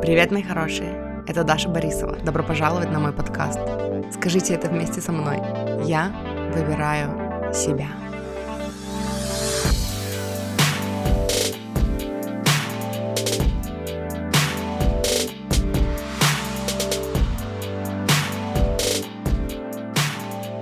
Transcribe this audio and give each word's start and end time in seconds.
Привет, 0.00 0.30
мои 0.30 0.44
хорошие! 0.44 1.24
Это 1.26 1.42
Даша 1.42 1.68
Борисова. 1.68 2.16
Добро 2.18 2.44
пожаловать 2.44 2.90
на 2.92 3.00
мой 3.00 3.12
подкаст. 3.12 3.58
Скажите 4.12 4.54
это 4.54 4.68
вместе 4.68 5.00
со 5.00 5.10
мной. 5.10 5.38
Я 5.84 6.12
выбираю 6.54 7.52
себя. 7.52 7.88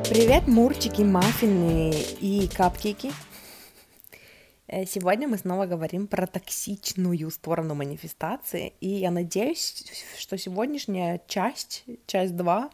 Привет, 0.09 0.49
мурчики, 0.49 1.03
маффины 1.03 1.91
и 2.21 2.49
капкейки. 2.49 3.13
Э, 4.77 4.85
сегодня 4.85 5.27
мы 5.27 5.39
снова 5.39 5.65
говорим 5.65 6.07
про 6.07 6.27
токсичную 6.27 7.31
сторону 7.31 7.75
манифестации, 7.75 8.75
и 8.81 8.89
я 8.89 9.11
надеюсь, 9.11 9.85
что 10.19 10.37
сегодняшняя 10.37 11.23
часть, 11.27 11.85
часть 12.07 12.37
2, 12.37 12.71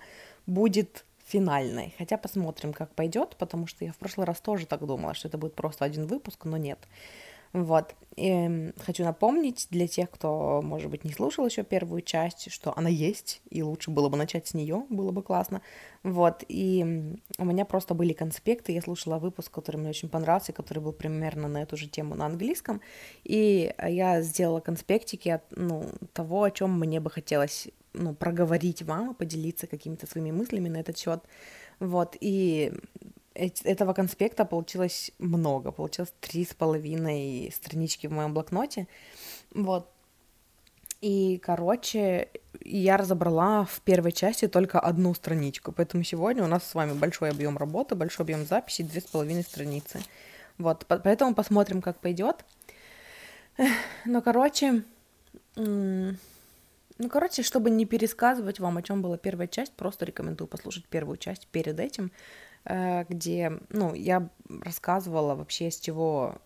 будет 0.47 1.05
финальной. 1.25 1.95
Хотя 1.99 2.17
посмотрим, 2.17 2.73
как 2.73 2.93
пойдет, 2.97 3.37
потому 3.39 3.69
что 3.69 3.85
я 3.85 3.93
в 3.93 3.97
прошлый 3.99 4.27
раз 4.27 4.41
тоже 4.41 4.67
так 4.67 4.85
думала, 4.85 5.15
что 5.15 5.29
это 5.29 5.39
будет 5.39 5.55
просто 5.55 5.85
один 5.85 6.07
выпуск, 6.09 6.45
но 6.45 6.57
нет. 6.57 6.81
Вот. 7.53 7.95
И 8.17 8.73
хочу 8.79 9.05
напомнить 9.05 9.69
для 9.71 9.89
тех, 9.89 10.11
кто, 10.11 10.61
может 10.63 10.91
быть, 10.91 11.05
не 11.05 11.13
слушал 11.13 11.47
еще 11.47 11.63
первую 11.63 12.03
часть, 12.03 12.53
что 12.53 12.77
она 12.77 12.91
есть, 12.91 13.41
и 13.49 13.63
лучше 13.63 13.91
было 13.91 14.11
бы 14.11 14.19
начать 14.19 14.47
с 14.47 14.55
нее, 14.55 14.85
было 14.91 15.13
бы 15.13 15.23
классно. 15.23 15.63
Вот. 16.03 16.45
И 16.49 17.15
у 17.39 17.45
меня 17.45 17.65
просто 17.65 17.95
были 17.95 18.13
конспекты, 18.13 18.73
я 18.73 18.83
слушала 18.83 19.19
выпуск, 19.19 19.51
который 19.51 19.77
мне 19.77 19.91
очень 19.91 20.11
понравился, 20.11 20.53
который 20.53 20.81
был 20.81 20.93
примерно 20.93 21.49
на 21.49 21.63
эту 21.63 21.77
же 21.77 21.89
тему 21.89 22.15
на 22.15 22.27
английском, 22.27 22.83
и 23.25 23.75
я 23.83 24.21
сделала 24.21 24.61
конспектики 24.61 25.31
от 25.31 25.45
ну, 25.57 25.87
того, 26.13 26.43
о 26.43 26.51
чем 26.51 26.79
мне 26.79 27.01
бы 27.01 27.11
хотелось 27.11 27.69
ну, 27.95 28.15
проговорить 28.15 28.83
вам, 28.83 29.15
поделиться 29.15 29.67
какими-то 29.67 30.07
своими 30.07 30.31
мыслями 30.31 30.69
на 30.69 30.79
этот 30.79 30.99
счет. 30.99 31.23
Вот, 31.81 32.17
и 32.21 32.73
этого 33.35 33.93
конспекта 33.93 34.45
получилось 34.45 35.11
много, 35.19 35.73
получилось 35.73 36.13
три 36.21 36.45
с 36.45 36.55
половиной 36.55 37.53
странички 37.55 38.07
в 38.07 38.13
моем 38.13 38.35
блокноте, 38.35 38.87
вот. 39.55 39.89
И, 41.01 41.39
короче, 41.39 42.29
я 42.61 42.97
разобрала 42.97 43.65
в 43.65 43.81
первой 43.81 44.13
части 44.13 44.47
только 44.47 44.79
одну 44.79 45.15
страничку, 45.15 45.73
поэтому 45.73 46.05
сегодня 46.05 46.45
у 46.45 46.47
нас 46.47 46.65
с 46.65 46.75
вами 46.75 46.93
большой 46.93 47.31
объем 47.31 47.59
работы, 47.59 47.97
большой 47.97 48.25
объем 48.25 48.47
записи, 48.47 48.83
две 48.85 49.01
с 49.01 49.05
половиной 49.05 49.43
страницы. 49.43 50.01
Вот, 50.59 50.87
поэтому 50.87 51.35
посмотрим, 51.35 51.83
как 51.83 51.99
пойдет. 51.99 52.45
Ну, 54.05 54.23
короче, 54.23 54.85
ну, 55.57 56.17
короче, 57.11 57.43
чтобы 57.43 57.71
не 57.71 57.85
пересказывать 57.85 58.61
вам, 58.61 58.77
о 58.77 58.83
чем 58.83 59.03
была 59.03 59.17
первая 59.17 59.49
часть, 59.49 59.73
просто 59.73 60.05
рекомендую 60.05 60.47
послушать 60.47 60.85
первую 60.87 61.17
часть 61.17 61.49
перед 61.49 61.81
этим. 61.81 62.13
Э, 62.65 63.05
где, 63.09 63.53
ну, 63.71 63.95
я 63.95 64.29
рассказывала 64.49 65.35
вообще 65.35 65.71
с 65.71 65.81
чего, 65.81 66.37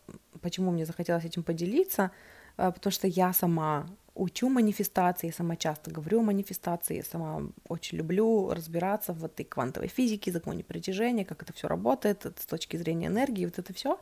почему 0.40 0.70
мне 0.70 0.86
захотелось 0.86 1.24
этим 1.24 1.42
поделиться, 1.42 2.10
э, 2.56 2.72
потому 2.72 2.90
что 2.90 3.06
я 3.06 3.32
сама 3.32 3.86
учу 4.14 4.48
манифестации, 4.48 5.30
сама 5.30 5.56
часто 5.56 5.90
говорю 5.90 6.20
о 6.20 6.22
манифестации, 6.22 7.02
сама 7.02 7.42
очень 7.68 7.98
люблю 7.98 8.50
разбираться 8.50 9.12
в 9.12 9.24
этой 9.24 9.44
квантовой 9.44 9.88
физике, 9.88 10.32
законе 10.32 10.64
притяжения, 10.64 11.26
как 11.26 11.42
это 11.42 11.52
все 11.52 11.68
работает 11.68 12.24
с 12.24 12.46
точки 12.46 12.78
зрения 12.78 13.08
энергии, 13.08 13.44
вот 13.44 13.58
это 13.58 13.74
все. 13.74 14.00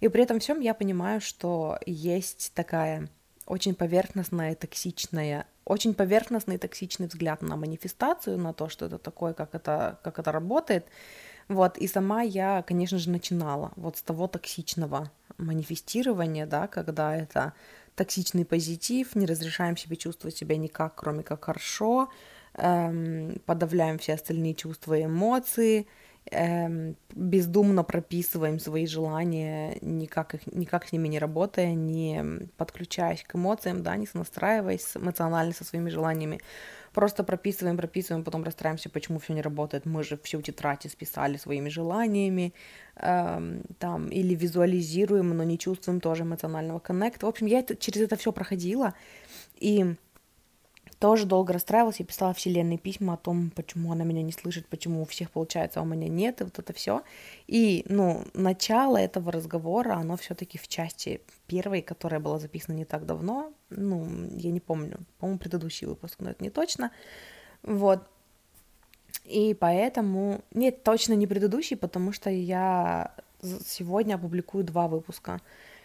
И 0.00 0.08
при 0.08 0.22
этом 0.22 0.40
всем 0.40 0.60
я 0.60 0.74
понимаю, 0.74 1.22
что 1.22 1.78
есть 1.86 2.52
такая 2.54 3.08
очень 3.46 3.74
поверхностная, 3.74 4.54
токсичная, 4.54 5.46
очень 5.64 5.94
поверхностный 5.94 6.58
токсичный 6.58 7.06
взгляд 7.06 7.40
на 7.40 7.56
манифестацию, 7.56 8.36
на 8.36 8.52
то, 8.52 8.68
что 8.68 8.86
это 8.86 8.98
такое, 8.98 9.32
как 9.32 9.54
это, 9.54 9.98
как 10.02 10.18
это 10.18 10.32
работает. 10.32 10.86
Вот, 11.48 11.78
и 11.78 11.86
сама 11.86 12.22
я, 12.22 12.62
конечно 12.62 12.98
же, 12.98 13.10
начинала 13.10 13.72
вот 13.76 13.96
с 13.98 14.02
того 14.02 14.26
токсичного 14.26 15.10
манифестирования, 15.38 16.46
да, 16.46 16.66
когда 16.66 17.16
это 17.16 17.52
токсичный 17.94 18.44
позитив, 18.44 19.14
не 19.14 19.26
разрешаем 19.26 19.76
себе 19.76 19.96
чувствовать 19.96 20.36
себя 20.36 20.56
никак, 20.56 20.96
кроме 20.96 21.22
как 21.22 21.44
хорошо, 21.44 22.10
эм, 22.54 23.40
подавляем 23.46 23.98
все 23.98 24.14
остальные 24.14 24.54
чувства 24.54 24.94
и 24.94 25.04
эмоции, 25.04 25.86
эм, 26.32 26.96
бездумно 27.14 27.84
прописываем 27.84 28.58
свои 28.58 28.86
желания, 28.86 29.78
никак, 29.82 30.34
их, 30.34 30.46
никак 30.48 30.88
с 30.88 30.92
ними 30.92 31.06
не 31.08 31.18
работая, 31.20 31.74
не 31.74 32.48
подключаясь 32.56 33.22
к 33.22 33.36
эмоциям, 33.36 33.82
да, 33.84 33.96
не 33.96 34.06
сонастраиваясь 34.06 34.96
эмоционально 34.96 35.52
со 35.54 35.64
своими 35.64 35.90
желаниями 35.90 36.40
просто 36.96 37.24
прописываем, 37.24 37.76
прописываем, 37.76 38.24
потом 38.24 38.42
расстраиваемся, 38.42 38.88
почему 38.88 39.18
все 39.18 39.34
не 39.34 39.42
работает. 39.42 39.84
Мы 39.84 40.02
же 40.02 40.16
всю 40.22 40.40
тетрадь 40.40 40.90
списали 40.90 41.36
своими 41.36 41.68
желаниями, 41.68 42.54
эм, 42.96 43.62
там, 43.78 44.08
или 44.08 44.34
визуализируем, 44.34 45.36
но 45.36 45.44
не 45.44 45.58
чувствуем 45.58 46.00
тоже 46.00 46.22
эмоционального 46.22 46.78
коннекта. 46.78 47.26
В 47.26 47.28
общем, 47.28 47.48
я 47.48 47.58
это, 47.58 47.76
через 47.76 48.00
это 48.00 48.16
все 48.16 48.32
проходила, 48.32 48.94
и 49.60 49.96
тоже 50.98 51.26
долго 51.26 51.52
расстраивалась, 51.52 52.00
я 52.00 52.06
писала 52.06 52.32
вселенной 52.32 52.78
письма 52.78 53.14
о 53.14 53.16
том, 53.16 53.50
почему 53.50 53.92
она 53.92 54.04
меня 54.04 54.22
не 54.22 54.32
слышит, 54.32 54.66
почему 54.66 55.02
у 55.02 55.04
всех 55.04 55.30
получается, 55.30 55.80
а 55.80 55.82
у 55.82 55.86
меня 55.86 56.08
нет, 56.08 56.40
и 56.40 56.44
вот 56.44 56.58
это 56.58 56.72
все. 56.72 57.02
И, 57.46 57.84
ну, 57.88 58.24
начало 58.34 58.96
этого 58.96 59.30
разговора, 59.30 59.94
оно 59.94 60.16
все-таки 60.16 60.58
в 60.58 60.68
части 60.68 61.20
первой, 61.46 61.82
которая 61.82 62.20
была 62.20 62.38
записана 62.38 62.76
не 62.76 62.84
так 62.84 63.04
давно, 63.04 63.52
ну, 63.68 64.06
я 64.36 64.50
не 64.50 64.60
помню, 64.60 64.98
по-моему, 65.18 65.38
предыдущий 65.38 65.86
выпуск, 65.86 66.16
но 66.20 66.30
это 66.30 66.42
не 66.42 66.50
точно, 66.50 66.90
вот. 67.62 68.00
И 69.24 69.54
поэтому, 69.54 70.42
нет, 70.52 70.82
точно 70.82 71.14
не 71.14 71.26
предыдущий, 71.26 71.76
потому 71.76 72.12
что 72.12 72.30
я 72.30 73.14
сегодня 73.42 74.14
опубликую 74.14 74.64
два 74.64 74.88
выпуска. 74.88 75.40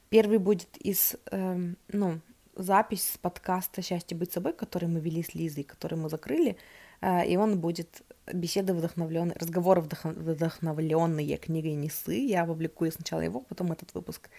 Первый 0.09 0.37
будет 0.37 0.77
из, 0.77 1.15
эм, 1.31 1.77
ну, 1.87 2.19
запись 2.55 3.11
с 3.13 3.17
подкаста 3.17 3.81
«Счастье 3.81 4.17
быть 4.17 4.31
собой», 4.31 4.53
который 4.53 4.87
мы 4.87 4.99
вели 4.99 5.23
с 5.23 5.33
Лизой, 5.35 5.63
который 5.63 5.97
мы 5.97 6.09
закрыли, 6.09 6.57
э, 7.01 7.27
и 7.27 7.37
он 7.37 7.59
будет 7.59 8.01
беседы 8.33 8.73
вдохновленные, 8.73 9.35
разговоры 9.37 9.81
вдохновленные 9.81 11.37
книгой 11.37 11.73
Несы. 11.73 12.15
Я 12.15 12.43
опубликую 12.43 12.91
сначала 12.91 13.21
его, 13.21 13.41
потом 13.41 13.71
этот 13.71 13.93
выпуск. 13.93 14.29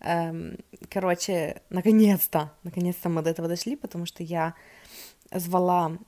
Эм, 0.00 0.58
короче, 0.88 1.62
наконец-то, 1.70 2.52
наконец-то 2.62 3.08
мы 3.08 3.22
до 3.22 3.30
этого 3.30 3.48
дошли, 3.48 3.76
потому 3.76 4.06
что 4.06 4.22
я 4.22 4.54
звала 5.32 5.98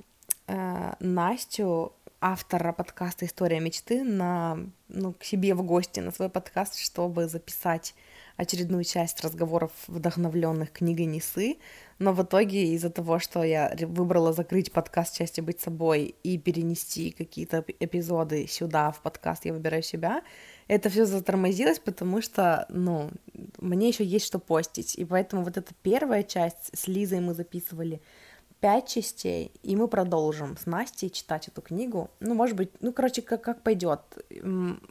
э, 0.47 0.93
Настю, 1.01 1.93
автора 2.21 2.73
подкаста 2.73 3.27
«История 3.27 3.61
мечты», 3.61 4.05
на, 4.05 4.59
ну, 4.89 5.13
к 5.13 5.25
себе 5.25 5.55
в 5.55 5.63
гости 5.65 6.01
на 6.01 6.13
свой 6.13 6.29
подкаст, 6.29 6.79
чтобы 6.79 7.27
записать 7.27 7.95
очередную 8.37 8.85
часть 8.85 9.21
разговоров, 9.23 9.71
вдохновленных 9.87 10.73
книгой 10.73 11.07
Несы, 11.07 11.59
но 11.99 12.13
в 12.13 12.23
итоге 12.23 12.75
из-за 12.75 12.91
того, 12.91 13.19
что 13.19 13.43
я 13.43 13.75
выбрала 13.81 14.33
закрыть 14.33 14.73
подкаст 14.73 15.17
«Части 15.17 15.41
быть 15.41 15.61
собой» 15.61 16.15
и 16.23 16.39
перенести 16.39 17.11
какие-то 17.11 17.65
эпизоды 17.79 18.47
сюда, 18.49 18.91
в 18.91 19.01
подкаст 19.01 19.45
«Я 19.45 19.53
выбираю 19.53 19.83
себя», 19.83 20.23
это 20.69 20.89
все 20.89 21.05
затормозилось, 21.05 21.79
потому 21.79 22.23
что, 22.23 22.67
ну, 22.69 23.11
мне 23.59 23.89
еще 23.89 24.05
есть 24.05 24.27
что 24.27 24.39
постить, 24.39 24.95
и 24.97 25.05
поэтому 25.05 25.45
вот 25.45 25.57
эта 25.57 25.75
первая 25.83 26.23
часть 26.23 26.77
с 26.77 26.89
Лизой 26.89 27.21
мы 27.21 27.35
записывали 27.35 28.01
пять 28.61 28.89
частей, 28.89 29.51
и 29.65 29.75
мы 29.75 29.89
продолжим 29.89 30.57
с 30.57 30.67
Настей 30.67 31.11
читать 31.11 31.49
эту 31.49 31.61
книгу. 31.61 32.11
Ну, 32.21 32.35
может 32.35 32.57
быть, 32.57 32.71
ну, 32.81 32.93
короче, 32.93 33.21
как, 33.21 33.43
как 33.43 33.63
пойдет. 33.63 34.01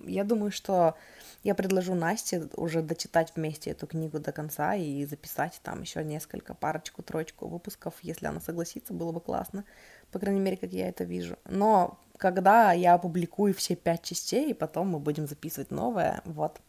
Я 0.05 0.25
думаю, 0.25 0.51
что 0.51 0.95
я 1.43 1.55
предложу 1.55 1.95
Насте 1.95 2.47
уже 2.55 2.81
дочитать 2.81 3.33
вместе 3.35 3.71
эту 3.71 3.87
книгу 3.87 4.19
до 4.19 4.31
конца 4.31 4.75
и 4.75 5.05
записать 5.05 5.59
там 5.63 5.81
еще 5.81 6.03
несколько, 6.03 6.53
парочку, 6.53 7.01
троечку 7.01 7.47
выпусков, 7.47 7.95
если 8.01 8.27
она 8.27 8.39
согласится, 8.39 8.93
было 8.93 9.11
бы 9.11 9.21
классно, 9.21 9.65
по 10.11 10.19
крайней 10.19 10.39
мере, 10.39 10.57
как 10.57 10.71
я 10.71 10.87
это 10.87 11.03
вижу. 11.03 11.37
Но 11.45 11.99
когда 12.17 12.73
я 12.73 12.93
опубликую 12.93 13.55
все 13.55 13.75
пять 13.75 14.03
частей, 14.03 14.51
и 14.51 14.53
потом 14.53 14.89
мы 14.89 14.99
будем 14.99 15.27
записывать 15.27 15.71
новое, 15.71 16.21
вот, 16.25 16.61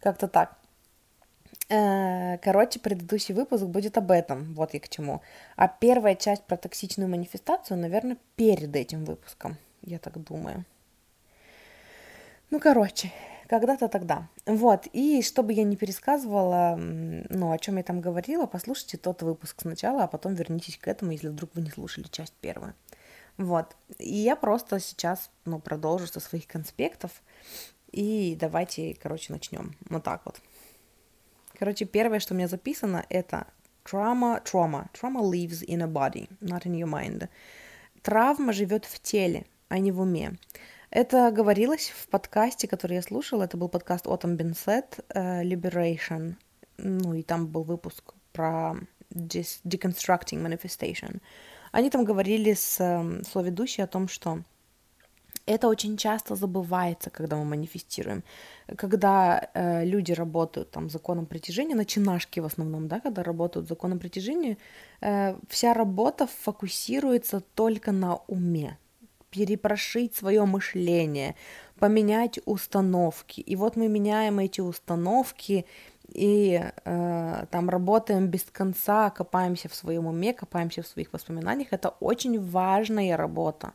как-то 0.00 0.28
так. 0.28 0.56
Э, 1.68 2.38
короче, 2.38 2.78
предыдущий 2.78 3.34
выпуск 3.34 3.64
будет 3.64 3.98
об 3.98 4.10
этом, 4.10 4.54
вот 4.54 4.72
я 4.72 4.80
к 4.80 4.88
чему. 4.88 5.20
А 5.56 5.68
первая 5.68 6.14
часть 6.14 6.44
про 6.44 6.56
токсичную 6.56 7.10
манифестацию, 7.10 7.76
наверное, 7.76 8.16
перед 8.36 8.74
этим 8.74 9.04
выпуском, 9.04 9.58
я 9.82 9.98
так 9.98 10.16
думаю. 10.22 10.64
Ну, 12.50 12.60
короче, 12.60 13.12
когда-то 13.48 13.88
тогда. 13.88 14.28
Вот, 14.46 14.86
и 14.92 15.22
чтобы 15.22 15.52
я 15.52 15.64
не 15.64 15.76
пересказывала, 15.76 16.76
ну, 16.76 17.52
о 17.52 17.58
чем 17.58 17.76
я 17.76 17.82
там 17.82 18.00
говорила, 18.00 18.46
послушайте 18.46 18.96
тот 18.96 19.22
выпуск 19.22 19.62
сначала, 19.62 20.04
а 20.04 20.08
потом 20.08 20.34
вернитесь 20.34 20.78
к 20.78 20.88
этому, 20.88 21.12
если 21.12 21.28
вдруг 21.28 21.50
вы 21.54 21.62
не 21.62 21.70
слушали 21.70 22.06
часть 22.10 22.34
первую. 22.40 22.74
Вот, 23.36 23.76
и 23.98 24.14
я 24.14 24.36
просто 24.36 24.80
сейчас, 24.80 25.30
ну, 25.44 25.58
продолжу 25.58 26.06
со 26.06 26.20
своих 26.20 26.46
конспектов, 26.46 27.22
и 27.92 28.36
давайте, 28.38 28.96
короче, 29.00 29.32
начнем. 29.32 29.74
Вот 29.88 30.04
так 30.04 30.22
вот. 30.24 30.40
Короче, 31.58 31.84
первое, 31.84 32.20
что 32.20 32.34
у 32.34 32.36
меня 32.36 32.48
записано, 32.48 33.04
это 33.08 33.46
Trauma, 33.86 34.42
trauma, 34.44 34.88
trauma 34.92 35.22
lives 35.22 35.62
in 35.62 35.80
a 35.80 35.86
body, 35.86 36.28
not 36.40 36.66
in 36.66 36.74
your 36.74 36.88
mind. 36.88 37.28
Травма 38.02 38.52
живет 38.52 38.84
в 38.84 39.00
теле, 39.00 39.46
а 39.68 39.78
не 39.78 39.92
в 39.92 40.00
уме. 40.00 40.32
Это 40.96 41.30
говорилось 41.30 41.90
в 41.90 42.08
подкасте, 42.08 42.66
который 42.66 42.94
я 42.94 43.02
слушала. 43.02 43.42
Это 43.42 43.58
был 43.58 43.68
подкаст 43.68 44.06
Autumn 44.06 44.34
Бенсет 44.36 45.00
Liberation. 45.14 46.36
Ну 46.78 47.12
и 47.12 47.22
там 47.22 47.48
был 47.48 47.64
выпуск 47.64 48.14
про 48.32 48.76
Deconstructing 49.10 50.42
Manifestation. 50.42 51.20
Они 51.70 51.90
там 51.90 52.06
говорили 52.06 52.54
с 52.54 52.80
э, 52.80 53.22
соведущей 53.30 53.84
о 53.84 53.86
том, 53.86 54.08
что 54.08 54.38
это 55.44 55.68
очень 55.68 55.98
часто 55.98 56.34
забывается, 56.34 57.10
когда 57.10 57.36
мы 57.36 57.44
манифестируем. 57.44 58.24
Когда 58.78 59.50
э, 59.52 59.84
люди 59.84 60.12
работают 60.12 60.70
там 60.70 60.88
законом 60.88 61.26
притяжения, 61.26 61.76
начинашки 61.76 62.40
в 62.40 62.46
основном, 62.46 62.88
да, 62.88 63.00
когда 63.00 63.22
работают 63.22 63.68
законом 63.68 63.98
притяжения, 63.98 64.56
э, 65.02 65.36
вся 65.50 65.74
работа 65.74 66.26
фокусируется 66.26 67.40
только 67.54 67.92
на 67.92 68.16
уме, 68.28 68.78
перепрошить 69.36 70.14
свое 70.14 70.44
мышление, 70.46 71.34
поменять 71.78 72.38
установки. 72.46 73.40
И 73.40 73.54
вот 73.54 73.76
мы 73.76 73.88
меняем 73.88 74.38
эти 74.38 74.62
установки 74.62 75.66
и 76.08 76.62
э, 76.84 77.46
там 77.50 77.68
работаем 77.68 78.28
без 78.28 78.44
конца, 78.44 79.10
копаемся 79.10 79.68
в 79.68 79.74
своем 79.74 80.06
уме, 80.06 80.32
копаемся 80.32 80.82
в 80.82 80.86
своих 80.86 81.12
воспоминаниях. 81.12 81.68
Это 81.72 81.90
очень 82.00 82.40
важная 82.40 83.16
работа. 83.16 83.72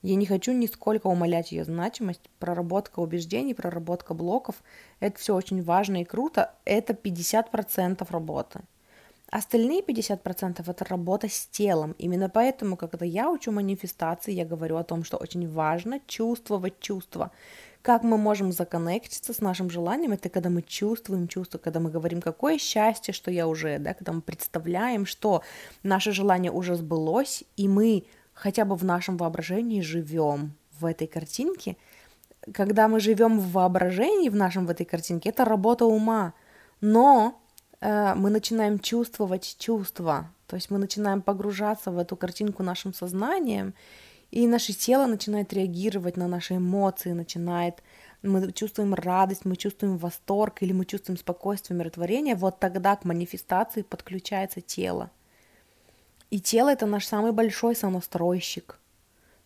Я 0.00 0.14
не 0.14 0.24
хочу 0.24 0.52
нисколько 0.52 1.08
умалять 1.08 1.52
ее 1.52 1.64
значимость. 1.64 2.30
Проработка 2.38 3.00
убеждений, 3.00 3.54
проработка 3.54 4.14
блоков– 4.14 4.54
это 5.00 5.18
все 5.18 5.34
очень 5.34 5.62
важно 5.62 6.00
и 6.00 6.04
круто. 6.04 6.54
Это 6.64 6.94
50% 6.94 8.06
работы. 8.10 8.60
Остальные 9.30 9.82
50% 9.82 10.62
это 10.70 10.84
работа 10.84 11.28
с 11.28 11.46
телом. 11.46 11.96
Именно 11.98 12.28
поэтому, 12.28 12.76
когда 12.76 13.04
я 13.04 13.28
учу 13.28 13.50
манифестации, 13.50 14.32
я 14.32 14.44
говорю 14.44 14.76
о 14.76 14.84
том, 14.84 15.02
что 15.02 15.16
очень 15.16 15.48
важно 15.48 16.00
чувствовать 16.06 16.78
чувства. 16.78 17.32
Как 17.82 18.04
мы 18.04 18.18
можем 18.18 18.52
законнектиться 18.52 19.32
с 19.32 19.40
нашим 19.40 19.68
желанием, 19.68 20.12
это 20.12 20.28
когда 20.28 20.48
мы 20.48 20.62
чувствуем 20.62 21.28
чувство, 21.28 21.58
когда 21.58 21.80
мы 21.80 21.90
говорим, 21.90 22.20
какое 22.20 22.58
счастье, 22.58 23.12
что 23.12 23.30
я 23.30 23.48
уже, 23.48 23.78
да, 23.78 23.94
когда 23.94 24.12
мы 24.12 24.20
представляем, 24.20 25.06
что 25.06 25.42
наше 25.82 26.12
желание 26.12 26.52
уже 26.52 26.76
сбылось, 26.76 27.44
и 27.56 27.68
мы 27.68 28.04
хотя 28.32 28.64
бы 28.64 28.76
в 28.76 28.84
нашем 28.84 29.16
воображении 29.16 29.80
живем 29.80 30.52
в 30.78 30.84
этой 30.84 31.06
картинке. 31.08 31.76
Когда 32.52 32.86
мы 32.86 33.00
живем 33.00 33.40
в 33.40 33.50
воображении 33.52 34.28
в 34.28 34.36
нашем 34.36 34.66
в 34.66 34.70
этой 34.70 34.86
картинке, 34.86 35.30
это 35.30 35.44
работа 35.44 35.84
ума. 35.84 36.32
Но 36.80 37.40
мы 37.80 38.30
начинаем 38.30 38.78
чувствовать 38.78 39.56
чувства, 39.58 40.30
то 40.46 40.56
есть 40.56 40.70
мы 40.70 40.78
начинаем 40.78 41.22
погружаться 41.22 41.90
в 41.90 41.98
эту 41.98 42.16
картинку 42.16 42.62
нашим 42.62 42.94
сознанием, 42.94 43.74
и 44.30 44.46
наше 44.46 44.72
тело 44.72 45.06
начинает 45.06 45.52
реагировать 45.52 46.16
на 46.16 46.26
наши 46.26 46.56
эмоции, 46.56 47.12
начинает 47.12 47.82
мы 48.22 48.52
чувствуем 48.52 48.94
радость, 48.94 49.44
мы 49.44 49.56
чувствуем 49.56 49.98
восторг 49.98 50.62
или 50.62 50.72
мы 50.72 50.84
чувствуем 50.84 51.18
спокойствие, 51.18 51.76
умиротворение, 51.76 52.34
вот 52.34 52.58
тогда 52.58 52.96
к 52.96 53.04
манифестации 53.04 53.82
подключается 53.82 54.60
тело. 54.60 55.10
И 56.30 56.40
тело 56.40 56.70
это 56.70 56.86
наш 56.86 57.06
самый 57.06 57.32
большой 57.32 57.76
сонастройщик. 57.76 58.78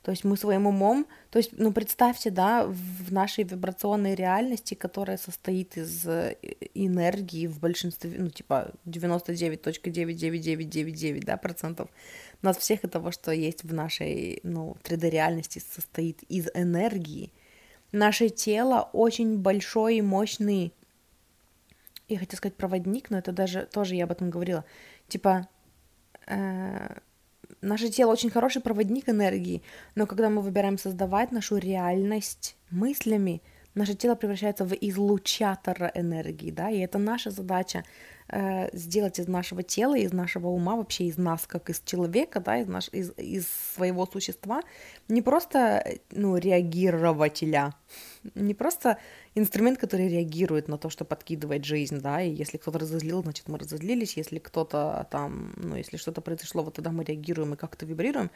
То 0.03 0.11
есть 0.13 0.25
мы 0.25 0.39
своим 0.39 0.67
умом, 0.67 1.07
то 1.31 1.39
есть, 1.39 1.51
ну, 1.53 1.73
представьте, 1.73 2.31
да, 2.31 2.65
в 2.67 3.13
нашей 3.13 3.45
вибрационной 3.45 4.15
реальности, 4.15 4.73
которая 4.73 5.19
состоит 5.19 5.77
из 5.77 6.07
э, 6.07 6.37
энергии 6.75 7.47
в 7.47 7.61
большинстве, 7.61 8.15
ну, 8.17 8.31
типа 8.31 8.73
99.99999, 8.87 11.25
да, 11.25 11.37
процентов, 11.37 11.91
нас 12.41 12.57
всех 12.57 12.83
этого, 12.85 13.13
что 13.13 13.31
есть 13.31 13.63
в 13.63 13.75
нашей, 13.75 14.41
ну, 14.43 14.79
3D-реальности, 14.85 15.59
состоит 15.59 16.23
из 16.25 16.49
энергии. 16.55 17.31
Наше 17.93 18.31
тело 18.31 18.89
очень 18.95 19.39
большой 19.39 19.97
и 19.97 20.03
мощный, 20.03 20.73
я 22.09 22.19
хотела 22.19 22.39
сказать 22.39 22.57
проводник, 22.57 23.11
но 23.11 23.19
это 23.19 23.33
даже, 23.33 23.69
тоже 23.71 23.97
я 23.97 24.05
об 24.05 24.13
этом 24.13 24.31
говорила, 24.31 24.65
типа 25.09 25.47
э, 26.27 27.01
наше 27.63 27.89
тело 27.89 28.13
очень 28.13 28.31
хороший 28.31 28.63
проводник 28.63 29.09
энергии, 29.09 29.63
но 29.95 30.07
когда 30.07 30.29
мы 30.29 30.43
выбираем 30.43 30.79
создавать 30.79 31.33
нашу 31.33 31.57
реальность 31.57 32.57
мыслями, 32.71 33.43
наше 33.75 33.95
тело 33.95 34.15
превращается 34.15 34.65
в 34.65 34.73
излучатора 34.73 35.91
энергии, 35.95 36.51
да, 36.51 36.71
и 36.71 36.79
это 36.79 36.99
наша 36.99 37.31
задача 37.31 37.85
э, 38.29 38.69
сделать 38.77 39.19
из 39.19 39.29
нашего 39.29 39.63
тела, 39.63 39.97
из 39.97 40.13
нашего 40.13 40.49
ума, 40.49 40.77
вообще 40.77 41.05
из 41.05 41.19
нас, 41.19 41.47
как 41.47 41.71
из 41.71 41.81
человека, 41.81 42.41
да, 42.41 42.59
из, 42.59 42.67
наш, 42.67 42.89
из, 42.93 43.13
из 43.17 43.47
своего 43.75 44.07
существа, 44.07 44.63
не 45.09 45.23
просто, 45.23 45.85
ну, 46.11 46.37
реагирователя, 46.37 47.75
не 48.35 48.55
просто 48.55 48.99
инструмент, 49.35 49.79
который 49.79 50.09
реагирует 50.09 50.69
на 50.69 50.79
то, 50.79 50.91
что 50.91 51.05
подкидывает 51.05 51.65
жизнь, 51.65 52.01
да, 52.01 52.23
и 52.23 52.31
если 52.31 52.59
кто-то 52.59 52.79
разозлил, 52.79 53.23
значит, 53.23 53.49
мы 53.49 53.59
разозлились, 53.59 54.17
если 54.17 54.39
кто-то 54.39 55.07
там, 55.11 55.53
ну, 55.57 55.77
если 55.77 55.97
что-то 55.97 56.21
произошло, 56.21 56.63
вот 56.63 56.75
тогда 56.75 56.91
мы 56.91 57.05
реагируем 57.05 57.55
и 57.55 57.57
как-то 57.57 57.87
вибрируем, 57.87 58.31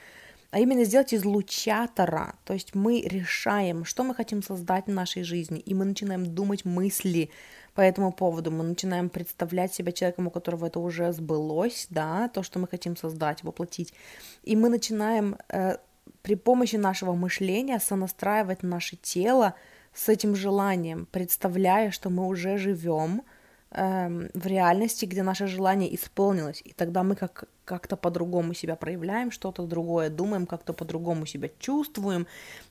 а 0.50 0.60
именно 0.60 0.84
сделать 0.84 1.12
излучатора, 1.12 2.36
то 2.44 2.54
есть 2.54 2.74
мы 2.74 3.00
решаем, 3.00 3.84
что 3.84 4.04
мы 4.04 4.14
хотим 4.14 4.42
создать 4.42 4.86
в 4.86 4.90
нашей 4.90 5.24
жизни, 5.24 5.58
и 5.58 5.74
мы 5.74 5.84
начинаем 5.84 6.34
думать 6.34 6.64
мысли 6.64 7.30
по 7.74 7.80
этому 7.80 8.12
поводу, 8.12 8.52
мы 8.52 8.62
начинаем 8.62 9.08
представлять 9.08 9.74
себя 9.74 9.90
человеком, 9.90 10.28
у 10.28 10.30
которого 10.30 10.66
это 10.66 10.78
уже 10.78 11.12
сбылось, 11.12 11.88
да, 11.90 12.28
то, 12.28 12.42
что 12.42 12.58
мы 12.58 12.68
хотим 12.68 12.96
создать, 12.96 13.42
воплотить, 13.42 13.92
и 14.44 14.54
мы 14.54 14.68
начинаем 14.68 15.36
э, 15.48 15.78
при 16.24 16.36
помощи 16.36 16.76
нашего 16.76 17.12
мышления 17.12 17.78
сонастраивать 17.78 18.62
наше 18.62 18.96
тело 18.96 19.54
с 19.92 20.08
этим 20.08 20.34
желанием, 20.34 21.06
представляя, 21.12 21.90
что 21.90 22.08
мы 22.08 22.26
уже 22.26 22.56
живем 22.56 23.22
эм, 23.70 24.30
в 24.32 24.46
реальности, 24.46 25.04
где 25.04 25.22
наше 25.22 25.46
желание 25.46 25.94
исполнилось, 25.94 26.62
и 26.64 26.72
тогда 26.72 27.02
мы 27.02 27.14
как 27.14 27.44
как-то 27.66 27.96
по-другому 27.96 28.54
себя 28.54 28.74
проявляем, 28.74 29.30
что-то 29.30 29.66
другое 29.66 30.08
думаем, 30.08 30.46
как-то 30.46 30.72
по-другому 30.72 31.26
себя 31.26 31.50
чувствуем, 31.58 32.26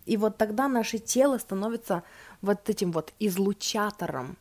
и 0.05 0.17
вот 0.17 0.37
тогда 0.37 0.67
наше 0.67 0.97
тело 0.97 1.37
становится 1.37 2.01
вот 2.41 2.69
этим 2.69 2.91
вот 2.91 3.13
излучатором 3.19 4.35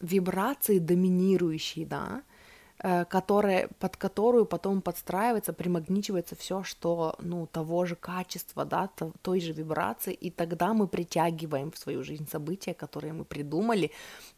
вибрации 0.00 0.78
доминирующей, 0.78 1.84
да, 1.84 2.22
Э, 2.22 2.33
которая, 2.78 3.68
под 3.78 3.96
которую 3.96 4.46
потом 4.46 4.82
подстраивается, 4.82 5.52
примагничивается 5.52 6.34
все, 6.34 6.62
что, 6.64 7.14
ну, 7.18 7.46
того 7.46 7.86
же 7.86 7.96
качества, 7.96 8.64
да, 8.64 8.90
той 9.22 9.40
же 9.40 9.52
вибрации, 9.52 10.12
и 10.12 10.30
тогда 10.30 10.74
мы 10.74 10.86
притягиваем 10.88 11.70
в 11.70 11.78
свою 11.78 12.02
жизнь 12.02 12.28
события, 12.28 12.74
которые 12.74 13.12
мы 13.12 13.24
придумали, 13.24 13.90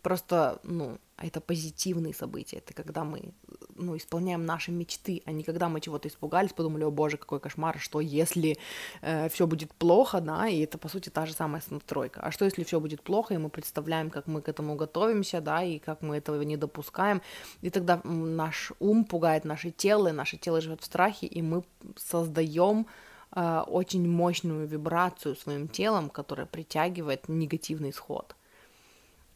просто, 0.02 0.60
ну, 0.62 0.98
это 1.16 1.40
позитивные 1.40 2.12
события, 2.14 2.58
это 2.58 2.74
когда 2.74 3.04
мы, 3.04 3.32
ну, 3.78 3.96
исполняем 3.96 4.44
наши 4.44 4.70
мечты, 4.70 5.22
а 5.24 5.32
не 5.32 5.42
когда 5.42 5.68
мы 5.68 5.80
чего-то 5.80 6.08
испугались, 6.08 6.52
подумали, 6.52 6.84
о 6.84 6.90
боже, 6.90 7.16
какой 7.16 7.40
кошмар, 7.40 7.78
что 7.78 8.00
если 8.00 8.56
э, 9.02 9.28
все 9.28 9.46
будет 9.46 9.72
плохо, 9.74 10.20
да, 10.20 10.48
и 10.48 10.60
это, 10.60 10.78
по 10.78 10.88
сути, 10.88 11.08
та 11.08 11.26
же 11.26 11.32
самая 11.32 11.62
настройка, 11.70 12.20
а 12.20 12.30
что 12.30 12.44
если 12.44 12.64
все 12.64 12.80
будет 12.80 13.02
плохо, 13.02 13.34
и 13.34 13.38
мы 13.38 13.48
представляем, 13.48 14.10
как 14.10 14.26
мы 14.26 14.40
к 14.40 14.48
этому 14.48 14.76
готовимся, 14.76 15.40
да, 15.40 15.62
и 15.62 15.78
как 15.78 16.02
мы 16.02 16.16
этого 16.16 16.42
не 16.42 16.56
допускаем, 16.56 17.22
и 17.62 17.70
тогда 17.70 18.00
наш 18.04 18.72
ум 18.80 19.04
пугает 19.04 19.44
наше 19.44 19.70
тело, 19.70 20.08
и 20.08 20.12
наше 20.12 20.36
тело 20.36 20.60
живет 20.60 20.80
в 20.80 20.84
страхе, 20.84 21.26
и 21.26 21.42
мы 21.42 21.62
создаем 21.96 22.86
э, 23.32 23.62
очень 23.66 24.08
мощную 24.08 24.66
вибрацию 24.66 25.36
своим 25.36 25.68
телом, 25.68 26.10
которая 26.10 26.46
притягивает 26.46 27.28
негативный 27.28 27.90
исход. 27.90 28.34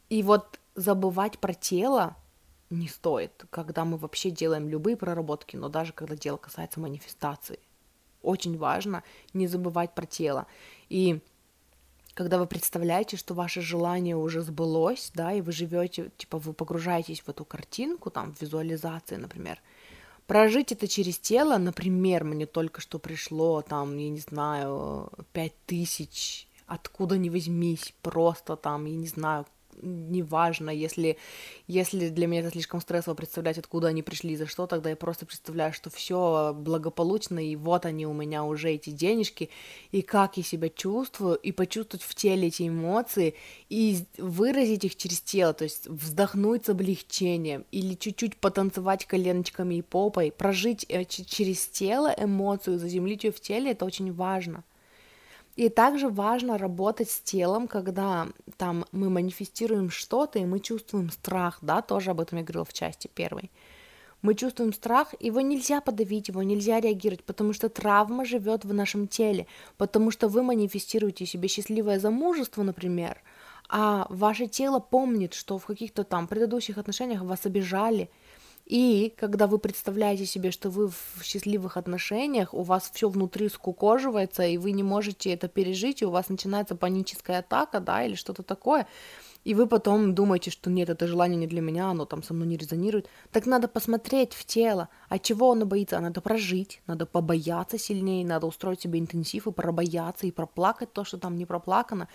И 0.09 0.23
вот 0.23 0.59
забывать 0.75 1.39
про 1.39 1.53
тело 1.53 2.15
не 2.71 2.87
стоит, 2.87 3.45
когда 3.49 3.85
мы 3.85 3.97
вообще 3.97 4.31
делаем 4.31 4.69
любые 4.69 4.97
проработки, 4.97 5.55
но 5.55 5.69
даже 5.69 5.93
когда 5.93 6.15
дело 6.15 6.37
касается 6.37 6.79
манифестации. 6.79 7.59
Очень 8.21 8.57
важно 8.57 9.03
не 9.33 9.47
забывать 9.47 9.93
про 9.93 10.05
тело. 10.05 10.47
И 10.89 11.21
когда 12.13 12.37
вы 12.37 12.45
представляете, 12.45 13.17
что 13.17 13.33
ваше 13.33 13.61
желание 13.61 14.15
уже 14.15 14.41
сбылось, 14.41 15.11
да, 15.13 15.33
и 15.33 15.41
вы 15.41 15.51
живете, 15.51 16.11
типа, 16.17 16.37
вы 16.37 16.53
погружаетесь 16.53 17.21
в 17.21 17.29
эту 17.29 17.45
картинку, 17.45 18.09
там, 18.09 18.33
в 18.33 18.41
визуализации, 18.41 19.15
например, 19.15 19.61
прожить 20.27 20.71
это 20.71 20.87
через 20.87 21.19
тело, 21.19 21.57
например, 21.57 22.23
мне 22.23 22.45
только 22.45 22.81
что 22.81 22.99
пришло, 22.99 23.61
там, 23.61 23.97
я 23.97 24.09
не 24.09 24.19
знаю, 24.19 25.09
пять 25.33 25.55
тысяч, 25.65 26.47
откуда 26.67 27.17
ни 27.17 27.29
возьмись, 27.29 27.93
просто 28.01 28.55
там, 28.55 28.85
я 28.85 28.95
не 28.95 29.07
знаю, 29.07 29.45
неважно, 29.81 30.69
если, 30.69 31.17
если 31.67 32.09
для 32.09 32.27
меня 32.27 32.41
это 32.41 32.51
слишком 32.51 32.81
стрессово 32.81 33.15
представлять, 33.15 33.57
откуда 33.57 33.87
они 33.87 34.03
пришли, 34.03 34.35
за 34.35 34.47
что, 34.47 34.67
тогда 34.67 34.89
я 34.89 34.95
просто 34.95 35.25
представляю, 35.25 35.73
что 35.73 35.89
все 35.89 36.53
благополучно, 36.55 37.39
и 37.39 37.55
вот 37.55 37.85
они 37.85 38.05
у 38.05 38.13
меня 38.13 38.43
уже 38.43 38.71
эти 38.71 38.89
денежки, 38.89 39.49
и 39.91 40.01
как 40.01 40.37
я 40.37 40.43
себя 40.43 40.69
чувствую, 40.69 41.35
и 41.35 41.51
почувствовать 41.51 42.03
в 42.03 42.15
теле 42.15 42.47
эти 42.47 42.67
эмоции, 42.67 43.35
и 43.69 43.99
выразить 44.17 44.85
их 44.85 44.95
через 44.95 45.21
тело, 45.21 45.53
то 45.53 45.63
есть 45.63 45.87
вздохнуть 45.87 46.65
с 46.65 46.69
облегчением, 46.69 47.65
или 47.71 47.95
чуть-чуть 47.95 48.37
потанцевать 48.37 49.05
коленочками 49.05 49.75
и 49.75 49.81
попой, 49.81 50.31
прожить 50.31 50.85
э, 50.89 51.05
через 51.05 51.67
тело 51.67 52.13
эмоцию, 52.17 52.79
заземлить 52.79 53.23
ее 53.23 53.31
в 53.31 53.39
теле, 53.39 53.71
это 53.71 53.85
очень 53.85 54.13
важно. 54.13 54.63
И 55.55 55.69
также 55.69 56.07
важно 56.07 56.57
работать 56.57 57.09
с 57.09 57.19
телом, 57.21 57.67
когда 57.67 58.27
там 58.57 58.85
мы 58.91 59.09
манифестируем 59.09 59.89
что-то, 59.89 60.39
и 60.39 60.45
мы 60.45 60.59
чувствуем 60.59 61.09
страх, 61.09 61.59
да, 61.61 61.81
тоже 61.81 62.11
об 62.11 62.21
этом 62.21 62.37
я 62.39 62.43
говорила 62.43 62.65
в 62.65 62.73
части 62.73 63.09
первой. 63.13 63.51
Мы 64.21 64.35
чувствуем 64.35 64.71
страх, 64.71 65.15
его 65.19 65.41
нельзя 65.41 65.81
подавить, 65.81 66.27
его 66.27 66.43
нельзя 66.43 66.79
реагировать, 66.79 67.23
потому 67.23 67.53
что 67.53 67.69
травма 67.69 68.23
живет 68.23 68.63
в 68.63 68.73
нашем 68.73 69.07
теле, 69.07 69.47
потому 69.77 70.11
что 70.11 70.27
вы 70.27 70.43
манифестируете 70.43 71.25
себе 71.25 71.47
счастливое 71.47 71.99
замужество, 71.99 72.61
например, 72.61 73.21
а 73.67 74.05
ваше 74.09 74.47
тело 74.47 74.79
помнит, 74.79 75.33
что 75.33 75.57
в 75.57 75.65
каких-то 75.65 76.03
там 76.03 76.27
предыдущих 76.27 76.77
отношениях 76.77 77.21
вас 77.23 77.45
обижали, 77.45 78.09
и 78.65 79.13
когда 79.17 79.47
вы 79.47 79.57
представляете 79.57 80.25
себе, 80.25 80.51
что 80.51 80.69
вы 80.69 80.89
в 80.89 81.23
счастливых 81.23 81.77
отношениях, 81.77 82.53
у 82.53 82.61
вас 82.61 82.89
все 82.93 83.09
внутри 83.09 83.49
скукоживается, 83.49 84.43
и 84.43 84.57
вы 84.57 84.71
не 84.71 84.83
можете 84.83 85.33
это 85.33 85.47
пережить, 85.47 86.01
и 86.01 86.05
у 86.05 86.11
вас 86.11 86.29
начинается 86.29 86.75
паническая 86.75 87.39
атака, 87.39 87.79
да, 87.79 88.03
или 88.03 88.15
что-то 88.15 88.43
такое, 88.43 88.87
и 89.43 89.55
вы 89.55 89.65
потом 89.67 90.13
думаете, 90.13 90.51
что 90.51 90.69
нет, 90.69 90.89
это 90.89 91.07
желание 91.07 91.37
не 91.37 91.47
для 91.47 91.61
меня, 91.61 91.89
оно 91.89 92.05
там 92.05 92.21
со 92.21 92.33
мной 92.33 92.47
не 92.47 92.57
резонирует, 92.57 93.09
так 93.31 93.47
надо 93.47 93.67
посмотреть 93.67 94.33
в 94.33 94.45
тело, 94.45 94.89
от 95.09 95.23
чего 95.23 95.51
оно 95.51 95.65
боится, 95.65 95.97
а 95.97 96.01
надо 96.01 96.21
прожить, 96.21 96.81
надо 96.85 97.05
побояться 97.05 97.77
сильнее, 97.77 98.25
надо 98.25 98.45
устроить 98.45 98.81
себе 98.81 98.99
интенсив 98.99 99.47
и 99.47 99.51
пробояться, 99.51 100.27
и 100.27 100.31
проплакать 100.31 100.93
то, 100.93 101.03
что 101.03 101.17
там 101.17 101.37
не 101.37 101.45
проплакано, 101.45 102.07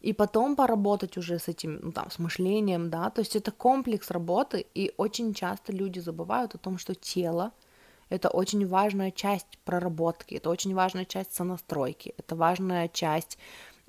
и 0.00 0.12
потом 0.12 0.56
поработать 0.56 1.16
уже 1.16 1.38
с 1.38 1.48
этим, 1.48 1.80
ну, 1.82 1.92
там, 1.92 2.10
с 2.10 2.18
мышлением, 2.18 2.90
да, 2.90 3.10
то 3.10 3.20
есть 3.20 3.36
это 3.36 3.50
комплекс 3.50 4.10
работы, 4.10 4.66
и 4.74 4.92
очень 4.96 5.34
часто 5.34 5.72
люди 5.72 5.98
забывают 6.00 6.54
о 6.54 6.58
том, 6.58 6.78
что 6.78 6.94
тело— 6.94 7.52
это 8.08 8.28
очень 8.28 8.66
важная 8.66 9.10
часть 9.10 9.58
проработки, 9.64 10.34
это 10.34 10.50
очень 10.50 10.74
важная 10.74 11.04
часть 11.04 11.34
сонастройки, 11.34 12.14
это 12.18 12.36
важная 12.36 12.88
часть 12.88 13.38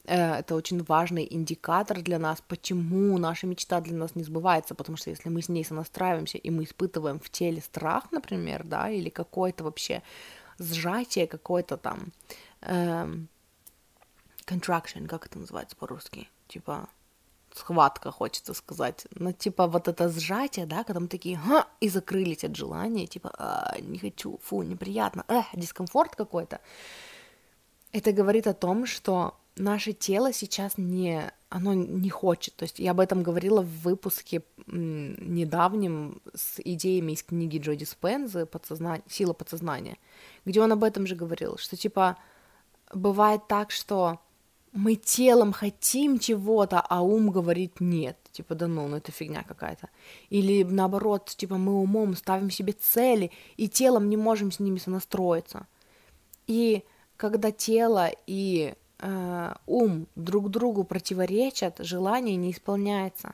э, 0.06 0.40
это 0.40 0.56
очень 0.56 0.84
важный 0.84 1.28
индикатор 1.30 2.02
для 2.02 2.18
нас, 2.20 2.42
почему 2.48 3.18
наша 3.18 3.46
мечта 3.48 3.82
для 3.82 3.96
нас 3.96 4.16
не 4.16 4.24
сбывается, 4.24 4.76
потому 4.76 4.98
что 4.98 5.10
если 5.10 5.30
мы 5.30 5.42
с 5.42 5.50
ней 5.50 5.64
сонастраиваемся, 5.64 6.38
и 6.38 6.50
мы 6.50 6.64
испытываем 6.64 7.20
в 7.20 7.30
теле 7.30 7.62
страх, 7.62 8.12
например, 8.12 8.64
да, 8.64 8.90
или 8.90 9.10
какое-то 9.10 9.64
вообще 9.64 10.02
сжатие, 10.60 11.28
какое-то 11.28 11.78
там, 11.78 12.12
эм, 12.62 13.28
contraction, 14.48 15.08
как 15.08 15.26
это 15.26 15.40
называется 15.40 15.76
по-русски? 15.76 16.28
Типа 16.48 16.90
схватка, 17.54 18.12
хочется 18.12 18.54
сказать. 18.54 19.08
Ну, 19.12 19.32
типа 19.32 19.68
вот 19.68 19.88
это 19.88 20.10
сжатие, 20.10 20.66
да, 20.66 20.84
когда 20.84 21.00
мы 21.00 21.08
такие, 21.08 21.38
Ха! 21.38 21.68
и 21.80 21.90
закрылись 21.90 22.44
от 22.44 22.56
желания, 22.56 23.08
типа, 23.08 23.32
а, 23.38 23.76
не 23.80 24.00
хочу, 24.00 24.40
фу, 24.44 24.64
неприятно, 24.64 25.26
эх, 25.28 25.46
дискомфорт 25.54 26.16
какой-то. 26.16 26.60
Это 27.92 28.12
говорит 28.12 28.48
о 28.48 28.54
том, 28.54 28.86
что 28.86 29.36
наше 29.56 29.94
тело 29.94 30.34
сейчас 30.34 30.78
не, 30.78 31.32
оно 31.50 31.74
не 31.74 32.10
хочет. 32.10 32.56
То 32.56 32.64
есть 32.64 32.80
я 32.80 32.92
об 32.92 33.00
этом 33.00 33.24
говорила 33.24 33.62
в 33.62 33.82
выпуске 33.82 34.44
недавнем 34.68 36.22
с 36.36 36.60
идеями 36.60 37.14
из 37.14 37.24
книги 37.24 37.58
Джоди 37.58 37.86
Спензы 37.86 38.46
«Подсозна... 38.46 39.02
«Сила 39.08 39.34
подсознания», 39.34 39.98
где 40.46 40.62
он 40.62 40.72
об 40.72 40.84
этом 40.84 41.08
же 41.08 41.16
говорил, 41.16 41.58
что 41.58 41.76
типа 41.76 42.18
бывает 42.94 43.48
так, 43.48 43.72
что 43.72 44.20
мы 44.78 44.96
телом 44.96 45.54
хотим 45.54 46.20
чего-то, 46.20 46.80
а 46.80 47.02
ум 47.02 47.32
говорит 47.32 47.82
нет. 47.82 48.16
Типа, 48.32 48.54
да 48.54 48.68
ну, 48.68 48.88
ну 48.88 48.98
это 48.98 49.12
фигня 49.12 49.44
какая-то. 49.44 49.90
Или 50.30 50.64
наоборот, 50.64 51.34
типа, 51.36 51.58
мы 51.58 51.82
умом 51.82 52.16
ставим 52.16 52.52
себе 52.52 52.74
цели, 52.74 53.32
и 53.58 53.68
телом 53.68 54.08
не 54.08 54.18
можем 54.18 54.52
с 54.52 54.60
ними 54.60 54.78
сонастроиться. 54.78 55.66
И 56.46 56.84
когда 57.18 57.52
тело 57.52 58.12
и 58.28 58.76
э, 59.00 59.54
ум 59.66 60.08
друг 60.16 60.52
другу 60.52 60.84
противоречат, 60.84 61.78
желание 61.80 62.36
не 62.36 62.52
исполняется. 62.52 63.34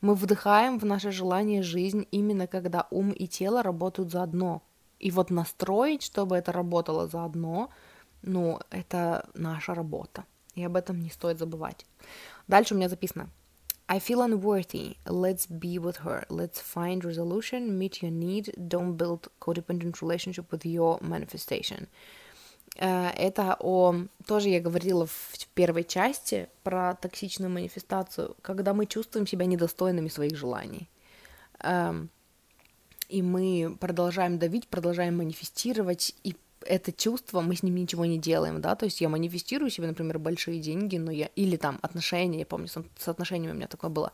Мы 0.00 0.14
вдыхаем 0.14 0.78
в 0.78 0.86
наше 0.86 1.10
желание 1.10 1.62
жизнь 1.62 2.06
именно 2.10 2.46
когда 2.46 2.86
ум 2.90 3.10
и 3.10 3.26
тело 3.26 3.62
работают 3.62 4.10
заодно. 4.10 4.62
И 4.98 5.10
вот 5.10 5.30
настроить, 5.30 6.02
чтобы 6.02 6.36
это 6.36 6.52
работало 6.52 7.06
заодно, 7.06 7.68
ну, 8.22 8.60
это 8.70 9.28
наша 9.34 9.74
работа. 9.74 10.24
И 10.54 10.64
об 10.64 10.76
этом 10.76 11.00
не 11.00 11.10
стоит 11.10 11.38
забывать. 11.38 11.84
Дальше 12.46 12.74
у 12.74 12.76
меня 12.76 12.88
записано. 12.88 13.28
I 13.86 13.98
feel 13.98 14.22
unworthy. 14.22 14.96
Let's 15.04 15.46
be 15.46 15.78
with 15.78 15.98
her. 16.04 16.24
Let's 16.30 16.60
find 16.60 17.04
resolution, 17.04 17.78
meet 17.78 18.02
your 18.02 18.10
need. 18.10 18.54
Don't 18.56 18.96
build 18.96 19.28
codependent 19.40 20.00
relationship 20.00 20.50
with 20.50 20.64
your 20.64 20.98
manifestation. 21.02 21.88
Uh, 22.76 23.12
это 23.16 23.56
о... 23.60 23.94
Тоже 24.26 24.48
я 24.48 24.60
говорила 24.60 25.06
в 25.06 25.32
первой 25.54 25.84
части 25.84 26.48
про 26.62 26.94
токсичную 26.94 27.50
манифестацию, 27.50 28.36
когда 28.42 28.72
мы 28.72 28.86
чувствуем 28.86 29.26
себя 29.26 29.44
недостойными 29.44 30.08
своих 30.08 30.36
желаний. 30.36 30.88
Um, 31.60 32.08
и 33.08 33.22
мы 33.22 33.76
продолжаем 33.78 34.38
давить, 34.38 34.66
продолжаем 34.68 35.18
манифестировать 35.18 36.14
и 36.24 36.34
это 36.66 36.92
чувство, 36.92 37.40
мы 37.40 37.56
с 37.56 37.62
ним 37.62 37.76
ничего 37.76 38.04
не 38.04 38.18
делаем, 38.18 38.60
да, 38.60 38.74
то 38.74 38.84
есть 38.84 39.00
я 39.00 39.08
манифестирую 39.08 39.70
себе, 39.70 39.88
например, 39.88 40.18
большие 40.18 40.60
деньги, 40.60 40.96
но 40.96 41.10
я, 41.10 41.26
или 41.36 41.56
там 41.56 41.78
отношения, 41.82 42.40
я 42.40 42.46
помню, 42.46 42.68
с 42.68 43.08
отношениями 43.08 43.52
у 43.52 43.56
меня 43.56 43.68
такое 43.68 43.90
было, 43.90 44.12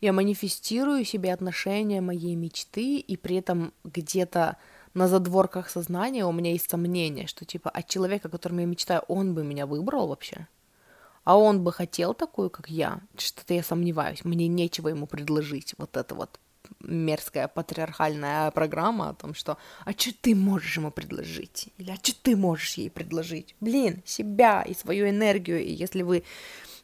я 0.00 0.12
манифестирую 0.12 1.04
себе 1.04 1.32
отношения 1.32 2.00
моей 2.00 2.34
мечты, 2.34 2.98
и 2.98 3.16
при 3.16 3.36
этом 3.36 3.72
где-то 3.84 4.56
на 4.94 5.08
задворках 5.08 5.70
сознания 5.70 6.26
у 6.26 6.32
меня 6.32 6.52
есть 6.52 6.68
сомнение, 6.68 7.26
что 7.26 7.44
типа 7.44 7.70
от 7.70 7.88
человека, 7.88 8.28
которым 8.28 8.58
я 8.58 8.66
мечтаю, 8.66 9.02
он 9.08 9.34
бы 9.34 9.44
меня 9.44 9.66
выбрал 9.66 10.08
вообще, 10.08 10.48
а 11.24 11.38
он 11.38 11.62
бы 11.62 11.72
хотел 11.72 12.14
такую, 12.14 12.50
как 12.50 12.68
я, 12.68 13.00
что-то 13.16 13.54
я 13.54 13.62
сомневаюсь, 13.62 14.24
мне 14.24 14.48
нечего 14.48 14.88
ему 14.88 15.06
предложить, 15.06 15.74
вот 15.78 15.96
это 15.96 16.14
вот 16.14 16.40
мерзкая 16.80 17.48
патриархальная 17.48 18.50
программа 18.50 19.10
о 19.10 19.14
том, 19.14 19.34
что 19.34 19.56
«А 19.84 19.92
что 19.92 20.12
ты 20.20 20.34
можешь 20.34 20.76
ему 20.76 20.90
предложить?» 20.90 21.68
или 21.78 21.90
«А 21.90 21.96
что 21.96 22.14
ты 22.22 22.36
можешь 22.36 22.74
ей 22.74 22.90
предложить?» 22.90 23.54
Блин, 23.60 24.02
себя 24.04 24.62
и 24.62 24.74
свою 24.74 25.08
энергию, 25.08 25.62
и 25.62 25.70
если 25.70 26.02
вы 26.02 26.24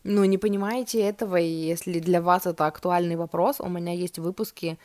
ну, 0.05 0.25
не 0.25 0.39
понимаете 0.39 1.01
этого, 1.01 1.37
и 1.37 1.49
если 1.49 1.99
для 1.99 2.23
вас 2.23 2.47
это 2.47 2.67
актуальный 2.67 3.17
вопрос, 3.17 3.61
у 3.61 3.69
меня 3.69 3.93
есть 3.93 4.19
выпуски 4.19 4.79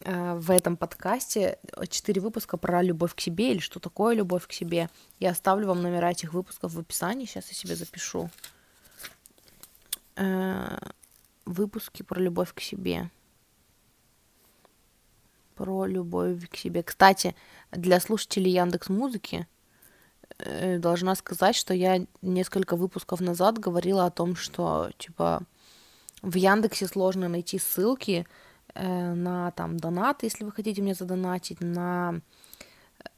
э, 0.00 0.34
в 0.34 0.50
этом 0.50 0.76
подкасте, 0.76 1.58
четыре 1.88 2.20
выпуска 2.20 2.56
про 2.56 2.82
любовь 2.82 3.14
к 3.14 3.20
себе 3.20 3.52
или 3.52 3.60
что 3.60 3.80
такое 3.80 4.14
любовь 4.14 4.46
к 4.46 4.52
себе. 4.52 4.88
Я 5.18 5.30
оставлю 5.30 5.68
вам 5.68 5.82
номера 5.82 6.10
этих 6.10 6.32
выпусков 6.32 6.72
в 6.72 6.80
описании, 6.80 7.26
сейчас 7.26 7.48
я 7.48 7.54
себе 7.54 7.76
запишу. 7.76 8.30
Э, 10.16 10.78
выпуски 11.44 12.02
про 12.02 12.20
любовь 12.20 12.52
к 12.54 12.60
себе 12.60 13.10
про 15.60 15.84
любовь 15.84 16.48
к 16.48 16.56
себе. 16.56 16.82
Кстати, 16.82 17.34
для 17.70 18.00
слушателей 18.00 18.50
Яндекс 18.50 18.88
Музыки 18.88 19.46
э, 20.38 20.78
должна 20.78 21.14
сказать, 21.14 21.54
что 21.54 21.74
я 21.74 22.06
несколько 22.22 22.76
выпусков 22.76 23.20
назад 23.20 23.58
говорила 23.58 24.06
о 24.06 24.10
том, 24.10 24.36
что 24.36 24.88
типа 24.96 25.42
в 26.22 26.34
Яндексе 26.34 26.86
сложно 26.86 27.28
найти 27.28 27.58
ссылки 27.58 28.26
э, 28.74 29.14
на 29.14 29.50
там 29.50 29.76
донат, 29.76 30.22
если 30.22 30.44
вы 30.44 30.52
хотите 30.52 30.80
мне 30.80 30.94
задонатить, 30.94 31.60
на 31.60 32.22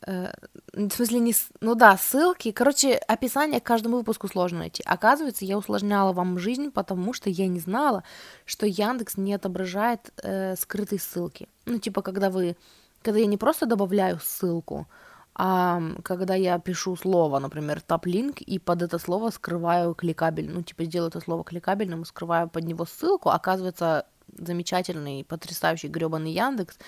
в 0.07 0.91
смысле, 0.91 1.21
не... 1.21 1.35
Ну 1.61 1.75
да, 1.75 1.97
ссылки. 1.97 2.51
Короче, 2.51 2.95
описание 2.95 3.61
к 3.61 3.65
каждому 3.65 3.99
выпуску 3.99 4.29
сложно 4.29 4.61
найти. 4.61 4.83
Оказывается, 4.87 5.45
я 5.45 5.59
усложняла 5.59 6.13
вам 6.13 6.39
жизнь, 6.39 6.71
потому 6.71 7.13
что 7.13 7.31
я 7.31 7.47
не 7.47 7.61
знала, 7.61 8.03
что 8.45 8.67
Яндекс 8.67 9.17
не 9.17 9.35
отображает 9.35 10.13
э, 10.23 10.57
скрытые 10.57 10.99
ссылки. 10.99 11.49
Ну, 11.67 11.79
типа, 11.79 12.03
когда 12.03 12.31
вы... 12.31 12.57
Когда 13.03 13.19
я 13.19 13.27
не 13.27 13.37
просто 13.37 13.67
добавляю 13.67 14.21
ссылку, 14.21 14.87
а 15.35 15.81
когда 16.05 16.35
я 16.35 16.59
пишу 16.59 16.95
слово, 16.97 17.39
например, 17.39 17.81
топ-линк, 17.81 18.41
и 18.43 18.59
под 18.59 18.83
это 18.83 18.99
слово 18.99 19.31
скрываю 19.31 19.95
кликабель, 19.95 20.49
ну, 20.49 20.63
типа, 20.63 20.85
сделаю 20.85 21.09
это 21.09 21.21
слово 21.21 21.43
кликабельным 21.43 22.03
и 22.03 22.05
скрываю 22.07 22.49
под 22.49 22.65
него 22.65 22.85
ссылку, 22.85 23.31
оказывается, 23.31 24.07
замечательный, 24.33 25.25
потрясающий 25.25 25.89
гребаный 25.89 26.33
Яндекс 26.33 26.79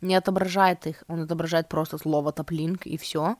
не 0.00 0.14
отображает 0.14 0.86
их, 0.86 1.04
он 1.08 1.22
отображает 1.22 1.68
просто 1.68 1.98
слово 1.98 2.32
топлинк 2.32 2.86
и 2.86 2.96
все. 2.96 3.36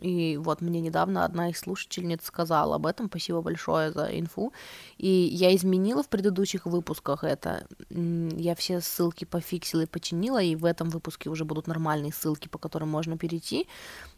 И 0.00 0.36
вот 0.36 0.60
мне 0.60 0.80
недавно 0.80 1.24
одна 1.24 1.50
из 1.50 1.60
слушательниц 1.60 2.24
сказала 2.24 2.76
об 2.76 2.86
этом, 2.86 3.06
спасибо 3.06 3.42
большое 3.42 3.92
за 3.92 4.06
инфу. 4.18 4.52
И 4.98 5.08
я 5.08 5.54
изменила 5.54 6.02
в 6.02 6.08
предыдущих 6.08 6.66
выпусках 6.66 7.22
это. 7.22 7.66
Я 7.90 8.54
все 8.56 8.80
ссылки 8.80 9.24
пофиксила 9.24 9.82
и 9.82 9.86
починила, 9.86 10.42
и 10.42 10.56
в 10.56 10.64
этом 10.64 10.90
выпуске 10.90 11.30
уже 11.30 11.44
будут 11.44 11.68
нормальные 11.68 12.12
ссылки, 12.12 12.48
по 12.48 12.58
которым 12.58 12.88
можно 12.88 13.16
перейти. 13.16 13.68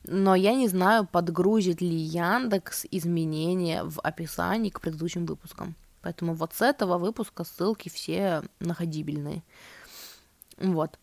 Но 0.04 0.35
я 0.35 0.54
не 0.54 0.68
знаю, 0.68 1.06
подгрузит 1.06 1.83
ли 1.83 1.95
Яндекс 1.95 2.87
изменения 2.90 3.85
в 3.85 4.00
описании 4.00 4.71
к 4.71 4.80
предыдущим 4.80 5.26
выпускам. 5.26 5.75
Поэтому 6.06 6.34
вот 6.34 6.54
с 6.54 6.62
этого 6.62 6.98
выпуска 6.98 7.42
ссылки 7.42 7.88
все 7.88 8.44
находибельные. 8.60 9.42
Вот. 10.56 11.00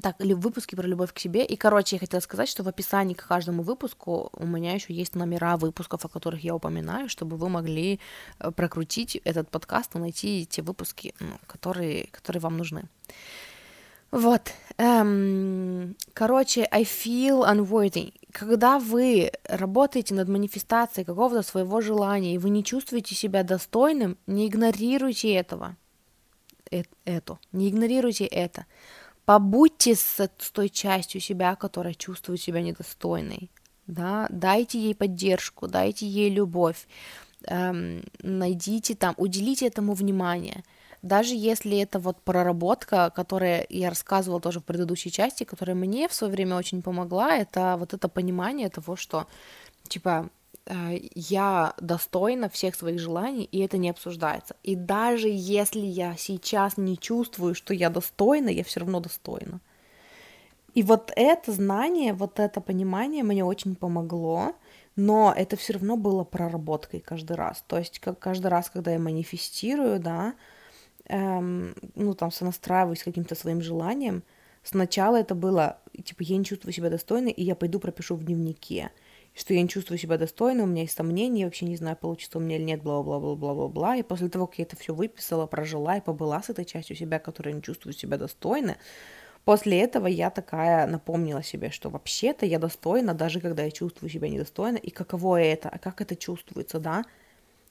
Так, 0.00 0.18
или 0.22 0.32
выпуски 0.32 0.74
про 0.74 0.86
любовь 0.86 1.12
к 1.12 1.18
себе. 1.18 1.44
И, 1.44 1.54
короче, 1.56 1.96
я 1.96 2.00
хотела 2.00 2.20
сказать, 2.20 2.48
что 2.48 2.62
в 2.62 2.68
описании 2.68 3.12
к 3.12 3.26
каждому 3.26 3.62
выпуску 3.62 4.30
у 4.32 4.46
меня 4.46 4.72
еще 4.72 4.94
есть 4.94 5.14
номера 5.14 5.58
выпусков, 5.58 6.02
о 6.06 6.08
которых 6.08 6.42
я 6.42 6.54
упоминаю, 6.54 7.10
чтобы 7.10 7.36
вы 7.36 7.50
могли 7.50 8.00
э, 8.38 8.50
прокрутить 8.52 9.16
этот 9.16 9.50
подкаст 9.50 9.94
и 9.96 9.98
найти 9.98 10.46
те 10.46 10.62
выпуски, 10.62 11.14
ну, 11.20 11.36
которые, 11.46 12.06
которые 12.06 12.40
вам 12.40 12.56
нужны. 12.56 12.84
Вот. 14.10 14.50
Эм, 14.78 15.94
короче, 16.14 16.66
I 16.70 16.84
feel 16.84 17.46
unworthy. 17.46 18.14
Когда 18.34 18.80
вы 18.80 19.30
работаете 19.44 20.12
над 20.12 20.28
манифестацией 20.28 21.04
какого-то 21.04 21.42
своего 21.42 21.80
желания, 21.80 22.34
и 22.34 22.38
вы 22.38 22.50
не 22.50 22.64
чувствуете 22.64 23.14
себя 23.14 23.44
достойным, 23.44 24.18
не 24.26 24.48
игнорируйте 24.48 25.32
этого. 25.32 25.76
Э 26.72 26.82
это. 27.04 27.38
Не 27.52 27.68
игнорируйте 27.68 28.24
это. 28.24 28.66
Побудьте 29.24 29.94
с, 29.94 30.18
с 30.18 30.50
той 30.50 30.68
частью 30.68 31.20
себя, 31.20 31.54
которая 31.54 31.94
чувствует 31.94 32.40
себя 32.40 32.60
недостойной, 32.60 33.52
да, 33.86 34.26
дайте 34.30 34.80
ей 34.80 34.96
поддержку, 34.96 35.68
дайте 35.68 36.04
ей 36.04 36.28
любовь, 36.28 36.88
эм, 37.46 38.02
найдите 38.18 38.96
там, 38.96 39.14
уделите 39.16 39.68
этому 39.68 39.94
внимание, 39.94 40.64
даже 41.04 41.34
если 41.34 41.78
это 41.78 41.98
вот 41.98 42.20
проработка, 42.22 43.12
которая 43.14 43.66
я 43.68 43.90
рассказывала 43.90 44.40
тоже 44.40 44.60
в 44.60 44.64
предыдущей 44.64 45.10
части, 45.10 45.44
которая 45.44 45.76
мне 45.76 46.08
в 46.08 46.14
свое 46.14 46.32
время 46.32 46.56
очень 46.56 46.82
помогла, 46.82 47.36
это 47.36 47.76
вот 47.78 47.94
это 47.94 48.08
понимание 48.08 48.68
того, 48.68 48.96
что, 48.96 49.26
типа, 49.88 50.30
Э, 50.66 50.98
я 51.14 51.74
достойна 51.80 52.48
всех 52.48 52.74
своих 52.74 53.00
желаний, 53.00 53.48
и 53.52 53.60
это 53.60 53.76
не 53.78 53.90
обсуждается. 53.90 54.56
И 54.62 54.76
даже 54.76 55.28
если 55.28 55.80
я 55.80 56.16
сейчас 56.16 56.76
не 56.76 56.96
чувствую, 56.98 57.54
что 57.54 57.74
я 57.74 57.90
достойна, 57.90 58.48
я 58.48 58.64
все 58.64 58.80
равно 58.80 59.00
достойна. 59.00 59.60
И 60.74 60.82
вот 60.82 61.12
это 61.14 61.52
знание, 61.52 62.14
вот 62.14 62.40
это 62.40 62.60
понимание 62.60 63.22
мне 63.22 63.44
очень 63.44 63.76
помогло, 63.76 64.54
но 64.96 65.32
это 65.36 65.56
все 65.56 65.74
равно 65.74 65.96
было 65.96 66.24
проработкой 66.24 67.00
каждый 67.00 67.36
раз. 67.36 67.62
То 67.66 67.78
есть 67.78 68.00
как 68.00 68.18
каждый 68.18 68.48
раз, 68.48 68.70
когда 68.70 68.92
я 68.92 68.98
манифестирую, 68.98 70.00
да, 70.00 70.34
эм, 71.08 71.74
ну 71.94 72.14
там 72.14 72.30
сонастраиваюсь 72.30 73.00
с 73.00 73.04
каким-то 73.04 73.34
своим 73.34 73.60
желанием, 73.62 74.22
сначала 74.62 75.16
это 75.16 75.34
было, 75.34 75.80
типа, 76.04 76.22
я 76.22 76.36
не 76.36 76.44
чувствую 76.44 76.72
себя 76.72 76.90
достойной, 76.90 77.32
и 77.32 77.42
я 77.42 77.54
пойду 77.54 77.78
пропишу 77.80 78.16
в 78.16 78.24
дневнике 78.24 78.90
что 79.34 79.52
я 79.52 79.62
не 79.62 79.68
чувствую 79.68 79.98
себя 79.98 80.16
достойной, 80.16 80.62
у 80.62 80.66
меня 80.66 80.82
есть 80.82 80.96
сомнения, 80.96 81.40
я 81.40 81.46
вообще 81.46 81.66
не 81.66 81.76
знаю, 81.76 81.96
получится 81.96 82.38
у 82.38 82.40
меня 82.40 82.56
или 82.56 82.62
нет, 82.62 82.82
бла-бла-бла-бла-бла-бла. 82.82 83.96
И 83.96 84.02
после 84.02 84.28
того, 84.28 84.46
как 84.46 84.58
я 84.58 84.64
это 84.64 84.76
все 84.76 84.94
выписала, 84.94 85.46
прожила 85.46 85.96
и 85.96 86.00
побыла 86.00 86.40
с 86.40 86.50
этой 86.50 86.64
частью 86.64 86.94
себя, 86.96 87.18
которая 87.18 87.52
не 87.54 87.62
чувствует 87.62 87.98
себя 87.98 88.16
достойной, 88.16 88.76
после 89.44 89.80
этого 89.80 90.06
я 90.06 90.30
такая 90.30 90.86
напомнила 90.86 91.42
себе, 91.42 91.70
что 91.70 91.90
вообще-то 91.90 92.46
я 92.46 92.58
достойна, 92.58 93.14
даже 93.14 93.40
когда 93.40 93.64
я 93.64 93.70
чувствую 93.70 94.10
себя 94.10 94.28
недостойно, 94.28 94.76
и 94.76 94.90
каково 94.90 95.40
это, 95.42 95.68
а 95.68 95.78
как 95.78 96.00
это 96.00 96.16
чувствуется, 96.16 96.78
да, 96.78 97.04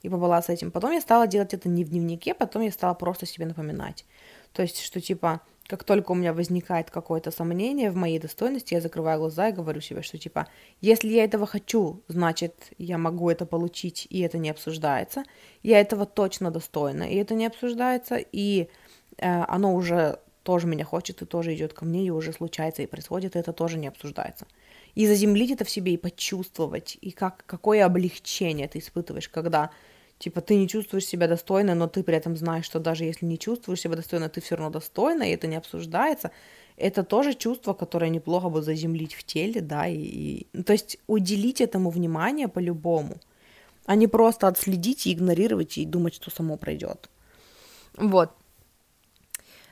и 0.04 0.10
побыла 0.10 0.42
с 0.42 0.50
этим. 0.50 0.70
Потом 0.70 0.92
я 0.92 1.02
стала 1.02 1.26
делать 1.28 1.54
это 1.54 1.70
не 1.70 1.84
в 1.84 1.90
дневнике, 1.90 2.34
потом 2.36 2.62
я 2.62 2.72
стала 2.72 2.94
просто 2.94 3.26
себе 3.26 3.46
напоминать. 3.46 4.06
То 4.52 4.62
есть, 4.62 4.82
что 4.82 5.02
типа, 5.02 5.42
как 5.68 5.86
только 5.86 6.12
у 6.12 6.16
меня 6.16 6.34
возникает 6.34 6.92
какое-то 6.92 7.32
сомнение 7.32 7.90
в 7.90 7.96
моей 7.96 8.20
достойности, 8.20 8.74
я 8.74 8.82
закрываю 8.82 9.20
глаза 9.20 9.48
и 9.48 9.54
говорю 9.54 9.82
себе, 9.82 10.02
что 10.02 10.18
типа, 10.18 10.48
если 10.82 11.08
я 11.08 11.24
этого 11.24 11.48
хочу, 11.48 12.02
значит, 12.08 12.54
я 12.78 12.98
могу 12.98 13.30
это 13.30 13.46
получить, 13.46 14.06
и 14.10 14.20
это 14.20 14.38
не 14.38 14.50
обсуждается. 14.50 15.24
Я 15.64 15.80
этого 15.80 16.06
точно 16.06 16.52
достойна, 16.52 17.04
и 17.04 17.16
это 17.16 17.34
не 17.34 17.46
обсуждается, 17.46 18.18
и 18.18 18.68
э, 19.18 19.44
оно 19.48 19.74
уже 19.74 20.20
тоже 20.44 20.68
меня 20.68 20.84
хочет, 20.84 21.22
и 21.22 21.26
тоже 21.26 21.56
идет 21.56 21.74
ко 21.74 21.86
мне, 21.86 22.06
и 22.06 22.10
уже 22.10 22.34
случается, 22.34 22.82
и 22.82 22.88
происходит, 22.88 23.36
и 23.36 23.40
это 23.40 23.54
тоже 23.54 23.78
не 23.78 23.88
обсуждается. 23.88 24.46
И 24.96 25.08
заземлить 25.08 25.52
это 25.52 25.64
в 25.64 25.70
себе, 25.70 25.94
и 25.94 25.98
почувствовать, 25.98 26.98
и 27.00 27.12
как, 27.12 27.46
какое 27.48 27.86
облегчение 27.86 28.68
ты 28.68 28.80
испытываешь, 28.80 29.30
когда 29.30 29.72
Типа 30.24 30.40
ты 30.40 30.56
не 30.56 30.70
чувствуешь 30.70 31.06
себя 31.06 31.28
достойной, 31.28 31.76
но 31.76 31.88
ты 31.88 32.02
при 32.02 32.16
этом 32.16 32.38
знаешь, 32.38 32.64
что 32.64 32.80
даже 32.80 33.04
если 33.04 33.26
не 33.26 33.38
чувствуешь 33.38 33.82
себя 33.82 33.96
достойно, 33.96 34.30
ты 34.30 34.40
все 34.40 34.56
равно 34.56 34.72
достойна, 34.72 35.24
и 35.24 35.34
это 35.34 35.48
не 35.48 35.58
обсуждается. 35.58 36.32
Это 36.78 37.04
тоже 37.04 37.34
чувство, 37.34 37.74
которое 37.74 38.10
неплохо 38.10 38.48
бы 38.48 38.62
заземлить 38.62 39.16
в 39.16 39.24
теле, 39.26 39.60
да, 39.60 39.86
и, 39.86 39.98
и... 39.98 40.48
Ну, 40.54 40.64
то 40.64 40.72
есть 40.72 40.98
уделить 41.08 41.60
этому 41.60 41.90
внимание 41.90 42.48
по-любому, 42.48 43.18
а 43.86 43.96
не 43.96 44.08
просто 44.08 44.48
отследить 44.48 45.08
и 45.08 45.12
игнорировать 45.12 45.78
и 45.78 45.86
думать, 45.86 46.14
что 46.14 46.32
само 46.32 46.56
пройдет. 46.56 47.10
Вот. 47.98 48.32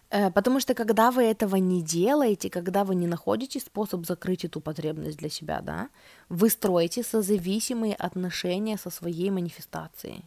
Э, 0.10 0.32
потому 0.32 0.60
что 0.60 0.74
когда 0.74 1.12
вы 1.12 1.24
этого 1.24 1.56
не 1.56 1.82
делаете, 1.82 2.50
когда 2.50 2.84
вы 2.84 2.96
не 2.96 3.08
находите 3.08 3.62
способ 3.62 4.06
закрыть 4.06 4.44
эту 4.44 4.60
потребность 4.60 5.18
для 5.18 5.30
себя, 5.30 5.62
да, 5.62 5.90
вы 6.28 6.50
строите 6.50 7.04
созависимые 7.04 7.96
отношения 7.96 8.78
со 8.78 8.90
своей 8.90 9.32
манифестацией. 9.32 10.26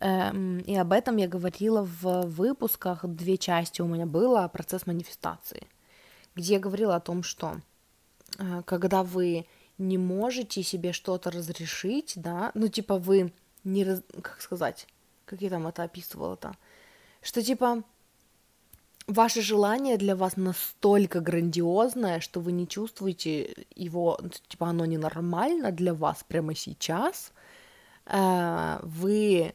Эм, 0.00 0.60
и 0.60 0.74
об 0.76 0.92
этом 0.92 1.18
я 1.18 1.28
говорила 1.28 1.82
в 1.82 2.22
выпусках, 2.22 3.04
две 3.04 3.36
части 3.36 3.82
у 3.82 3.86
меня 3.86 4.06
было, 4.06 4.48
процесс 4.48 4.86
манифестации, 4.86 5.66
где 6.34 6.54
я 6.54 6.58
говорила 6.58 6.96
о 6.96 7.00
том, 7.00 7.22
что 7.22 7.60
э, 8.38 8.62
когда 8.64 9.02
вы 9.02 9.46
не 9.76 9.98
можете 9.98 10.62
себе 10.62 10.94
что-то 10.94 11.30
разрешить, 11.30 12.14
да, 12.16 12.50
ну 12.54 12.68
типа 12.68 12.96
вы 12.96 13.32
не, 13.62 13.84
раз... 13.84 14.02
как 14.22 14.40
сказать, 14.40 14.86
как 15.26 15.42
я 15.42 15.50
там 15.50 15.66
это 15.66 15.82
описывала-то, 15.82 16.56
что 17.20 17.42
типа 17.42 17.82
ваше 19.06 19.42
желание 19.42 19.98
для 19.98 20.16
вас 20.16 20.38
настолько 20.38 21.20
грандиозное, 21.20 22.20
что 22.20 22.40
вы 22.40 22.52
не 22.52 22.66
чувствуете 22.66 23.66
его, 23.74 24.18
типа 24.48 24.68
оно 24.68 24.86
ненормально 24.86 25.72
для 25.72 25.92
вас 25.92 26.24
прямо 26.26 26.54
сейчас, 26.54 27.32
э, 28.06 28.78
вы 28.82 29.54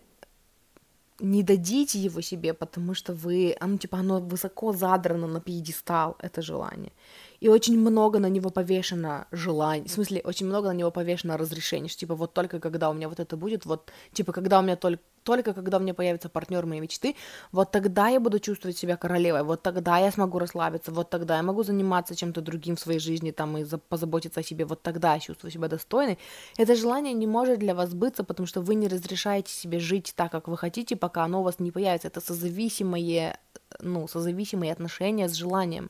не 1.19 1.43
дадите 1.43 1.99
его 1.99 2.21
себе, 2.21 2.53
потому 2.53 2.93
что 2.93 3.13
вы, 3.13 3.55
оно 3.59 3.77
типа 3.77 3.97
оно 3.99 4.19
высоко 4.19 4.73
задрано 4.73 5.27
на 5.27 5.39
пьедестал, 5.39 6.15
это 6.19 6.41
желание. 6.41 6.91
И 7.39 7.49
очень 7.49 7.79
много 7.79 8.19
на 8.19 8.29
него 8.29 8.49
повешено 8.49 9.27
желаний, 9.31 9.87
в 9.87 9.91
смысле, 9.91 10.21
очень 10.23 10.45
много 10.45 10.69
на 10.69 10.73
него 10.73 10.91
повешено 10.91 11.37
разрешений, 11.37 11.89
что 11.89 11.99
типа 11.99 12.15
вот 12.15 12.33
только 12.33 12.59
когда 12.59 12.89
у 12.89 12.93
меня 12.93 13.09
вот 13.09 13.19
это 13.19 13.37
будет, 13.37 13.65
вот 13.65 13.91
типа 14.13 14.31
когда 14.31 14.59
у 14.59 14.61
меня 14.61 14.75
только 14.75 15.01
только 15.25 15.53
когда 15.53 15.77
у 15.77 15.79
меня 15.79 15.93
появится 15.93 16.29
партнер 16.29 16.65
моей 16.65 16.81
мечты, 16.81 17.15
вот 17.51 17.71
тогда 17.71 18.09
я 18.09 18.19
буду 18.19 18.39
чувствовать 18.39 18.77
себя 18.77 18.95
королевой, 18.95 19.43
вот 19.43 19.63
тогда 19.63 19.97
я 19.97 20.11
смогу 20.11 20.39
расслабиться, 20.39 20.91
вот 20.91 21.09
тогда 21.09 21.37
я 21.37 21.43
могу 21.43 21.63
заниматься 21.63 22.15
чем-то 22.15 22.41
другим 22.41 22.75
в 22.75 22.79
своей 22.79 22.99
жизни, 22.99 23.31
там, 23.31 23.57
и 23.57 23.63
за, 23.63 23.79
позаботиться 23.79 24.41
о 24.41 24.43
себе, 24.43 24.65
вот 24.65 24.83
тогда 24.83 25.15
я 25.15 25.19
чувствую 25.19 25.51
себя 25.51 25.67
достойной. 25.67 26.19
Это 26.57 26.75
желание 26.75 27.13
не 27.13 27.27
может 27.27 27.59
для 27.59 27.73
вас 27.73 27.89
сбыться, 27.89 28.23
потому 28.23 28.45
что 28.45 28.61
вы 28.61 28.75
не 28.75 28.87
разрешаете 28.87 29.51
себе 29.51 29.79
жить 29.79 30.13
так, 30.15 30.31
как 30.31 30.47
вы 30.47 30.57
хотите, 30.57 30.95
пока 30.95 31.23
оно 31.23 31.41
у 31.41 31.43
вас 31.43 31.59
не 31.59 31.71
появится. 31.71 32.07
Это 32.07 32.21
созависимые, 32.21 33.39
ну, 33.79 34.07
созависимые 34.07 34.71
отношения 34.71 35.27
с 35.27 35.33
желанием. 35.33 35.89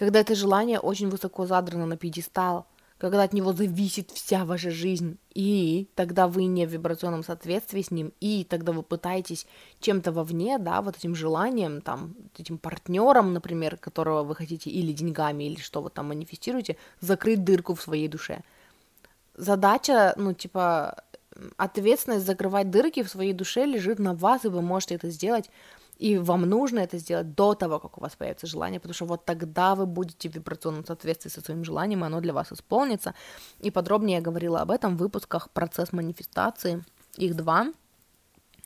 Когда 0.00 0.20
это 0.20 0.34
желание 0.34 0.80
очень 0.80 1.10
высоко 1.10 1.44
задрано 1.44 1.84
на 1.84 1.96
пьедестал– 1.98 2.66
когда 3.00 3.22
от 3.22 3.32
него 3.32 3.54
зависит 3.54 4.10
вся 4.10 4.44
ваша 4.44 4.70
жизнь, 4.70 5.16
и 5.34 5.88
тогда 5.94 6.28
вы 6.28 6.44
не 6.44 6.66
в 6.66 6.70
вибрационном 6.70 7.24
соответствии 7.24 7.80
с 7.80 7.90
ним, 7.90 8.12
и 8.20 8.44
тогда 8.44 8.72
вы 8.72 8.82
пытаетесь 8.82 9.46
чем-то 9.80 10.12
вовне, 10.12 10.58
да, 10.58 10.82
вот 10.82 10.98
этим 10.98 11.14
желанием, 11.14 11.80
там, 11.80 12.14
этим 12.36 12.58
партнером, 12.58 13.32
например, 13.32 13.78
которого 13.78 14.22
вы 14.22 14.34
хотите, 14.34 14.68
или 14.68 14.92
деньгами, 14.92 15.44
или 15.44 15.58
что 15.58 15.80
вы 15.80 15.88
там 15.88 16.08
манифестируете, 16.08 16.76
закрыть 17.00 17.42
дырку 17.42 17.74
в 17.74 17.80
своей 17.80 18.06
душе. 18.06 18.42
Задача, 19.34 20.12
ну, 20.18 20.34
типа, 20.34 21.02
ответственность 21.56 22.26
закрывать 22.26 22.70
дырки 22.70 23.02
в 23.02 23.08
своей 23.08 23.32
душе 23.32 23.64
лежит 23.64 23.98
на 23.98 24.14
вас, 24.14 24.44
и 24.44 24.48
вы 24.48 24.60
можете 24.60 24.96
это 24.96 25.08
сделать 25.08 25.48
и 26.00 26.16
вам 26.16 26.42
нужно 26.42 26.78
это 26.78 26.96
сделать 26.96 27.34
до 27.34 27.54
того, 27.54 27.78
как 27.78 27.98
у 27.98 28.00
вас 28.00 28.16
появится 28.16 28.46
желание, 28.46 28.80
потому 28.80 28.94
что 28.94 29.04
вот 29.04 29.26
тогда 29.26 29.74
вы 29.74 29.84
будете 29.84 30.30
в 30.30 30.34
вибрационном 30.34 30.86
соответствии 30.86 31.28
со 31.28 31.42
своим 31.42 31.62
желанием, 31.62 32.02
и 32.02 32.06
оно 32.06 32.22
для 32.22 32.32
вас 32.32 32.50
исполнится. 32.52 33.14
И 33.58 33.70
подробнее 33.70 34.16
я 34.16 34.22
говорила 34.22 34.62
об 34.62 34.70
этом 34.70 34.96
в 34.96 35.00
выпусках 35.00 35.50
«Процесс 35.50 35.92
манифестации». 35.92 36.82
Их 37.18 37.36
два. 37.36 37.66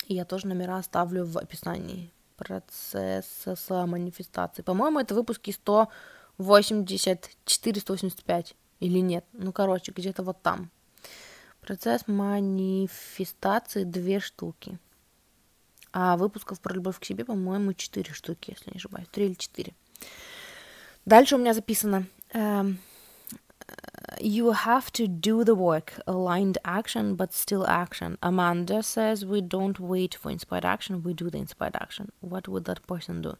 И 0.06 0.14
я 0.14 0.24
тоже 0.24 0.46
номера 0.46 0.76
оставлю 0.76 1.24
в 1.24 1.36
описании 1.36 2.12
процесса 2.36 3.86
манифестации. 3.86 4.62
По-моему, 4.62 5.00
это 5.00 5.16
выпуски 5.16 5.52
184-185. 6.38 8.54
Или 8.78 9.00
нет? 9.00 9.24
Ну, 9.32 9.52
короче, 9.52 9.90
где-то 9.90 10.22
вот 10.22 10.40
там. 10.40 10.70
Процесс 11.60 12.06
манифестации 12.06 13.82
две 13.82 14.20
штуки. 14.20 14.78
А 15.96 16.16
выпусков 16.16 16.60
про 16.60 16.74
любовь 16.74 16.98
к 16.98 17.04
себе, 17.04 17.24
по-моему, 17.24 17.72
четыре 17.72 18.12
штуки, 18.12 18.50
если 18.50 18.72
не 18.72 18.78
ошибаюсь. 18.78 19.06
Три 19.12 19.26
или 19.26 19.34
четыре. 19.34 19.74
Дальше 21.06 21.36
у 21.36 21.38
меня 21.38 21.54
записано. 21.54 22.06
Um, 22.32 22.78
you 24.18 24.50
have 24.50 24.90
to 24.92 25.06
do 25.06 25.44
the 25.44 25.54
work, 25.54 25.92
aligned 26.08 26.58
action, 26.64 27.14
but 27.14 27.32
still 27.32 27.64
action. 27.68 28.18
Amanda 28.20 28.82
says 28.82 29.24
we 29.24 29.40
don't 29.40 29.78
wait 29.78 30.16
for 30.16 30.32
inspired 30.32 30.64
action, 30.64 31.02
we 31.04 31.14
do 31.14 31.30
the 31.30 31.38
inspired 31.38 31.76
action. 31.76 32.10
What 32.20 32.48
would 32.48 32.64
that 32.64 32.84
person 32.88 33.22
do? 33.22 33.36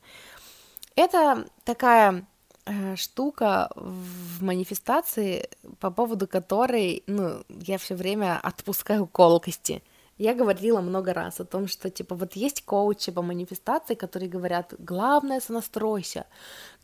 Это 0.94 1.46
такая 1.64 2.24
э, 2.66 2.94
штука 2.94 3.68
в 3.74 4.44
манифестации, 4.44 5.48
по 5.80 5.90
поводу 5.90 6.28
которой, 6.28 7.02
ну, 7.08 7.42
я 7.48 7.78
все 7.78 7.96
время 7.96 8.38
отпускаю 8.38 9.08
колкости. 9.08 9.82
Я 10.18 10.34
говорила 10.34 10.80
много 10.80 11.12
раз 11.12 11.40
о 11.40 11.44
том, 11.44 11.66
что, 11.66 11.90
типа, 11.90 12.14
вот 12.14 12.34
есть 12.34 12.64
коучи 12.64 13.10
по 13.10 13.22
манифестации, 13.22 13.94
которые 13.94 14.28
говорят, 14.28 14.74
главное 14.78 15.40
сонастройся, 15.40 16.26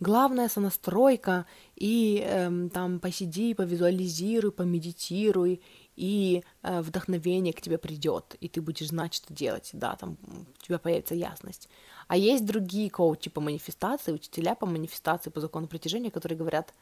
главная 0.01 0.49
сонастройка, 0.49 1.47
и 1.77 2.25
эм, 2.27 2.71
там 2.71 2.99
посиди, 2.99 3.55
повизуализируй, 3.55 4.51
помедитируй, 4.51 5.61
и 5.97 6.43
э, 6.62 6.81
вдохновение 6.81 7.53
к 7.53 7.61
тебе 7.61 7.77
придет, 7.79 8.35
и 8.40 8.49
ты 8.49 8.62
будешь 8.62 8.88
знать, 8.88 9.14
что 9.14 9.33
делать, 9.33 9.71
да, 9.75 9.97
там 9.97 10.16
у 10.23 10.64
тебя 10.64 10.79
появится 10.79 11.14
ясность. 11.14 11.69
А 12.09 12.16
есть 12.16 12.45
другие 12.45 12.90
коучи 12.90 13.31
по 13.31 13.40
манифестации, 13.40 14.12
учителя 14.12 14.55
по 14.55 14.66
манифестации, 14.66 15.31
по 15.31 15.40
закону 15.40 15.69
притяжения, 15.69 16.11
которые 16.11 16.38
говорят, 16.38 16.75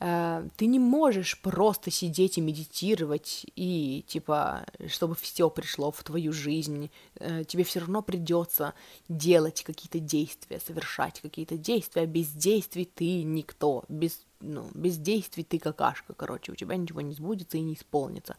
ты 0.00 0.64
не 0.64 0.78
можешь 0.78 1.38
просто 1.42 1.90
сидеть 1.90 2.38
и 2.38 2.40
медитировать 2.40 3.44
и 3.54 4.02
типа, 4.08 4.64
чтобы 4.88 5.14
все 5.14 5.50
пришло 5.50 5.90
в 5.92 6.02
твою 6.02 6.32
жизнь, 6.32 6.90
э, 7.16 7.44
тебе 7.44 7.64
все 7.64 7.80
равно 7.80 8.00
придется 8.00 8.72
делать 9.10 9.62
какие-то 9.62 9.98
действия, 9.98 10.58
совершать 10.58 11.20
какие-то 11.20 11.58
действия. 11.58 12.06
Без 12.06 12.28
действий 12.28 12.86
ты 12.86 13.22
никто, 13.24 13.84
без 13.90 14.24
ну, 14.40 14.70
без 14.72 14.96
действий 14.96 15.44
ты 15.44 15.58
какашка, 15.58 16.14
короче, 16.14 16.52
у 16.52 16.54
тебя 16.54 16.76
ничего 16.76 17.02
не 17.02 17.12
сбудется 17.12 17.58
и 17.58 17.60
не 17.60 17.74
исполнится. 17.74 18.36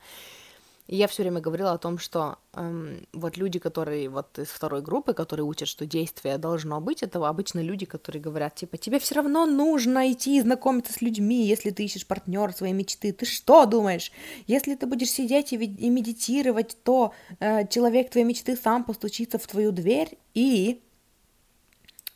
И 0.88 0.96
я 0.96 1.08
все 1.08 1.24
время 1.24 1.40
говорила 1.40 1.72
о 1.72 1.78
том, 1.78 1.98
что 1.98 2.38
эм, 2.54 3.08
вот 3.14 3.38
люди, 3.38 3.60
которые 3.60 4.10
вот 4.10 4.38
из 4.40 4.48
второй 4.48 4.82
группы, 4.82 5.14
которые 5.14 5.46
учат, 5.46 5.68
что 5.68 5.86
действие 5.86 6.38
должно 6.38 6.82
быть, 6.82 7.04
это 7.04 7.26
обычно 7.28 7.60
люди, 7.60 7.86
которые 7.86 8.22
говорят, 8.22 8.56
типа, 8.56 8.78
тебе 8.78 9.00
все 9.00 9.16
равно 9.16 9.46
нужно 9.46 10.12
идти 10.12 10.38
и 10.38 10.42
знакомиться 10.42 10.92
с 10.92 11.02
людьми, 11.02 11.46
если 11.46 11.70
ты 11.70 11.86
ищешь 11.86 12.06
партнера 12.06 12.52
своей 12.52 12.74
мечты. 12.74 13.14
Ты 13.14 13.26
что 13.26 13.66
думаешь? 13.66 14.12
Если 14.48 14.76
ты 14.76 14.88
будешь 14.88 15.12
сидеть 15.12 15.54
и, 15.54 15.58
и 15.58 15.90
медитировать, 15.90 16.76
то 16.84 17.14
э, 17.40 17.68
человек 17.68 18.10
твоей 18.10 18.26
мечты 18.26 18.58
сам 18.58 18.84
постучится 18.84 19.38
в 19.38 19.46
твою 19.48 19.72
дверь, 19.72 20.18
и 20.34 20.82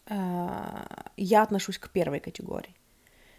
э, 0.08 0.16
я 1.18 1.44
отношусь 1.44 1.78
к 1.78 1.90
первой 1.90 2.20
категории. 2.20 2.76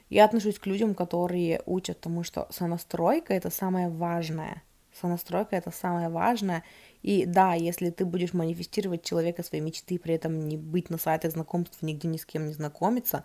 Я 0.09 0.25
отношусь 0.25 0.59
к 0.61 0.67
людям, 0.67 0.95
которые 0.95 1.62
учат 1.67 2.01
тому, 2.01 2.23
что 2.23 2.47
сонастройка— 2.51 3.35
это 3.35 3.51
самое 3.51 3.89
важное— 3.89 4.62
Сонастройка— 5.01 5.57
это 5.57 5.71
самое 5.71 6.09
важное. 6.09 6.65
И 7.03 7.27
да, 7.27 7.55
если 7.55 7.91
ты 7.91 8.05
будешь 8.05 8.33
манифестировать 8.33 9.05
человека 9.05 9.43
своей 9.43 9.63
мечты, 9.63 9.99
при 9.99 10.15
этом 10.15 10.49
не 10.49 10.57
быть 10.57 10.91
на 10.91 10.99
сайтах 10.99 11.33
знакомств, 11.33 11.79
нигде 11.83 12.09
ни 12.09 12.17
с 12.17 12.25
кем 12.25 12.47
не 12.47 12.53
знакомиться, 12.53 13.25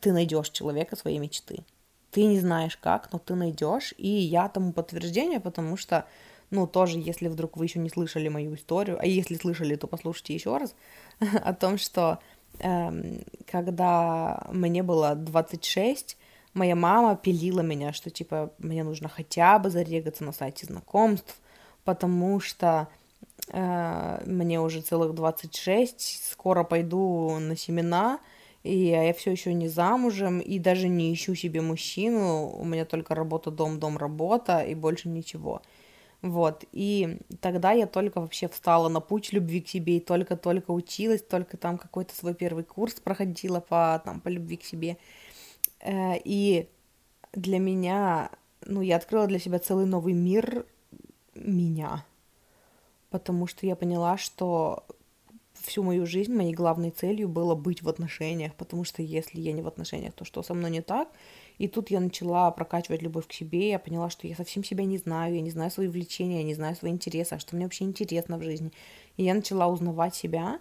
ты 0.00 0.12
найдешь 0.12 0.50
человека 0.50 0.96
своей 0.96 1.18
мечты. 1.18 1.64
Ты 2.10 2.24
не 2.24 2.40
знаешь 2.40 2.76
как, 2.76 3.12
но 3.12 3.18
ты 3.18 3.34
найдешь. 3.34 3.94
И 3.98 4.08
я 4.08 4.48
тому 4.48 4.72
подтверждение, 4.72 5.40
потому 5.40 5.76
что, 5.76 6.06
ну, 6.50 6.66
тоже, 6.66 6.98
если 6.98 7.28
вдруг 7.28 7.56
вы 7.56 7.66
еще 7.66 7.78
не 7.78 7.90
слышали 7.90 8.28
мою 8.28 8.54
историю, 8.54 8.98
а 9.00 9.06
если 9.06 9.36
слышали, 9.36 9.76
то 9.76 9.86
послушайте 9.86 10.34
еще 10.34 10.56
раз, 10.56 10.74
о 11.20 11.52
том, 11.54 11.78
что 11.78 12.18
эм, 12.58 13.20
когда 13.50 14.46
мне 14.52 14.82
было 14.82 15.14
26, 15.14 16.16
моя 16.56 16.74
мама 16.74 17.16
пилила 17.16 17.60
меня, 17.60 17.92
что 17.92 18.10
типа 18.10 18.52
мне 18.58 18.82
нужно 18.82 19.08
хотя 19.08 19.58
бы 19.58 19.70
зарегаться 19.70 20.24
на 20.24 20.32
сайте 20.32 20.66
знакомств, 20.66 21.36
потому 21.84 22.40
что 22.40 22.88
э, 23.52 24.22
мне 24.26 24.60
уже 24.60 24.80
целых 24.80 25.14
26, 25.14 26.30
скоро 26.30 26.64
пойду 26.64 27.38
на 27.38 27.56
семена, 27.56 28.18
и 28.64 28.76
я 28.86 29.12
все 29.12 29.30
еще 29.30 29.54
не 29.54 29.68
замужем, 29.68 30.40
и 30.40 30.58
даже 30.58 30.88
не 30.88 31.12
ищу 31.12 31.34
себе 31.34 31.60
мужчину, 31.60 32.48
у 32.48 32.64
меня 32.64 32.84
только 32.84 33.14
работа, 33.14 33.50
дом, 33.50 33.78
дом, 33.78 33.98
работа, 33.98 34.60
и 34.60 34.74
больше 34.74 35.08
ничего. 35.08 35.62
Вот, 36.22 36.64
и 36.72 37.18
тогда 37.40 37.72
я 37.72 37.86
только 37.86 38.20
вообще 38.20 38.48
встала 38.48 38.88
на 38.88 39.00
путь 39.00 39.32
любви 39.32 39.60
к 39.60 39.68
себе, 39.68 39.98
и 39.98 40.00
только-только 40.00 40.70
училась, 40.70 41.22
только 41.22 41.58
там 41.58 41.76
какой-то 41.76 42.16
свой 42.16 42.34
первый 42.34 42.64
курс 42.64 42.94
проходила 42.94 43.60
по, 43.60 44.00
там, 44.04 44.20
по 44.20 44.28
любви 44.28 44.56
к 44.56 44.64
себе, 44.64 44.96
и 45.86 46.68
для 47.32 47.58
меня, 47.58 48.30
ну, 48.64 48.80
я 48.80 48.96
открыла 48.96 49.26
для 49.26 49.38
себя 49.38 49.58
целый 49.58 49.86
новый 49.86 50.14
мир 50.14 50.66
меня, 51.34 52.04
потому 53.10 53.46
что 53.46 53.66
я 53.66 53.76
поняла, 53.76 54.16
что 54.16 54.84
всю 55.54 55.82
мою 55.82 56.06
жизнь 56.06 56.32
моей 56.32 56.52
главной 56.52 56.90
целью 56.90 57.28
было 57.28 57.54
быть 57.54 57.82
в 57.82 57.88
отношениях, 57.88 58.54
потому 58.54 58.84
что 58.84 59.02
если 59.02 59.40
я 59.40 59.52
не 59.52 59.62
в 59.62 59.66
отношениях, 59.66 60.12
то 60.14 60.24
что 60.24 60.42
со 60.42 60.54
мной 60.54 60.70
не 60.70 60.82
так? 60.82 61.08
И 61.58 61.68
тут 61.68 61.90
я 61.90 62.00
начала 62.00 62.50
прокачивать 62.50 63.02
любовь 63.02 63.26
к 63.26 63.32
себе, 63.32 63.70
я 63.70 63.78
поняла, 63.78 64.10
что 64.10 64.26
я 64.26 64.36
совсем 64.36 64.62
себя 64.62 64.84
не 64.84 64.98
знаю, 64.98 65.34
я 65.34 65.40
не 65.40 65.50
знаю 65.50 65.70
свои 65.70 65.88
влечения, 65.88 66.38
я 66.38 66.44
не 66.44 66.54
знаю 66.54 66.76
свои 66.76 66.92
интересы, 66.92 67.34
а 67.34 67.38
что 67.38 67.56
мне 67.56 67.64
вообще 67.64 67.84
интересно 67.84 68.38
в 68.38 68.42
жизни. 68.42 68.72
И 69.16 69.24
я 69.24 69.34
начала 69.34 69.66
узнавать 69.66 70.14
себя, 70.14 70.60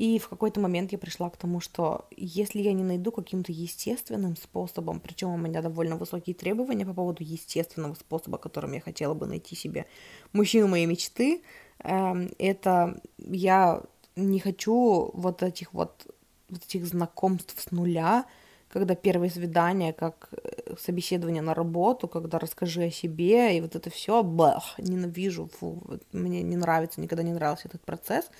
и 0.00 0.18
в 0.18 0.30
какой-то 0.30 0.60
момент 0.60 0.92
я 0.92 0.98
пришла 0.98 1.28
к 1.28 1.36
тому, 1.36 1.60
что 1.60 2.06
если 2.16 2.62
я 2.62 2.72
не 2.72 2.82
найду 2.82 3.12
каким-то 3.12 3.52
естественным 3.52 4.34
способом, 4.34 4.98
причем 4.98 5.28
у 5.28 5.36
меня 5.36 5.60
довольно 5.60 5.96
высокие 5.96 6.34
требования 6.34 6.86
по 6.86 6.94
поводу 6.94 7.22
естественного 7.22 7.92
способа, 7.92 8.38
которым 8.38 8.72
я 8.72 8.80
хотела 8.80 9.12
бы 9.12 9.26
найти 9.26 9.54
себе 9.54 9.84
мужчину 10.32 10.68
моей 10.68 10.86
мечты, 10.86 11.42
эм, 11.80 12.30
это 12.38 12.98
я 13.18 13.82
не 14.16 14.40
хочу 14.40 15.10
вот 15.12 15.42
этих 15.42 15.74
вот, 15.74 16.06
вот 16.48 16.64
этих 16.64 16.86
знакомств 16.86 17.60
с 17.60 17.70
нуля, 17.70 18.24
когда 18.70 18.94
первое 18.94 19.28
свидание, 19.28 19.92
как 19.92 20.30
э, 20.32 20.76
собеседование 20.78 21.42
на 21.42 21.52
работу, 21.52 22.08
когда 22.08 22.38
расскажи 22.38 22.84
о 22.84 22.90
себе, 22.90 23.54
и 23.54 23.60
вот 23.60 23.76
это 23.76 23.90
все, 23.90 24.22
бах, 24.22 24.76
ненавижу, 24.78 25.50
фу, 25.58 25.82
мне 26.12 26.40
не 26.40 26.56
нравится, 26.56 27.02
никогда 27.02 27.22
не 27.22 27.34
нравился 27.34 27.68
этот 27.68 27.82
процесс. 27.82 28.30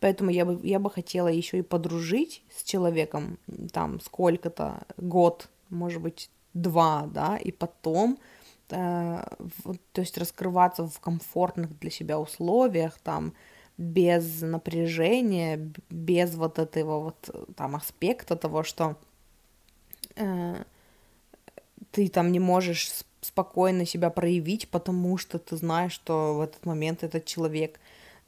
Поэтому 0.00 0.30
я 0.30 0.44
бы, 0.44 0.58
я 0.66 0.78
бы 0.78 0.90
хотела 0.90 1.28
еще 1.28 1.58
и 1.58 1.62
подружить 1.62 2.42
с 2.56 2.62
человеком 2.62 3.38
там 3.72 4.00
сколько-то, 4.00 4.82
год, 4.96 5.48
может 5.68 6.00
быть, 6.00 6.30
два, 6.54 7.06
да, 7.06 7.36
и 7.36 7.52
потом, 7.52 8.18
э, 8.70 9.24
в, 9.38 9.76
то 9.92 10.00
есть 10.00 10.18
раскрываться 10.18 10.86
в 10.86 10.98
комфортных 11.00 11.78
для 11.78 11.90
себя 11.90 12.18
условиях, 12.18 12.98
там, 12.98 13.34
без 13.76 14.42
напряжения, 14.42 15.70
без 15.90 16.34
вот 16.34 16.58
этого 16.58 17.00
вот 17.00 17.54
там 17.56 17.76
аспекта 17.76 18.36
того, 18.36 18.62
что 18.62 18.96
э, 20.16 20.64
ты 21.90 22.08
там 22.08 22.32
не 22.32 22.40
можешь 22.40 22.92
спокойно 23.20 23.86
себя 23.86 24.10
проявить, 24.10 24.68
потому 24.68 25.18
что 25.18 25.38
ты 25.38 25.56
знаешь, 25.56 25.92
что 25.92 26.34
в 26.34 26.40
этот 26.40 26.64
момент 26.66 27.04
этот 27.04 27.24
человек 27.26 27.78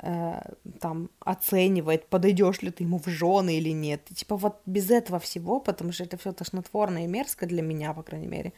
Э, 0.02 0.40
там 0.80 1.10
оценивает, 1.20 2.08
подойдешь 2.08 2.62
ли 2.62 2.70
ты 2.70 2.82
ему 2.82 2.98
в 2.98 3.06
жены 3.06 3.56
или 3.56 3.70
нет. 3.70 4.02
И, 4.10 4.14
типа 4.14 4.36
вот 4.36 4.60
без 4.66 4.90
этого 4.90 5.18
всего, 5.20 5.60
потому 5.60 5.92
что 5.92 6.04
это 6.04 6.16
все 6.16 6.32
тошнотворно 6.32 7.04
и 7.04 7.06
мерзко 7.06 7.46
для 7.46 7.62
меня, 7.62 7.94
по 7.94 8.02
крайней 8.02 8.26
мере. 8.26 8.52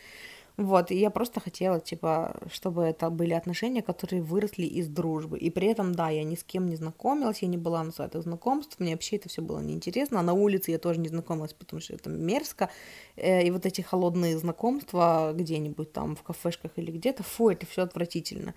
Вот, 0.56 0.92
и 0.92 0.96
я 0.96 1.10
просто 1.10 1.40
хотела, 1.40 1.80
типа, 1.80 2.36
чтобы 2.52 2.82
это 2.84 3.10
были 3.10 3.32
отношения, 3.34 3.82
которые 3.82 4.22
выросли 4.22 4.66
из 4.66 4.86
дружбы. 4.86 5.36
И 5.36 5.50
при 5.50 5.66
этом, 5.66 5.94
да, 5.94 6.10
я 6.10 6.22
ни 6.22 6.36
с 6.36 6.44
кем 6.44 6.68
не 6.68 6.76
знакомилась, 6.76 7.42
я 7.42 7.48
не 7.48 7.56
была 7.56 7.82
на 7.82 7.90
сайтах 7.90 8.22
знакомств, 8.22 8.78
мне 8.78 8.92
вообще 8.92 9.16
это 9.16 9.28
все 9.28 9.42
было 9.42 9.58
неинтересно. 9.58 10.20
А 10.20 10.22
на 10.22 10.32
улице 10.32 10.70
я 10.70 10.78
тоже 10.78 11.00
не 11.00 11.08
знакомилась, 11.08 11.52
потому 11.52 11.82
что 11.82 11.94
это 11.94 12.08
мерзко. 12.08 12.70
Э, 13.16 13.44
и 13.44 13.50
вот 13.50 13.66
эти 13.66 13.80
холодные 13.80 14.38
знакомства 14.38 15.32
где-нибудь 15.34 15.92
там 15.92 16.14
в 16.14 16.22
кафешках 16.22 16.70
или 16.76 16.92
где-то, 16.92 17.24
фу, 17.24 17.50
это 17.50 17.66
все 17.66 17.82
отвратительно. 17.82 18.54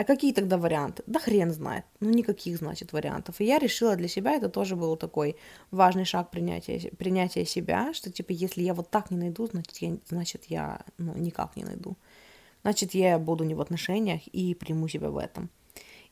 А 0.00 0.04
какие 0.04 0.32
тогда 0.32 0.56
варианты? 0.56 1.02
Да 1.06 1.20
хрен 1.20 1.50
знает. 1.50 1.84
Ну, 2.00 2.08
никаких, 2.08 2.56
значит, 2.56 2.94
вариантов. 2.94 3.38
И 3.38 3.44
я 3.44 3.58
решила 3.58 3.96
для 3.96 4.08
себя, 4.08 4.32
это 4.32 4.48
тоже 4.48 4.74
был 4.74 4.96
такой 4.96 5.36
важный 5.70 6.06
шаг 6.06 6.30
принятия, 6.30 6.90
принятия 6.96 7.44
себя, 7.44 7.92
что, 7.92 8.10
типа, 8.10 8.32
если 8.32 8.62
я 8.62 8.72
вот 8.72 8.88
так 8.88 9.10
не 9.10 9.18
найду, 9.18 9.46
значит, 9.46 9.76
я, 9.76 9.98
значит, 10.08 10.44
я 10.46 10.80
ну, 10.96 11.14
никак 11.18 11.54
не 11.54 11.64
найду. 11.64 11.98
Значит, 12.62 12.94
я 12.94 13.18
буду 13.18 13.44
не 13.44 13.54
в 13.54 13.60
отношениях 13.60 14.26
и 14.28 14.54
приму 14.54 14.88
себя 14.88 15.10
в 15.10 15.18
этом. 15.18 15.50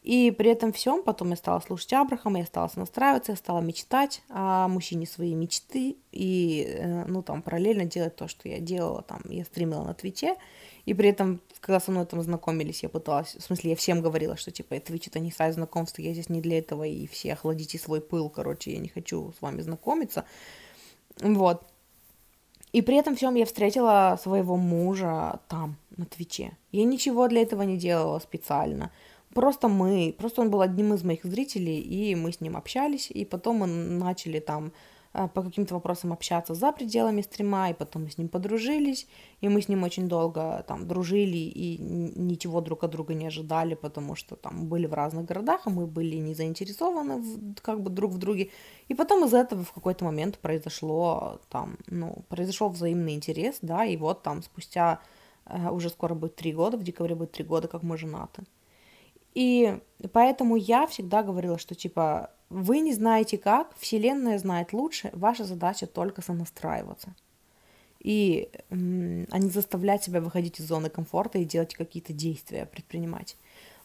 И 0.02 0.30
при 0.30 0.50
этом 0.50 0.72
всем 0.72 1.02
потом 1.02 1.30
я 1.30 1.36
стала 1.36 1.60
слушать 1.60 1.92
Абрахама, 1.92 2.38
я 2.38 2.46
стала 2.46 2.70
настраиваться, 2.76 3.32
я 3.32 3.36
стала 3.36 3.60
мечтать 3.60 4.22
о 4.28 4.68
мужчине 4.68 5.06
своей 5.06 5.34
мечты 5.34 5.96
и, 6.12 6.66
э, 6.68 7.04
ну, 7.06 7.22
там, 7.22 7.42
параллельно 7.42 7.84
делать 7.84 8.16
то, 8.16 8.28
что 8.28 8.48
я 8.48 8.60
делала, 8.60 9.02
там, 9.02 9.20
я 9.28 9.44
стримила 9.44 9.82
на 9.82 9.94
Твиче, 9.94 10.36
и 10.86 10.94
при 10.94 11.10
этом, 11.10 11.40
когда 11.60 11.80
со 11.80 11.90
мной 11.90 12.06
там 12.06 12.22
знакомились, 12.22 12.82
я 12.84 12.88
пыталась, 12.88 13.34
в 13.34 13.42
смысле, 13.42 13.70
я 13.70 13.76
всем 13.76 14.00
говорила, 14.00 14.36
что, 14.36 14.50
типа, 14.50 14.78
Твич 14.78 15.08
это 15.08 15.18
не 15.18 15.32
сайт 15.32 15.54
знакомства, 15.54 16.00
я 16.00 16.12
здесь 16.12 16.28
не 16.28 16.40
для 16.40 16.58
этого, 16.58 16.84
и 16.84 17.06
все 17.08 17.32
охладите 17.32 17.78
свой 17.78 18.00
пыл, 18.00 18.30
короче, 18.30 18.72
я 18.72 18.78
не 18.78 18.88
хочу 18.88 19.34
с 19.36 19.42
вами 19.42 19.60
знакомиться, 19.62 20.24
вот. 21.20 21.62
И 22.72 22.82
при 22.82 22.96
этом 22.96 23.16
всем 23.16 23.34
я 23.34 23.46
встретила 23.46 24.18
своего 24.22 24.56
мужа 24.56 25.40
там, 25.48 25.76
на 25.96 26.04
Твиче. 26.04 26.52
Я 26.70 26.84
ничего 26.84 27.26
для 27.28 27.42
этого 27.42 27.62
не 27.62 27.76
делала 27.78 28.18
специально. 28.18 28.92
Просто 29.38 29.68
мы, 29.68 30.16
просто 30.18 30.40
он 30.42 30.50
был 30.50 30.62
одним 30.62 30.94
из 30.94 31.04
моих 31.04 31.24
зрителей, 31.24 31.78
и 31.78 32.16
мы 32.16 32.32
с 32.32 32.40
ним 32.40 32.56
общались, 32.56 33.08
и 33.08 33.24
потом 33.24 33.58
мы 33.58 33.66
начали 33.68 34.40
там 34.40 34.72
э, 35.14 35.28
по 35.28 35.42
каким-то 35.42 35.74
вопросам 35.74 36.12
общаться 36.12 36.54
за 36.54 36.72
пределами 36.72 37.22
стрима, 37.22 37.70
и 37.70 37.72
потом 37.72 38.02
мы 38.02 38.10
с 38.10 38.18
ним 38.18 38.28
подружились, 38.28 39.06
и 39.40 39.48
мы 39.48 39.62
с 39.62 39.68
ним 39.68 39.84
очень 39.84 40.08
долго 40.08 40.64
там 40.66 40.88
дружили 40.88 41.36
и 41.36 41.78
ничего 41.78 42.60
друг 42.60 42.82
от 42.82 42.90
друга 42.90 43.14
не 43.14 43.28
ожидали, 43.28 43.74
потому 43.76 44.16
что 44.16 44.34
там 44.34 44.66
были 44.66 44.86
в 44.86 44.94
разных 44.94 45.24
городах, 45.24 45.68
и 45.68 45.70
мы 45.70 45.86
были 45.86 46.16
не 46.16 46.34
заинтересованы 46.34 47.18
в, 47.22 47.54
как 47.62 47.80
бы 47.80 47.90
друг 47.90 48.10
в 48.10 48.18
друге. 48.18 48.50
И 48.88 48.94
потом 48.94 49.24
из 49.24 49.34
этого 49.34 49.62
в 49.62 49.72
какой-то 49.72 50.04
момент 50.04 50.38
произошло 50.40 51.40
там, 51.48 51.78
ну, 51.86 52.24
произошел 52.28 52.70
взаимный 52.70 53.14
интерес, 53.14 53.58
да, 53.62 53.84
и 53.84 53.96
вот 53.96 54.24
там 54.24 54.42
спустя 54.42 54.98
э, 55.46 55.70
уже 55.70 55.90
скоро 55.90 56.14
будет 56.14 56.34
три 56.34 56.52
года, 56.52 56.76
в 56.76 56.82
декабре 56.82 57.14
будет 57.14 57.30
три 57.30 57.44
года, 57.44 57.68
как 57.68 57.84
мы 57.84 57.96
женаты. 57.96 58.42
И 59.34 59.80
поэтому 60.12 60.56
я 60.56 60.86
всегда 60.86 61.22
говорила, 61.22 61.58
что 61.58 61.74
типа 61.74 62.30
вы 62.50 62.80
не 62.80 62.94
знаете 62.94 63.36
как, 63.36 63.76
Вселенная 63.76 64.38
знает 64.38 64.72
лучше, 64.72 65.10
ваша 65.12 65.44
задача 65.44 65.86
только 65.86 66.22
сонастраиваться. 66.22 67.14
И 68.00 68.48
а 68.70 68.74
не 69.38 69.50
заставлять 69.50 70.04
себя 70.04 70.20
выходить 70.20 70.60
из 70.60 70.66
зоны 70.66 70.88
комфорта 70.88 71.38
и 71.38 71.44
делать 71.44 71.74
какие-то 71.74 72.12
действия, 72.12 72.66
предпринимать. 72.66 73.36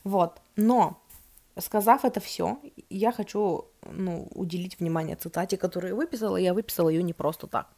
Вот. 0.03 0.39
Но, 0.56 1.01
сказав 1.58 2.06
это 2.06 2.19
все, 2.19 2.60
я 2.89 3.12
хочу 3.12 3.65
ну, 3.82 4.27
уделить 4.36 4.79
внимание 4.79 5.15
цитате, 5.15 5.58
которую 5.58 5.91
я 5.91 5.95
выписала. 5.95 6.38
Я 6.38 6.53
выписала 6.53 6.89
ее 6.89 7.03
не 7.03 7.13
просто 7.13 7.47
так. 7.47 7.69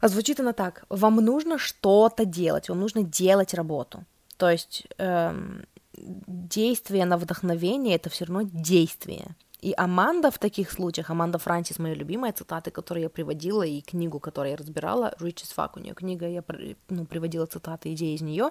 А 0.00 0.08
звучит 0.08 0.40
она 0.40 0.52
так. 0.52 0.84
Вам 0.88 1.16
нужно 1.16 1.58
что-то 1.58 2.24
делать, 2.24 2.68
вам 2.68 2.80
нужно 2.80 3.02
делать 3.02 3.54
работу. 3.54 4.04
То 4.36 4.50
есть 4.50 4.86
эм, 4.98 5.64
действие 6.06 7.04
на 7.04 7.16
вдохновение 7.16 7.96
это 7.96 8.10
все 8.10 8.24
равно 8.24 8.48
действие. 8.52 9.36
И 9.60 9.74
Аманда 9.76 10.30
в 10.30 10.38
таких 10.38 10.70
случаях, 10.70 11.10
Аманда 11.10 11.38
Франсис, 11.38 11.80
моя 11.80 11.94
любимая 11.94 12.32
цитаты, 12.32 12.70
которые 12.70 13.04
я 13.04 13.10
приводила, 13.10 13.64
и 13.64 13.80
книгу, 13.80 14.20
которую 14.20 14.52
я 14.52 14.56
разбирала, 14.56 15.14
Rich 15.18 15.42
as 15.42 15.54
Fuck, 15.56 15.70
у 15.74 15.80
нее 15.80 15.94
книга, 15.94 16.28
я 16.28 16.44
ну, 16.88 17.06
приводила 17.06 17.46
цитаты, 17.46 17.92
идеи 17.92 18.14
из 18.14 18.20
нее. 18.20 18.50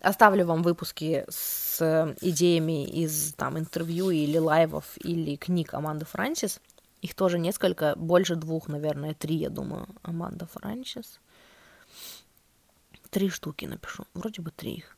Оставлю 0.00 0.46
вам 0.46 0.62
выпуски 0.62 1.24
с 1.28 2.14
идеями 2.20 2.86
из 2.86 3.34
там 3.34 3.58
интервью 3.58 4.10
или 4.10 4.38
лайвов, 4.38 4.84
или 4.98 5.34
книг 5.34 5.74
Аманды 5.74 6.04
Франсис. 6.04 6.60
Их 7.02 7.14
тоже 7.14 7.40
несколько, 7.40 7.96
больше 7.96 8.36
двух, 8.36 8.68
наверное, 8.68 9.14
три, 9.14 9.36
я 9.36 9.50
думаю, 9.50 9.88
Аманда 10.02 10.46
Франсис. 10.46 11.18
Три 13.10 13.28
штуки 13.28 13.64
напишу, 13.64 14.04
вроде 14.14 14.40
бы 14.40 14.52
три 14.52 14.74
их 14.74 14.97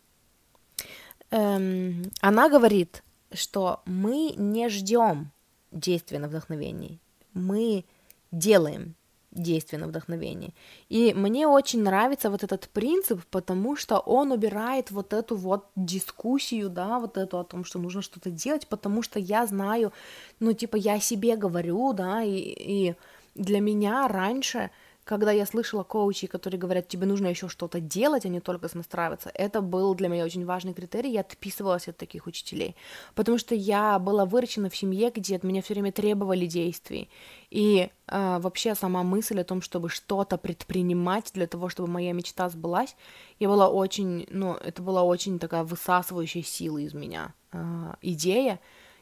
эм, 1.31 2.11
она 2.21 2.49
говорит, 2.49 3.03
что 3.33 3.83
мы 3.87 4.35
не 4.37 4.69
ждем 4.69 5.31
действия 5.73 6.19
на 6.19 6.29
вдохновении, 6.29 7.01
мы 7.33 7.85
делаем 8.33 8.95
действие 9.31 9.81
на 9.81 9.87
вдохновение. 9.87 10.53
И 10.89 11.15
мне 11.15 11.47
очень 11.47 11.83
нравится 11.83 12.31
вот 12.31 12.43
этот 12.43 12.69
принцип, 12.69 13.25
потому 13.31 13.77
что 13.77 13.99
он 13.99 14.33
убирает 14.33 14.91
вот 14.91 15.13
эту 15.13 15.37
вот 15.37 15.67
дискуссию, 15.77 16.69
да, 16.69 16.99
вот 16.99 17.17
эту 17.17 17.39
о 17.39 17.45
том, 17.45 17.65
что 17.65 17.79
нужно 17.79 18.03
что-то 18.03 18.31
делать, 18.31 18.67
потому 18.67 19.03
что 19.03 19.21
я 19.21 19.47
знаю, 19.47 19.93
ну, 20.41 20.53
типа, 20.53 20.77
я 20.77 20.99
себе 21.01 21.37
говорю, 21.37 21.93
да, 21.93 22.23
и, 22.23 22.39
и 22.39 22.95
для 23.37 23.61
меня 23.61 24.09
раньше 24.09 24.71
когда 25.11 25.33
я 25.33 25.45
слышала 25.45 25.83
коучей, 25.83 26.29
которые 26.29 26.61
говорят, 26.61 26.87
тебе 26.87 27.05
нужно 27.05 27.27
еще 27.27 27.49
что-то 27.49 27.81
делать, 27.81 28.25
а 28.25 28.29
не 28.29 28.39
только 28.39 28.69
настраиваться, 28.75 29.29
это 29.35 29.61
был 29.61 29.97
для 29.97 30.09
меня 30.09 30.25
очень 30.25 30.47
важный 30.47 30.73
критерий, 30.73 31.11
я 31.11 31.23
отписывалась 31.23 31.89
от 31.89 31.97
таких 31.97 32.29
учителей, 32.29 32.77
потому 33.17 33.37
что 33.37 33.57
я 33.57 33.99
была 33.99 34.25
выращена 34.25 34.71
в 34.71 34.77
семье, 34.77 35.11
где 35.11 35.35
от 35.35 35.43
меня 35.43 35.63
все 35.63 35.75
время 35.75 35.91
требовали 35.91 36.47
действий, 36.47 37.11
и 37.51 37.91
э, 38.07 38.39
вообще 38.39 38.77
сама 38.77 39.03
мысль 39.03 39.41
о 39.41 39.45
том, 39.45 39.63
чтобы 39.63 39.89
что-то 39.89 40.39
предпринимать 40.39 41.33
для 41.35 41.49
того, 41.49 41.69
чтобы 41.69 41.89
моя 41.89 42.13
мечта 42.13 42.49
сбылась, 42.49 42.95
я 43.41 43.49
была 43.49 43.69
очень, 43.69 44.29
ну, 44.31 44.55
это 44.55 44.81
была 44.81 45.03
очень 45.03 45.41
такая 45.41 45.65
высасывающая 45.65 46.45
сила 46.45 46.79
из 46.79 46.95
меня 46.95 47.35
э, 47.51 47.95
идея, 48.03 48.61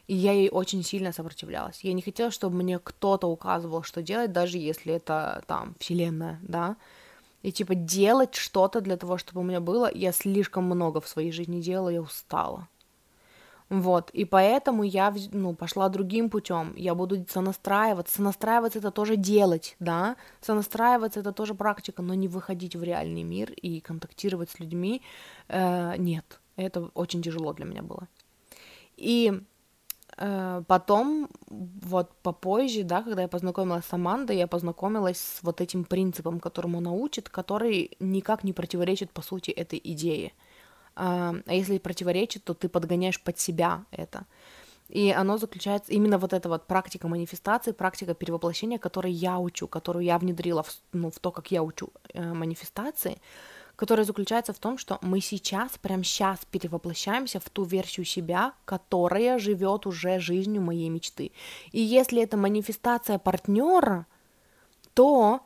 и 0.09 0.15
я 0.15 0.33
ей 0.33 0.49
очень 0.49 0.83
сильно 0.83 1.13
сопротивлялась. 1.13 1.81
Я 1.85 1.93
не 1.93 2.03
хотела, 2.03 2.31
чтобы 2.31 2.57
мне 2.57 2.79
кто-то 2.79 3.29
указывал, 3.29 3.83
что 3.83 4.03
делать, 4.03 4.33
даже 4.33 4.57
если 4.57 4.95
это 4.95 5.45
там 5.47 5.77
вселенная, 5.79 6.41
да. 6.43 6.77
И 7.43 7.53
типа 7.53 7.75
делать 7.75 8.35
что-то 8.35 8.81
для 8.81 8.97
того, 8.97 9.19
чтобы 9.19 9.43
у 9.43 9.45
меня 9.45 9.61
было, 9.61 9.91
я 9.95 10.13
слишком 10.13 10.65
много 10.65 11.01
в 11.01 11.09
своей 11.09 11.31
жизни 11.31 11.61
делала, 11.61 11.91
я 11.91 12.01
устала. 12.01 12.69
Вот, 13.69 14.09
и 14.15 14.25
поэтому 14.25 14.83
я, 14.83 15.15
ну, 15.31 15.55
пошла 15.55 15.91
другим 15.91 16.31
путем. 16.31 16.73
Я 16.75 16.95
буду 16.95 17.27
сонастраиваться. 17.29 18.17
Сонастраиваться 18.17 18.79
это 18.79 18.91
тоже 18.91 19.17
делать, 19.17 19.77
да. 19.79 20.17
Сонастраиваться 20.41 21.21
это 21.21 21.33
тоже 21.33 21.55
практика, 21.55 22.01
но 22.01 22.15
не 22.15 22.29
выходить 22.29 22.75
в 22.75 22.83
реальный 22.83 23.25
мир 23.25 23.53
и 23.53 23.81
контактировать 23.81 24.49
с 24.49 24.59
людьми. 24.59 25.03
Э, 25.49 25.97
нет, 25.99 26.41
это 26.57 26.91
очень 26.95 27.21
тяжело 27.21 27.53
для 27.53 27.67
меня 27.67 27.83
было. 27.83 28.09
И 28.97 29.43
потом, 30.67 31.29
вот 31.49 32.11
попозже, 32.23 32.83
да, 32.83 33.03
когда 33.03 33.23
я 33.23 33.29
познакомилась 33.29 33.85
с 33.85 33.93
Амандой, 33.93 34.37
я 34.37 34.47
познакомилась 34.47 35.19
с 35.19 35.43
вот 35.43 35.61
этим 35.61 35.85
принципом, 35.85 36.41
которому 36.41 36.79
она 36.79 36.91
учит, 36.91 37.29
который 37.29 37.97
никак 38.01 38.45
не 38.45 38.53
противоречит, 38.53 39.11
по 39.11 39.23
сути, 39.23 39.51
этой 39.51 39.81
идее. 39.83 40.33
А, 40.97 41.35
а 41.47 41.55
если 41.55 41.79
противоречит, 41.79 42.45
то 42.45 42.55
ты 42.55 42.69
подгоняешь 42.69 43.23
под 43.23 43.39
себя 43.39 43.85
это. 43.93 44.27
И 44.89 45.11
оно 45.11 45.37
заключается, 45.37 45.93
именно 45.93 46.19
вот 46.19 46.33
эта 46.33 46.49
вот 46.49 46.67
практика 46.67 47.09
манифестации, 47.09 47.73
практика 47.73 48.15
перевоплощения, 48.15 48.79
которую 48.79 49.15
я 49.15 49.39
учу, 49.39 49.69
которую 49.69 50.05
я 50.05 50.19
внедрила 50.19 50.63
в, 50.63 50.71
ну, 50.93 51.11
в 51.11 51.19
то, 51.19 51.31
как 51.31 51.53
я 51.53 51.63
учу 51.63 51.91
э, 52.15 52.33
манифестации, 52.33 53.19
которая 53.79 54.05
заключается 54.05 54.53
в 54.53 54.59
том, 54.59 54.77
что 54.77 54.99
мы 55.03 55.21
сейчас, 55.21 55.79
прямо 55.79 56.03
сейчас 56.03 56.41
перевоплощаемся 56.51 57.39
в 57.39 57.49
ту 57.49 57.63
версию 57.63 58.07
себя, 58.07 58.53
которая 58.65 59.39
живет 59.39 59.87
уже 59.87 60.19
жизнью 60.19 60.63
моей 60.63 60.89
мечты. 60.89 61.31
И 61.71 61.81
если 61.81 62.21
это 62.21 62.37
манифестация 62.37 63.21
партнера, 63.21 64.07
то 64.95 65.43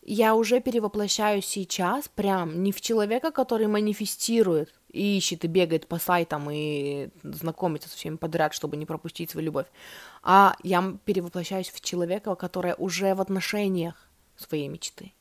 я 0.00 0.34
уже 0.34 0.60
перевоплощаюсь 0.60 1.44
сейчас 1.44 2.08
прям 2.08 2.62
не 2.62 2.72
в 2.72 2.80
человека, 2.80 3.30
который 3.30 3.66
манифестирует 3.66 4.72
и 4.88 5.18
ищет 5.18 5.44
и 5.44 5.48
бегает 5.48 5.86
по 5.86 5.98
сайтам 5.98 6.48
и 6.50 7.10
знакомится 7.22 7.90
со 7.90 7.96
всеми 7.98 8.16
подряд, 8.16 8.54
чтобы 8.54 8.78
не 8.78 8.86
пропустить 8.86 9.30
свою 9.30 9.44
любовь, 9.44 9.66
а 10.22 10.56
я 10.62 10.96
перевоплощаюсь 11.04 11.68
в 11.68 11.82
человека, 11.82 12.34
который 12.34 12.74
уже 12.78 13.14
в 13.14 13.20
отношениях 13.20 14.08
своей 14.36 14.68
мечты. 14.68 15.12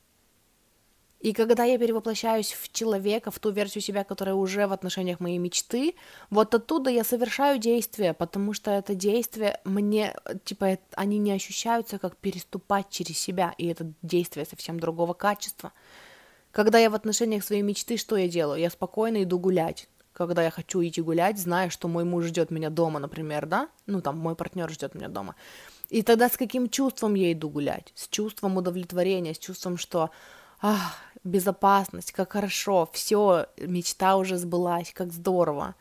И 1.23 1.31
когда 1.31 1.63
я 1.63 1.77
перевоплощаюсь 1.77 2.51
в 2.51 2.69
человека, 2.73 3.31
в 3.31 3.39
ту 3.39 3.51
версию 3.51 3.81
себя, 3.81 4.03
которая 4.03 4.35
уже 4.35 4.67
в 4.67 4.73
отношениях 4.73 5.21
моей 5.21 5.37
мечты, 5.37 5.95
вот 6.29 6.53
оттуда 6.53 6.89
я 6.89 7.05
совершаю 7.05 7.59
действия, 7.59 8.13
потому 8.13 8.51
что 8.51 8.71
это 8.71 8.93
действие 8.93 9.57
мне, 9.63 10.17
типа, 10.43 10.79
они 10.95 11.19
не 11.19 11.31
ощущаются 11.31 11.97
как 11.97 12.17
переступать 12.17 12.89
через 12.89 13.17
себя, 13.17 13.55
и 13.57 13.67
это 13.67 13.93
действие 14.01 14.45
совсем 14.45 14.81
другого 14.81 15.13
качества. 15.13 15.71
Когда 16.51 16.77
я 16.77 16.89
в 16.89 16.95
отношениях 16.95 17.45
своей 17.45 17.61
мечты, 17.61 17.95
что 17.95 18.17
я 18.17 18.27
делаю? 18.27 18.59
Я 18.59 18.69
спокойно 18.69 19.23
иду 19.23 19.39
гулять. 19.39 19.87
Когда 20.11 20.43
я 20.43 20.51
хочу 20.51 20.83
идти 20.83 21.01
гулять, 21.01 21.39
зная, 21.39 21.69
что 21.69 21.87
мой 21.87 22.03
муж 22.03 22.25
ждет 22.25 22.51
меня 22.51 22.69
дома, 22.69 22.99
например, 22.99 23.45
да? 23.45 23.69
Ну, 23.85 24.01
там, 24.01 24.17
мой 24.17 24.35
партнер 24.35 24.69
ждет 24.69 24.93
меня 24.93 25.07
дома. 25.07 25.35
И 25.89 26.01
тогда 26.01 26.27
с 26.27 26.35
каким 26.35 26.67
чувством 26.67 27.13
я 27.13 27.31
иду 27.31 27.49
гулять? 27.49 27.93
С 27.95 28.09
чувством 28.09 28.57
удовлетворения, 28.57 29.33
с 29.33 29.39
чувством, 29.39 29.77
что 29.77 30.11
ах, 30.63 30.95
безопасность, 31.23 32.11
как 32.11 32.33
хорошо, 32.33 32.89
все, 32.93 33.47
мечта 33.57 34.17
уже 34.17 34.37
сбылась, 34.37 34.91
как 34.93 35.11
здорово. 35.11 35.75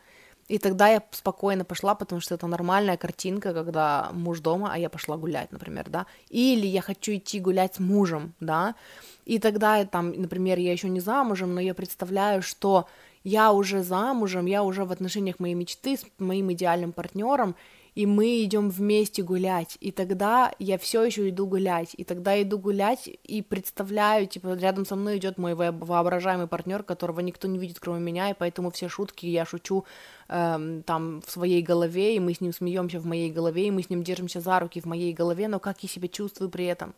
И 0.49 0.57
тогда 0.57 0.89
я 0.89 1.01
спокойно 1.11 1.63
пошла, 1.63 1.95
потому 1.95 2.21
что 2.21 2.35
это 2.35 2.47
нормальная 2.47 2.97
картинка, 2.97 3.53
когда 3.53 4.09
муж 4.11 4.39
дома, 4.39 4.71
а 4.73 4.77
я 4.77 4.89
пошла 4.89 5.17
гулять, 5.17 5.51
например, 5.51 5.89
да. 5.89 6.05
Или 6.29 6.67
я 6.67 6.81
хочу 6.81 7.13
идти 7.13 7.39
гулять 7.39 7.75
с 7.75 7.79
мужем, 7.79 8.33
да. 8.39 8.75
И 9.25 9.39
тогда 9.39 9.85
там, 9.85 10.11
например, 10.11 10.59
я 10.59 10.73
еще 10.73 10.89
не 10.89 10.99
замужем, 10.99 11.55
но 11.55 11.61
я 11.61 11.73
представляю, 11.73 12.41
что 12.41 12.87
я 13.23 13.53
уже 13.53 13.83
замужем, 13.83 14.45
я 14.45 14.63
уже 14.63 14.83
в 14.83 14.91
отношениях 14.91 15.39
моей 15.39 15.55
мечты 15.55 15.97
с 15.97 16.05
моим 16.19 16.51
идеальным 16.51 16.91
партнером, 16.91 17.55
и 17.95 18.05
мы 18.05 18.43
идем 18.43 18.69
вместе 18.69 19.21
гулять, 19.21 19.77
и 19.79 19.91
тогда 19.91 20.51
я 20.59 20.77
все 20.77 21.03
еще 21.03 21.29
иду 21.29 21.45
гулять, 21.45 21.93
и 21.95 22.03
тогда 22.03 22.41
иду 22.41 22.57
гулять 22.57 23.09
и 23.23 23.41
представляю, 23.41 24.27
типа, 24.27 24.55
рядом 24.55 24.85
со 24.85 24.95
мной 24.95 25.17
идет 25.17 25.37
мой 25.37 25.53
воображаемый 25.53 26.47
партнер, 26.47 26.83
которого 26.83 27.19
никто 27.19 27.47
не 27.47 27.59
видит, 27.59 27.79
кроме 27.79 27.99
меня, 27.99 28.29
и 28.31 28.35
поэтому 28.37 28.71
все 28.71 28.89
шутки 28.89 29.25
я 29.25 29.45
шучу 29.45 29.85
эм, 30.27 30.83
там 30.83 31.21
в 31.21 31.29
своей 31.29 31.61
голове, 31.61 32.15
и 32.15 32.19
мы 32.19 32.33
с 32.33 32.41
ним 32.41 32.53
смеемся 32.53 32.99
в 32.99 33.05
моей 33.05 33.31
голове, 33.31 33.67
и 33.67 33.71
мы 33.71 33.83
с 33.83 33.89
ним 33.89 34.03
держимся 34.03 34.41
за 34.41 34.59
руки 34.59 34.81
в 34.81 34.85
моей 34.85 35.13
голове, 35.13 35.47
но 35.47 35.59
как 35.59 35.83
я 35.83 35.89
себя 35.89 36.07
чувствую 36.07 36.49
при 36.49 36.65
этом? 36.65 36.95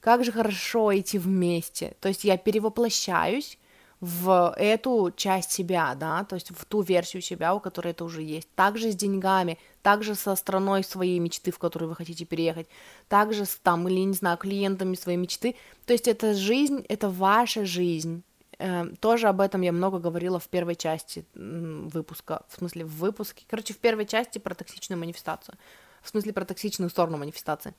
Как 0.00 0.24
же 0.24 0.32
хорошо 0.32 0.96
идти 0.96 1.18
вместе. 1.18 1.94
То 2.00 2.08
есть 2.08 2.24
я 2.24 2.38
перевоплощаюсь 2.38 3.58
в 4.00 4.54
эту 4.56 5.12
часть 5.14 5.52
себя, 5.52 5.94
да, 5.94 6.24
то 6.24 6.34
есть 6.34 6.50
в 6.50 6.64
ту 6.64 6.80
версию 6.80 7.20
себя, 7.20 7.54
у 7.54 7.60
которой 7.60 7.88
это 7.88 8.04
уже 8.04 8.22
есть. 8.22 8.48
Также 8.54 8.92
с 8.92 8.96
деньгами, 8.96 9.58
также 9.82 10.14
со 10.14 10.34
страной 10.36 10.84
своей 10.84 11.18
мечты, 11.18 11.50
в 11.50 11.58
которую 11.58 11.90
вы 11.90 11.96
хотите 11.96 12.24
переехать, 12.24 12.66
также 13.08 13.44
с 13.44 13.56
там, 13.56 13.86
или, 13.88 14.00
не 14.00 14.14
знаю, 14.14 14.38
клиентами 14.38 14.94
своей 14.94 15.18
мечты. 15.18 15.54
То 15.84 15.92
есть 15.92 16.08
это 16.08 16.34
жизнь, 16.34 16.84
это 16.88 17.10
ваша 17.10 17.66
жизнь. 17.66 18.22
Э, 18.58 18.86
тоже 19.00 19.28
об 19.28 19.40
этом 19.42 19.60
я 19.60 19.72
много 19.72 19.98
говорила 19.98 20.38
в 20.38 20.48
первой 20.48 20.76
части 20.76 21.26
выпуска, 21.34 22.42
в 22.48 22.56
смысле 22.56 22.86
в 22.86 22.96
выпуске, 22.96 23.44
короче, 23.48 23.74
в 23.74 23.78
первой 23.78 24.06
части 24.06 24.38
про 24.38 24.54
токсичную 24.54 24.98
манифестацию, 24.98 25.56
в 26.02 26.08
смысле 26.08 26.32
про 26.32 26.46
токсичную 26.46 26.88
сторону 26.88 27.18
манифестации. 27.18 27.74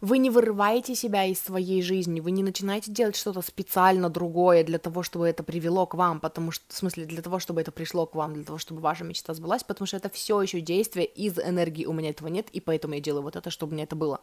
Вы 0.00 0.18
не 0.18 0.30
вырываете 0.30 0.94
себя 0.94 1.24
из 1.24 1.40
своей 1.40 1.82
жизни, 1.82 2.20
вы 2.20 2.30
не 2.30 2.44
начинаете 2.44 2.92
делать 2.92 3.16
что-то 3.16 3.42
специально 3.42 4.08
другое 4.08 4.62
для 4.62 4.78
того, 4.78 5.02
чтобы 5.02 5.28
это 5.28 5.42
привело 5.42 5.86
к 5.86 5.94
вам, 5.94 6.20
потому 6.20 6.52
что, 6.52 6.64
в 6.68 6.76
смысле, 6.76 7.04
для 7.04 7.20
того, 7.20 7.40
чтобы 7.40 7.60
это 7.60 7.72
пришло 7.72 8.06
к 8.06 8.14
вам, 8.14 8.34
для 8.34 8.44
того, 8.44 8.58
чтобы 8.58 8.80
ваша 8.80 9.02
мечта 9.02 9.34
сбылась, 9.34 9.64
потому 9.64 9.86
что 9.86 9.96
это 9.96 10.08
все 10.08 10.40
еще 10.40 10.60
действие 10.60 11.06
из 11.06 11.38
энергии. 11.38 11.84
У 11.84 11.92
меня 11.92 12.10
этого 12.10 12.28
нет, 12.28 12.48
и 12.52 12.60
поэтому 12.60 12.94
я 12.94 13.00
делаю 13.00 13.22
вот 13.22 13.34
это, 13.34 13.50
чтобы 13.50 13.74
мне 13.74 13.82
это 13.84 13.96
было. 13.96 14.20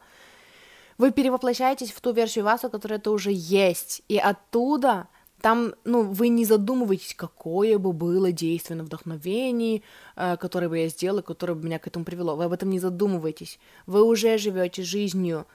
Вы 0.97 1.11
перевоплощаетесь 1.11 1.91
в 1.91 1.99
ту 1.99 2.13
версию 2.13 2.45
вас, 2.45 2.63
у 2.63 2.69
которой 2.69 2.93
это 2.93 3.11
уже 3.11 3.31
есть, 3.33 4.01
и 4.07 4.17
оттуда 4.17 5.09
там, 5.41 5.75
ну, 5.83 6.01
вы 6.01 6.29
не 6.29 6.45
задумываетесь, 6.45 7.13
какое 7.13 7.77
бы 7.77 7.91
было 7.91 8.31
действие 8.31 8.77
на 8.77 8.83
вдохновении, 8.83 9.83
э, 10.15 10.38
которое 10.38 10.69
бы 10.69 10.79
я 10.79 10.88
сделала, 10.88 11.21
которое 11.21 11.53
бы 11.53 11.65
меня 11.65 11.77
к 11.77 11.85
этому 11.85 12.05
привело. 12.05 12.35
Вы 12.35 12.45
об 12.45 12.53
этом 12.53 12.69
не 12.69 12.79
задумываетесь. 12.79 13.59
Вы 13.85 14.03
уже 14.03 14.38
живете 14.38 14.81
жизнью, 14.81 15.45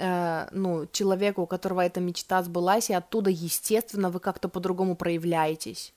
э, 0.00 0.48
ну, 0.52 0.86
человека, 0.92 1.40
у 1.40 1.46
которого 1.46 1.80
эта 1.80 2.00
мечта 2.00 2.42
сбылась, 2.42 2.90
и 2.90 2.94
оттуда, 2.94 3.30
естественно, 3.30 4.10
вы 4.10 4.20
как-то 4.20 4.48
по-другому 4.48 4.96
проявляетесь. 4.96 5.92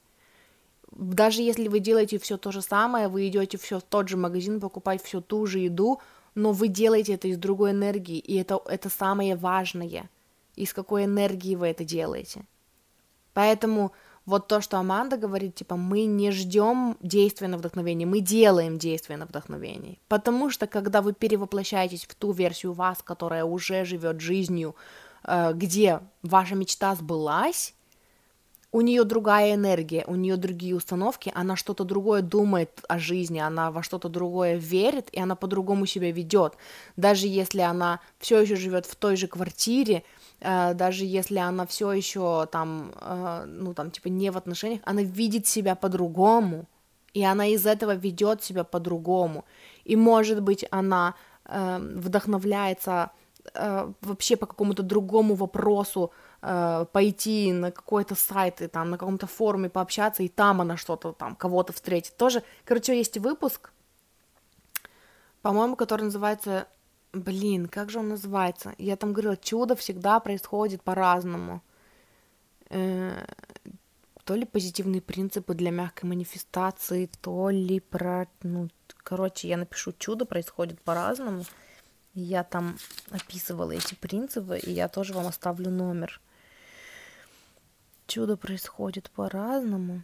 Даже 0.92 1.42
если 1.42 1.68
вы 1.68 1.80
делаете 1.80 2.20
все 2.20 2.38
то 2.38 2.52
же 2.52 2.62
самое, 2.62 3.08
вы 3.08 3.28
идете 3.28 3.58
все 3.58 3.80
в 3.80 3.84
тот 3.84 4.10
же 4.10 4.18
магазин 4.18 4.60
покупать 4.60 5.04
всю 5.04 5.22
ту 5.22 5.46
же 5.48 5.60
еду, 5.60 6.00
но 6.36 6.52
вы 6.52 6.68
делаете 6.68 7.14
это 7.14 7.28
из 7.28 7.38
другой 7.38 7.72
энергии, 7.72 8.20
и 8.20 8.36
это, 8.36 8.60
это 8.66 8.90
самое 8.90 9.36
важное, 9.36 10.10
из 10.56 10.74
какой 10.74 11.06
энергии 11.06 11.56
вы 11.56 11.68
это 11.68 11.84
делаете. 11.84 12.46
Поэтому 13.34 13.92
вот 14.26 14.48
то, 14.48 14.62
что 14.62 14.78
Аманда 14.78 15.18
говорит, 15.18 15.56
типа, 15.56 15.76
мы 15.76 16.06
не 16.06 16.32
ждем 16.32 16.98
действия 17.02 17.48
на 17.48 17.58
вдохновение, 17.58 18.08
мы 18.08 18.22
делаем 18.22 18.78
действия 18.78 19.18
на 19.18 19.26
вдохновение. 19.26 19.98
Потому 20.08 20.50
что, 20.50 20.66
когда 20.68 21.02
вы 21.02 21.14
перевоплощаетесь 21.14 22.06
в 22.06 22.16
ту 22.16 22.32
версию 22.32 22.74
вас, 22.74 23.02
которая 23.04 23.44
уже 23.44 23.84
живет 23.84 24.22
жизнью, 24.22 24.76
э, 25.26 25.52
где 25.54 26.00
ваша 26.22 26.56
мечта 26.56 26.96
сбылась, 26.96 27.74
у 28.74 28.82
нее 28.82 29.04
другая 29.04 29.54
энергия, 29.54 30.04
у 30.08 30.16
нее 30.16 30.36
другие 30.36 30.76
установки, 30.76 31.32
она 31.36 31.56
что-то 31.56 31.84
другое 31.84 32.22
думает 32.24 32.84
о 32.90 32.98
жизни, 32.98 33.40
она 33.40 33.72
во 33.72 33.84
что-то 33.84 34.10
другое 34.10 34.56
верит, 34.56 35.10
и 35.12 35.20
она 35.20 35.36
по-другому 35.36 35.86
себя 35.86 36.12
ведет. 36.12 36.56
Даже 36.98 37.28
если 37.28 37.60
она 37.60 38.00
все 38.18 38.42
еще 38.42 38.56
живет 38.56 38.88
в 38.88 38.96
той 38.96 39.16
же 39.16 39.28
квартире, 39.28 40.04
даже 40.44 41.06
если 41.06 41.38
она 41.38 41.66
все 41.66 41.92
еще 41.94 42.48
там, 42.52 42.92
э, 43.00 43.46
ну 43.48 43.74
там 43.74 43.92
типа 43.92 44.10
не 44.10 44.30
в 44.30 44.38
отношениях, 44.38 44.82
она 44.84 45.02
видит 45.02 45.48
себя 45.48 45.76
по-другому, 45.76 46.66
и 47.14 47.24
она 47.24 47.48
из 47.48 47.66
этого 47.66 47.96
ведет 47.96 48.44
себя 48.44 48.64
по-другому, 48.64 49.46
и 49.86 49.96
может 49.96 50.42
быть 50.42 50.66
она 50.72 51.16
э, 51.46 51.80
вдохновляется 51.80 53.12
вообще 54.02 54.38
по 54.38 54.46
какому-то 54.46 54.84
другому 54.84 55.36
вопросу 55.36 56.12
пойти 56.40 57.52
на 57.52 57.72
какой-то 57.72 58.16
сайт 58.16 58.62
и 58.62 58.68
там 58.68 58.90
на 58.90 58.98
каком-то 58.98 59.28
форуме 59.28 59.70
пообщаться, 59.70 60.24
и 60.24 60.30
там 60.30 60.62
она 60.62 60.78
что-то 60.78 61.12
там 61.12 61.36
кого-то 61.36 61.74
встретит. 61.74 62.16
Тоже, 62.16 62.42
короче, 62.64 62.96
есть 62.98 63.18
выпуск, 63.18 63.74
по-моему, 65.42 65.76
который 65.76 66.04
называется 66.04 66.68
Блин, 67.14 67.68
как 67.68 67.92
же 67.92 68.00
он 68.00 68.10
называется? 68.10 68.74
Я 68.80 68.96
там 68.96 69.14
говорила, 69.14 69.38
чудо 69.38 69.76
всегда 69.76 70.20
происходит 70.20 70.82
по-разному. 70.82 71.62
Э, 72.70 73.24
то 74.24 74.36
ли 74.36 74.46
позитивные 74.46 75.00
принципы 75.02 75.54
для 75.54 75.70
мягкой 75.70 76.10
манифестации, 76.10 77.10
то 77.22 77.52
ли 77.52 77.80
про... 77.80 78.28
Ну, 78.42 78.70
короче, 78.98 79.48
я 79.48 79.58
напишу, 79.58 79.94
чудо 79.94 80.26
происходит 80.26 80.82
по-разному. 80.82 81.44
Я 82.16 82.44
там 82.44 82.78
описывала 83.12 83.72
эти 83.72 83.94
принципы, 83.94 84.58
и 84.58 84.72
я 84.72 84.88
тоже 84.88 85.14
вам 85.14 85.28
оставлю 85.28 85.70
номер. 85.70 86.20
Чудо 88.08 88.38
происходит 88.38 89.12
по-разному. 89.12 90.04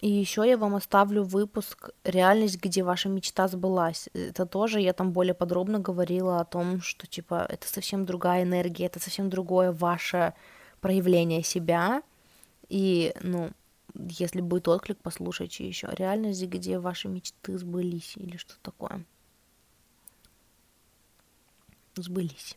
И 0.00 0.08
еще 0.08 0.48
я 0.48 0.56
вам 0.56 0.76
оставлю 0.76 1.24
выпуск 1.24 1.90
«Реальность, 2.04 2.58
где 2.58 2.82
ваша 2.82 3.10
мечта 3.10 3.48
сбылась». 3.48 4.08
Это 4.14 4.46
тоже 4.46 4.80
я 4.80 4.94
там 4.94 5.12
более 5.12 5.34
подробно 5.34 5.78
говорила 5.78 6.40
о 6.40 6.46
том, 6.46 6.80
что, 6.80 7.06
типа, 7.06 7.46
это 7.46 7.68
совсем 7.68 8.06
другая 8.06 8.44
энергия, 8.44 8.86
это 8.86 8.98
совсем 8.98 9.28
другое 9.28 9.72
ваше 9.72 10.32
проявление 10.80 11.42
себя. 11.42 12.02
И, 12.70 13.12
ну, 13.20 13.50
если 13.94 14.40
будет 14.40 14.68
отклик, 14.68 14.98
послушайте 15.02 15.68
еще. 15.68 15.88
Реальность, 15.92 16.46
где 16.46 16.78
ваши 16.78 17.08
мечты 17.08 17.58
сбылись 17.58 18.16
или 18.16 18.38
что 18.38 18.54
такое. 18.62 19.04
Сбылись. 21.96 22.56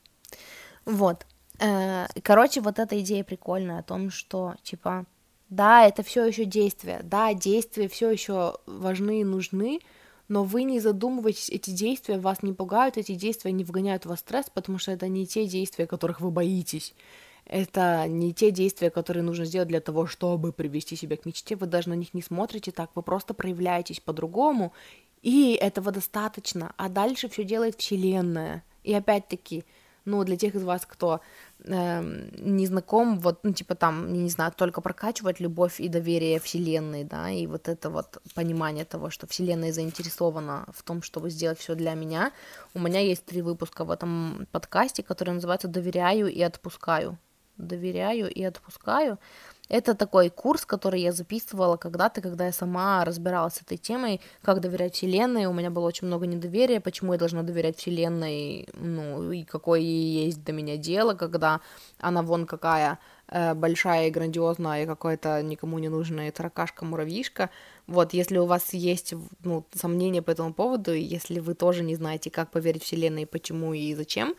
Вот. 0.86 1.25
Э, 1.60 2.08
короче, 2.21 2.62
вот 2.62 2.79
эта 2.79 2.97
идея 3.01 3.25
прикольная 3.25 3.79
о 3.79 3.84
том, 3.84 4.12
что, 4.12 4.56
типа, 4.63 5.06
да, 5.49 5.86
это 5.86 6.03
все 6.03 6.25
еще 6.25 6.45
действия, 6.45 7.01
да, 7.03 7.34
действия 7.34 7.88
все 7.88 8.10
еще 8.10 8.56
важны 8.65 9.21
и 9.21 9.23
нужны, 9.23 9.79
но 10.27 10.43
вы 10.43 10.63
не 10.63 10.79
задумывайтесь, 10.79 11.49
эти 11.49 11.69
действия 11.71 12.17
вас 12.17 12.43
не 12.43 12.53
пугают, 12.53 12.97
эти 12.97 13.13
действия 13.13 13.51
не 13.51 13.63
вгоняют 13.63 14.03
в 14.03 14.10
вас 14.10 14.19
стресс, 14.19 14.49
потому 14.53 14.79
что 14.79 14.91
это 14.91 15.08
не 15.08 15.27
те 15.27 15.45
действия, 15.45 15.86
которых 15.86 16.21
вы 16.21 16.32
боитесь. 16.32 16.93
Это 17.45 18.08
не 18.08 18.34
те 18.34 18.51
действия, 18.51 18.89
которые 18.89 19.23
нужно 19.23 19.43
сделать 19.45 19.67
для 19.67 19.82
того, 19.82 20.08
чтобы 20.08 20.53
привести 20.53 20.95
себя 20.95 21.17
к 21.17 21.25
мечте. 21.25 21.56
Вы 21.56 21.67
даже 21.67 21.89
на 21.89 21.93
них 21.93 22.13
не 22.13 22.21
смотрите 22.21 22.71
так, 22.71 22.91
вы 22.95 23.01
просто 23.01 23.34
проявляетесь 23.34 23.99
по-другому, 23.99 24.71
и 25.21 25.58
этого 25.60 25.91
достаточно. 25.91 26.73
А 26.77 26.89
дальше 26.89 27.29
все 27.29 27.43
делает 27.43 27.75
Вселенная. 27.79 28.63
И 28.84 28.93
опять-таки, 28.93 29.65
ну, 30.06 30.24
для 30.24 30.38
тех 30.38 30.56
из 30.56 30.63
вас, 30.63 30.86
кто 30.86 31.22
э, 31.63 32.02
не 32.38 32.68
знаком, 32.68 33.20
вот, 33.20 33.39
ну, 33.44 33.54
типа 33.54 33.76
там, 33.76 34.13
не 34.13 34.30
знаю, 34.30 34.52
только 34.56 34.82
прокачивать 34.82 35.39
любовь 35.39 35.80
и 35.80 35.88
доверие 35.88 36.39
Вселенной, 36.39 37.04
да, 37.04 37.30
и 37.30 37.48
вот 37.48 37.68
это 37.68 37.89
вот 37.89 38.18
понимание 38.36 38.86
того, 38.86 39.10
что 39.10 39.28
Вселенная 39.28 39.72
заинтересована 39.72 40.66
в 40.74 40.84
том, 40.84 41.02
чтобы 41.02 41.30
сделать 41.30 41.60
все 41.60 41.76
для 41.76 41.94
меня. 41.94 42.32
У 42.74 42.80
меня 42.80 43.00
есть 43.00 43.26
три 43.26 43.42
выпуска 43.42 43.86
в 43.86 43.92
этом 43.92 44.48
подкасте, 44.52 45.04
которые 45.04 45.36
называются 45.36 45.68
«Доверяю 45.68 46.28
и 46.28 46.42
отпускаю». 46.42 47.18
Доверяю 47.58 48.32
и 48.32 48.44
отпускаю. 48.44 49.20
Это 49.69 49.95
такой 49.95 50.30
курс, 50.30 50.65
который 50.65 51.02
я 51.02 51.12
записывала 51.13 51.78
когда-то, 51.78 52.21
когда 52.21 52.45
я 52.45 52.52
сама 52.52 53.06
разбиралась 53.06 53.56
с 53.56 53.62
этой 53.62 53.78
темой, 53.78 54.19
как 54.41 54.60
доверять 54.60 54.95
Вселенной. 54.95 55.45
У 55.45 55.54
меня 55.54 55.69
было 55.69 55.88
очень 55.88 56.08
много 56.08 56.28
недоверия, 56.28 56.82
почему 56.82 57.13
я 57.13 57.19
должна 57.19 57.43
доверять 57.43 57.78
Вселенной, 57.78 58.67
ну, 58.73 59.32
и 59.32 59.43
какое 59.43 59.80
есть 59.80 60.43
до 60.43 60.52
меня 60.52 60.76
дело, 60.76 61.13
когда 61.13 61.62
она 61.99 62.23
вон 62.23 62.45
какая 62.45 62.99
э, 63.30 63.54
большая 63.54 64.10
и 64.10 64.12
грандиозная, 64.12 64.84
и 64.84 64.86
какая-то 64.86 65.41
никому 65.41 65.80
не 65.80 65.88
нужная 65.88 66.32
таракашка-муравьишка. 66.32 67.49
Вот, 67.88 68.13
если 68.13 68.38
у 68.38 68.45
вас 68.45 68.73
есть 68.73 69.13
ну, 69.43 69.65
сомнения 69.73 70.21
по 70.21 70.32
этому 70.32 70.54
поводу, 70.54 70.93
если 70.93 71.39
вы 71.39 71.56
тоже 71.56 71.84
не 71.84 71.95
знаете, 71.95 72.30
как 72.30 72.52
поверить 72.52 72.84
Вселенной, 72.84 73.26
почему 73.26 73.73
и 73.73 73.95
зачем, 73.95 74.36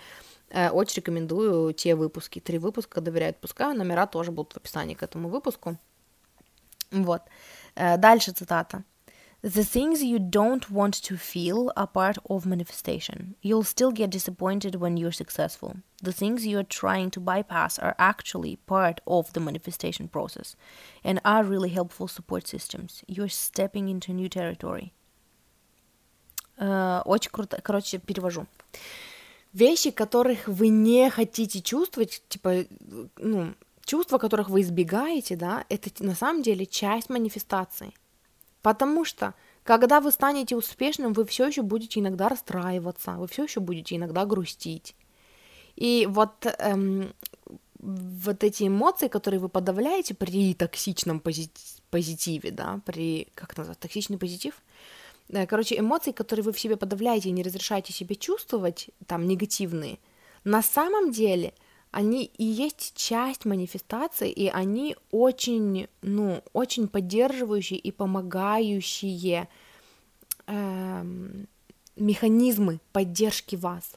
очень 0.54 0.96
рекомендую 0.96 1.72
те 1.74 1.94
выпуски. 1.94 2.40
Три 2.40 2.58
выпуска 2.58 3.00
доверяю, 3.00 3.30
отпускаю. 3.30 3.76
Номера 3.76 4.06
тоже 4.06 4.30
будут 4.30 4.52
в 4.52 4.56
описании 4.56 4.94
к 4.94 5.02
этому 5.02 5.28
выпуску. 5.28 5.76
Вот. 6.90 7.22
Э, 7.74 7.96
дальше 7.96 8.32
цитата. 8.32 8.84
The 9.42 9.62
things 9.62 10.02
you 10.02 10.18
don't 10.18 10.70
want 10.70 11.02
to 11.02 11.18
feel 11.18 11.70
are 11.76 11.86
part 11.86 12.16
of 12.30 12.46
manifestation. 12.46 13.34
You'll 13.42 13.62
still 13.62 13.92
get 13.92 14.08
disappointed 14.08 14.76
when 14.76 14.96
you're 14.96 15.12
successful. 15.12 15.76
The 16.02 16.12
things 16.12 16.46
you're 16.46 16.62
trying 16.62 17.10
to 17.10 17.20
bypass 17.20 17.78
are 17.78 17.94
actually 17.98 18.56
part 18.66 19.02
of 19.06 19.34
the 19.34 19.40
manifestation 19.40 20.08
process 20.08 20.56
and 21.04 21.20
are 21.26 21.44
really 21.44 21.68
helpful 21.68 22.08
support 22.08 22.48
systems. 22.48 23.04
You're 23.06 23.28
stepping 23.28 23.90
into 23.90 24.14
new 24.14 24.30
territory. 24.30 24.94
Uh, 26.58 27.02
очень 27.04 27.30
круто. 27.30 27.60
Короче, 27.60 27.98
перевожу. 27.98 28.46
Вещи, 29.54 29.92
которых 29.92 30.48
вы 30.48 30.68
не 30.68 31.08
хотите 31.10 31.62
чувствовать, 31.62 32.22
типа, 32.28 32.64
ну, 33.16 33.54
чувства, 33.84 34.18
которых 34.18 34.50
вы 34.50 34.62
избегаете, 34.62 35.36
да, 35.36 35.64
это 35.68 35.90
на 36.04 36.16
самом 36.16 36.42
деле 36.42 36.66
часть 36.66 37.08
манифестации. 37.08 37.94
Потому 38.62 39.04
что, 39.04 39.34
когда 39.62 40.00
вы 40.00 40.10
станете 40.10 40.56
успешным, 40.56 41.12
вы 41.12 41.24
все 41.24 41.46
еще 41.46 41.62
будете 41.62 42.00
иногда 42.00 42.28
расстраиваться, 42.28 43.12
вы 43.12 43.28
все 43.28 43.44
еще 43.44 43.60
будете 43.60 43.94
иногда 43.94 44.26
грустить. 44.26 44.96
И 45.76 46.08
вот, 46.10 46.46
эм, 46.58 47.14
вот 47.78 48.42
эти 48.42 48.66
эмоции, 48.66 49.06
которые 49.06 49.38
вы 49.38 49.48
подавляете 49.48 50.14
при 50.14 50.54
токсичном 50.54 51.20
позитиве, 51.20 52.50
да, 52.50 52.80
при, 52.84 53.28
как 53.34 53.56
назвать, 53.56 53.78
токсичный 53.78 54.18
позитив, 54.18 54.54
короче, 55.46 55.78
эмоции, 55.78 56.12
которые 56.12 56.44
вы 56.44 56.52
в 56.52 56.60
себе 56.60 56.76
подавляете 56.76 57.28
и 57.28 57.32
не 57.32 57.42
разрешаете 57.42 57.92
себе 57.92 58.16
чувствовать, 58.16 58.90
там, 59.06 59.26
негативные, 59.26 59.98
на 60.44 60.62
самом 60.62 61.10
деле– 61.10 61.54
они 61.94 62.24
и 62.38 62.44
есть 62.44 62.94
часть 62.96 63.44
манифестации, 63.44 64.28
и 64.28 64.48
они 64.48 64.96
очень, 65.12 65.86
ну, 66.02 66.42
очень 66.52 66.88
поддерживающие 66.88 67.78
и 67.78 67.92
помогающие 67.92 69.48
э, 70.48 71.04
механизмы 71.94 72.80
поддержки 72.92 73.54
вас. 73.54 73.92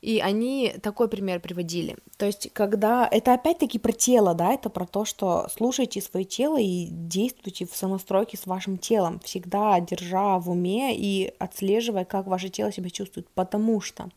И 0.00 0.20
они 0.20 0.74
такой 0.80 1.08
пример 1.08 1.40
приводили. 1.40 1.96
То 2.18 2.26
есть, 2.26 2.52
когда... 2.52 3.08
Это 3.10 3.34
опять-таки 3.34 3.78
про 3.78 3.92
тело, 3.92 4.34
да, 4.34 4.52
это 4.52 4.70
про 4.70 4.86
то, 4.86 5.04
что 5.04 5.48
слушайте 5.52 6.00
свое 6.00 6.24
тело 6.24 6.60
и 6.60 6.86
действуйте 6.88 7.66
в 7.66 7.74
сонастройке 7.74 8.36
с 8.36 8.46
вашим 8.46 8.78
телом, 8.78 9.18
всегда 9.20 9.80
держа 9.80 10.38
в 10.38 10.50
уме 10.50 10.96
и 10.96 11.32
отслеживая, 11.38 12.04
как 12.04 12.28
ваше 12.28 12.48
тело 12.48 12.70
себя 12.70 12.90
чувствует. 12.90 13.28
Потому 13.30 13.80
что 13.80 14.08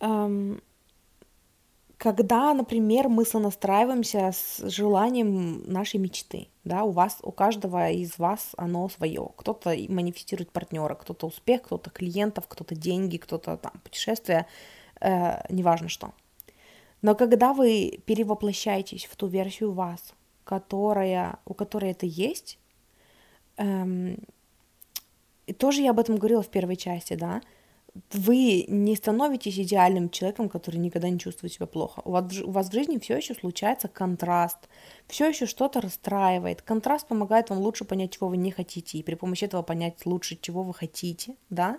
эм, 0.00 0.60
когда, 2.04 2.52
например, 2.52 3.08
мы 3.08 3.24
сонастраиваемся 3.24 4.30
с 4.30 4.68
желанием 4.68 5.62
нашей 5.62 5.98
мечты, 5.98 6.48
да, 6.62 6.84
у 6.84 6.90
вас, 6.90 7.16
у 7.22 7.32
каждого 7.32 7.88
из 7.88 8.18
вас 8.18 8.50
оно 8.58 8.90
свое. 8.90 9.30
Кто-то 9.36 9.74
манифестирует 9.88 10.50
партнера, 10.50 10.96
кто-то 10.96 11.26
успех, 11.26 11.62
кто-то 11.62 11.88
клиентов, 11.88 12.44
кто-то 12.46 12.74
деньги, 12.74 13.16
кто-то 13.16 13.56
там 13.56 13.72
путешествия, 13.82 14.46
э, 15.00 15.46
неважно 15.48 15.88
что. 15.88 16.12
Но 17.00 17.14
когда 17.14 17.54
вы 17.54 18.02
перевоплощаетесь 18.04 19.06
в 19.06 19.16
ту 19.16 19.26
версию 19.26 19.72
вас, 19.72 20.12
которая, 20.44 21.38
у 21.46 21.54
которой 21.54 21.92
это 21.92 22.04
есть, 22.04 22.58
эм, 23.56 24.18
и 25.46 25.54
тоже 25.54 25.80
я 25.80 25.92
об 25.92 26.00
этом 26.00 26.16
говорила 26.16 26.42
в 26.42 26.50
первой 26.50 26.76
части, 26.76 27.14
да, 27.14 27.40
вы 28.12 28.64
не 28.66 28.96
становитесь 28.96 29.58
идеальным 29.58 30.10
человеком, 30.10 30.48
который 30.48 30.76
никогда 30.76 31.08
не 31.08 31.18
чувствует 31.18 31.52
себя 31.52 31.66
плохо. 31.66 32.02
У 32.04 32.10
вас, 32.10 32.40
у 32.40 32.50
вас 32.50 32.68
в 32.68 32.72
жизни 32.72 32.98
все 32.98 33.16
еще 33.16 33.34
случается 33.34 33.86
контраст, 33.88 34.68
все 35.06 35.28
еще 35.28 35.46
что-то 35.46 35.80
расстраивает. 35.80 36.62
Контраст 36.62 37.06
помогает 37.06 37.50
вам 37.50 37.60
лучше 37.60 37.84
понять, 37.84 38.12
чего 38.12 38.28
вы 38.28 38.36
не 38.36 38.50
хотите, 38.50 38.98
и 38.98 39.02
при 39.02 39.14
помощи 39.14 39.44
этого 39.44 39.62
понять 39.62 40.06
лучше, 40.06 40.36
чего 40.40 40.64
вы 40.64 40.74
хотите, 40.74 41.36
да. 41.50 41.78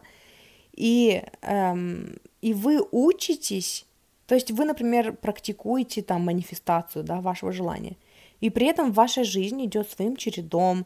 И, 0.72 1.22
эм, 1.41 2.18
и 2.41 2.53
вы 2.53 2.82
учитесь, 2.91 3.86
то 4.26 4.36
есть 4.36 4.51
вы, 4.51 4.66
например, 4.66 5.13
практикуете 5.13 6.01
там 6.01 6.24
манифестацию, 6.26 7.03
да, 7.03 7.20
вашего 7.20 7.51
желания, 7.51 7.97
и 8.39 8.49
при 8.49 8.68
этом 8.68 8.91
ваша 8.91 9.24
жизнь 9.24 9.63
идет 9.66 9.89
своим 9.89 10.16
чередом, 10.16 10.86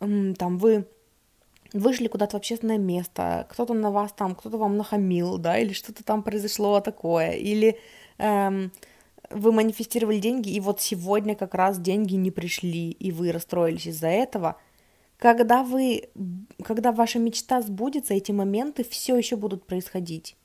эм, 0.00 0.34
там 0.34 0.58
вы 0.58 0.86
вышли 1.72 2.08
куда-то 2.08 2.36
в 2.36 2.40
общественное 2.40 2.78
место, 2.78 3.46
кто-то 3.50 3.74
на 3.74 3.90
вас 3.90 4.12
там, 4.12 4.34
кто-то 4.34 4.58
вам 4.58 4.76
нахамил, 4.76 5.38
да, 5.38 5.58
или 5.58 5.72
что-то 5.72 6.04
там 6.04 6.22
произошло 6.22 6.80
такое, 6.80 7.32
или 7.32 7.78
эм, 8.18 8.72
вы 9.30 9.52
манифестировали 9.52 10.18
деньги, 10.18 10.50
и 10.50 10.60
вот 10.60 10.80
сегодня 10.80 11.34
как 11.34 11.54
раз 11.54 11.78
деньги 11.78 12.14
не 12.14 12.30
пришли, 12.30 12.90
и 12.90 13.10
вы 13.10 13.32
расстроились 13.32 13.86
из-за 13.86 14.08
этого. 14.08 14.56
Когда 15.18 15.62
вы, 15.62 16.08
когда 16.62 16.92
ваша 16.92 17.18
мечта 17.18 17.62
сбудется, 17.62 18.14
эти 18.14 18.32
моменты 18.32 18.84
все 18.84 19.16
еще 19.16 19.36
будут 19.36 19.66
происходить. 19.66 20.36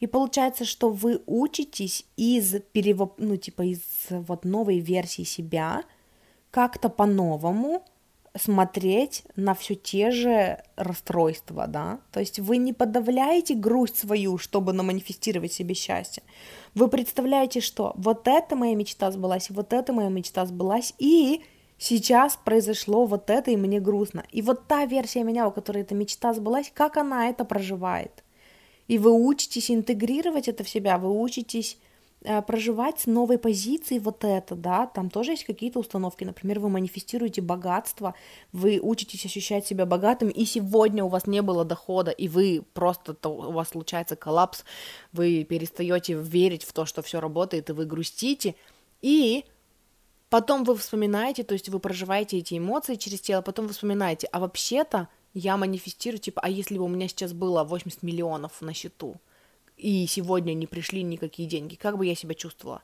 И 0.00 0.06
получается, 0.06 0.64
что 0.64 0.90
вы 0.90 1.22
учитесь 1.26 2.04
из 2.16 2.60
перевоп... 2.72 3.14
ну, 3.18 3.36
типа 3.36 3.62
из 3.62 3.80
вот 4.10 4.44
новой 4.44 4.78
версии 4.78 5.22
себя 5.22 5.82
как-то 6.50 6.88
по-новому, 6.88 7.84
смотреть 8.36 9.24
на 9.36 9.54
все 9.54 9.74
те 9.74 10.10
же 10.10 10.62
расстройства, 10.76 11.66
да, 11.66 12.00
то 12.12 12.20
есть 12.20 12.38
вы 12.38 12.56
не 12.56 12.72
подавляете 12.72 13.54
грусть 13.54 13.98
свою, 13.98 14.38
чтобы 14.38 14.72
наманифестировать 14.72 15.52
себе 15.52 15.74
счастье, 15.74 16.22
вы 16.74 16.88
представляете, 16.88 17.60
что 17.60 17.92
вот 17.96 18.28
эта 18.28 18.56
моя 18.56 18.74
мечта 18.74 19.10
сбылась, 19.10 19.50
вот 19.50 19.72
эта 19.72 19.92
моя 19.92 20.08
мечта 20.08 20.46
сбылась, 20.46 20.94
и 20.98 21.42
сейчас 21.78 22.38
произошло 22.44 23.06
вот 23.06 23.30
это, 23.30 23.50
и 23.50 23.56
мне 23.56 23.80
грустно, 23.80 24.24
и 24.30 24.42
вот 24.42 24.66
та 24.66 24.84
версия 24.84 25.24
меня, 25.24 25.46
у 25.48 25.50
которой 25.50 25.82
эта 25.82 25.94
мечта 25.94 26.34
сбылась, 26.34 26.70
как 26.72 26.96
она 26.96 27.28
это 27.28 27.44
проживает, 27.44 28.24
и 28.86 28.98
вы 28.98 29.12
учитесь 29.12 29.70
интегрировать 29.70 30.48
это 30.48 30.64
в 30.64 30.68
себя, 30.68 30.98
вы 30.98 31.10
учитесь 31.10 31.78
проживать 32.46 33.00
с 33.00 33.06
новой 33.06 33.38
позиции 33.38 33.98
вот 33.98 34.24
это, 34.24 34.56
да, 34.56 34.86
там 34.86 35.08
тоже 35.08 35.32
есть 35.32 35.44
какие-то 35.44 35.78
установки, 35.78 36.24
например, 36.24 36.58
вы 36.58 36.68
манифестируете 36.68 37.40
богатство, 37.42 38.14
вы 38.52 38.80
учитесь 38.82 39.24
ощущать 39.24 39.66
себя 39.66 39.86
богатым, 39.86 40.28
и 40.28 40.44
сегодня 40.44 41.04
у 41.04 41.08
вас 41.08 41.26
не 41.26 41.42
было 41.42 41.64
дохода, 41.64 42.10
и 42.10 42.26
вы 42.28 42.64
просто, 42.74 43.16
у 43.28 43.52
вас 43.52 43.68
случается 43.68 44.16
коллапс, 44.16 44.64
вы 45.12 45.44
перестаете 45.44 46.14
верить 46.14 46.64
в 46.64 46.72
то, 46.72 46.86
что 46.86 47.02
все 47.02 47.20
работает, 47.20 47.70
и 47.70 47.72
вы 47.72 47.86
грустите, 47.86 48.56
и 49.00 49.44
потом 50.28 50.64
вы 50.64 50.76
вспоминаете, 50.76 51.44
то 51.44 51.52
есть 51.52 51.68
вы 51.68 51.78
проживаете 51.78 52.38
эти 52.38 52.58
эмоции 52.58 52.96
через 52.96 53.20
тело, 53.20 53.42
потом 53.42 53.68
вы 53.68 53.72
вспоминаете, 53.72 54.28
а 54.32 54.40
вообще-то 54.40 55.08
я 55.34 55.56
манифестирую, 55.56 56.18
типа, 56.18 56.40
а 56.42 56.48
если 56.48 56.78
бы 56.78 56.84
у 56.84 56.88
меня 56.88 57.06
сейчас 57.06 57.32
было 57.32 57.62
80 57.62 58.02
миллионов 58.02 58.60
на 58.60 58.74
счету, 58.74 59.20
и 59.78 60.06
сегодня 60.06 60.54
не 60.54 60.66
пришли 60.66 61.02
никакие 61.02 61.48
деньги, 61.48 61.76
как 61.76 61.96
бы 61.96 62.06
я 62.06 62.14
себя 62.14 62.34
чувствовала? 62.34 62.82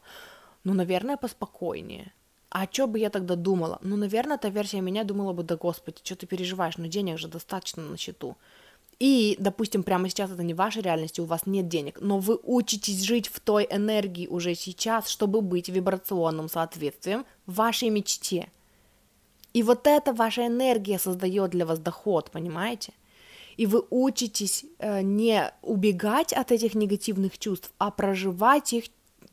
Ну, 0.63 0.73
наверное, 0.73 1.17
поспокойнее. 1.17 2.13
А 2.51 2.69
что 2.71 2.87
бы 2.87 2.99
я 3.01 3.11
тогда 3.11 3.35
думала? 3.35 3.79
Ну, 3.83 3.97
наверное, 3.97 4.39
та 4.39 4.49
версия 4.49 4.81
меня 4.81 5.03
думала 5.05 5.33
бы, 5.33 5.43
да 5.43 5.57
господи, 5.57 5.99
что 6.05 6.15
ты 6.15 6.27
переживаешь, 6.27 6.79
ну 6.79 6.87
денег 6.87 7.19
же 7.19 7.29
достаточно 7.29 7.83
на 7.83 7.97
счету. 7.97 8.37
И, 9.01 9.37
допустим, 9.41 9.83
прямо 9.83 10.09
сейчас 10.09 10.31
это 10.31 10.45
не 10.45 10.55
ваша 10.55 10.81
реальность, 10.81 11.19
у 11.19 11.25
вас 11.25 11.47
нет 11.47 11.69
денег, 11.69 11.99
но 12.01 12.19
вы 12.19 12.39
учитесь 12.43 13.03
жить 13.03 13.29
в 13.29 13.41
той 13.41 13.67
энергии 13.69 14.29
уже 14.29 14.55
сейчас, 14.55 15.09
чтобы 15.09 15.41
быть 15.41 15.69
вибрационным 15.69 16.49
соответствием 16.49 17.27
вашей 17.47 17.91
мечте. 17.91 18.49
И 19.53 19.63
вот 19.63 19.87
эта 19.87 20.13
ваша 20.13 20.47
энергия 20.47 20.99
создает 20.99 21.51
для 21.51 21.67
вас 21.67 21.81
доход, 21.81 22.31
понимаете? 22.31 22.93
И 23.57 23.67
вы 23.67 23.83
учитесь 23.91 24.65
э, 24.79 25.03
не 25.03 25.53
убегать 25.63 26.33
от 26.33 26.53
этих 26.53 26.75
негативных 26.75 27.39
чувств, 27.39 27.73
а 27.79 27.91
проживать 27.91 28.73
их 28.73 28.85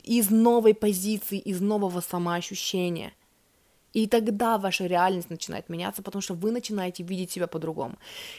из 0.04 0.30
новой 0.30 0.74
позиции, 0.74 1.40
из 1.40 1.62
нового 1.62 2.02
самоощущения. 2.02 3.14
И 3.94 4.08
тогда 4.08 4.58
ваша 4.58 4.86
реальность 4.86 5.30
начинает 5.30 5.68
меняться, 5.68 6.02
потому 6.02 6.22
что 6.22 6.34
вы 6.34 6.52
начинаете 6.52 7.04
видеть 7.04 7.32
себя 7.32 7.48
по-другому. 7.48 7.98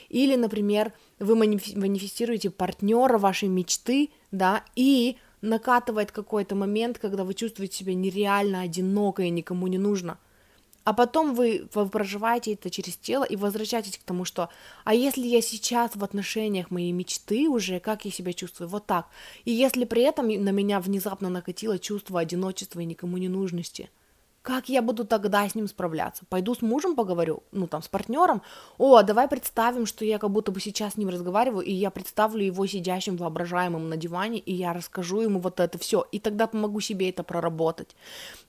Или, 0.08 0.34
например, 0.36 0.92
вы 1.18 1.34
манифестируете 1.36 2.50
партнера 2.50 3.18
вашей 3.18 3.48
мечты, 3.48 4.10
да, 4.30 4.64
и 4.76 5.18
накатывает 5.42 6.10
какой-то 6.10 6.54
момент, 6.54 6.98
когда 6.98 7.24
вы 7.24 7.34
чувствуете 7.34 7.76
себя 7.76 7.94
нереально 7.94 8.62
одиноко 8.62 9.22
и 9.22 9.30
никому 9.30 9.66
не 9.66 9.78
нужно– 9.78 10.18
а 10.84 10.92
потом 10.92 11.34
вы, 11.34 11.68
вы 11.74 11.88
проживаете 11.88 12.54
это 12.54 12.70
через 12.70 12.96
тело 12.96 13.24
и 13.24 13.36
возвращаетесь 13.36 13.98
к 13.98 14.02
тому, 14.02 14.24
что 14.24 14.48
а 14.84 14.94
если 14.94 15.26
я 15.26 15.40
сейчас 15.40 15.94
в 15.94 16.02
отношениях 16.02 16.70
моей 16.70 16.92
мечты 16.92 17.48
уже, 17.48 17.80
как 17.80 18.04
я 18.04 18.10
себя 18.10 18.32
чувствую, 18.32 18.68
вот 18.68 18.86
так. 18.86 19.06
И 19.44 19.52
если 19.52 19.84
при 19.84 20.02
этом 20.02 20.28
на 20.28 20.50
меня 20.50 20.80
внезапно 20.80 21.28
накатило 21.28 21.78
чувство 21.78 22.20
одиночества 22.20 22.80
и 22.80 22.84
никому 22.84 23.16
не 23.18 23.28
нужности, 23.28 23.90
как 24.42 24.68
я 24.68 24.82
буду 24.82 25.04
тогда 25.04 25.48
с 25.48 25.54
ним 25.54 25.68
справляться? 25.68 26.24
Пойду 26.28 26.54
с 26.54 26.62
мужем 26.62 26.96
поговорю, 26.96 27.44
ну 27.52 27.68
там 27.68 27.82
с 27.82 27.88
партнером. 27.88 28.42
О, 28.76 29.02
давай 29.02 29.28
представим, 29.28 29.86
что 29.86 30.04
я 30.04 30.18
как 30.18 30.30
будто 30.30 30.50
бы 30.50 30.60
сейчас 30.60 30.94
с 30.94 30.96
ним 30.96 31.08
разговариваю, 31.08 31.64
и 31.64 31.72
я 31.72 31.90
представлю 31.90 32.44
его 32.44 32.66
сидящим 32.66 33.16
воображаемым 33.16 33.88
на 33.88 33.96
диване, 33.96 34.38
и 34.38 34.52
я 34.52 34.72
расскажу 34.72 35.20
ему 35.20 35.38
вот 35.38 35.60
это 35.60 35.78
все, 35.78 36.04
и 36.10 36.18
тогда 36.18 36.48
помогу 36.48 36.80
себе 36.80 37.08
это 37.10 37.22
проработать. 37.22 37.94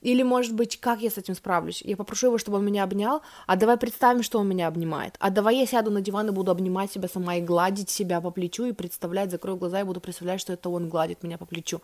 Или, 0.02 0.22
может 0.22 0.54
быть, 0.54 0.80
как 0.80 1.00
я 1.00 1.10
с 1.10 1.18
этим 1.18 1.34
справлюсь? 1.34 1.80
Я 1.82 1.96
попрошу 1.96 2.26
его, 2.26 2.38
чтобы 2.38 2.58
он 2.58 2.64
меня 2.64 2.82
обнял, 2.82 3.22
а 3.46 3.54
давай 3.56 3.76
представим, 3.76 4.24
что 4.24 4.40
он 4.40 4.48
меня 4.48 4.66
обнимает. 4.66 5.14
А 5.20 5.30
давай 5.30 5.58
я 5.58 5.66
сяду 5.66 5.90
на 5.92 6.00
диван 6.00 6.28
и 6.28 6.32
буду 6.32 6.50
обнимать 6.50 6.90
себя 6.90 7.08
сама 7.08 7.36
и 7.36 7.40
гладить 7.40 7.88
себя 7.88 8.20
по 8.20 8.30
плечу 8.30 8.64
и 8.64 8.72
представлять, 8.72 9.30
закрою 9.30 9.56
глаза 9.56 9.80
и 9.80 9.84
буду 9.84 10.00
представлять, 10.00 10.40
что 10.40 10.52
это 10.52 10.68
он 10.70 10.88
гладит 10.88 11.22
меня 11.22 11.38
по 11.38 11.46
плечу. 11.46 11.80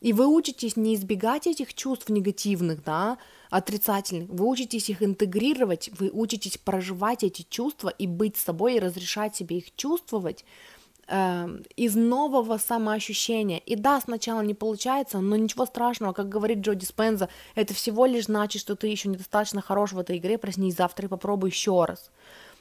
И 0.00 0.12
вы 0.12 0.26
учитесь 0.26 0.76
не 0.76 0.94
избегать 0.94 1.46
этих 1.46 1.74
чувств 1.74 2.08
негативных, 2.08 2.84
да, 2.84 3.18
отрицательных, 3.50 4.28
вы 4.28 4.46
учитесь 4.46 4.90
их 4.90 5.02
интегрировать, 5.02 5.90
вы 5.98 6.10
учитесь 6.12 6.58
проживать 6.58 7.24
эти 7.24 7.46
чувства 7.48 7.88
и 7.88 8.06
быть 8.06 8.36
собой, 8.36 8.76
и 8.76 8.80
разрешать 8.80 9.36
себе 9.36 9.58
их 9.58 9.74
чувствовать 9.74 10.44
э, 11.08 11.48
из 11.76 11.94
нового 11.94 12.58
самоощущения. 12.58 13.58
И 13.58 13.76
да, 13.76 14.00
сначала 14.00 14.42
не 14.42 14.54
получается, 14.54 15.20
но 15.20 15.36
ничего 15.36 15.64
страшного, 15.64 16.12
как 16.12 16.28
говорит 16.28 16.58
Джо 16.58 16.74
Диспенза, 16.74 17.28
это 17.54 17.72
всего 17.72 18.06
лишь 18.06 18.26
значит, 18.26 18.60
что 18.60 18.76
ты 18.76 18.88
еще 18.88 19.08
недостаточно 19.08 19.62
хорош 19.62 19.92
в 19.92 19.98
этой 19.98 20.18
игре, 20.18 20.38
проснись 20.38 20.76
завтра 20.76 21.06
и 21.06 21.08
попробуй 21.08 21.50
еще 21.50 21.84
раз. 21.84 22.10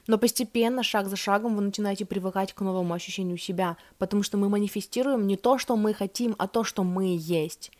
Но 0.07 0.17
постепенно, 0.17 0.83
шаг 0.83 1.07
за 1.07 1.15
шагом, 1.15 1.55
вы 1.55 1.61
начинаете 1.63 2.05
привыкать 2.05 2.53
к 2.53 2.61
новому 2.61 2.93
ощущению 2.93 3.37
себя, 3.37 3.77
потому 3.97 4.21
что 4.23 4.37
мы 4.37 4.49
манифестируем 4.49 5.25
не 5.25 5.35
то, 5.35 5.57
что 5.57 5.75
мы 5.75 5.93
хотим, 5.93 6.35
а 6.37 6.47
то, 6.47 6.63
что 6.63 6.83
мы 6.83 7.15
есть 7.17 7.71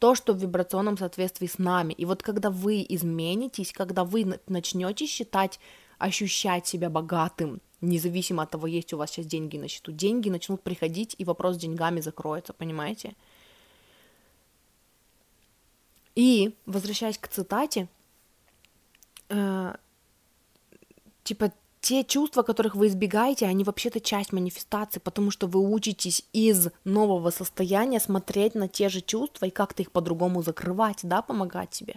то, 0.00 0.14
что 0.14 0.32
в 0.32 0.38
вибрационном 0.38 0.96
соответствии 0.96 1.46
с 1.46 1.58
нами. 1.58 1.92
И 1.92 2.06
вот 2.06 2.22
когда 2.22 2.50
вы 2.50 2.84
изменитесь, 2.88 3.70
когда 3.70 4.02
вы 4.02 4.40
начнете 4.46 5.06
считать, 5.06 5.60
ощущать 5.98 6.66
себя 6.66 6.88
богатым, 6.88 7.60
независимо 7.82 8.42
от 8.42 8.50
того, 8.50 8.66
есть 8.66 8.92
у 8.94 8.96
вас 8.96 9.10
сейчас 9.10 9.26
деньги 9.26 9.58
на 9.58 9.68
счету, 9.68 9.92
деньги 9.92 10.30
начнут 10.30 10.62
приходить, 10.62 11.14
и 11.18 11.24
вопрос 11.24 11.56
с 11.56 11.58
деньгами 11.58 12.00
закроется, 12.00 12.54
понимаете? 12.54 13.14
И, 16.14 16.54
возвращаясь 16.64 17.18
к 17.18 17.28
цитате, 17.28 17.86
э, 19.28 19.74
типа 21.24 21.52
те 21.80 22.04
чувства, 22.04 22.42
которых 22.42 22.74
вы 22.74 22.88
избегаете, 22.88 23.46
они 23.46 23.64
вообще-то 23.64 24.00
часть 24.00 24.32
манифестации, 24.32 25.00
потому 25.00 25.30
что 25.30 25.46
вы 25.46 25.60
учитесь 25.60 26.22
из 26.32 26.68
нового 26.84 27.30
состояния 27.30 28.00
смотреть 28.00 28.54
на 28.54 28.68
те 28.68 28.88
же 28.88 29.00
чувства 29.00 29.46
и 29.46 29.50
как-то 29.50 29.82
их 29.82 29.90
по-другому 29.90 30.42
закрывать, 30.42 30.98
да, 31.02 31.22
помогать 31.22 31.74
себе. 31.74 31.96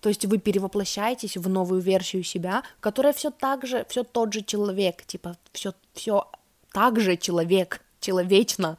То 0.00 0.08
есть 0.08 0.24
вы 0.24 0.38
перевоплощаетесь 0.38 1.36
в 1.36 1.48
новую 1.48 1.82
версию 1.82 2.22
себя, 2.24 2.62
которая 2.80 3.12
все 3.12 3.30
так 3.30 3.66
же, 3.66 3.84
все 3.88 4.04
тот 4.04 4.32
же 4.32 4.42
человек, 4.42 5.04
типа 5.04 5.36
все, 5.52 5.74
все 5.92 6.26
так 6.72 6.98
же 6.98 7.18
человек, 7.18 7.82
человечно, 8.00 8.78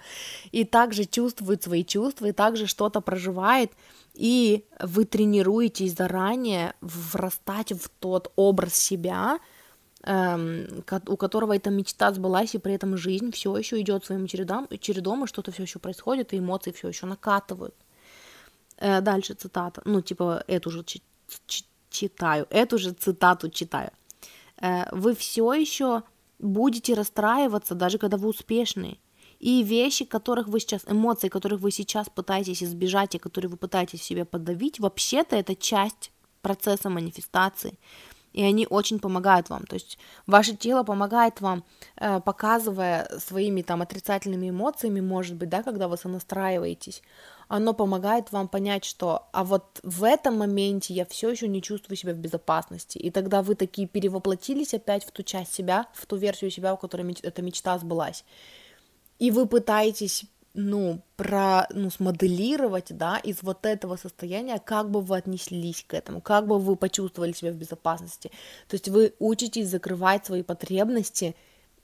и 0.52 0.64
также 0.64 1.06
чувствует 1.06 1.62
свои 1.62 1.86
чувства, 1.86 2.28
и 2.28 2.32
также 2.32 2.66
что-то 2.66 3.02
проживает, 3.02 3.72
и 4.16 4.66
вы 4.80 5.06
тренируетесь 5.06 5.96
заранее 5.96 6.74
врастать 6.82 7.72
в 7.72 7.90
тот 8.00 8.32
образ 8.36 8.74
себя, 8.74 9.38
у 10.04 11.18
которого 11.18 11.56
эта 11.56 11.70
мечта 11.70 12.12
сбылась, 12.12 12.56
и 12.56 12.58
при 12.58 12.74
этом 12.74 12.98
жизнь 12.98 13.32
все 13.32 13.56
еще 13.56 13.80
идет 13.82 14.06
своим 14.06 14.28
чередом, 14.28 14.68
чередом, 14.80 15.24
и 15.24 15.28
что-то 15.28 15.52
все 15.52 15.64
еще 15.64 15.80
происходит, 15.80 16.34
и 16.34 16.40
эмоции 16.40 16.72
все 16.72 16.88
еще 16.88 17.06
накатывают. 17.06 17.76
Э, 18.78 19.02
дальше 19.02 19.36
цитата, 19.36 19.82
ну, 19.86 20.02
типа, 20.02 20.44
эту 20.48 20.72
же 20.72 20.84
читаю, 21.90 22.48
эту 22.50 22.78
же 22.80 22.94
цитату 22.94 23.50
читаю. 23.50 23.92
Э, 24.60 24.86
вы 24.92 25.14
все 25.14 25.54
еще 25.54 26.02
будете 26.40 26.96
расстраиваться, 26.96 27.76
даже 27.76 27.98
когда 27.98 28.18
вы 28.18 28.30
успешны. 28.30 28.98
И 29.40 29.64
вещи, 29.64 30.06
которых 30.06 30.48
вы 30.48 30.60
сейчас, 30.60 30.84
эмоции, 30.88 31.30
которых 31.30 31.62
вы 31.62 31.72
сейчас 31.72 32.10
пытаетесь 32.10 32.64
избежать, 32.64 33.16
и 33.16 33.20
которые 33.20 33.50
вы 33.50 33.58
пытаетесь 33.58 34.00
в 34.00 34.04
себе 34.04 34.26
подавить, 34.26 34.80
вообще-то 34.80 35.36
это 35.36 35.56
часть 35.56 36.12
процесса 36.42 36.90
манифестации 36.90 37.78
и 38.34 38.44
они 38.44 38.68
очень 38.70 39.00
помогают 39.00 39.50
вам. 39.50 39.66
То 39.66 39.76
есть 39.76 39.98
ваше 40.28 40.56
тело 40.56 40.84
помогает 40.84 41.42
вам, 41.42 41.64
э, 41.98 42.20
показывая 42.22 43.10
своими 43.20 43.62
там 43.62 43.82
отрицательными 43.82 44.50
эмоциями, 44.50 45.02
может 45.02 45.36
быть, 45.36 45.50
да, 45.50 45.64
когда 45.64 45.88
вы 45.88 45.98
сонастраиваетесь, 45.98 47.02
оно 47.48 47.74
помогает 47.74 48.32
вам 48.32 48.48
понять, 48.48 48.86
что 48.86 49.28
а 49.34 49.44
вот 49.44 49.82
в 49.84 50.04
этом 50.04 50.38
моменте 50.38 50.94
я 50.94 51.06
все 51.06 51.30
еще 51.30 51.48
не 51.48 51.62
чувствую 51.62 51.98
себя 51.98 52.14
в 52.14 52.18
безопасности. 52.18 52.98
И 52.98 53.12
тогда 53.12 53.42
вы 53.42 53.56
такие 53.56 53.88
перевоплотились 53.88 54.74
опять 54.74 55.04
в 55.04 55.12
ту 55.12 55.24
часть 55.24 55.54
себя, 55.54 55.88
в 55.94 56.06
ту 56.06 56.16
версию 56.16 56.52
себя, 56.52 56.74
у 56.74 56.78
которой 56.78 57.18
эта 57.22 57.42
мечта 57.42 57.78
сбылась. 57.78 58.24
И 59.20 59.32
вы 59.32 59.46
пытаетесь 59.46 60.26
ну, 60.54 61.02
про, 61.16 61.68
ну, 61.70 61.90
смоделировать, 61.90 62.88
да, 62.98 63.18
из 63.18 63.42
вот 63.42 63.66
этого 63.66 63.96
состояния, 63.96 64.60
как 64.60 64.90
бы 64.90 65.02
вы 65.02 65.18
отнеслись 65.18 65.84
к 65.88 65.94
этому, 65.94 66.22
как 66.22 66.48
бы 66.48 66.60
вы 66.60 66.76
почувствовали 66.76 67.32
себя 67.32 67.52
в 67.52 67.56
безопасности. 67.56 68.32
То 68.68 68.76
есть 68.76 68.90
вы 68.90 69.14
учитесь 69.20 69.70
закрывать 69.70 70.26
свои 70.26 70.44
потребности, 70.44 71.36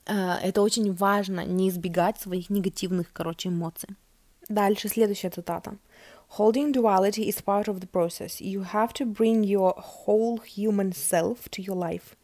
это 0.06 0.62
очень 0.62 0.94
важно, 0.94 1.46
не 1.46 1.70
избегать 1.70 2.20
своих 2.20 2.50
негативных, 2.50 3.12
короче, 3.14 3.50
эмоций. 3.50 3.90
Дальше 4.50 4.88
следующая 4.88 5.30
цитата. 5.30 5.78
Holding 6.38 6.74
duality 6.74 7.28
is 7.28 7.42
part 7.42 7.68
of 7.68 7.80
the 7.80 7.88
process. 7.88 8.42
You 8.42 8.64
have 8.74 8.94
to 8.94 9.06
bring 9.06 9.44
your 9.44 9.74
whole 9.78 10.40
human 10.40 10.94
self 10.94 11.50
to 11.52 11.62
your 11.62 11.76
life. 11.76 12.16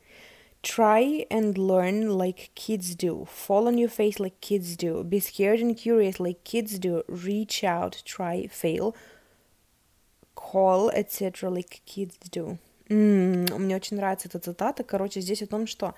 Try 0.63 1.25
and 1.29 1.57
learn 1.57 2.17
like 2.17 2.51
kids 2.55 2.95
do. 2.95 3.27
Fall 3.29 3.67
on 3.67 3.77
your 3.77 3.89
face 3.89 4.17
like 4.17 4.39
kids 4.39 4.77
do. 4.77 5.03
Be 5.03 5.19
scared 5.19 5.59
and 5.59 5.75
curious 5.75 6.21
like 6.21 6.45
kids 6.45 6.79
do. 6.79 7.03
Reach 7.07 7.65
out, 7.65 8.01
try, 8.05 8.47
fail. 8.47 8.95
Call, 10.35 10.89
etc. 10.91 11.49
like 11.49 11.81
kids 11.85 12.17
do. 12.31 12.57
Mm, 12.89 13.57
мне 13.57 13.75
очень 13.75 13.97
нравится 13.97 14.29
эта 14.29 14.39
цитата. 14.39 14.83
Короче, 14.83 15.19
здесь 15.19 15.41
о 15.41 15.47
том, 15.47 15.67
что 15.67 15.95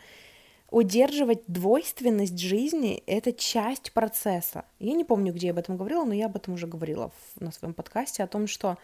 удерживать 0.72 1.44
двойственность 1.48 2.40
жизни— 2.40 3.04
это 3.08 3.34
часть 3.34 3.92
процесса. 3.92 4.66
Я 4.80 4.94
не 4.94 5.04
помню, 5.04 5.32
где 5.32 5.48
я 5.48 5.54
об 5.54 5.60
этом 5.60 5.78
говорила, 5.78 6.06
но 6.06 6.14
я 6.14 6.26
об 6.26 6.36
этом 6.36 6.56
уже 6.56 6.68
говорила 6.68 7.12
в, 7.12 7.42
на 7.42 7.52
своем 7.52 7.74
подкасте, 7.74 8.24
о 8.24 8.28
том, 8.28 8.48
что... 8.48 8.78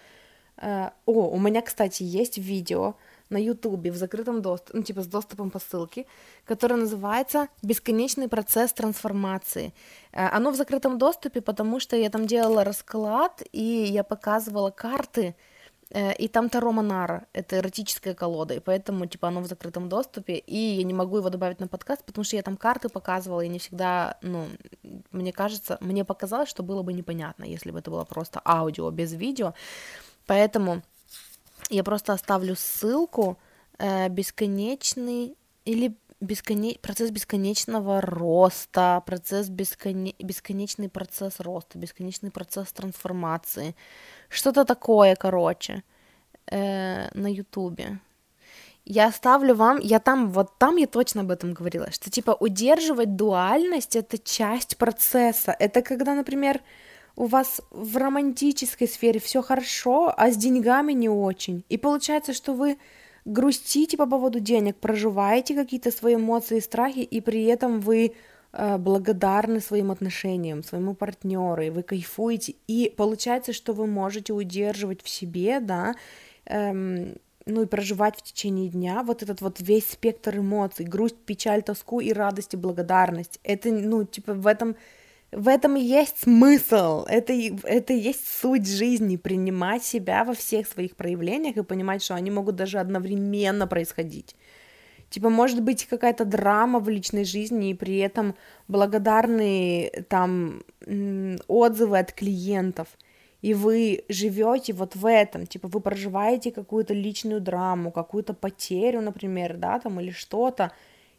Э, 0.58 0.92
о, 1.06 1.30
у 1.30 1.40
меня, 1.40 1.62
кстати, 1.62 2.04
есть 2.04 2.38
видео, 2.38 2.96
на 3.32 3.38
Ютубе 3.38 3.92
в 3.92 3.96
закрытом 3.96 4.42
доступе, 4.42 4.78
ну, 4.78 4.84
типа 4.84 5.02
с 5.02 5.08
доступом 5.08 5.50
по 5.50 5.60
ссылке, 5.60 6.06
которое 6.46 6.76
называется 6.76 7.48
«Бесконечный 7.64 8.28
процесс 8.28 8.74
трансформации». 8.74 9.74
Э, 10.12 10.28
оно 10.28 10.52
в 10.52 10.56
закрытом 10.56 10.98
доступе, 10.98 11.42
потому 11.42 11.80
что 11.80 11.96
я 11.96 12.10
там 12.10 12.28
делала 12.28 12.64
расклад, 12.64 13.42
и 13.52 13.64
я 13.64 14.04
показывала 14.04 14.70
карты, 14.70 15.36
э, 15.90 16.14
и 16.16 16.28
там 16.28 16.50
Таро 16.50 16.72
Монара, 16.72 17.26
это 17.34 17.58
эротическая 17.58 18.14
колода, 18.14 18.54
и 18.54 18.60
поэтому, 18.60 19.06
типа, 19.06 19.30
оно 19.30 19.42
в 19.42 19.48
закрытом 19.48 19.88
доступе, 19.88 20.36
и 20.36 20.58
я 20.58 20.84
не 20.84 20.94
могу 20.94 21.18
его 21.18 21.30
добавить 21.30 21.62
на 21.62 21.68
подкаст, 21.68 22.04
потому 22.06 22.26
что 22.26 22.36
я 22.36 22.44
там 22.44 22.58
карты 22.58 22.90
показывала, 22.90 23.42
и 23.42 23.50
не 23.50 23.60
всегда, 23.60 24.18
ну, 24.22 24.46
мне 25.12 25.32
кажется, 25.32 25.78
мне 25.80 26.04
показалось, 26.04 26.50
что 26.50 26.64
было 26.64 26.84
бы 26.84 26.92
непонятно, 26.94 27.46
если 27.46 27.72
бы 27.72 27.80
это 27.80 27.92
было 27.92 28.04
просто 28.04 28.42
аудио 28.44 28.92
без 28.92 29.14
видео, 29.14 29.54
поэтому 30.26 30.82
я 31.72 31.84
просто 31.84 32.13
оставлю 32.13 32.55
ссылку 32.55 33.38
э, 33.80 34.09
бесконечный 34.09 35.36
или 35.65 35.95
бесконе... 36.19 36.78
процесс 36.82 37.11
бесконечного 37.11 38.01
роста, 38.01 39.01
процесс 39.05 39.49
бесконе... 39.49 40.13
бесконечный 40.19 40.89
процесс 40.89 41.39
роста, 41.39 41.78
бесконечный 41.78 42.32
процесс 42.32 42.72
трансформации, 42.72 43.76
что-то 44.30 44.65
такое, 44.65 45.15
короче, 45.15 45.84
э, 46.47 47.09
на 47.13 47.28
Ютубе. 47.28 47.99
Я 48.86 49.07
оставлю 49.07 49.55
вам, 49.55 49.80
я 49.80 49.99
там, 49.99 50.32
вот 50.32 50.57
там 50.57 50.78
я 50.78 50.88
точно 50.88 51.22
об 51.22 51.32
этом 51.32 51.53
говорила, 51.53 51.91
что 51.91 52.09
типа 52.09 52.36
удерживать 52.39 53.15
дуальность 53.15 53.95
это 53.95 54.17
часть 54.17 54.78
процесса. 54.78 55.55
Это 55.59 55.82
когда, 55.82 56.15
например, 56.15 56.61
у 57.16 57.26
вас 57.26 57.62
в 57.72 57.97
романтической 57.97 58.88
сфере 58.88 59.20
все 59.20 59.41
хорошо, 59.41 60.14
а 60.16 60.32
с 60.32 60.38
деньгами 60.38 60.93
не 60.93 61.09
очень. 61.09 61.64
И 61.70 61.78
получается, 61.78 62.34
что 62.34 62.53
вы 62.53 62.78
грустите 63.26 63.97
по 63.97 64.05
поводу 64.05 64.39
денег, 64.39 64.78
проживаете 64.78 65.55
какие-то 65.55 65.91
свои 65.91 66.16
эмоции 66.16 66.57
и 66.57 66.62
страхи, 66.62 66.99
и 66.99 67.22
при 67.22 67.43
этом 67.45 67.80
вы 67.80 68.14
э, 68.53 68.78
благодарны 68.78 69.59
своим 69.59 69.91
отношениям, 69.91 70.64
своему 70.64 70.95
партнеру, 70.95 71.62
и 71.62 71.70
вы 71.70 71.84
кайфуете. 71.84 72.55
И 72.68 72.93
получается, 72.95 73.53
что 73.53 73.74
вы 73.74 73.88
можете 73.88 74.34
удерживать 74.34 75.03
в 75.03 75.09
себе, 75.09 75.59
да, 75.59 75.95
эм, 76.45 77.16
ну 77.45 77.64
и 77.64 77.66
проживать 77.66 78.18
в 78.18 78.22
течение 78.22 78.70
дня 78.70 79.03
вот 79.03 79.24
этот 79.24 79.41
вот 79.41 79.59
весь 79.59 79.89
спектр 79.89 80.38
эмоций, 80.38 80.86
грусть, 80.86 81.18
печаль, 81.26 81.64
тоску 81.64 81.99
и 81.99 82.14
радость 82.14 82.53
и 82.53 82.57
благодарность. 82.57 83.39
Это, 83.43 83.72
ну, 83.72 84.03
типа, 84.05 84.34
в 84.34 84.47
этом 84.47 84.76
в 85.32 85.48
этом 85.48 85.76
есть 85.76 86.24
смысл, 86.24 87.06
это, 87.08 87.34
это 87.64 87.94
есть 87.94 88.28
суть 88.28 88.68
жизни, 88.68 89.16
принимать 89.16 89.84
себя 89.84 90.26
во 90.26 90.34
всех 90.34 90.68
своих 90.68 90.96
проявлениях 90.96 91.56
и 91.56 91.64
понимать, 91.64 92.04
что 92.04 92.16
они 92.16 92.30
могут 92.30 92.56
даже 92.56 92.80
одновременно 92.80 93.66
происходить. 93.66 94.36
Типа, 95.10 95.30
может 95.30 95.62
быть 95.62 95.88
какая-то 95.88 96.26
драма 96.26 96.80
в 96.80 96.90
личной 96.90 97.26
жизни, 97.26 97.72
и 97.72 97.74
при 97.74 97.98
этом 97.98 98.36
благодарные 98.68 100.06
там 100.10 100.64
отзывы 101.48 102.00
от 102.00 102.12
клиентов, 102.14 102.88
и 103.42 103.54
вы 103.54 104.04
живете 104.10 104.74
вот 104.74 104.96
в 104.96 105.06
этом, 105.06 105.48
типа, 105.48 105.68
вы 105.68 105.80
проживаете 105.80 106.52
какую-то 106.52 106.94
личную 106.94 107.42
драму, 107.42 107.92
какую-то 107.92 108.34
потерю, 108.34 109.02
например, 109.02 109.58
да, 109.58 109.80
там, 109.80 110.00
или 110.00 110.12
что-то, 110.12 110.72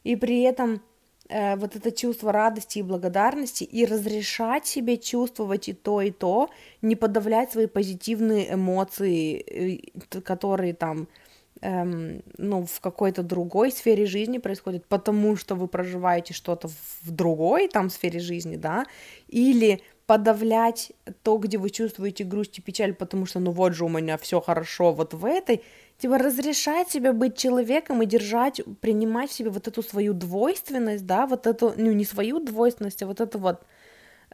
и 0.05 0.17
при 0.17 0.43
этом 0.43 0.83
вот 1.29 1.77
это 1.77 1.91
чувство 1.93 2.33
радости 2.33 2.79
и 2.79 2.83
благодарности 2.83 3.65
и 3.65 3.85
разрешать 3.87 4.67
себе 4.67 4.97
чувствовать 4.99 5.69
и 5.69 5.73
то, 5.73 6.01
и 6.03 6.11
то, 6.11 6.51
не 6.83 6.97
подавлять 6.97 7.53
свои 7.53 7.67
позитивные 7.67 8.55
эмоции, 8.55 9.81
э, 10.11 10.21
которые 10.21 10.75
там, 10.75 11.09
эм, 11.63 12.23
ну, 12.39 12.67
в 12.67 12.81
какой-то 12.81 13.23
другой 13.23 13.71
сфере 13.73 14.07
жизни 14.07 14.39
происходят, 14.39 14.85
потому 14.87 15.37
что 15.37 15.55
вы 15.55 15.69
проживаете 15.69 16.35
что-то 16.35 16.69
в 16.69 17.11
другой 17.11 17.69
там 17.69 17.89
сфере 17.91 18.21
жизни, 18.21 18.57
да, 18.57 18.85
или 19.29 19.81
подавлять 20.07 20.93
то, 21.23 21.39
где 21.39 21.59
вы 21.59 21.71
чувствуете 21.71 22.25
грусть 22.25 22.59
и 22.59 22.63
печаль, 22.63 22.95
потому 22.95 23.27
что, 23.27 23.39
ну 23.41 23.53
вот 23.53 23.75
же 23.75 23.85
у 23.85 23.89
меня 23.89 24.19
все 24.19 24.41
хорошо 24.41 24.93
вот 24.93 25.15
в 25.15 25.25
этой, 25.25 25.63
типа 26.03 26.19
разрешать 26.19 26.91
себе 26.91 27.13
быть 27.13 27.39
человеком 27.39 28.03
и 28.03 28.07
держать, 28.07 28.61
принимать 28.81 29.31
в 29.31 29.35
себе 29.35 29.51
вот 29.51 29.69
эту 29.69 29.85
свою 29.85 30.15
двойственность, 30.15 31.07
да, 31.07 31.29
вот 31.29 31.47
эту, 31.47 31.75
ну 31.77 31.93
не 31.93 32.05
свою 32.05 32.41
двойственность, 32.41 33.05
а 33.05 33.07
вот 33.07 33.21
это 33.21 33.39
вот, 33.39 33.63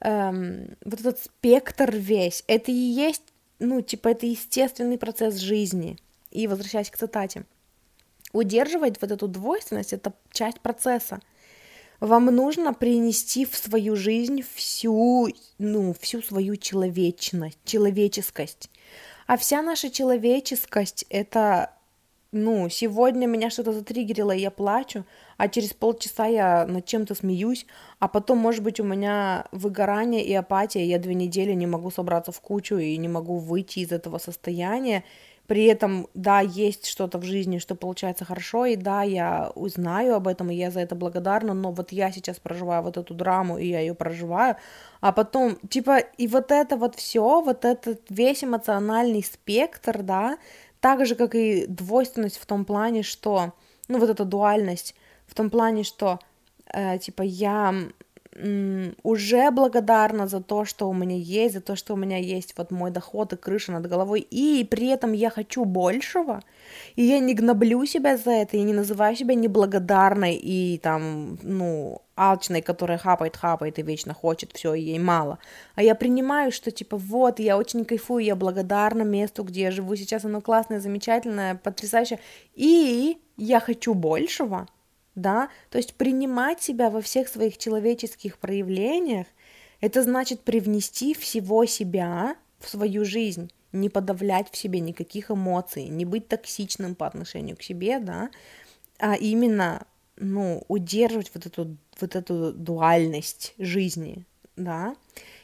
эм, 0.01 0.79
вот 0.83 1.01
этот 1.01 1.23
спектр 1.23 1.95
весь, 1.95 2.43
это 2.47 2.73
и 2.73 2.75
есть, 2.75 3.23
ну 3.59 3.83
типа 3.83 4.09
это 4.09 4.25
естественный 4.25 4.97
процесс 4.97 5.35
жизни. 5.37 5.99
И 6.31 6.47
возвращаясь 6.47 6.89
к 6.89 6.97
цитате, 6.97 7.45
удерживать 8.33 8.99
вот 9.03 9.11
эту 9.11 9.29
двойственность, 9.29 9.93
это 9.93 10.15
часть 10.33 10.61
процесса. 10.61 11.21
Вам 12.01 12.27
нужно 12.27 12.73
принести 12.73 13.45
в 13.45 13.55
свою 13.55 13.95
жизнь 13.95 14.43
всю, 14.55 15.29
ну, 15.59 15.95
всю 16.01 16.23
свою 16.23 16.57
человечность, 16.57 17.59
человеческость. 17.65 18.71
А 19.29 19.37
вся 19.37 19.61
наша 19.61 19.91
человеческость— 19.91 21.05
это, 21.11 21.73
ну, 22.33 22.71
сегодня 22.71 23.27
меня 23.27 23.51
что-то 23.51 23.75
затриггерило, 23.75 24.35
и 24.35 24.41
я 24.41 24.51
плачу, 24.51 25.05
а 25.37 25.49
через 25.49 25.75
полчаса 25.75 26.25
я 26.25 26.67
над 26.67 26.87
чем-то 26.87 27.15
смеюсь, 27.15 27.67
а 27.99 28.09
потом, 28.09 28.39
может 28.39 28.63
быть, 28.63 28.81
у 28.81 28.85
меня 28.85 29.45
выгорание 29.53 30.25
и 30.25 30.33
апатия, 30.33 30.83
я 30.87 30.99
две 30.99 31.13
недели 31.13 31.53
не 31.53 31.67
могу 31.67 31.91
собраться 31.91 32.33
в 32.33 32.41
кучу 32.41 32.79
и 32.79 32.97
не 32.97 33.09
могу 33.09 33.37
выйти 33.37 33.81
из 33.81 33.93
этого 33.93 34.17
состояния, 34.17 35.05
при 35.49 35.65
этом, 35.65 36.09
да, 36.13 36.41
есть 36.41 36.87
что-то 36.87 37.19
в 37.19 37.25
жизни, 37.25 37.57
что 37.57 37.75
получается 37.75 38.27
хорошо, 38.27 38.67
и 38.67 38.77
да, 38.77 39.03
я 39.03 39.51
узнаю 39.55 40.15
об 40.15 40.29
этом, 40.29 40.51
и 40.51 40.55
я 40.55 40.71
за 40.71 40.81
это 40.81 40.95
благодарна, 40.95 41.55
но 41.55 41.73
вот 41.73 41.91
я 41.91 42.13
сейчас 42.13 42.39
проживаю 42.39 42.83
вот 42.83 42.99
эту 42.99 43.15
драму, 43.15 43.57
и 43.57 43.67
я 43.67 43.81
ее 43.81 43.95
проживаю, 43.95 44.57
а 45.01 45.11
потом, 45.11 45.57
типа, 45.71 46.01
и 46.01 46.29
вот 46.29 46.53
это 46.53 46.77
вот 46.77 46.97
все, 46.97 47.41
вот 47.41 47.65
этот 47.65 48.03
весь 48.11 48.45
эмоциональный 48.45 49.25
спектр, 49.25 50.03
да, 50.03 50.37
так 50.81 51.07
же, 51.07 51.15
как 51.15 51.35
и 51.35 51.65
двойственность 51.67 52.37
в 52.37 52.45
том 52.45 52.67
плане, 52.67 53.03
что, 53.03 53.55
ну, 53.89 53.99
вот 53.99 54.11
эта 54.11 54.27
дуальность 54.27 54.95
в 55.27 55.35
том 55.35 55.49
плане, 55.49 55.83
что, 55.83 56.19
э, 56.75 56.99
типа, 56.99 57.23
я 57.23 57.75
уже 59.03 59.51
благодарна 59.51 60.27
за 60.27 60.41
то, 60.41 60.65
что 60.65 60.89
у 60.89 60.95
меня 60.95 61.17
есть, 61.17 61.55
за 61.55 61.61
то, 61.61 61.77
что 61.77 61.95
у 61.95 61.97
меня 61.97 62.19
есть 62.19 62.55
вот 62.57 62.71
мой 62.71 62.91
доход 62.91 63.33
и 63.33 63.37
крыша 63.37 63.73
над 63.73 63.89
головой, 63.89 64.21
и 64.21 64.65
при 64.65 64.89
этом 64.89 65.13
я 65.13 65.31
хочу 65.31 65.65
большего, 65.65 66.43
и 66.97 67.03
я 67.03 67.19
не 67.19 67.35
гноблю 67.35 67.85
себя 67.87 68.17
за 68.17 68.31
это, 68.31 68.57
я 68.57 68.63
не 68.63 68.75
называю 68.75 69.17
себя 69.17 69.35
неблагодарной 69.35 70.37
и 70.37 70.79
там, 70.79 71.39
ну, 71.43 72.03
алчной, 72.17 72.63
которая 72.63 72.99
хапает, 72.99 73.37
хапает 73.37 73.79
и 73.79 73.83
вечно 73.83 74.15
хочет, 74.15 74.53
все, 74.53 74.75
и 74.75 74.83
ей 74.83 74.99
мало. 74.99 75.39
А 75.75 75.83
я 75.83 75.95
принимаю, 75.95 76.53
что 76.53 76.71
типа 76.71 76.97
вот, 76.97 77.41
я 77.41 77.57
очень 77.57 77.85
кайфую, 77.85 78.25
я 78.25 78.37
благодарна 78.37 79.03
месту, 79.03 79.43
где 79.43 79.63
я 79.63 79.71
живу 79.71 79.97
сейчас, 79.97 80.25
оно 80.25 80.41
классное, 80.41 80.81
замечательное, 80.81 81.57
потрясающее, 81.57 82.21
и 82.55 83.19
я 83.37 83.61
хочу 83.61 83.95
большего, 83.95 84.67
да, 85.19 85.49
то 85.71 85.79
есть 85.79 85.95
принимать 85.95 86.63
себя 86.63 86.91
во 86.91 87.01
всех 87.01 87.29
своих 87.29 87.59
человеческих 87.59 88.39
проявлениях, 88.39 89.27
это 89.81 90.03
значит 90.03 90.41
привнести 90.41 91.15
всего 91.15 91.65
себя 91.67 92.37
в 92.59 92.69
свою 92.69 93.05
жизнь, 93.05 93.51
не 93.73 93.89
подавлять 93.89 94.51
в 94.51 94.57
себе 94.57 94.81
никаких 94.81 95.31
эмоций, 95.31 95.85
не 95.85 96.05
быть 96.05 96.29
токсичным 96.29 96.95
по 96.95 97.07
отношению 97.07 97.57
к 97.57 97.63
себе, 97.63 98.01
да, 98.01 98.31
а 98.99 99.15
именно, 99.15 99.87
ну, 100.17 100.65
удерживать 100.69 101.31
вот 101.35 101.47
эту, 101.47 101.77
вот 102.01 102.17
эту 102.17 102.53
дуальность 102.53 103.55
жизни, 103.59 104.25
да. 104.57 104.97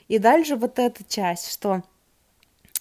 И 0.09 0.19
дальше 0.19 0.57
вот 0.57 0.79
эта 0.79 1.05
часть, 1.05 1.51
что 1.53 1.83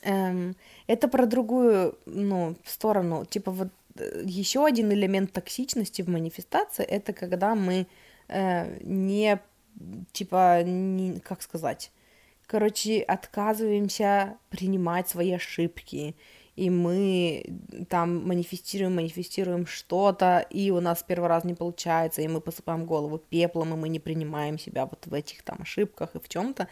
эм, 0.01 0.55
это 0.87 1.07
про 1.07 1.25
другую, 1.25 1.97
ну, 2.05 2.55
сторону, 2.65 3.25
типа 3.25 3.51
вот 3.51 3.69
еще 3.95 4.65
один 4.65 4.91
элемент 4.91 5.31
токсичности 5.31 6.01
в 6.01 6.09
манифестации 6.09 6.83
это 6.83 7.13
когда 7.13 7.55
мы 7.55 7.87
э, 8.27 8.79
не 8.83 9.39
типа 10.11 10.63
не, 10.63 11.19
как 11.19 11.41
сказать 11.41 11.91
короче 12.47 13.01
отказываемся 13.01 14.37
принимать 14.49 15.09
свои 15.09 15.31
ошибки 15.33 16.15
и 16.55 16.69
мы 16.69 17.45
там 17.89 18.27
манифестируем, 18.27 18.95
манифестируем 18.95 19.65
что-то, 19.65 20.45
и 20.51 20.69
у 20.69 20.81
нас 20.81 21.03
первый 21.03 21.27
раз 21.27 21.43
не 21.43 21.55
получается, 21.55 22.21
и 22.21 22.27
мы 22.27 22.41
посыпаем 22.41 22.85
голову 22.85 23.17
пеплом, 23.17 23.73
и 23.73 23.77
мы 23.77 23.89
не 23.89 23.99
принимаем 23.99 24.59
себя 24.59 24.85
вот 24.85 25.07
в 25.07 25.13
этих 25.13 25.41
там 25.41 25.57
ошибках 25.61 26.15
и 26.15 26.19
в 26.19 26.29
чем-то. 26.29 26.67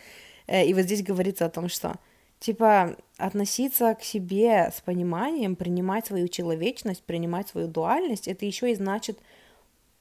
Э, 0.46 0.64
и 0.66 0.74
вот 0.74 0.84
здесь 0.84 1.02
говорится 1.02 1.46
о 1.46 1.50
том, 1.50 1.68
что 1.68 1.96
типа 2.42 2.98
относиться 3.18 3.94
к 3.94 4.04
себе 4.04 4.72
с 4.76 4.82
пониманием, 4.82 5.56
принимать 5.56 6.08
свою 6.08 6.28
человечность, 6.28 7.04
принимать 7.04 7.48
свою 7.48 7.68
дуальность, 7.68 8.28
это 8.28 8.46
еще 8.46 8.72
и 8.72 8.76
значит 8.76 9.20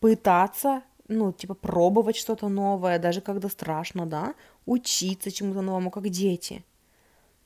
пытаться, 0.01 0.83
ну, 1.07 1.33
типа 1.33 1.55
пробовать 1.55 2.17
что-то 2.17 2.49
новое, 2.49 2.99
даже 2.99 3.21
когда 3.21 3.49
страшно, 3.51 4.07
да, 4.07 4.35
учиться 4.65 5.31
чему-то 5.31 5.61
новому, 5.61 5.91
как 5.91 6.09
дети. 6.09 6.65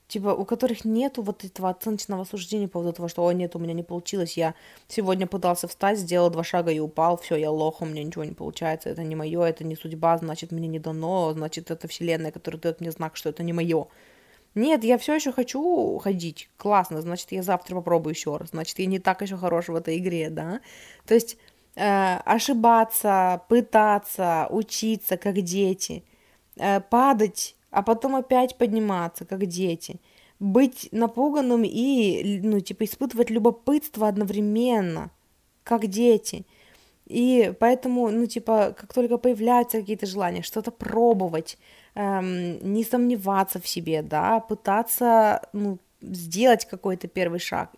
Типа, 0.06 0.28
у 0.28 0.44
которых 0.44 0.84
нету 0.84 1.22
вот 1.22 1.44
этого 1.44 1.70
оценочного 1.70 2.24
суждения 2.24 2.68
по 2.68 2.74
поводу 2.74 2.92
того, 2.92 3.08
что, 3.08 3.26
о, 3.26 3.32
нет, 3.32 3.56
у 3.56 3.58
меня 3.58 3.72
не 3.72 3.82
получилось, 3.82 4.36
я 4.36 4.54
сегодня 4.86 5.26
пытался 5.26 5.66
встать, 5.66 5.98
сделал 5.98 6.30
два 6.30 6.44
шага 6.44 6.70
и 6.70 6.78
упал, 6.78 7.16
все, 7.16 7.34
я 7.36 7.50
лох, 7.50 7.80
у 7.82 7.86
меня 7.86 8.04
ничего 8.04 8.22
не 8.22 8.34
получается, 8.34 8.90
это 8.90 9.02
не 9.02 9.16
мое, 9.16 9.42
это 9.42 9.64
не 9.64 9.74
судьба, 9.74 10.18
значит, 10.18 10.52
мне 10.52 10.68
не 10.68 10.78
дано, 10.78 11.32
значит, 11.32 11.70
это 11.72 11.88
вселенная, 11.88 12.30
которая 12.30 12.60
дает 12.60 12.80
мне 12.80 12.92
знак, 12.92 13.16
что 13.16 13.30
это 13.30 13.42
не 13.42 13.52
мое. 13.52 13.88
Нет, 14.54 14.84
я 14.84 14.98
все 14.98 15.14
еще 15.14 15.32
хочу 15.32 15.98
ходить. 15.98 16.48
Классно, 16.56 17.00
значит, 17.00 17.32
я 17.32 17.42
завтра 17.42 17.74
попробую 17.74 18.14
еще 18.14 18.36
раз. 18.36 18.50
Значит, 18.50 18.78
я 18.78 18.86
не 18.86 18.98
так 19.00 19.22
еще 19.22 19.36
хорош 19.36 19.68
в 19.68 19.74
этой 19.74 19.98
игре, 19.98 20.30
да. 20.30 20.60
То 21.06 21.14
есть 21.14 21.36
э, 21.74 22.16
ошибаться, 22.24 23.42
пытаться, 23.48 24.46
учиться, 24.50 25.16
как 25.16 25.40
дети, 25.42 26.04
э, 26.56 26.80
падать, 26.80 27.56
а 27.70 27.82
потом 27.82 28.14
опять 28.16 28.56
подниматься, 28.56 29.24
как 29.24 29.46
дети, 29.46 30.00
быть 30.38 30.88
напуганным 30.92 31.64
и, 31.64 32.40
ну, 32.42 32.60
типа, 32.60 32.84
испытывать 32.84 33.30
любопытство 33.30 34.06
одновременно, 34.06 35.10
как 35.64 35.86
дети. 35.88 36.46
И 37.06 37.52
поэтому, 37.60 38.10
ну, 38.10 38.26
типа, 38.26 38.74
как 38.78 38.94
только 38.94 39.18
появляются 39.18 39.78
какие-то 39.80 40.06
желания, 40.06 40.42
что-то 40.42 40.70
пробовать, 40.70 41.58
эм, 41.94 42.72
не 42.72 42.84
сомневаться 42.84 43.60
в 43.60 43.66
себе, 43.66 44.02
да, 44.02 44.40
пытаться, 44.40 45.42
ну, 45.52 45.78
сделать 46.00 46.66
какой-то 46.66 47.08
первый 47.08 47.40
шаг, 47.40 47.70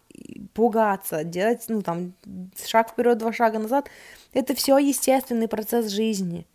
пугаться, 0.54 1.24
делать, 1.24 1.64
ну, 1.68 1.82
там, 1.82 2.12
шаг 2.66 2.90
вперед, 2.90 3.18
два 3.18 3.32
шага 3.32 3.58
назад, 3.58 3.88
это 4.32 4.54
все 4.54 4.78
естественный 4.78 5.48
процесс 5.48 5.90
жизни. 5.90 6.46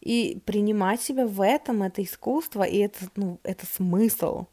И 0.00 0.38
принимать 0.44 1.00
себя 1.00 1.26
в 1.26 1.40
этом, 1.40 1.82
это 1.82 2.02
искусство, 2.02 2.62
и 2.62 2.78
это, 2.78 2.98
ну, 3.16 3.38
это 3.42 3.64
смысл. 3.64 4.44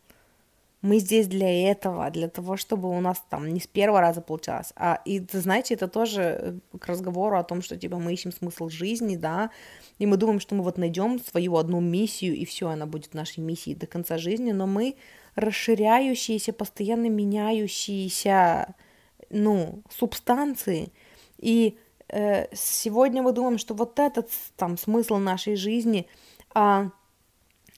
Мы 0.82 0.97
здесь 0.97 1.27
для 1.27 1.71
этого, 1.71 2.09
для 2.09 2.27
того, 2.27 2.57
чтобы 2.57 2.89
у 2.89 2.99
нас 3.01 3.23
там 3.29 3.47
не 3.53 3.59
с 3.59 3.67
первого 3.67 4.01
раза 4.01 4.21
получалось. 4.21 4.73
А, 4.75 4.99
и, 5.05 5.23
знаете, 5.32 5.75
это 5.75 5.88
тоже 5.88 6.21
э, 6.21 6.77
к 6.79 6.88
разговору 6.88 7.38
о 7.38 7.43
том, 7.43 7.61
что, 7.61 7.77
типа, 7.77 7.97
мы 7.97 8.13
ищем 8.13 8.32
смысл 8.32 8.67
жизни, 8.69 9.15
да, 9.15 9.51
и 9.99 10.07
мы 10.07 10.17
думаем, 10.17 10.39
что 10.39 10.55
мы 10.55 10.63
вот 10.63 10.79
найдем 10.79 11.19
свою 11.19 11.57
одну 11.57 11.82
миссию, 11.82 12.36
и 12.36 12.45
все, 12.45 12.69
она 12.69 12.88
будет 12.88 13.13
нашей 13.13 13.41
миссией 13.41 13.75
до 13.75 13.86
конца 13.86 14.17
жизни, 14.17 14.53
но 14.53 14.65
мы 14.65 14.95
расширяющиеся, 15.36 16.51
постоянно 16.51 17.09
меняющиеся, 17.09 18.73
ну, 19.29 19.84
субстанции, 19.89 20.91
и 21.38 21.77
э, 22.07 22.47
сегодня 22.55 23.21
мы 23.21 23.34
думаем, 23.34 23.59
что 23.59 23.75
вот 23.75 23.99
этот 23.99 24.29
там 24.57 24.77
смысл 24.79 25.17
нашей 25.17 25.55
жизни, 25.55 26.07
а 26.55 26.89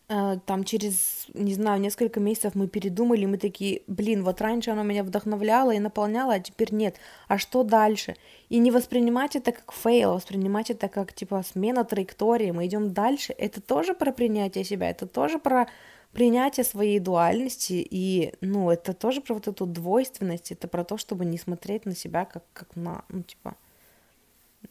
там 0.07 0.63
через, 0.63 1.27
не 1.33 1.53
знаю, 1.53 1.79
несколько 1.79 2.19
месяцев 2.19 2.55
мы 2.55 2.67
передумали, 2.67 3.25
мы 3.25 3.37
такие, 3.37 3.81
блин, 3.87 4.23
вот 4.23 4.41
раньше 4.41 4.71
оно 4.71 4.83
меня 4.83 5.03
вдохновляло 5.03 5.71
и 5.71 5.79
наполняло, 5.79 6.33
а 6.33 6.39
теперь 6.39 6.73
нет. 6.73 6.97
А 7.27 7.37
что 7.37 7.63
дальше? 7.63 8.15
И 8.49 8.59
не 8.59 8.69
воспринимать 8.69 9.35
это 9.35 9.51
как 9.51 9.71
fail, 9.71 10.13
воспринимать 10.13 10.69
это 10.69 10.89
как, 10.89 11.13
типа, 11.13 11.43
смена 11.43 11.83
траектории, 11.85 12.51
мы 12.51 12.65
идем 12.65 12.93
дальше. 12.93 13.33
Это 13.37 13.61
тоже 13.61 13.93
про 13.93 14.11
принятие 14.11 14.63
себя, 14.63 14.89
это 14.89 15.07
тоже 15.07 15.39
про 15.39 15.67
принятие 16.11 16.63
своей 16.63 16.99
дуальности, 16.99 17.87
и, 17.89 18.33
ну, 18.41 18.69
это 18.69 18.93
тоже 18.93 19.21
про 19.21 19.33
вот 19.33 19.47
эту 19.47 19.65
двойственность, 19.65 20.51
это 20.51 20.67
про 20.67 20.83
то, 20.83 20.97
чтобы 20.97 21.25
не 21.25 21.37
смотреть 21.37 21.85
на 21.85 21.95
себя 21.95 22.25
как, 22.25 22.43
как 22.53 22.75
на, 22.75 23.03
ну, 23.09 23.23
типа, 23.23 23.55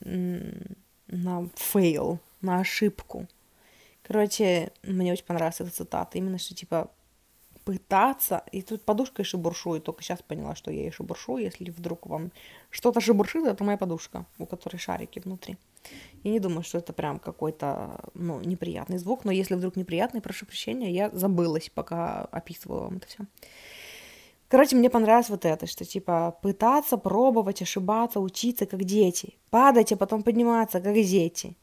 на 0.00 1.48
fail, 1.56 2.18
на 2.42 2.60
ошибку. 2.60 3.26
Короче, 4.02 4.72
мне 4.82 5.12
очень 5.12 5.24
понравилась 5.24 5.60
эта 5.60 5.70
цитата, 5.70 6.18
именно 6.18 6.38
что, 6.38 6.54
типа, 6.54 6.90
пытаться, 7.64 8.42
и 8.50 8.62
тут 8.62 8.84
подушкой 8.84 9.24
шебуршу, 9.24 9.76
и 9.76 9.80
только 9.80 10.02
сейчас 10.02 10.20
поняла, 10.22 10.54
что 10.56 10.70
я 10.70 10.82
ей 10.82 10.90
шебуршу, 10.90 11.38
если 11.38 11.70
вдруг 11.70 12.06
вам 12.06 12.32
что-то 12.70 13.00
шебуршит, 13.00 13.46
это 13.46 13.62
моя 13.64 13.78
подушка, 13.78 14.26
у 14.38 14.46
которой 14.46 14.78
шарики 14.78 15.20
внутри. 15.20 15.56
Я 16.24 16.30
не 16.32 16.40
думаю, 16.40 16.62
что 16.62 16.78
это 16.78 16.92
прям 16.92 17.18
какой-то, 17.18 18.00
ну, 18.14 18.40
неприятный 18.40 18.98
звук, 18.98 19.24
но 19.24 19.32
если 19.32 19.54
вдруг 19.54 19.76
неприятный, 19.76 20.20
прошу 20.20 20.46
прощения, 20.46 20.90
я 20.90 21.10
забылась, 21.10 21.70
пока 21.70 22.24
описывала 22.24 22.84
вам 22.84 22.96
это 22.96 23.06
все. 23.06 23.24
Короче, 24.48 24.76
мне 24.76 24.90
понравилось 24.90 25.30
вот 25.30 25.44
это, 25.46 25.66
что 25.66 25.84
типа 25.84 26.38
пытаться, 26.42 26.98
пробовать, 26.98 27.62
ошибаться, 27.62 28.20
учиться, 28.20 28.66
как 28.66 28.84
дети, 28.84 29.38
падать, 29.50 29.92
а 29.92 29.96
потом 29.96 30.22
подниматься, 30.22 30.80
как 30.80 30.94
дети, 30.94 31.56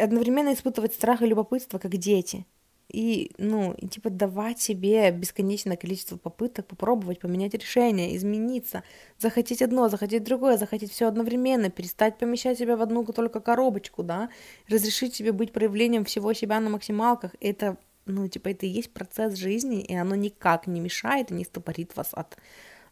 одновременно 0.00 0.52
испытывать 0.52 0.94
страх 0.94 1.22
и 1.22 1.26
любопытство, 1.26 1.78
как 1.78 1.96
дети. 1.96 2.46
И, 2.88 3.32
ну, 3.38 3.72
и, 3.72 3.88
типа 3.88 4.10
давать 4.10 4.60
себе 4.60 5.10
бесконечное 5.10 5.76
количество 5.76 6.16
попыток 6.16 6.66
попробовать 6.66 7.18
поменять 7.18 7.54
решение, 7.54 8.14
измениться, 8.16 8.82
захотеть 9.18 9.62
одно, 9.62 9.88
захотеть 9.88 10.22
другое, 10.22 10.58
захотеть 10.58 10.92
все 10.92 11.08
одновременно, 11.08 11.70
перестать 11.70 12.18
помещать 12.18 12.58
себя 12.58 12.76
в 12.76 12.82
одну 12.82 13.04
только 13.04 13.40
коробочку, 13.40 14.02
да, 14.02 14.28
разрешить 14.68 15.14
себе 15.14 15.32
быть 15.32 15.52
проявлением 15.52 16.04
всего 16.04 16.32
себя 16.34 16.60
на 16.60 16.70
максималках, 16.70 17.34
это 17.40 17.78
ну, 18.06 18.28
типа, 18.28 18.48
это 18.50 18.66
и 18.66 18.68
есть 18.68 18.92
процесс 18.92 19.34
жизни, 19.34 19.80
и 19.82 19.94
оно 19.94 20.14
никак 20.14 20.66
не 20.66 20.80
мешает 20.80 21.30
и 21.30 21.34
не 21.34 21.44
стопорит 21.44 21.96
вас 21.96 22.10
от 22.12 22.36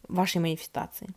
вашей 0.07 0.41
манифестации. 0.41 1.09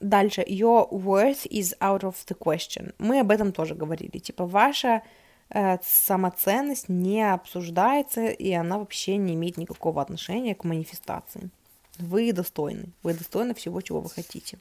Дальше, 0.00 0.42
your 0.48 0.88
worth 0.90 1.46
is 1.50 1.74
out 1.78 2.00
of 2.00 2.14
the 2.26 2.34
question. 2.34 2.94
Мы 2.98 3.20
об 3.20 3.30
этом 3.30 3.52
тоже 3.52 3.74
говорили. 3.74 4.18
Типа, 4.18 4.46
ваша 4.46 5.02
э, 5.50 5.76
самоценность 5.82 6.88
не 6.88 7.22
обсуждается, 7.22 8.28
и 8.28 8.50
она 8.52 8.78
вообще 8.78 9.18
не 9.18 9.34
имеет 9.34 9.58
никакого 9.58 10.00
отношения 10.00 10.54
к 10.54 10.64
манифестации. 10.64 11.50
Вы 11.98 12.32
достойны. 12.32 12.88
Вы 13.02 13.12
достойны 13.12 13.54
всего, 13.54 13.82
чего 13.82 14.00
вы 14.00 14.08
хотите. 14.08 14.58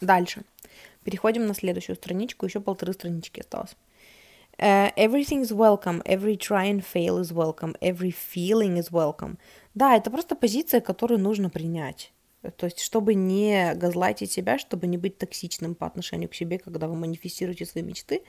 Дальше. 0.00 0.44
Переходим 1.02 1.46
на 1.46 1.54
следующую 1.54 1.96
страничку. 1.96 2.46
Еще 2.46 2.60
полторы 2.60 2.92
странички 2.92 3.40
осталось. 3.40 3.76
Uh, 4.56 4.94
everything 4.94 5.42
is 5.42 5.50
welcome, 5.50 6.00
every 6.04 6.36
try 6.36 6.66
and 6.66 6.84
fail 6.84 7.18
is 7.18 7.32
welcome, 7.32 7.74
every 7.80 8.12
feeling 8.12 8.78
is 8.78 8.92
welcome. 8.92 9.36
Да, 9.74 9.96
это 9.96 10.12
просто 10.12 10.36
позиция, 10.36 10.80
которую 10.80 11.18
нужно 11.18 11.50
принять. 11.50 12.12
То 12.56 12.66
есть, 12.66 12.80
чтобы 12.80 13.14
не 13.14 13.74
газлайтить 13.74 14.32
себя, 14.32 14.58
чтобы 14.58 14.86
не 14.86 14.98
быть 14.98 15.18
токсичным 15.18 15.74
по 15.74 15.86
отношению 15.86 16.28
к 16.28 16.34
себе, 16.34 16.58
когда 16.58 16.88
вы 16.88 16.94
манифестируете 16.94 17.66
свои 17.66 17.82
мечты, 17.82 18.22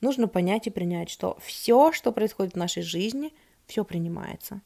нужно 0.00 0.28
понять 0.28 0.66
и 0.66 0.70
принять, 0.70 1.10
что 1.10 1.38
все, 1.42 1.92
что 1.92 2.12
происходит 2.12 2.54
в 2.54 2.58
нашей 2.58 2.82
жизни, 2.82 3.32
все 3.66 3.84
принимается. 3.84 4.62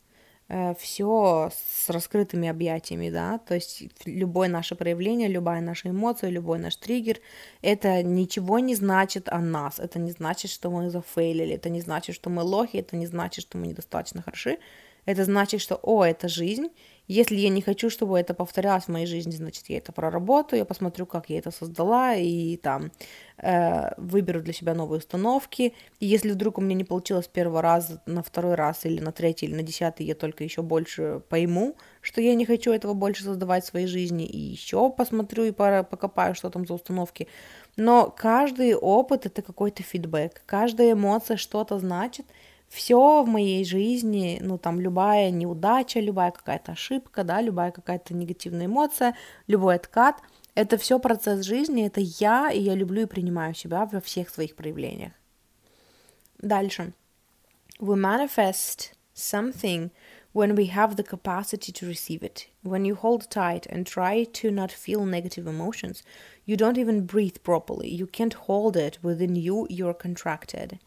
Э, 0.48 0.74
все 0.78 1.50
с 1.54 1.88
раскрытыми 1.88 2.46
объятиями, 2.46 3.08
да, 3.10 3.38
то 3.38 3.54
есть 3.54 3.84
любое 4.04 4.48
наше 4.48 4.74
проявление, 4.74 5.28
любая 5.28 5.62
наша 5.62 5.88
эмоция, 5.88 6.28
любой 6.28 6.58
наш 6.58 6.76
триггер, 6.76 7.20
это 7.62 8.02
ничего 8.02 8.58
не 8.58 8.74
значит 8.74 9.30
о 9.30 9.38
нас, 9.38 9.78
это 9.78 9.98
не 9.98 10.10
значит, 10.10 10.50
что 10.50 10.70
мы 10.70 10.90
зафейлили, 10.90 11.54
это 11.54 11.70
не 11.70 11.80
значит, 11.80 12.14
что 12.14 12.28
мы 12.28 12.42
лохи, 12.42 12.76
это 12.76 12.96
не 12.96 13.06
значит, 13.06 13.44
что 13.44 13.56
мы 13.56 13.68
недостаточно 13.68 14.20
хороши, 14.20 14.58
это 15.06 15.24
значит, 15.24 15.62
что, 15.62 15.80
о, 15.82 16.04
это 16.04 16.28
жизнь, 16.28 16.68
если 17.12 17.36
я 17.36 17.50
не 17.50 17.60
хочу, 17.60 17.90
чтобы 17.90 18.18
это 18.18 18.32
повторялось 18.34 18.84
в 18.84 18.88
моей 18.88 19.06
жизни, 19.06 19.32
значит, 19.32 19.64
я 19.68 19.78
это 19.78 19.92
проработаю, 19.92 20.60
я 20.60 20.64
посмотрю, 20.64 21.04
как 21.04 21.28
я 21.28 21.38
это 21.38 21.50
создала, 21.50 22.14
и 22.14 22.56
там 22.56 22.90
э, 23.36 23.90
выберу 23.98 24.40
для 24.40 24.52
себя 24.52 24.74
новые 24.74 24.98
установки. 24.98 25.74
И 26.00 26.06
если 26.06 26.30
вдруг 26.30 26.58
у 26.58 26.60
меня 26.62 26.74
не 26.74 26.84
получилось 26.84 27.28
первый 27.28 27.60
раз, 27.60 27.98
на 28.06 28.22
второй 28.22 28.54
раз, 28.54 28.86
или 28.86 29.00
на 29.00 29.12
третий, 29.12 29.46
или 29.46 29.54
на 29.54 29.62
десятый, 29.62 30.06
я 30.06 30.14
только 30.14 30.42
еще 30.42 30.62
больше 30.62 31.20
пойму, 31.28 31.76
что 32.00 32.20
я 32.20 32.34
не 32.34 32.46
хочу 32.46 32.72
этого 32.72 32.94
больше 32.94 33.24
создавать 33.24 33.64
в 33.64 33.68
своей 33.68 33.86
жизни, 33.86 34.24
и 34.24 34.38
еще 34.38 34.90
посмотрю 34.90 35.44
и 35.44 35.52
покопаю, 35.52 36.34
что 36.34 36.48
там 36.48 36.66
за 36.66 36.74
установки. 36.74 37.28
Но 37.76 38.10
каждый 38.16 38.74
опыт 38.74 39.26
это 39.26 39.42
какой-то 39.42 39.82
фидбэк, 39.82 40.42
каждая 40.46 40.92
эмоция 40.92 41.36
что-то 41.36 41.78
значит, 41.78 42.26
все 42.72 43.22
в 43.22 43.28
моей 43.28 43.66
жизни, 43.66 44.38
ну 44.40 44.56
там 44.56 44.80
любая 44.80 45.30
неудача, 45.30 46.00
любая 46.00 46.30
какая-то 46.30 46.72
ошибка, 46.72 47.22
да, 47.22 47.42
любая 47.42 47.70
какая-то 47.70 48.14
негативная 48.14 48.64
эмоция, 48.64 49.14
любой 49.46 49.74
откат, 49.74 50.22
это 50.54 50.78
все 50.78 50.98
процесс 50.98 51.44
жизни, 51.44 51.84
это 51.84 52.00
я, 52.00 52.50
и 52.50 52.58
я 52.58 52.74
люблю 52.74 53.02
и 53.02 53.06
принимаю 53.06 53.54
себя 53.54 53.84
во 53.84 54.00
всех 54.00 54.30
своих 54.30 54.56
проявлениях. 54.56 55.12
Дальше. 56.38 56.94
We 57.78 57.94
manifest 57.94 58.94
something 59.14 59.90
when 60.32 60.54
we 60.54 60.70
have 60.70 60.96
the 60.96 61.04
capacity 61.04 61.72
to 61.72 61.86
receive 61.86 62.22
it. 62.22 62.48
When 62.62 62.86
you 62.86 62.94
hold 62.94 63.28
tight 63.28 63.66
and 63.66 63.86
try 63.86 64.24
to 64.24 64.50
not 64.50 64.70
feel 64.70 65.04
negative 65.04 65.46
emotions, 65.46 66.02
you 66.46 66.56
don't 66.56 66.78
even 66.78 67.04
breathe 67.04 67.36
properly. 67.42 67.90
You 67.90 68.06
can't 68.06 68.32
hold 68.32 68.76
it 68.78 68.98
within 69.02 69.36
you, 69.36 69.66
you're 69.68 69.92
contracted 69.92 70.78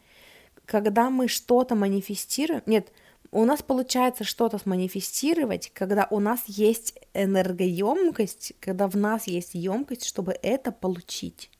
когда 0.66 1.10
мы 1.10 1.28
что-то 1.28 1.74
манифестируем, 1.74 2.62
нет, 2.66 2.92
у 3.30 3.44
нас 3.44 3.62
получается 3.62 4.24
что-то 4.24 4.58
сманифестировать, 4.58 5.70
когда 5.72 6.06
у 6.10 6.20
нас 6.20 6.42
есть 6.46 6.94
энергоемкость, 7.14 8.54
когда 8.60 8.88
в 8.88 8.96
нас 8.96 9.26
есть 9.26 9.54
емкость, 9.54 10.04
чтобы 10.04 10.36
это 10.42 10.72
получить. 10.72 11.50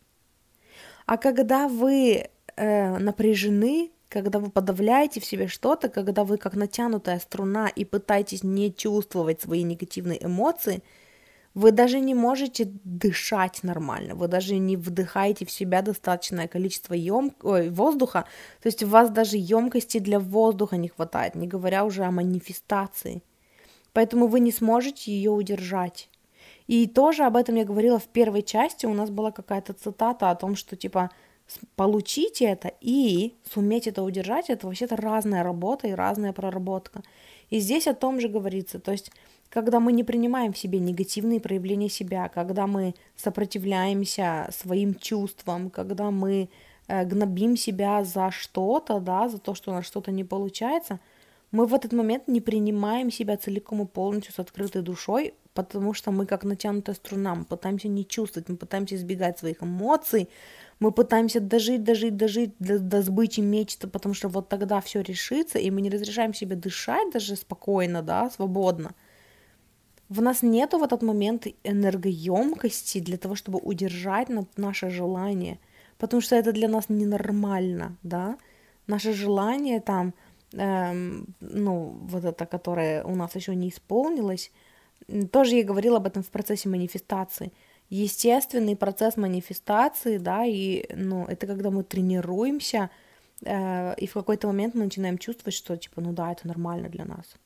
А 1.06 1.16
когда 1.16 1.68
вы 1.68 2.28
э, 2.56 2.98
напряжены, 2.98 3.90
когда 4.08 4.38
вы 4.38 4.50
подавляете 4.50 5.20
в 5.20 5.24
себе 5.24 5.48
что-то, 5.48 5.88
когда 5.88 6.24
вы 6.24 6.36
как 6.36 6.54
натянутая 6.54 7.18
струна 7.18 7.68
и 7.68 7.84
пытаетесь 7.84 8.42
не 8.42 8.74
чувствовать 8.74 9.40
свои 9.40 9.62
негативные 9.62 10.24
эмоции– 10.24 10.82
вы 11.56 11.72
даже 11.72 12.00
не 12.00 12.14
можете 12.14 12.70
дышать 12.84 13.62
нормально, 13.62 14.14
вы 14.14 14.28
даже 14.28 14.58
не 14.58 14.76
вдыхаете 14.76 15.46
в 15.46 15.50
себя 15.50 15.80
достаточное 15.80 16.48
количество 16.48 16.92
ем... 16.92 17.34
Ой, 17.42 17.70
воздуха, 17.70 18.26
то 18.62 18.66
есть 18.66 18.82
у 18.82 18.86
вас 18.86 19.08
даже 19.08 19.38
емкости 19.38 19.98
для 19.98 20.20
воздуха 20.20 20.76
не 20.76 20.88
хватает, 20.88 21.34
не 21.34 21.48
говоря 21.48 21.86
уже 21.86 22.04
о 22.04 22.10
манифестации. 22.10 23.22
Поэтому 23.94 24.26
вы 24.26 24.40
не 24.40 24.52
сможете 24.52 25.10
ее 25.10 25.30
удержать. 25.30 26.10
И 26.66 26.86
тоже 26.86 27.24
об 27.24 27.36
этом 27.38 27.54
я 27.54 27.64
говорила 27.64 27.98
в 27.98 28.08
первой 28.08 28.42
части, 28.42 28.84
у 28.84 28.92
нас 28.92 29.08
была 29.08 29.30
какая-то 29.30 29.72
цитата 29.72 30.30
о 30.30 30.34
том, 30.34 30.56
что 30.56 30.76
типа 30.76 31.10
получить 31.74 32.42
это 32.42 32.70
и 32.82 33.34
суметь 33.50 33.86
это 33.86 34.02
удержать, 34.02 34.50
это 34.50 34.66
вообще-то 34.66 34.96
разная 34.96 35.42
работа 35.42 35.88
и 35.88 35.92
разная 35.92 36.34
проработка. 36.34 37.02
И 37.48 37.60
здесь 37.60 37.86
о 37.86 37.94
том 37.94 38.20
же 38.20 38.28
говорится, 38.28 38.78
то 38.78 38.92
есть 38.92 39.10
когда 39.56 39.80
мы 39.80 39.92
не 39.92 40.04
принимаем 40.04 40.52
в 40.52 40.58
себе 40.58 40.78
негативные 40.80 41.40
проявления 41.40 41.88
себя, 41.88 42.28
когда 42.28 42.66
мы 42.66 42.94
сопротивляемся 43.16 44.50
своим 44.52 44.94
чувствам, 44.94 45.70
когда 45.70 46.10
мы 46.10 46.50
э, 46.88 47.06
гнобим 47.06 47.56
себя 47.56 48.04
за 48.04 48.30
что-то, 48.30 49.00
да, 49.00 49.30
за 49.30 49.38
то, 49.38 49.54
что 49.54 49.70
у 49.70 49.74
нас 49.74 49.86
что-то 49.86 50.10
не 50.10 50.24
получается, 50.24 51.00
мы 51.52 51.64
в 51.64 51.72
этот 51.72 51.94
момент 51.94 52.28
не 52.28 52.42
принимаем 52.42 53.10
себя 53.10 53.38
целиком 53.38 53.80
и 53.80 53.86
полностью 53.86 54.34
с 54.34 54.38
открытой 54.38 54.82
душой, 54.82 55.32
потому 55.54 55.94
что 55.94 56.10
мы 56.10 56.26
как 56.26 56.44
натянутая 56.44 56.94
струна, 56.94 57.34
мы 57.34 57.44
пытаемся 57.46 57.88
не 57.88 58.04
чувствовать, 58.04 58.50
мы 58.50 58.58
пытаемся 58.58 58.96
избегать 58.96 59.38
своих 59.38 59.62
эмоций, 59.62 60.28
мы 60.80 60.92
пытаемся 60.92 61.40
дожить, 61.40 61.82
дожить, 61.82 62.16
дожить 62.16 62.50
до, 62.58 62.78
до 62.78 63.00
сбычи 63.00 63.40
мечты, 63.40 63.86
потому 63.88 64.14
что 64.14 64.28
вот 64.28 64.50
тогда 64.50 64.82
все 64.82 65.00
решится, 65.00 65.58
и 65.58 65.70
мы 65.70 65.80
не 65.80 65.88
разрешаем 65.88 66.34
себе 66.34 66.56
дышать 66.56 67.10
даже 67.10 67.36
спокойно, 67.36 68.02
да, 68.02 68.28
свободно– 68.28 68.94
в 70.08 70.22
нас 70.22 70.42
нету 70.42 70.78
в 70.78 70.82
этот 70.82 71.02
момент 71.02 71.46
энергоемкости 71.64 73.00
для 73.00 73.16
того, 73.16 73.34
чтобы 73.34 73.58
удержать 73.58 74.28
наше 74.56 74.90
желание, 74.90 75.58
потому 75.98 76.20
что 76.20 76.36
это 76.36 76.52
для 76.52 76.68
нас 76.68 76.88
ненормально, 76.88 77.96
да, 78.02 78.38
наше 78.86 79.12
желание 79.12 79.80
там, 79.80 80.14
эм, 80.52 81.34
ну, 81.40 81.98
вот 82.02 82.24
это, 82.24 82.46
которое 82.46 83.04
у 83.04 83.14
нас 83.16 83.34
еще 83.34 83.54
не 83.54 83.68
исполнилось, 83.68 84.52
тоже 85.32 85.56
я 85.56 85.64
говорила 85.64 85.96
об 85.96 86.06
этом 86.06 86.22
в 86.22 86.30
процессе 86.30 86.68
манифестации. 86.68 87.52
Естественный 87.90 88.76
процесс 88.76 89.16
манифестации, 89.16 90.18
да, 90.18 90.44
и, 90.44 90.84
ну, 90.94 91.24
это 91.26 91.46
когда 91.46 91.70
мы 91.70 91.84
тренируемся 91.84 92.90
э, 93.42 93.94
и 93.96 94.06
в 94.06 94.12
какой-то 94.12 94.46
момент 94.48 94.74
мы 94.74 94.84
начинаем 94.84 95.18
чувствовать, 95.18 95.54
что, 95.54 95.76
типа, 95.76 96.00
ну 96.00 96.12
да, 96.12 96.32
это 96.32 96.48
нормально 96.48 96.88
для 96.88 97.04
нас. 97.04 97.36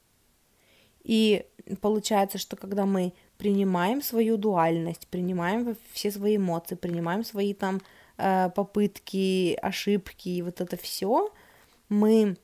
И 1.02 1.46
получается, 1.80 2.38
что 2.38 2.56
когда 2.56 2.86
мы 2.86 3.12
принимаем 3.38 4.02
свою 4.02 4.36
дуальность, 4.36 5.06
принимаем 5.08 5.76
все 5.92 6.10
свои 6.10 6.36
эмоции, 6.36 6.74
принимаем 6.74 7.24
свои 7.24 7.54
там 7.54 7.80
э, 8.18 8.50
попытки, 8.54 9.58
ошибки 9.62 10.28
и 10.28 10.42
вот 10.42 10.60
это 10.60 10.76
все, 10.76 11.32
мы 11.88 12.36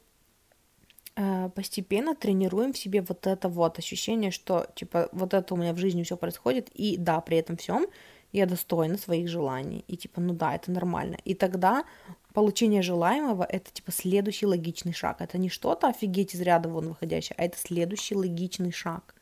э, 1.16 1.50
постепенно 1.54 2.14
тренируем 2.14 2.72
в 2.72 2.78
себе 2.78 3.02
вот 3.02 3.26
это 3.26 3.48
вот 3.48 3.78
ощущение, 3.78 4.30
что 4.30 4.66
типа 4.74 5.08
вот 5.12 5.34
это 5.34 5.54
у 5.54 5.56
меня 5.56 5.72
в 5.72 5.78
жизни 5.78 6.02
все 6.02 6.16
происходит, 6.16 6.68
и 6.74 6.96
да, 6.96 7.20
при 7.20 7.36
этом 7.36 7.56
всем 7.56 7.86
я 8.32 8.46
достойна 8.46 8.98
своих 8.98 9.28
желаний, 9.28 9.84
и 9.88 9.96
типа, 9.96 10.20
ну 10.20 10.34
да, 10.34 10.54
это 10.54 10.70
нормально. 10.70 11.16
И 11.24 11.34
тогда 11.34 11.84
получение 12.36 12.82
желаемого— 12.82 13.44
это 13.48 13.70
типа 13.72 13.90
следующий 13.92 14.44
логичный 14.44 14.92
шаг. 14.92 15.22
Это 15.22 15.38
не 15.38 15.48
что-то 15.48 15.88
офигеть 15.88 16.34
из 16.34 16.42
ряда 16.42 16.68
вон 16.68 16.88
выходящее, 16.88 17.34
а 17.38 17.44
это 17.44 17.56
следующий 17.56 18.14
логичный 18.14 18.72
шаг. 18.72 19.14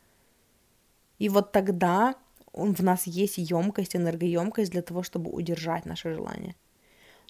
И 1.20 1.28
вот 1.28 1.52
тогда 1.52 2.16
в 2.52 2.82
нас 2.82 3.06
есть 3.06 3.38
емкость, 3.38 3.94
энергоемкость 3.94 4.72
для 4.72 4.82
того, 4.82 5.04
чтобы 5.04 5.30
удержать 5.30 5.86
наше 5.86 6.12
желание. 6.12 6.56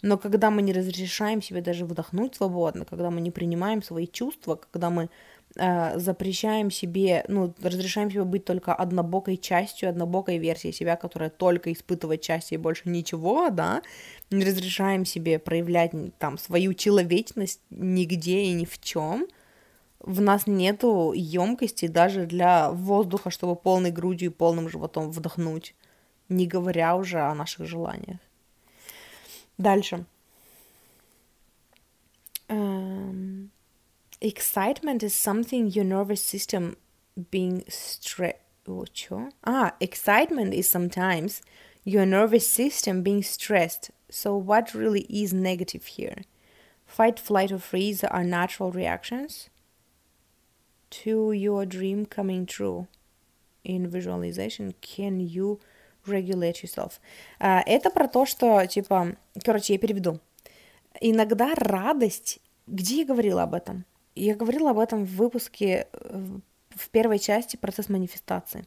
Но 0.01 0.17
когда 0.17 0.51
мы 0.51 0.63
не 0.63 0.73
разрешаем 0.73 1.43
себе 1.43 1.61
даже 1.61 1.85
вдохнуть 1.85 2.35
свободно, 2.35 2.87
когда 2.87 3.11
мы 3.11 3.21
не 3.21 3.31
принимаем 3.31 3.83
свои 3.83 4.07
чувства, 4.07 4.57
когда 4.57 4.89
мы 4.89 5.11
э, 5.57 5.99
запрещаем 5.99 6.71
себе, 6.71 7.25
ну, 7.29 7.55
разрешаем 7.63 8.11
себе 8.11 8.25
быть 8.25 8.45
только 8.45 8.75
однобокой 8.75 9.37
частью, 9.37 9.89
однобокой 9.89 10.39
версией 10.39 10.75
себя, 10.75 10.97
которая 10.97 11.31
только 11.31 11.73
испытывает 11.73 12.23
счастье 12.23 12.57
и 12.57 12.61
больше 12.61 12.89
ничего, 12.89 13.51
да, 13.51 13.83
не 14.31 14.45
разрешаем 14.45 15.05
себе 15.05 15.39
проявлять 15.39 15.93
там 16.19 16.39
свою 16.39 16.75
человечность 16.75 17.61
нигде 17.71 18.43
и 18.43 18.53
ни 18.53 18.65
в 18.65 18.81
чем, 18.81 19.27
в 20.01 20.21
нас 20.21 20.47
нету 20.47 21.13
емкости 21.15 21.87
даже 21.87 22.27
для 22.27 22.71
воздуха, 22.71 23.31
чтобы 23.31 23.57
полной 23.57 23.91
грудью 23.91 24.31
и 24.31 24.35
полным 24.35 24.69
животом 24.69 25.11
вдохнуть, 25.11 25.75
не 26.29 26.47
говоря 26.47 26.97
уже 26.97 27.21
о 27.21 27.35
наших 27.35 27.67
желаниях. 27.67 28.19
Дальше. 29.57 30.05
Um, 32.49 33.49
excitement 34.24 35.04
is 35.04 35.14
something 35.14 35.68
your 35.68 35.86
nervous 35.86 36.22
system 36.22 36.76
being 37.32 37.64
stressed. 37.68 38.38
Ah, 39.44 39.74
excitement 39.80 40.54
is 40.54 40.70
sometimes 40.70 41.42
your 41.84 42.06
nervous 42.06 42.48
system 42.48 43.02
being 43.02 43.24
stressed. 43.24 43.90
So, 44.12 44.36
what 44.36 44.76
really 44.76 45.02
is 45.10 45.34
negative 45.34 45.86
here? 45.86 46.24
Fight, 46.86 47.20
flight, 47.20 47.52
or 47.52 47.58
freeze 47.58 48.04
are 48.04 48.24
natural 48.24 48.72
reactions 48.72 49.50
to 50.90 51.32
your 51.32 51.66
dream 51.66 52.06
coming 52.06 52.46
true. 52.46 52.88
In 53.64 53.88
visualization, 53.88 54.74
can 54.82 55.20
you 55.20 55.60
regulate 56.06 56.62
yourself? 56.62 57.00
Uh, 57.42 57.64
это 57.66 57.90
про 57.90 58.08
то, 58.08 58.26
что, 58.26 58.66
типа, 58.66 59.16
короче, 59.44 59.74
я 59.74 59.80
переведу. 59.80 60.20
Иногда 61.02 61.54
радость... 61.56 62.40
Где 62.68 63.00
я 63.00 63.06
говорила 63.06 63.44
об 63.44 63.56
этом? 63.56 63.86
Я 64.15 64.35
говорила 64.35 64.71
об 64.71 64.79
этом 64.79 65.05
в 65.05 65.17
выпуске 65.17 65.89
в 66.75 66.89
первой 66.91 67.19
части 67.19 67.57
«Процесс 67.57 67.89
манифестации». 67.89 68.65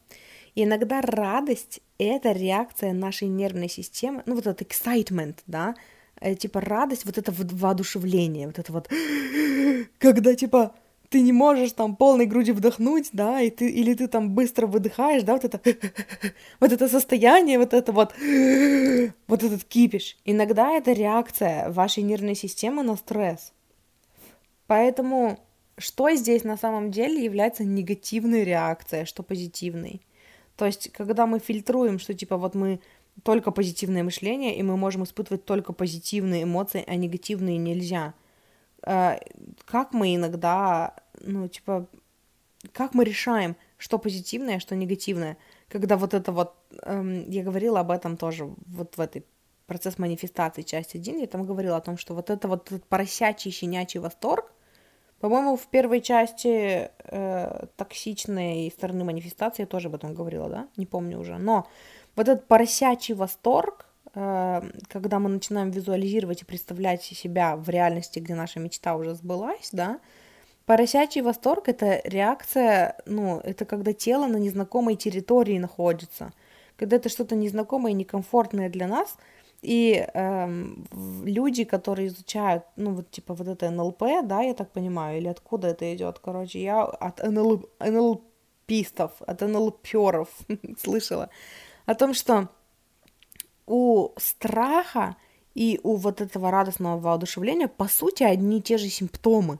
И 0.54 0.64
иногда 0.64 1.00
радость— 1.00 1.80
это 1.98 2.32
реакция 2.32 2.92
нашей 2.92 3.28
нервной 3.28 3.68
системы, 3.68 4.22
ну, 4.26 4.34
вот 4.34 4.46
этот 4.46 4.68
excitement, 4.68 5.36
да, 5.46 5.74
э, 6.20 6.34
типа 6.34 6.60
радость, 6.60 7.04
вот 7.04 7.18
это 7.18 7.32
воодушевление, 7.32 8.46
вот 8.46 8.58
это 8.58 8.72
вот, 8.72 8.88
когда, 9.98 10.34
типа, 10.34 10.74
ты 11.10 11.20
не 11.20 11.32
можешь 11.32 11.72
там 11.72 11.96
полной 11.96 12.26
грудью 12.26 12.54
вдохнуть, 12.54 13.10
да, 13.12 13.40
и 13.40 13.50
ты, 13.50 13.70
или 13.70 13.94
ты 13.94 14.08
там 14.08 14.30
быстро 14.30 14.66
выдыхаешь, 14.66 15.22
да, 15.22 15.34
вот 15.34 15.44
это, 15.44 15.60
вот 16.60 16.72
это 16.72 16.88
состояние, 16.88 17.58
вот 17.58 17.72
это 17.72 17.92
вот, 17.92 18.14
вот 19.28 19.42
этот 19.42 19.64
кипиш. 19.64 20.16
Иногда 20.24 20.72
это 20.72 20.92
реакция 20.92 21.70
вашей 21.70 22.02
нервной 22.02 22.34
системы 22.34 22.82
на 22.82 22.96
стресс. 22.96 23.52
Поэтому 24.68 25.40
что 25.76 26.14
здесь 26.14 26.44
на 26.44 26.56
самом 26.56 26.92
деле 26.92 27.24
является 27.24 27.64
негативной 27.64 28.44
реакцией, 28.44 29.04
что 29.04 29.24
позитивной? 29.24 30.00
То 30.56 30.66
есть, 30.66 30.92
когда 30.92 31.26
мы 31.26 31.40
фильтруем, 31.40 31.98
что 31.98 32.14
типа 32.14 32.36
вот 32.36 32.54
мы 32.54 32.80
только 33.24 33.50
позитивное 33.50 34.04
мышление, 34.04 34.56
и 34.56 34.62
мы 34.62 34.76
можем 34.76 35.02
испытывать 35.02 35.44
только 35.44 35.72
позитивные 35.72 36.44
эмоции, 36.44 36.84
а 36.86 36.94
негативные 36.94 37.58
нельзя– 37.58 38.14
Э, 38.82 39.18
как 39.64 39.92
мы 39.92 40.14
иногда, 40.14 40.94
ну, 41.20 41.48
типа, 41.48 41.86
как 42.72 42.94
мы 42.94 43.04
решаем, 43.04 43.56
что 43.76 43.98
позитивное, 43.98 44.56
а 44.56 44.60
что 44.60 44.76
негативное, 44.76 45.36
когда 45.68 45.96
вот 45.96 46.14
это 46.14 46.32
вот, 46.32 46.54
эм, 46.82 47.28
я 47.30 47.42
говорила 47.44 47.80
об 47.80 47.90
этом 47.90 48.16
тоже 48.16 48.50
вот 48.66 48.96
в 48.96 49.00
этой 49.00 49.24
процесс 49.66 49.98
манифестации 49.98 50.62
часть 50.62 50.94
1, 50.94 51.20
я 51.20 51.26
там 51.26 51.44
говорила 51.44 51.76
о 51.76 51.80
том, 51.80 51.98
что 51.98 52.14
вот 52.14 52.30
это 52.30 52.48
вот 52.48 52.68
этот 52.72 52.84
поросячий, 52.86 53.50
щенячий 53.50 54.00
восторг, 54.00 54.52
по-моему, 55.20 55.56
в 55.56 55.66
первой 55.66 56.00
части 56.00 56.90
э, 57.04 57.66
токсичной 57.76 58.72
стороны 58.76 59.04
манифестации 59.04 59.62
я 59.62 59.66
тоже 59.66 59.88
об 59.88 59.94
этом 59.94 60.14
говорила, 60.14 60.48
да? 60.48 60.68
Не 60.76 60.86
помню 60.86 61.18
уже. 61.18 61.38
Но 61.38 61.66
вот 62.16 62.28
этот 62.28 62.46
поросячий 62.46 63.14
восторг, 63.14 63.88
Э, 64.14 64.62
когда 64.88 65.18
мы 65.18 65.28
начинаем 65.28 65.70
визуализировать 65.70 66.42
и 66.42 66.44
представлять 66.44 67.02
себя 67.02 67.56
в 67.56 67.68
реальности, 67.68 68.18
где 68.18 68.34
наша 68.34 68.60
мечта 68.60 68.96
уже 68.96 69.14
сбылась, 69.14 69.70
да, 69.72 70.00
поросячий 70.66 71.20
восторг— 71.20 71.64
это 71.68 72.00
реакция, 72.04 72.96
ну, 73.06 73.38
это 73.38 73.64
когда 73.64 73.92
тело 73.92 74.26
на 74.26 74.36
незнакомой 74.36 74.96
территории 74.96 75.58
находится, 75.58 76.32
когда 76.76 76.96
это 76.96 77.08
что-то 77.08 77.36
незнакомое 77.36 77.92
и 77.92 77.94
некомфортное 77.94 78.68
для 78.68 78.86
нас, 78.88 79.16
и 79.62 80.06
эм, 80.14 80.86
люди, 81.24 81.64
которые 81.64 82.08
изучают, 82.08 82.64
ну, 82.76 82.92
вот 82.92 83.10
типа 83.10 83.34
вот 83.34 83.48
это 83.48 83.70
НЛП, 83.70 84.02
да, 84.22 84.42
я 84.42 84.54
так 84.54 84.70
понимаю, 84.70 85.18
или 85.18 85.28
откуда 85.28 85.68
это 85.68 85.94
идет, 85.94 86.20
короче, 86.20 86.62
я 86.62 86.84
от 86.84 87.22
НЛ, 87.22 87.68
НЛПистов, 87.80 89.12
от 89.20 89.40
НЛПеров 89.40 90.28
слышала 90.78 91.28
о 91.86 91.94
том, 91.94 92.14
что 92.14 92.48
у 93.66 94.10
страха 94.16 95.16
и 95.54 95.80
у 95.82 95.96
вот 95.96 96.20
этого 96.20 96.50
радостного 96.50 97.00
воодушевления, 97.00 97.66
по 97.66 97.88
сути, 97.88 98.22
одни 98.22 98.58
и 98.58 98.62
те 98.62 98.78
же 98.78 98.88
симптомы. 98.88 99.58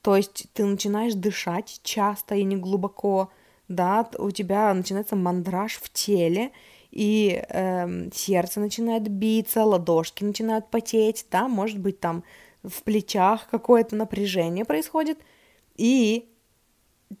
То 0.00 0.16
есть 0.16 0.46
ты 0.52 0.64
начинаешь 0.64 1.14
дышать 1.14 1.80
часто 1.82 2.36
и 2.36 2.44
не 2.44 2.56
глубоко, 2.56 3.30
да, 3.66 4.08
у 4.18 4.30
тебя 4.30 4.72
начинается 4.72 5.16
мандраж 5.16 5.78
в 5.78 5.90
теле, 5.92 6.52
и 6.90 7.42
э, 7.48 8.10
сердце 8.12 8.60
начинает 8.60 9.08
биться, 9.08 9.64
ладошки 9.64 10.24
начинают 10.24 10.70
потеть, 10.70 11.26
да, 11.30 11.48
может 11.48 11.78
быть, 11.78 12.00
там 12.00 12.24
в 12.62 12.82
плечах 12.82 13.48
какое-то 13.50 13.96
напряжение 13.96 14.64
происходит, 14.64 15.18
и 15.76 16.28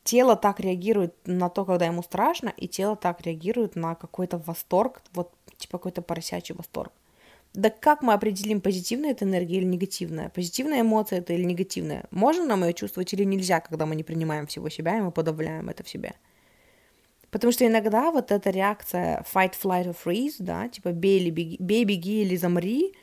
тело 0.04 0.36
так 0.36 0.60
реагирует 0.60 1.14
на 1.26 1.48
то, 1.48 1.64
когда 1.64 1.86
ему 1.86 2.02
страшно, 2.02 2.52
и 2.56 2.68
тело 2.68 2.96
так 2.96 3.20
реагирует 3.22 3.76
на 3.76 3.94
какой-то 3.94 4.38
восторг, 4.38 5.02
вот 5.12 5.32
типа 5.56 5.78
какой-то 5.78 6.02
поросячий 6.02 6.54
восторг. 6.54 6.92
Да 7.54 7.70
как 7.70 8.02
мы 8.02 8.12
определим, 8.12 8.60
позитивная 8.60 9.12
это 9.12 9.24
энергия 9.24 9.56
или 9.56 9.64
негативная? 9.64 10.28
Позитивная 10.28 10.82
эмоция 10.82 11.20
это 11.20 11.32
или 11.32 11.42
негативная? 11.42 12.04
Можно 12.10 12.44
нам 12.44 12.64
ее 12.64 12.74
чувствовать 12.74 13.12
или 13.14 13.24
нельзя, 13.24 13.60
когда 13.60 13.86
мы 13.86 13.96
не 13.96 14.02
принимаем 14.02 14.46
всего 14.46 14.68
себя, 14.68 14.98
и 14.98 15.00
мы 15.00 15.10
подавляем 15.10 15.70
это 15.70 15.82
в 15.82 15.88
себе? 15.88 16.14
Потому 17.36 17.52
что 17.52 17.66
иногда 17.66 18.10
вот 18.10 18.32
эта 18.32 18.48
реакция 18.48 19.22
fight, 19.30 19.52
flight 19.62 19.84
or 19.84 19.94
freeze, 20.02 20.36
да, 20.38 20.68
типа 20.68 20.92
бей, 20.92 21.20
или 21.20 21.28
беги, 21.28 21.58
бей, 21.60 21.84
беги 21.84 22.22
или 22.22 22.34
замри, 22.34 22.94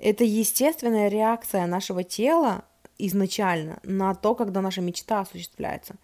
это 0.00 0.24
естественная 0.24 1.06
реакция 1.06 1.64
нашего 1.68 2.02
тела 2.02 2.64
изначально 2.98 3.78
на 3.84 4.16
то, 4.16 4.34
когда 4.34 4.62
наша 4.62 4.80
мечта 4.80 5.20
осуществляется. 5.20 5.94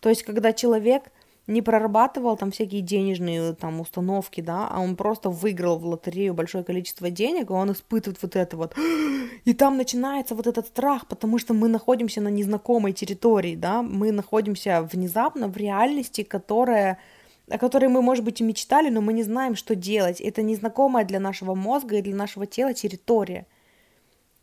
То 0.00 0.10
есть, 0.10 0.24
когда 0.24 0.52
человек 0.52 1.04
не 1.46 1.62
прорабатывал 1.62 2.36
там 2.36 2.50
всякие 2.50 2.80
денежные 2.82 3.54
там 3.54 3.80
установки, 3.80 4.40
да, 4.40 4.68
а 4.68 4.80
он 4.80 4.96
просто 4.96 5.30
выиграл 5.30 5.78
в 5.78 5.86
лотерею 5.86 6.34
большое 6.34 6.64
количество 6.64 7.10
денег, 7.10 7.50
и 7.50 7.52
он 7.52 7.72
испытывает 7.72 8.20
вот 8.22 8.36
это 8.36 8.56
вот. 8.56 8.74
И 9.44 9.54
там 9.54 9.76
начинается 9.76 10.34
вот 10.34 10.46
этот 10.46 10.66
страх, 10.66 11.06
потому 11.06 11.38
что 11.38 11.54
мы 11.54 11.68
находимся 11.68 12.20
на 12.20 12.28
незнакомой 12.28 12.92
территории, 12.92 13.54
да, 13.54 13.82
мы 13.82 14.10
находимся 14.10 14.82
внезапно 14.90 15.48
в 15.48 15.56
реальности, 15.56 16.22
которая 16.22 16.98
о 17.48 17.58
которой 17.58 17.86
мы, 17.86 18.02
может 18.02 18.24
быть, 18.24 18.40
и 18.40 18.44
мечтали, 18.44 18.90
но 18.90 19.00
мы 19.00 19.12
не 19.12 19.22
знаем, 19.22 19.54
что 19.54 19.76
делать. 19.76 20.20
Это 20.20 20.42
незнакомая 20.42 21.04
для 21.04 21.20
нашего 21.20 21.54
мозга 21.54 21.96
и 21.96 22.02
для 22.02 22.16
нашего 22.16 22.44
тела 22.44 22.74
территория. 22.74 23.46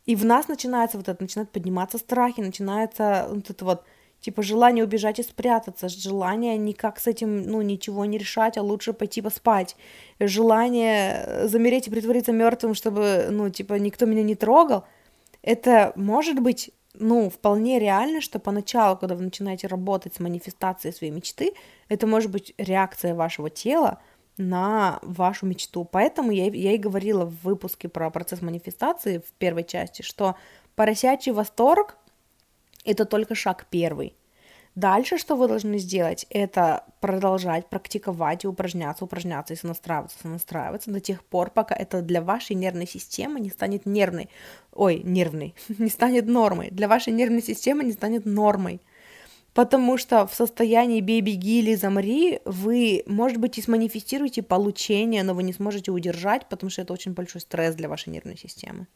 И 0.06 0.16
в 0.16 0.24
нас 0.24 0.48
начинается 0.48 0.96
вот 0.96 1.08
это, 1.08 1.22
начинают 1.22 1.50
подниматься 1.50 1.98
страхи, 1.98 2.40
начинается 2.40 3.26
вот 3.30 3.50
это 3.50 3.64
вот 3.64 3.84
Типа 4.24 4.42
желание 4.42 4.82
убежать 4.82 5.18
и 5.18 5.22
спрятаться, 5.22 5.86
желание 5.90 6.56
никак 6.56 6.98
с 6.98 7.06
этим, 7.06 7.42
ну, 7.42 7.60
ничего 7.60 8.06
не 8.06 8.16
решать, 8.16 8.56
а 8.56 8.62
лучше 8.62 8.94
пойти 8.94 9.20
поспать. 9.20 9.76
Желание 10.18 11.46
замереть 11.46 11.88
и 11.88 11.90
притвориться 11.90 12.32
мертвым, 12.32 12.72
чтобы, 12.72 13.26
ну, 13.30 13.50
типа, 13.50 13.74
никто 13.74 14.06
меня 14.06 14.22
не 14.22 14.34
трогал. 14.34 14.84
Это 15.42 15.92
может 15.94 16.40
быть, 16.40 16.70
ну, 16.94 17.28
вполне 17.28 17.78
реально, 17.78 18.22
что 18.22 18.38
поначалу, 18.38 18.96
когда 18.96 19.14
вы 19.14 19.24
начинаете 19.24 19.66
работать 19.66 20.14
с 20.14 20.20
манифестацией 20.20 20.94
своей 20.94 21.12
мечты, 21.12 21.52
это 21.90 22.06
может 22.06 22.30
быть 22.30 22.54
реакция 22.56 23.14
вашего 23.14 23.50
тела 23.50 23.98
на 24.38 25.00
вашу 25.02 25.44
мечту. 25.44 25.84
Поэтому 25.84 26.30
я, 26.30 26.46
я 26.46 26.72
и 26.72 26.78
говорила 26.78 27.26
в 27.26 27.42
выпуске 27.42 27.90
про 27.90 28.08
процесс 28.08 28.40
манифестации 28.40 29.18
в 29.18 29.32
первой 29.34 29.64
части, 29.64 30.00
что 30.00 30.34
поросячий 30.76 31.32
восторг– 31.32 31.98
это 32.84 33.04
только 33.04 33.34
шаг 33.34 33.66
первый– 33.70 34.16
Дальше, 34.74 35.18
что 35.18 35.36
вы 35.36 35.46
должны 35.46 35.78
сделать, 35.78 36.26
это 36.30 36.84
продолжать 37.00 37.68
практиковать 37.68 38.42
и 38.42 38.48
упражняться, 38.48 39.04
упражняться 39.04 39.54
и 39.54 39.56
настраиваться, 39.62 40.26
настраиваться 40.26 40.90
до 40.90 40.98
тех 40.98 41.24
пор, 41.24 41.50
пока 41.50 41.76
это 41.76 42.02
для 42.02 42.20
вашей 42.20 42.56
нервной 42.56 42.88
системы 42.88 43.38
не 43.38 43.50
станет 43.50 43.86
нервной, 43.86 44.30
ой, 44.72 45.00
нервной, 45.04 45.54
не 45.78 45.90
станет 45.90 46.26
нормой, 46.26 46.70
для 46.72 46.88
вашей 46.88 47.12
нервной 47.12 47.42
системы 47.42 47.84
не 47.84 47.92
станет 47.92 48.26
нормой. 48.26 48.80
Потому 49.52 49.96
что 49.96 50.26
в 50.26 50.34
состоянии 50.34 51.00
бей, 51.00 51.20
беги 51.20 51.60
или 51.60 51.76
замри 51.76 52.40
вы, 52.44 53.04
может 53.06 53.38
быть, 53.38 53.56
и 53.56 53.62
сманифестируете 53.62 54.42
получение, 54.42 55.22
но 55.22 55.34
вы 55.34 55.44
не 55.44 55.52
сможете 55.52 55.92
удержать, 55.92 56.48
потому 56.48 56.70
что 56.70 56.82
это 56.82 56.92
очень 56.92 57.12
большой 57.12 57.40
стресс 57.40 57.76
для 57.76 57.88
вашей 57.88 58.08
нервной 58.08 58.36
системы. 58.36 58.88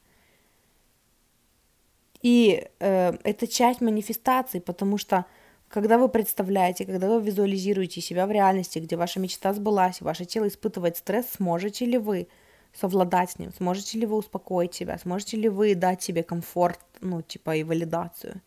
И 2.22 2.66
э, 2.80 3.12
это 3.22 3.46
часть 3.46 3.80
манифестации, 3.80 4.58
потому 4.58 4.98
что 4.98 5.24
когда 5.68 5.98
вы 5.98 6.08
представляете, 6.08 6.86
когда 6.86 7.08
вы 7.08 7.22
визуализируете 7.22 8.00
себя 8.00 8.26
в 8.26 8.30
реальности, 8.30 8.78
где 8.78 8.96
ваша 8.96 9.20
мечта 9.20 9.52
сбылась, 9.52 10.00
ваше 10.00 10.24
тело 10.24 10.48
испытывает 10.48 10.96
стресс, 10.96 11.26
сможете 11.36 11.84
ли 11.84 11.98
вы 11.98 12.28
совладать 12.72 13.32
с 13.32 13.38
ним, 13.38 13.52
сможете 13.52 13.98
ли 13.98 14.06
вы 14.06 14.16
успокоить 14.16 14.74
себя, 14.74 14.98
сможете 14.98 15.36
ли 15.36 15.48
вы 15.48 15.74
дать 15.74 16.02
себе 16.02 16.22
комфорт, 16.22 16.80
ну, 17.00 17.22
типа, 17.22 17.56
и 17.56 17.64
валидацию. 17.64 18.40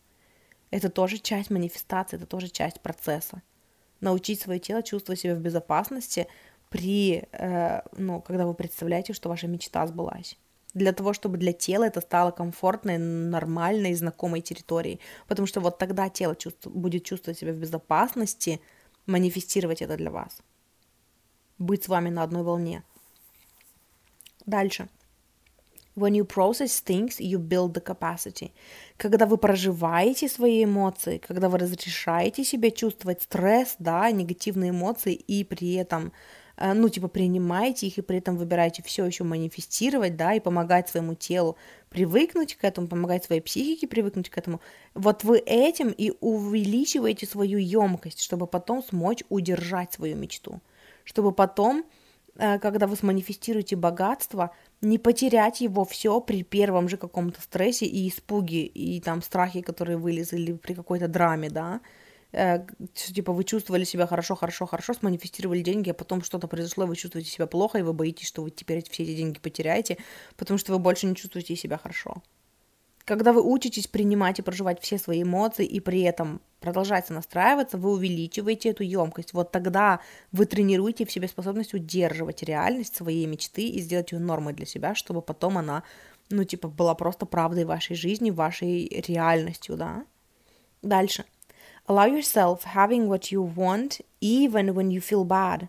Это 0.70 0.88
тоже 0.88 1.18
часть 1.18 1.50
манифестации, 1.50 2.16
это 2.16 2.26
тоже 2.26 2.48
часть 2.48 2.80
процесса. 2.80 3.42
Научить 4.00 4.40
свое 4.40 4.58
тело 4.58 4.82
чувствовать 4.82 5.20
себя 5.20 5.34
в 5.34 5.38
безопасности 5.38 6.26
при, 6.70 7.28
э, 7.32 7.82
ну, 7.96 8.20
когда 8.20 8.46
вы 8.46 8.54
представляете, 8.54 9.12
что 9.12 9.28
ваша 9.28 9.46
мечта 9.46 9.86
сбылась 9.86 10.36
для 10.74 10.92
того, 10.92 11.12
чтобы 11.12 11.38
для 11.38 11.52
тела 11.52 11.84
это 11.84 12.00
стало 12.00 12.30
комфортной, 12.30 12.98
нормальной, 12.98 13.94
знакомой 13.94 14.40
территорией. 14.40 15.00
Потому 15.28 15.46
что 15.46 15.60
вот 15.60 15.78
тогда 15.78 16.08
тело 16.08 16.34
чувств... 16.34 16.66
будет 16.66 17.04
чувствовать 17.04 17.38
себя 17.38 17.52
в 17.52 17.56
безопасности, 17.56 18.60
манифестировать 19.06 19.82
это 19.82 19.96
для 19.96 20.10
вас. 20.10 20.38
Быть 21.58 21.84
с 21.84 21.88
вами 21.88 22.10
на 22.10 22.22
одной 22.22 22.42
волне. 22.42 22.82
Дальше. 24.46 24.88
When 25.94 26.14
you 26.14 26.26
process 26.26 26.82
things, 26.82 27.20
you 27.20 27.38
build 27.38 27.74
the 27.74 27.84
capacity. 27.84 28.52
Когда 28.96 29.26
вы 29.26 29.36
проживаете 29.36 30.26
свои 30.26 30.64
эмоции, 30.64 31.18
когда 31.18 31.50
вы 31.50 31.58
разрешаете 31.58 32.44
себе 32.44 32.70
чувствовать 32.70 33.22
стресс, 33.22 33.76
да, 33.78 34.10
негативные 34.10 34.70
эмоции, 34.70 35.12
и 35.12 35.44
при 35.44 35.74
этом 35.74 36.12
ну, 36.62 36.88
типа, 36.88 37.08
принимаете 37.08 37.88
их 37.88 37.98
и 37.98 38.02
при 38.02 38.18
этом 38.18 38.36
выбираете 38.36 38.82
все 38.84 39.04
еще 39.04 39.24
манифестировать, 39.24 40.16
да, 40.16 40.34
и 40.34 40.40
помогать 40.40 40.88
своему 40.88 41.14
телу 41.14 41.56
привыкнуть 41.88 42.54
к 42.54 42.62
этому, 42.64 42.86
помогать 42.86 43.24
своей 43.24 43.40
психике 43.40 43.88
привыкнуть 43.88 44.30
к 44.30 44.38
этому, 44.38 44.60
вот 44.94 45.24
вы 45.24 45.38
этим 45.38 45.90
и 45.90 46.12
увеличиваете 46.20 47.26
свою 47.26 47.58
емкость, 47.58 48.22
чтобы 48.22 48.46
потом 48.46 48.82
смочь 48.82 49.24
удержать 49.28 49.92
свою 49.92 50.16
мечту, 50.16 50.60
чтобы 51.04 51.32
потом, 51.32 51.84
э, 52.36 52.58
когда 52.60 52.86
вы 52.86 52.94
сманифестируете 52.94 53.74
богатство, 53.74 54.54
не 54.80 54.98
потерять 54.98 55.60
его 55.60 55.84
все 55.84 56.20
при 56.20 56.44
первом 56.44 56.88
же 56.88 56.96
каком-то 56.96 57.40
стрессе 57.40 57.86
и 57.86 58.08
испуге, 58.08 58.62
и 58.66 59.00
там 59.00 59.20
страхе, 59.20 59.62
которые 59.62 59.96
вылезли 59.98 60.52
при 60.52 60.74
какой-то 60.74 61.08
драме, 61.08 61.50
да, 61.50 61.80
э, 61.82 62.01
типа 62.94 63.32
вы 63.32 63.44
чувствовали 63.44 63.84
себя 63.84 64.06
хорошо, 64.06 64.34
хорошо, 64.34 64.66
хорошо, 64.66 64.94
сманифестировали 64.94 65.60
деньги, 65.62 65.90
а 65.90 65.94
потом 65.94 66.22
что-то 66.22 66.48
произошло, 66.48 66.86
вы 66.86 66.96
чувствуете 66.96 67.30
себя 67.30 67.46
плохо, 67.46 67.78
и 67.78 67.82
вы 67.82 67.92
боитесь, 67.92 68.26
что 68.26 68.42
вы 68.42 68.50
теперь 68.50 68.82
все 68.88 69.02
эти 69.02 69.14
деньги 69.16 69.38
потеряете, 69.38 69.98
потому 70.36 70.58
что 70.58 70.72
вы 70.72 70.78
больше 70.78 71.06
не 71.06 71.14
чувствуете 71.14 71.56
себя 71.56 71.78
хорошо. 71.78 72.22
Когда 73.04 73.32
вы 73.32 73.42
учитесь 73.42 73.88
принимать 73.88 74.38
и 74.38 74.42
проживать 74.42 74.80
все 74.80 74.96
свои 74.96 75.22
эмоции 75.24 75.66
и 75.66 75.80
при 75.80 76.02
этом 76.02 76.40
продолжаете 76.60 77.12
настраиваться, 77.12 77.76
вы 77.76 77.90
увеличиваете 77.92 78.70
эту 78.70 78.84
емкость. 78.84 79.32
Вот 79.32 79.50
тогда 79.50 80.00
вы 80.30 80.46
тренируете 80.46 81.04
в 81.04 81.10
себе 81.10 81.26
способность 81.26 81.74
удерживать 81.74 82.44
реальность 82.44 82.94
своей 82.94 83.26
мечты 83.26 83.66
и 83.68 83.80
сделать 83.80 84.12
ее 84.12 84.20
нормой 84.20 84.54
для 84.54 84.66
себя, 84.66 84.94
чтобы 84.94 85.20
потом 85.20 85.58
она, 85.58 85.82
ну, 86.30 86.44
типа, 86.44 86.68
была 86.68 86.94
просто 86.94 87.26
правдой 87.26 87.64
вашей 87.64 87.96
жизни, 87.96 88.30
вашей 88.30 88.86
реальностью, 89.08 89.76
да. 89.76 90.06
Дальше. 90.82 91.24
Allow 91.88 92.06
yourself 92.06 92.64
having 92.64 93.08
what 93.08 93.32
you 93.32 93.42
want 93.42 94.00
even 94.20 94.74
when 94.74 94.90
you 94.90 95.00
feel 95.00 95.24
bad. 95.24 95.68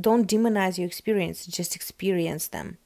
Don't 0.00 0.26
demonize 0.26 0.78
your 0.78 0.86
experience, 0.86 1.46
just 1.46 1.76
experience 1.76 2.48
them. 2.48 2.78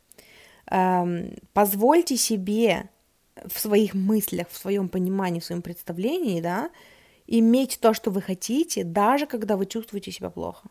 Um, 0.70 1.39
позвольте 1.55 2.16
себе 2.16 2.91
в 3.47 3.59
своих 3.59 3.95
мыслях, 3.95 4.49
в 4.51 4.57
своем 4.57 4.89
понимании, 4.89 5.41
в 5.41 5.45
своем 5.45 5.62
представлении, 5.62 6.41
да, 6.41 6.70
иметь 7.27 7.79
то, 7.81 7.95
что 7.95 8.11
вы 8.11 8.20
хотите, 8.20 8.83
даже 8.85 9.27
когда 9.27 9.57
вы 9.57 9.66
чувствуете 9.66 10.11
себя 10.11 10.31
плохо. 10.31 10.68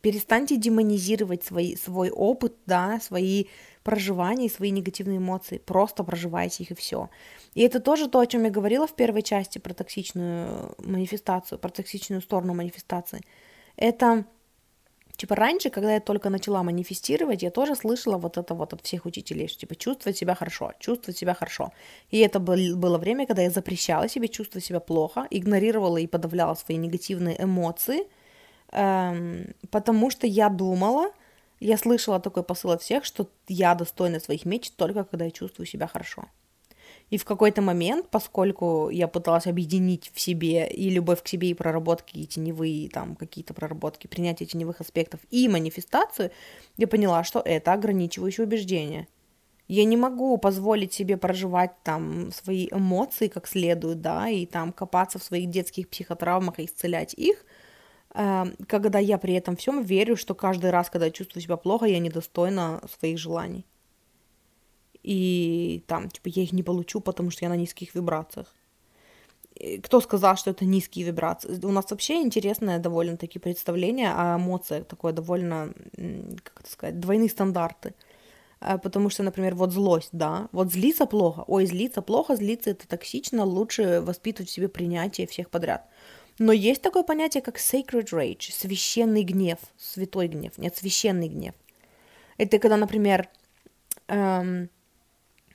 Перестаньте 0.00 0.56
демонизировать 0.56 1.44
свои, 1.44 1.76
свой 1.76 2.10
опыт, 2.10 2.54
да, 2.66 2.98
свои 3.00 3.46
проживания 3.82 4.46
и 4.46 4.50
свои 4.50 4.70
негативные 4.70 5.18
эмоции. 5.18 5.58
Просто 5.58 6.04
проживайте 6.04 6.62
их 6.64 6.70
и 6.70 6.74
все. 6.74 7.08
И 7.54 7.62
это 7.62 7.80
тоже 7.80 8.08
то, 8.08 8.20
о 8.20 8.26
чем 8.26 8.44
я 8.44 8.50
говорила 8.50 8.86
в 8.86 8.94
первой 8.94 9.22
части 9.22 9.58
про 9.58 9.74
токсичную 9.74 10.74
манифестацию, 10.78 11.58
про 11.58 11.70
токсичную 11.70 12.22
сторону 12.22 12.54
манифестации. 12.54 13.20
Это 13.76 14.24
Типа 15.16 15.36
раньше, 15.36 15.70
когда 15.70 15.94
я 15.94 16.00
только 16.00 16.30
начала 16.30 16.62
манифестировать, 16.62 17.42
я 17.42 17.50
тоже 17.50 17.76
слышала 17.76 18.16
вот 18.16 18.38
это 18.38 18.54
вот 18.54 18.72
от 18.72 18.80
всех 18.82 19.06
учителей, 19.06 19.46
что 19.46 19.60
типа 19.60 19.74
чувствовать 19.74 20.16
себя 20.16 20.34
хорошо, 20.34 20.72
чувствовать 20.80 21.18
себя 21.18 21.34
хорошо. 21.34 21.70
И 22.10 22.18
это 22.18 22.40
было 22.40 22.98
время, 22.98 23.26
когда 23.26 23.42
я 23.42 23.50
запрещала 23.50 24.08
себе 24.08 24.28
чувствовать 24.28 24.64
себя 24.64 24.80
плохо, 24.80 25.26
игнорировала 25.30 25.98
и 25.98 26.06
подавляла 26.06 26.54
свои 26.54 26.76
негативные 26.76 27.36
эмоции, 27.40 28.06
эм, 28.72 29.54
потому 29.70 30.10
что 30.10 30.26
я 30.26 30.48
думала, 30.48 31.12
я 31.62 31.76
слышала 31.78 32.20
такой 32.20 32.42
посыл 32.42 32.70
от 32.72 32.82
всех, 32.82 33.04
что 33.04 33.28
я 33.48 33.74
достойна 33.74 34.20
своих 34.20 34.44
мечт 34.44 34.74
только 34.76 35.04
когда 35.04 35.26
я 35.26 35.30
чувствую 35.30 35.66
себя 35.66 35.86
хорошо. 35.86 36.24
И 37.10 37.18
в 37.18 37.24
какой-то 37.24 37.60
момент, 37.62 38.08
поскольку 38.10 38.88
я 38.88 39.06
пыталась 39.06 39.46
объединить 39.46 40.10
в 40.14 40.20
себе 40.20 40.66
и 40.66 40.88
любовь 40.90 41.22
к 41.22 41.28
себе, 41.28 41.50
и 41.50 41.54
проработки, 41.54 42.18
и 42.18 42.26
теневые 42.26 42.88
там 42.88 43.16
какие-то 43.16 43.54
проработки, 43.54 44.06
принятие 44.06 44.46
теневых 44.46 44.80
аспектов 44.80 45.20
и 45.30 45.48
манифестацию, 45.48 46.30
я 46.78 46.86
поняла, 46.88 47.22
что 47.22 47.40
это 47.44 47.74
ограничивающее 47.74 48.46
убеждение. 48.46 49.08
Я 49.68 49.84
не 49.84 49.96
могу 49.96 50.36
позволить 50.38 50.92
себе 50.92 51.16
проживать 51.16 51.72
там 51.82 52.32
свои 52.32 52.68
эмоции 52.70 53.28
как 53.28 53.46
следует, 53.46 54.00
да, 54.00 54.28
и 54.28 54.46
там 54.46 54.72
копаться 54.72 55.18
в 55.18 55.22
своих 55.22 55.50
детских 55.50 55.88
психотравмах 55.88 56.58
и 56.58 56.64
исцелять 56.64 57.14
их, 57.14 57.44
когда 58.12 58.98
я 58.98 59.18
при 59.18 59.34
этом 59.34 59.56
всем 59.56 59.82
верю, 59.82 60.16
что 60.16 60.34
каждый 60.34 60.70
раз, 60.70 60.90
когда 60.90 61.06
я 61.06 61.12
чувствую 61.12 61.42
себя 61.42 61.56
плохо, 61.56 61.86
я 61.86 61.98
недостойна 61.98 62.82
своих 62.98 63.18
желаний. 63.18 63.64
И 65.02 65.82
там, 65.86 66.10
типа, 66.10 66.28
я 66.28 66.42
их 66.42 66.52
не 66.52 66.62
получу, 66.62 67.00
потому 67.00 67.30
что 67.30 67.44
я 67.44 67.48
на 67.48 67.56
низких 67.56 67.94
вибрациях. 67.94 68.54
Кто 69.82 70.00
сказал, 70.00 70.36
что 70.36 70.50
это 70.50 70.64
низкие 70.64 71.06
вибрации? 71.06 71.58
У 71.64 71.72
нас 71.72 71.90
вообще 71.90 72.22
интересное 72.22 72.78
довольно-таки 72.78 73.38
представление 73.38 74.12
о 74.12 74.36
эмоциях, 74.36 74.86
такое 74.86 75.12
довольно, 75.12 75.72
как 76.42 76.60
это 76.60 76.70
сказать, 76.70 77.00
двойные 77.00 77.28
стандарты. 77.28 77.94
Э, 78.62 78.78
потому 78.78 79.10
что, 79.10 79.22
например, 79.22 79.54
вот 79.54 79.72
злость, 79.72 80.10
да, 80.12 80.48
вот 80.52 80.72
злиться 80.72 81.06
плохо, 81.06 81.44
ой, 81.46 81.66
злиться 81.66 82.02
плохо, 82.02 82.36
злиться 82.36 82.70
это 82.70 82.88
токсично, 82.88 83.44
лучше 83.44 84.00
воспитывать 84.00 84.50
в 84.50 84.52
себе 84.52 84.68
принятие 84.68 85.26
всех 85.26 85.50
подряд. 85.50 85.88
Но 86.38 86.52
есть 86.52 86.82
такое 86.82 87.02
понятие, 87.02 87.42
как 87.42 87.58
sacred 87.58 88.10
rage, 88.10 88.50
священный 88.52 89.22
гнев, 89.22 89.58
святой 89.76 90.28
гнев, 90.28 90.58
нет, 90.58 90.76
священный 90.76 91.28
гнев. 91.28 91.54
Это 92.38 92.58
когда, 92.58 92.76
например, 92.76 93.28
эм, 94.08 94.68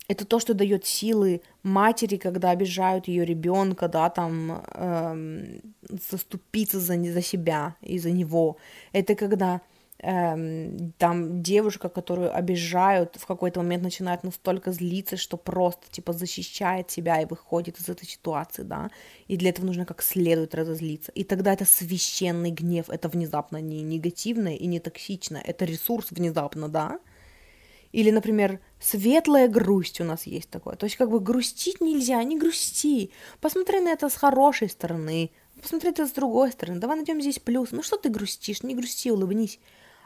это 0.07 0.25
то, 0.25 0.39
что 0.39 0.53
дает 0.53 0.85
силы 0.85 1.41
матери, 1.63 2.17
когда 2.17 2.51
обижают 2.51 3.07
ее 3.07 3.25
ребенка, 3.25 3.87
да, 3.87 4.09
там 4.09 4.63
эм, 4.73 5.61
заступиться 5.89 6.79
за, 6.79 6.95
за 7.03 7.21
себя 7.21 7.75
и 7.81 7.99
за 7.99 8.11
него. 8.11 8.57
Это 8.93 9.15
когда 9.15 9.61
эм, 9.99 10.93
там 10.97 11.41
девушка, 11.43 11.89
которую 11.89 12.35
обижают, 12.35 13.15
в 13.17 13.25
какой-то 13.25 13.61
момент 13.61 13.83
начинает 13.83 14.23
настолько 14.23 14.71
злиться, 14.71 15.17
что 15.17 15.37
просто 15.37 15.89
типа 15.91 16.13
защищает 16.13 16.91
себя 16.91 17.21
и 17.21 17.25
выходит 17.25 17.79
из 17.79 17.89
этой 17.89 18.05
ситуации, 18.07 18.63
да, 18.63 18.89
и 19.27 19.37
для 19.37 19.49
этого 19.49 19.65
нужно 19.65 19.85
как 19.85 20.01
следует 20.01 20.55
разозлиться. 20.55 21.11
И 21.13 21.23
тогда 21.23 21.53
это 21.53 21.65
священный 21.65 22.51
гнев, 22.51 22.89
это 22.89 23.09
внезапно 23.09 23.61
не 23.61 23.81
негативное 23.83 24.55
и 24.55 24.67
не 24.67 24.79
токсичное, 24.79 25.41
это 25.41 25.65
ресурс 25.65 26.07
внезапно, 26.11 26.69
да, 26.69 26.99
Или, 27.93 28.11
например, 28.11 28.59
светлая 28.79 29.47
грусть 29.47 30.01
у 30.01 30.03
нас 30.03 30.27
есть 30.27 30.49
такое. 30.49 30.75
То 30.75 30.85
есть 30.85 30.97
как 30.97 31.09
бы 31.09 31.19
грустить 31.19 31.81
нельзя, 31.81 32.21
не 32.23 32.37
грусти. 32.37 33.11
Посмотри 33.39 33.79
на 33.79 33.89
это 33.89 34.09
с 34.09 34.15
хорошей 34.15 34.69
стороны, 34.69 35.31
посмотри 35.61 35.89
это 35.91 36.05
с 36.05 36.11
другой 36.11 36.51
стороны. 36.51 36.79
Давай 36.79 36.97
найдем 36.97 37.21
здесь 37.21 37.39
плюс. 37.39 37.71
Ну 37.71 37.83
что 37.83 37.97
ты 37.97 38.09
грустишь? 38.09 38.63
Не 38.63 38.75
грусти, 38.75 39.09
улыбнись. 39.11 39.59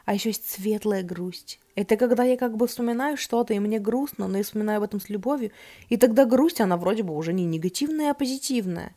А 0.04 0.14
еще 0.14 0.30
есть 0.30 0.50
светлая 0.50 1.02
грусть. 1.02 1.60
Это 1.74 1.96
когда 1.96 2.24
я 2.24 2.36
как 2.36 2.56
бы 2.56 2.66
вспоминаю 2.66 3.16
что-то, 3.16 3.54
и 3.54 3.58
мне 3.58 3.78
грустно, 3.78 4.28
но 4.28 4.38
я 4.38 4.44
вспоминаю 4.44 4.78
об 4.78 4.84
этом 4.84 5.00
с 5.00 5.08
любовью. 5.08 5.52
И 5.88 5.96
тогда 5.96 6.24
грусть, 6.24 6.60
она 6.60 6.76
вроде 6.76 7.02
бы 7.02 7.16
уже 7.16 7.32
не 7.32 7.44
негативная, 7.44 8.10
а 8.10 8.14
позитивная. 8.14 8.94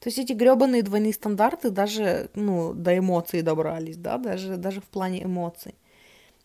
То 0.00 0.08
есть 0.08 0.18
эти 0.18 0.32
гребаные 0.32 0.82
двойные 0.82 1.12
стандарты 1.12 1.70
даже, 1.70 2.28
ну, 2.34 2.74
до 2.74 2.96
эмоций 2.96 3.42
добрались, 3.42 3.96
да, 3.96 4.18
даже, 4.18 4.56
даже 4.56 4.80
в 4.80 4.84
плане 4.84 5.24
эмоций. 5.24 5.74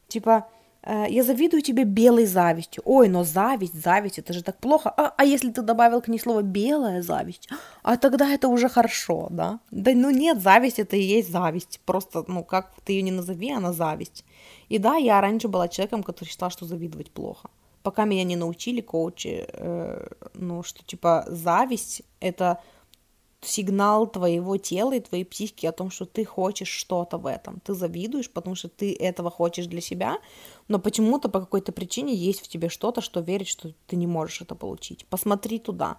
Типа, 0.07 0.49
я 0.83 1.23
завидую 1.23 1.61
тебе 1.61 1.83
белой 1.83 2.25
завистью. 2.25 2.83
Ой, 2.85 3.09
но 3.09 3.23
зависть, 3.23 3.73
зависть, 3.73 4.19
это 4.19 4.33
же 4.33 4.43
так 4.43 4.57
плохо. 4.59 4.89
А, 4.89 5.13
а 5.17 5.25
если 5.25 5.51
ты 5.51 5.61
добавил 5.61 6.01
к 6.01 6.07
ней 6.07 6.19
слово 6.19 6.41
белая 6.41 7.01
зависть, 7.01 7.49
а 7.83 7.97
тогда 7.97 8.29
это 8.29 8.47
уже 8.47 8.69
хорошо, 8.69 9.27
да? 9.29 9.59
Да 9.71 9.91
ну 9.93 10.09
нет, 10.09 10.41
зависть 10.41 10.79
это 10.79 10.95
и 10.95 11.01
есть 11.01 11.31
зависть. 11.31 11.81
Просто, 11.85 12.23
ну 12.27 12.43
как 12.43 12.73
ты 12.85 12.93
ее 12.93 13.01
не 13.01 13.11
назови, 13.11 13.51
она 13.51 13.73
зависть. 13.73 14.23
И 14.69 14.77
да, 14.77 14.95
я 14.95 15.19
раньше 15.21 15.47
была 15.47 15.67
человеком, 15.67 16.03
который 16.03 16.29
считал, 16.29 16.49
что 16.49 16.65
завидовать 16.65 17.11
плохо. 17.11 17.49
Пока 17.83 18.05
меня 18.05 18.23
не 18.23 18.35
научили 18.35 18.81
коучи, 18.81 19.45
э, 19.47 20.07
ну 20.33 20.63
что 20.63 20.83
типа 20.83 21.25
зависть 21.27 22.03
это 22.19 22.59
сигнал 23.41 24.07
твоего 24.07 24.57
тела 24.57 24.95
и 24.95 24.99
твоей 24.99 25.23
психики 25.23 25.65
о 25.65 25.71
том, 25.71 25.91
что 25.91 26.05
ты 26.05 26.25
хочешь 26.25 26.67
что-то 26.67 27.17
в 27.17 27.25
этом. 27.25 27.59
Ты 27.61 27.73
завидуешь, 27.73 28.29
потому 28.29 28.55
что 28.55 28.67
ты 28.67 28.93
этого 28.93 29.31
хочешь 29.31 29.67
для 29.67 29.81
себя, 29.81 30.17
но 30.69 30.79
почему-то 30.79 31.29
по 31.29 31.39
какой-то 31.39 31.71
причине 31.71 32.15
есть 32.15 32.41
в 32.41 32.47
тебе 32.47 32.69
что-то, 32.69 33.01
что 33.01 33.19
верит, 33.19 33.47
что 33.47 33.73
ты 33.87 33.95
не 33.95 34.07
можешь 34.07 34.41
это 34.41 34.55
получить. 34.55 35.05
Посмотри 35.07 35.57
туда. 35.59 35.97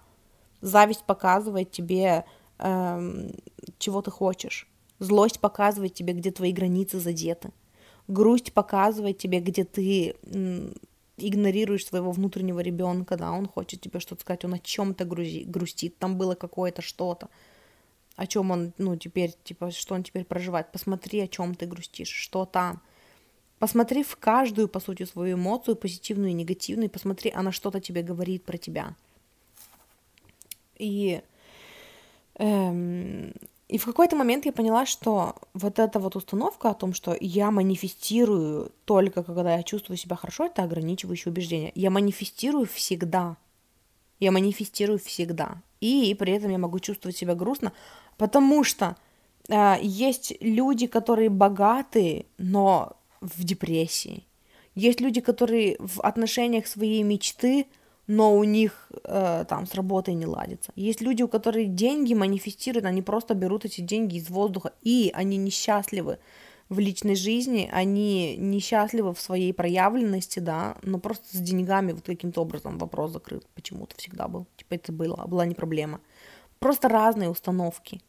Зависть 0.61 1.03
показывает 1.03 1.71
тебе, 1.71 2.25
эм, 2.57 3.31
чего 3.79 4.01
ты 4.01 4.11
хочешь. 4.11 4.67
Злость 4.99 5.41
показывает 5.41 5.93
тебе, 5.93 6.13
где 6.13 6.31
твои 6.31 6.53
границы 6.53 6.99
задеты. 6.99 7.51
Грусть 8.07 8.53
показывает 8.53 9.17
тебе, 9.17 9.41
где 9.41 9.65
ты 9.65 10.15
игнорируешь 11.17 11.85
своего 11.85 12.11
внутреннего 12.11 12.61
ребенка, 12.61 13.17
да, 13.17 13.31
он 13.31 13.47
хочет 13.47 13.81
тебе 13.81 13.99
что-то 13.99 14.21
сказать, 14.21 14.45
он 14.45 14.53
о 14.53 14.59
чем-то 14.59 15.05
грустит, 15.05 15.97
там 15.99 16.17
было 16.17 16.33
какое-то 16.33 16.81
что-то, 16.81 17.29
о 18.15 18.25
чем 18.25 18.51
он, 18.51 18.73
ну, 18.77 18.95
теперь, 18.95 19.33
типа, 19.43 19.71
что 19.71 19.95
он 19.95 20.03
теперь 20.03 20.23
проживает. 20.23 20.71
Посмотри, 20.71 21.19
о 21.19 21.27
чем 21.27 21.55
ты 21.55 21.65
грустишь, 21.65 22.09
что 22.09 22.45
там. 22.45 22.81
Посмотри 23.61 24.01
в 24.01 24.15
каждую, 24.15 24.67
по 24.67 24.79
сути, 24.79 25.05
свою 25.05 25.37
эмоцию, 25.37 25.75
позитивную 25.75 26.31
и 26.31 26.33
негативную, 26.33 26.89
и 26.89 26.91
посмотри, 26.91 27.29
она 27.29 27.51
что-то 27.51 27.79
тебе 27.79 28.01
говорит 28.01 28.43
про 28.43 28.57
тебя. 28.57 28.95
И 30.79 31.21
эм, 32.39 33.31
и 33.67 33.77
в 33.77 33.85
какой-то 33.85 34.15
момент 34.15 34.47
я 34.47 34.51
поняла, 34.51 34.87
что 34.87 35.35
вот 35.53 35.77
эта 35.77 35.99
вот 35.99 36.15
установка 36.15 36.71
о 36.71 36.73
том, 36.73 36.95
что 36.95 37.15
я 37.21 37.51
манифестирую 37.51 38.71
только 38.85 39.21
когда 39.21 39.55
я 39.55 39.61
чувствую 39.61 39.97
себя 39.97 40.15
хорошо, 40.15 40.47
это 40.47 40.63
ограничивающее 40.63 41.31
убеждение. 41.31 41.71
Я 41.75 41.91
манифестирую 41.91 42.65
всегда. 42.65 43.37
Я 44.19 44.31
манифестирую 44.31 44.97
всегда. 44.97 45.61
И 45.81 46.15
при 46.17 46.33
этом 46.33 46.49
я 46.49 46.57
могу 46.57 46.79
чувствовать 46.79 47.15
себя 47.15 47.35
грустно, 47.35 47.73
потому 48.17 48.63
что 48.63 48.97
э, 49.49 49.75
есть 49.83 50.33
люди, 50.39 50.87
которые 50.87 51.29
богатые, 51.29 52.25
но 52.39 52.97
в 53.21 53.43
депрессии. 53.43 54.25
Есть 54.75 55.01
люди, 55.01 55.21
которые 55.21 55.77
в 55.79 56.01
отношениях 56.01 56.67
своей 56.67 57.03
мечты 57.03 57.67
но 58.07 58.35
у 58.35 58.43
них 58.43 58.91
э, 59.05 59.45
там 59.47 59.65
с 59.65 59.73
работой 59.73 60.15
не 60.15 60.25
ладится. 60.25 60.73
Есть 60.75 60.99
люди, 60.99 61.23
у 61.23 61.29
которых 61.29 61.73
деньги 61.75 62.13
манифестируют, 62.13 62.85
они 62.85 63.01
просто 63.01 63.35
берут 63.35 63.63
эти 63.63 63.79
деньги 63.79 64.17
из 64.17 64.29
воздуха, 64.29 64.73
и 64.81 65.11
они 65.13 65.37
несчастливы 65.37 66.19
в 66.67 66.79
личной 66.79 67.15
жизни, 67.15 67.69
они 67.71 68.35
несчастливы 68.37 69.13
в 69.13 69.21
своей 69.21 69.53
проявленности, 69.53 70.39
да, 70.39 70.75
но 70.83 70.99
просто 70.99 71.25
с 71.37 71.39
деньгами 71.39 71.93
вот 71.93 72.05
каким-то 72.05 72.41
образом 72.41 72.77
вопрос 72.77 73.11
закрыт 73.11 73.45
почему-то 73.55 73.95
всегда 73.97 74.27
был. 74.27 74.45
Типа 74.57 74.73
это 74.73 74.91
было, 74.91 75.25
была 75.27 75.45
не 75.45 75.55
проблема. 75.55 76.01
Просто 76.59 76.89
разные 76.89 77.29
установки. 77.29 78.01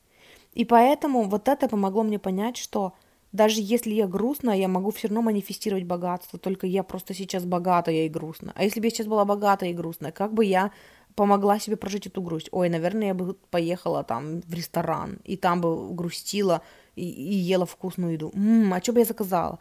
И 0.53 0.65
поэтому 0.65 1.29
вот 1.29 1.49
это 1.49 1.69
помогло 1.69 2.03
мне 2.03 2.19
понять, 2.19 2.57
что 2.57 2.93
даже 3.33 3.61
если 3.61 3.93
я 3.93 4.07
грустная, 4.07 4.57
я 4.57 4.69
могу 4.69 4.91
все 4.91 5.09
равно 5.09 5.23
манифестировать 5.23 5.85
богатство, 5.85 6.39
только 6.39 6.67
я 6.67 6.83
просто 6.83 7.15
сейчас 7.15 7.45
богатая 7.45 8.07
и 8.07 8.09
грустная. 8.09 8.53
А 8.57 8.65
если 8.65 8.81
бы 8.81 8.87
я 8.87 8.91
сейчас 8.91 9.07
была 9.07 9.25
богатая 9.25 9.71
и 9.71 9.75
грустная, 9.75 10.13
как 10.13 10.35
бы 10.35 10.45
я 10.45 10.71
помогла 11.15 11.59
себе 11.59 11.77
прожить 11.77 12.07
эту 12.07 12.23
грусть? 12.23 12.49
Ой, 12.53 12.69
наверное, 12.69 13.09
я 13.09 13.15
бы 13.15 13.35
поехала 13.51 14.05
там 14.05 14.43
в 14.43 14.53
ресторан, 14.55 15.19
и 15.25 15.37
там 15.37 15.61
бы 15.61 15.95
грустила 15.95 16.63
и, 16.95 17.09
и 17.09 17.35
ела 17.35 17.67
вкусную 17.67 18.15
еду. 18.15 18.31
М-м, 18.35 18.73
а 18.73 18.81
что 18.83 18.93
бы 18.93 19.01
я 19.01 19.05
заказала? 19.07 19.59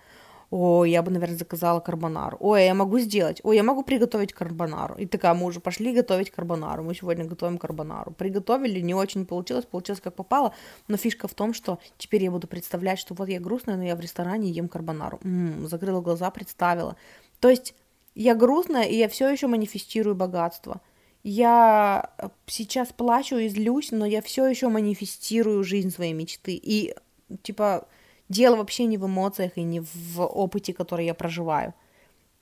Ой, 0.52 0.92
я 0.92 1.02
бы, 1.02 1.12
наверное, 1.12 1.38
заказала 1.38 1.80
карбонару. 1.80 2.36
Ой, 2.42 2.66
я 2.66 2.74
могу 2.74 3.00
сделать. 3.00 3.40
Ой, 3.44 3.56
я 3.56 3.64
могу 3.64 3.84
приготовить 3.84 4.34
карбонару. 4.34 4.96
И 4.96 5.06
такая, 5.06 5.34
мы 5.34 5.46
уже 5.46 5.62
пошли 5.62 5.94
готовить 5.94 6.30
карбонару. 6.30 6.84
Мы 6.84 6.94
сегодня 6.94 7.24
готовим 7.24 7.58
карбонару. 7.58 8.12
Приготовили, 8.12 8.82
не 8.82 8.94
очень 8.94 9.26
получилось, 9.26 9.64
получилось 9.66 10.02
как 10.02 10.14
попало. 10.14 10.54
Но 10.90 10.98
фишка 10.98 11.30
в 11.30 11.34
том, 11.34 11.54
что 11.54 11.80
теперь 11.98 12.26
я 12.26 12.32
буду 12.32 12.48
представлять, 12.48 13.00
что 13.00 13.14
вот 13.14 13.30
я 13.30 13.40
грустная, 13.40 13.78
но 13.78 13.84
я 13.86 13.96
в 13.96 14.02
ресторане 14.02 14.50
ем 14.50 14.68
карбонару. 14.68 15.22
М-м, 15.24 15.70
закрыла 15.70 16.02
глаза, 16.02 16.30
представила. 16.32 16.98
То 17.40 17.50
есть 17.50 17.74
я 18.14 18.36
грустная, 18.36 18.84
и 18.84 18.98
я 18.98 19.08
все 19.08 19.30
еще 19.30 19.48
манифестирую 19.48 20.16
богатство. 20.16 20.82
Я 21.24 22.10
сейчас 22.46 22.90
плачу 22.90 23.38
и 23.38 23.48
злюсь, 23.48 23.92
но 23.92 24.06
я 24.06 24.22
все 24.22 24.48
еще 24.48 24.68
манифестирую 24.68 25.64
жизнь 25.64 25.92
своей 25.92 26.12
мечты. 26.12 26.60
И 26.62 26.94
типа 27.42 27.88
Дело 28.32 28.56
вообще 28.56 28.86
не 28.86 28.98
в 28.98 29.06
эмоциях 29.06 29.58
и 29.58 29.64
не 29.64 29.82
в 29.82 30.22
опыте, 30.22 30.74
который 30.74 31.06
я 31.06 31.14
проживаю. 31.14 31.74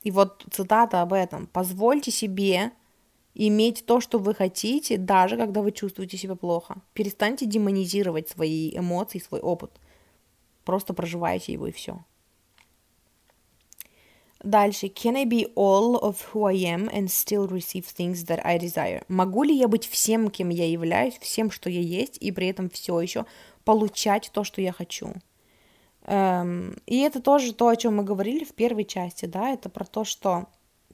И 0.04 0.12
вот 0.12 0.44
цитата 0.48 1.02
об 1.02 1.12
этом. 1.12 1.48
Позвольте 1.48 2.12
себе 2.12 2.70
иметь 3.34 3.84
то, 3.86 4.00
что 4.00 4.20
вы 4.20 4.32
хотите, 4.32 4.98
даже 4.98 5.36
когда 5.36 5.62
вы 5.62 5.72
чувствуете 5.72 6.16
себя 6.16 6.36
плохо. 6.36 6.76
Перестаньте 6.92 7.44
демонизировать 7.44 8.28
свои 8.28 8.70
эмоции, 8.78 9.18
свой 9.18 9.40
опыт. 9.40 9.72
Просто 10.64 10.94
проживайте 10.94 11.54
его 11.54 11.66
и 11.66 11.72
все. 11.72 11.98
Дальше. 14.44 14.86
Can 14.86 15.16
I 15.16 15.24
be 15.24 15.52
all 15.56 16.00
of 16.00 16.18
who 16.32 16.44
I 16.44 16.54
am 16.54 16.88
and 16.88 17.08
still 17.08 17.48
receive 17.48 17.84
things 17.84 18.24
that 18.28 18.40
I 18.44 18.60
desire? 18.60 19.02
Могу 19.08 19.42
ли 19.42 19.56
я 19.56 19.66
быть 19.66 19.88
всем, 19.88 20.30
кем 20.30 20.50
я 20.50 20.70
являюсь, 20.70 21.18
всем, 21.18 21.50
что 21.50 21.68
я 21.68 21.80
есть, 21.80 22.16
и 22.20 22.30
при 22.30 22.46
этом 22.46 22.70
все 22.70 23.00
еще 23.00 23.26
получать 23.64 24.30
то, 24.32 24.44
что 24.44 24.60
я 24.62 24.70
хочу? 24.70 25.14
Эм, 26.10 26.76
и 26.86 26.98
это 27.02 27.20
тоже 27.22 27.54
то, 27.54 27.68
о 27.68 27.76
чем 27.76 27.96
мы 27.96 28.02
говорили 28.02 28.42
в 28.42 28.52
первой 28.52 28.84
части, 28.84 29.26
да, 29.26 29.50
это 29.50 29.68
про 29.68 29.84
то, 29.84 30.04
что 30.04 30.46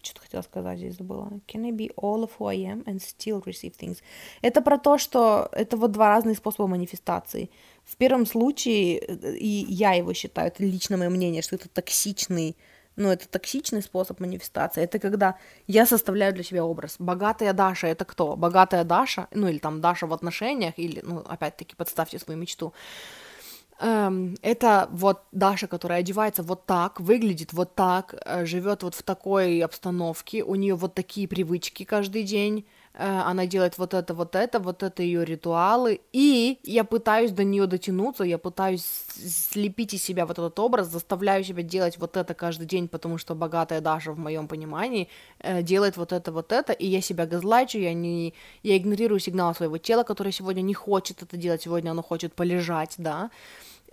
что-то 0.03 0.21
хотела 0.21 0.43
сказать, 0.43 0.79
здесь 0.79 0.97
забыла. 0.97 1.31
Can 1.49 1.65
I 1.65 1.71
be 1.71 1.91
all 1.97 2.23
of 2.23 2.33
who 2.39 2.49
I 2.49 2.59
am 2.59 2.85
and 2.85 3.01
still 3.01 3.43
receive 3.43 3.75
things? 3.81 4.03
Это 4.43 4.61
про 4.61 4.77
то, 4.77 4.99
что 4.99 5.49
это 5.53 5.79
вот 5.79 5.93
два 5.93 6.09
разных 6.11 6.37
способа 6.37 6.69
манифестации. 6.69 7.49
В 7.85 7.97
первом 7.97 8.27
случае, 8.27 8.99
э, 8.99 9.37
и 9.37 9.65
я 9.69 9.95
его 9.95 10.13
считаю, 10.13 10.49
это 10.49 10.63
лично 10.63 10.99
мое 10.99 11.09
мнение, 11.09 11.41
что 11.41 11.57
это 11.57 11.71
токсичный, 11.71 12.55
ну, 12.97 13.09
это 13.09 13.27
токсичный 13.27 13.81
способ 13.81 14.21
манифестации. 14.21 14.83
Это 14.83 14.99
когда 14.99 15.37
я 15.67 15.87
составляю 15.87 16.35
для 16.35 16.45
себя 16.45 16.63
образ. 16.63 16.97
Богатая 16.99 17.55
Даша— 17.55 17.87
это 17.89 18.05
кто? 18.05 18.37
Богатая 18.37 18.85
Даша, 18.85 19.29
ну, 19.31 19.49
или 19.49 19.59
там 19.59 19.81
Даша 19.81 20.07
в 20.07 20.13
отношениях, 20.13 20.75
или, 20.77 21.01
ну, 21.03 21.21
опять-таки, 21.21 21.75
подставьте 21.75 22.19
свою 22.19 22.39
мечту. 22.39 22.75
Эм, 23.79 24.37
это 24.41 24.89
вот 24.91 25.23
Даша, 25.33 25.67
которая 25.67 26.01
одевается 26.01 26.43
вот 26.43 26.65
так, 26.65 26.99
выглядит 26.99 27.53
вот 27.53 27.75
так, 27.75 28.15
э, 28.25 28.47
живет 28.47 28.83
вот 28.83 28.95
в 28.95 29.03
такой 29.03 29.61
обстановке, 29.61 30.43
у 30.43 30.55
нее 30.55 30.75
вот 30.75 30.95
такие 30.95 31.29
привычки 31.29 31.85
каждый 31.85 32.23
день, 32.23 32.65
э, 32.95 33.05
она 33.07 33.45
делает 33.45 33.77
вот 33.77 33.93
это, 33.93 34.15
вот 34.15 34.35
это, 34.35 34.61
вот 34.61 34.83
это 34.83 35.03
ее 35.03 35.27
ритуалы, 35.27 36.01
и 36.15 36.59
я 36.63 36.85
пытаюсь 36.85 37.33
до 37.33 37.45
нее 37.45 37.67
дотянуться, 37.67 38.25
я 38.25 38.39
пытаюсь 38.39 38.87
слепить 39.15 39.93
из 39.93 40.03
себя 40.03 40.25
вот 40.25 40.39
этот 40.39 40.59
образ, 40.59 40.87
заставляю 40.87 41.45
себя 41.45 41.63
делать 41.63 41.99
вот 41.99 42.17
это 42.17 42.33
каждый 42.33 42.67
день, 42.67 42.89
потому 42.89 43.19
что 43.19 43.35
богатая 43.35 43.83
Даша 43.83 44.13
в 44.13 44.19
моем 44.19 44.49
понимании 44.49 45.09
э, 45.41 45.61
делает 45.61 45.99
вот 45.99 46.13
это, 46.13 46.33
вот 46.33 46.51
это, 46.51 46.73
и 46.73 46.87
я 46.87 47.03
себя 47.03 47.27
газлачу, 47.27 47.77
я 47.77 47.93
не, 47.93 48.33
я 48.63 48.79
игнорирую 48.79 49.21
сигнал 49.21 49.55
своего 49.55 49.77
тела, 49.77 50.03
которое 50.03 50.33
сегодня 50.33 50.63
не 50.63 50.73
хочет 50.75 51.23
это 51.23 51.37
делать, 51.37 51.61
сегодня 51.61 51.91
оно 51.91 52.03
хочет 52.03 52.33
полежать, 52.33 52.95
да, 52.97 53.31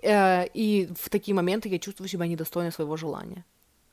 и 0.04 0.89
в 0.99 1.10
такие 1.10 1.34
моменты 1.34 1.70
я 1.70 1.80
чувствую 1.80 2.08
себя 2.10 2.28
недостойной 2.28 2.72
своего 2.72 2.98
желания. 2.98 3.45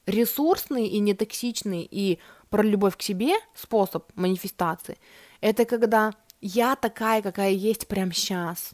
Ресурсный 0.06 0.86
и 0.86 0.98
нетоксичный 0.98 1.86
и 1.90 2.18
про 2.48 2.62
любовь 2.62 2.96
к 2.96 3.02
себе 3.02 3.34
способ 3.54 4.10
манифестации– 4.16 4.98
это 5.40 5.64
когда 5.64 6.12
я 6.40 6.76
такая, 6.76 7.22
какая 7.22 7.50
есть 7.50 7.86
прямо 7.88 8.12
сейчас. 8.12 8.72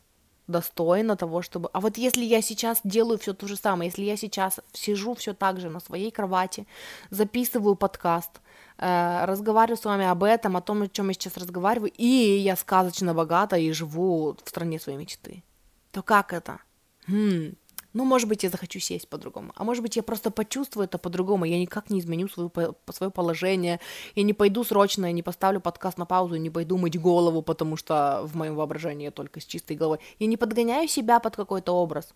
достойна 0.49 1.17
того, 1.17 1.43
чтобы... 1.43 1.69
А 1.73 1.81
вот 1.81 1.99
если 1.99 2.25
я 2.25 2.41
сейчас 2.41 2.81
делаю 2.85 3.19
все 3.19 3.35
то 3.35 3.49
же 3.49 3.57
самое, 3.57 3.89
если 3.91 4.05
я 4.05 4.17
сейчас 4.17 4.61
сижу 4.73 5.15
все 5.15 5.35
так 5.35 5.61
же 5.61 5.71
на 5.71 5.81
своей 5.81 6.13
кровати, 6.13 6.67
записываю 7.11 7.75
подкаст, 7.75 8.31
э, 8.79 9.25
разговариваю 9.25 9.77
с 9.77 9.85
вами 9.85 10.07
об 10.07 10.23
этом, 10.23 10.57
о 10.57 10.61
том, 10.61 10.83
о 10.83 10.89
чем 10.89 11.09
я 11.09 11.15
сейчас 11.15 11.37
разговариваю, 11.37 11.91
и 11.97 12.07
я 12.39 12.55
сказочно 12.55 13.13
богата 13.13 13.57
и 13.57 13.73
живу 13.73 14.37
в 14.45 14.49
стране 14.49 14.79
своей 14.79 14.99
мечты, 14.99 15.43
то 15.91 16.03
как 16.03 16.33
это? 16.33 16.61
Хм, 17.09 17.55
ну, 17.97 18.05
может 18.05 18.29
быть, 18.29 18.43
я 18.43 18.51
захочу 18.51 18.79
сесть 18.79 19.09
по-другому. 19.09 19.53
А 19.55 19.65
может 19.65 19.83
быть, 19.83 19.97
я 19.97 20.03
просто 20.03 20.31
почувствую 20.31 20.85
это 20.85 20.99
по-другому. 20.99 21.47
Я 21.47 21.59
никак 21.59 21.89
не 21.89 22.01
изменю 22.01 22.29
свою, 22.29 22.53
свое 22.91 23.11
положение. 23.11 23.81
Я 24.15 24.23
не 24.23 24.35
пойду 24.35 24.65
срочно, 24.65 25.07
я 25.07 25.13
не 25.13 25.23
поставлю 25.23 25.61
подкаст 25.61 25.97
на 25.97 26.05
паузу, 26.05 26.37
не 26.37 26.51
пойду 26.51 26.77
мыть 26.77 27.01
голову, 27.01 27.41
потому 27.41 27.77
что 27.77 28.21
в 28.25 28.37
моем 28.37 28.55
воображении 28.55 29.05
я 29.05 29.11
только 29.11 29.41
с 29.41 29.47
чистой 29.47 29.79
головой. 29.79 30.01
Я 30.19 30.27
не 30.27 30.37
подгоняю 30.37 30.89
себя 30.89 31.21
под 31.21 31.37
какой-то 31.37 31.73
образ. 31.73 32.15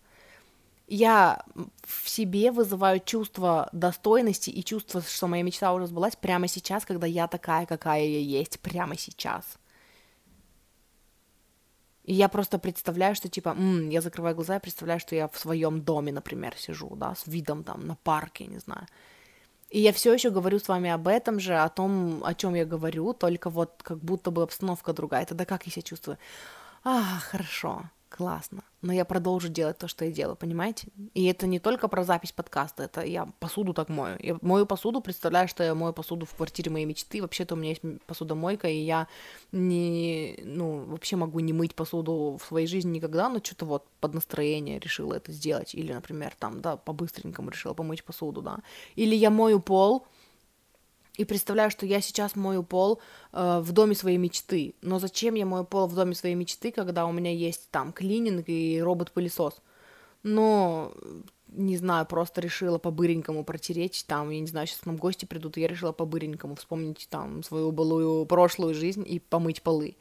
Я 0.86 1.44
в 1.82 2.08
себе 2.08 2.50
вызываю 2.50 3.00
чувство 3.00 3.70
достойности 3.72 4.50
и 4.50 4.62
чувство, 4.64 5.00
что 5.00 5.28
моя 5.28 5.42
мечта 5.44 5.72
уже 5.72 5.86
сбылась 5.86 6.16
прямо 6.16 6.48
сейчас, 6.48 6.84
когда 6.84 7.06
я 7.06 7.26
такая, 7.26 7.64
какая 7.64 8.04
я 8.04 8.18
есть, 8.18 8.60
прямо 8.60 8.98
сейчас. 8.98 9.59
И 12.10 12.14
я 12.14 12.28
просто 12.28 12.58
представляю, 12.58 13.14
что 13.14 13.28
типа, 13.28 13.50
м-м, 13.50 13.88
я 13.88 14.00
закрываю 14.00 14.34
глаза 14.34 14.56
и 14.56 14.60
представляю, 14.60 14.98
что 14.98 15.14
я 15.14 15.28
в 15.28 15.38
своем 15.38 15.80
доме, 15.80 16.12
например, 16.12 16.54
сижу, 16.56 16.96
да, 16.96 17.14
с 17.14 17.28
видом 17.28 17.62
там 17.62 17.86
на 17.86 17.94
парке, 17.94 18.46
не 18.46 18.58
знаю. 18.58 18.86
И 19.70 19.78
я 19.78 19.92
все 19.92 20.12
еще 20.12 20.30
говорю 20.30 20.58
с 20.58 20.66
вами 20.66 20.90
об 20.90 21.06
этом 21.06 21.38
же, 21.38 21.54
о 21.54 21.68
том, 21.68 22.22
о 22.24 22.34
чем 22.34 22.56
я 22.56 22.64
говорю, 22.64 23.12
только 23.12 23.48
вот 23.48 23.82
как 23.84 23.98
будто 23.98 24.32
бы 24.32 24.42
обстановка 24.42 24.92
другая. 24.92 25.24
Тогда 25.24 25.44
как 25.44 25.66
я 25.66 25.72
себя 25.72 25.82
чувствую? 25.82 26.18
А, 26.82 27.20
хорошо 27.30 27.84
классно, 28.10 28.64
но 28.82 28.92
я 28.92 29.04
продолжу 29.04 29.48
делать 29.48 29.78
то, 29.78 29.88
что 29.88 30.04
я 30.04 30.10
делаю, 30.10 30.36
понимаете? 30.36 30.88
И 31.14 31.24
это 31.26 31.46
не 31.46 31.60
только 31.60 31.88
про 31.88 32.04
запись 32.04 32.32
подкаста, 32.32 32.82
это 32.82 33.02
я 33.02 33.28
посуду 33.38 33.72
так 33.72 33.88
мою. 33.88 34.16
Я 34.20 34.36
мою 34.42 34.66
посуду, 34.66 35.00
представляю, 35.00 35.48
что 35.48 35.62
я 35.62 35.74
мою 35.74 35.92
посуду 35.92 36.26
в 36.26 36.34
квартире 36.34 36.70
моей 36.70 36.86
мечты, 36.86 37.22
вообще-то 37.22 37.54
у 37.54 37.58
меня 37.58 37.70
есть 37.70 37.82
посудомойка, 38.06 38.68
и 38.68 38.78
я 38.78 39.06
не, 39.52 40.38
ну, 40.44 40.84
вообще 40.86 41.16
могу 41.16 41.40
не 41.40 41.52
мыть 41.52 41.74
посуду 41.74 42.36
в 42.42 42.46
своей 42.46 42.66
жизни 42.66 42.96
никогда, 42.96 43.28
но 43.28 43.38
что-то 43.38 43.64
вот 43.64 43.86
под 44.00 44.14
настроение 44.14 44.80
решила 44.80 45.14
это 45.14 45.30
сделать, 45.32 45.74
или, 45.74 45.92
например, 45.92 46.34
там, 46.38 46.60
да, 46.60 46.76
по-быстренькому 46.76 47.50
решила 47.50 47.74
помыть 47.74 48.04
посуду, 48.04 48.42
да, 48.42 48.58
или 48.96 49.14
я 49.14 49.30
мою 49.30 49.60
пол, 49.60 50.04
и 51.20 51.24
представляю, 51.26 51.70
что 51.70 51.84
я 51.84 52.00
сейчас 52.00 52.34
мою 52.34 52.62
пол 52.62 52.98
э, 53.32 53.60
в 53.60 53.72
доме 53.72 53.94
своей 53.94 54.16
мечты. 54.16 54.74
Но 54.80 54.98
зачем 54.98 55.34
я 55.34 55.44
мою 55.44 55.64
пол 55.64 55.86
в 55.86 55.94
доме 55.94 56.14
своей 56.14 56.34
мечты, 56.34 56.72
когда 56.72 57.04
у 57.04 57.12
меня 57.12 57.30
есть 57.30 57.68
там 57.70 57.92
клининг 57.92 58.48
и 58.48 58.80
робот-пылесос? 58.82 59.60
Но, 60.22 60.94
не 61.48 61.76
знаю, 61.76 62.06
просто 62.06 62.40
решила 62.40 62.78
по-быренькому 62.78 63.44
протереть, 63.44 64.06
там, 64.08 64.30
я 64.30 64.40
не 64.40 64.46
знаю, 64.46 64.66
сейчас 64.66 64.80
к 64.80 64.86
нам 64.86 64.96
гости 64.96 65.26
придут, 65.26 65.58
и 65.58 65.60
я 65.60 65.68
решила 65.68 65.92
по-быренькому 65.92 66.54
вспомнить 66.54 67.06
там 67.10 67.42
свою 67.42 67.70
былую 67.70 68.24
прошлую 68.24 68.72
жизнь 68.72 69.04
и 69.06 69.18
помыть 69.18 69.60
полы. 69.60 69.96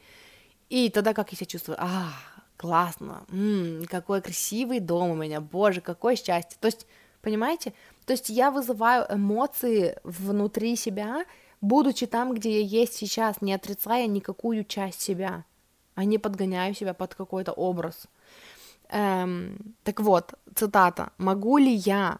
И 0.70 0.88
тогда 0.88 1.12
как 1.12 1.32
я 1.32 1.36
себя 1.36 1.46
чувствую? 1.46 1.76
А, 1.78 2.14
классно, 2.56 3.26
м-м, 3.28 3.84
какой 3.84 4.22
красивый 4.22 4.80
дом 4.80 5.10
у 5.10 5.14
меня, 5.16 5.42
боже, 5.42 5.82
какое 5.82 6.16
счастье. 6.16 6.56
То 6.60 6.68
есть, 6.68 6.86
понимаете, 7.20 7.74
то 8.06 8.12
есть 8.12 8.28
я 8.28 8.50
вызываю 8.50 9.06
эмоции 9.08 9.98
внутри 10.04 10.76
себя, 10.76 11.24
будучи 11.60 12.06
там, 12.06 12.34
где 12.34 12.60
я 12.60 12.80
есть 12.82 12.94
сейчас, 12.94 13.40
не 13.40 13.52
отрицая 13.54 14.06
никакую 14.06 14.64
часть 14.64 15.00
себя, 15.00 15.44
а 15.94 16.04
не 16.04 16.18
подгоняю 16.18 16.74
себя 16.74 16.94
под 16.94 17.14
какой-то 17.14 17.52
образ. 17.52 18.06
Эм, 18.88 19.74
так 19.84 20.00
вот, 20.00 20.34
цитата. 20.54 21.12
«Могу 21.18 21.58
ли 21.58 21.72
я 21.72 22.18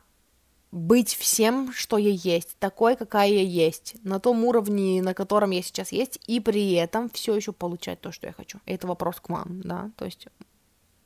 быть 0.73 1.15
всем, 1.15 1.73
что 1.73 1.98
я 1.98 2.11
есть, 2.11 2.57
такой, 2.59 2.97
какая 2.97 3.28
я 3.28 3.43
есть, 3.43 3.97
на 4.05 4.20
том 4.20 4.44
уровне, 4.44 5.02
на 5.02 5.15
котором 5.15 5.51
я 5.51 5.62
сейчас 5.62 5.90
есть, 5.90 6.20
и 6.28 6.39
при 6.39 6.73
этом 6.74 7.11
все 7.11 7.35
еще 7.35 7.52
получать 7.52 8.01
то, 8.01 8.12
что 8.12 8.28
я 8.28 8.32
хочу. 8.32 8.61
Это 8.66 8.86
вопрос 8.86 9.16
к 9.20 9.28
вам, 9.28 9.62
да, 9.62 9.90
то 9.97 10.05
есть 10.05 10.28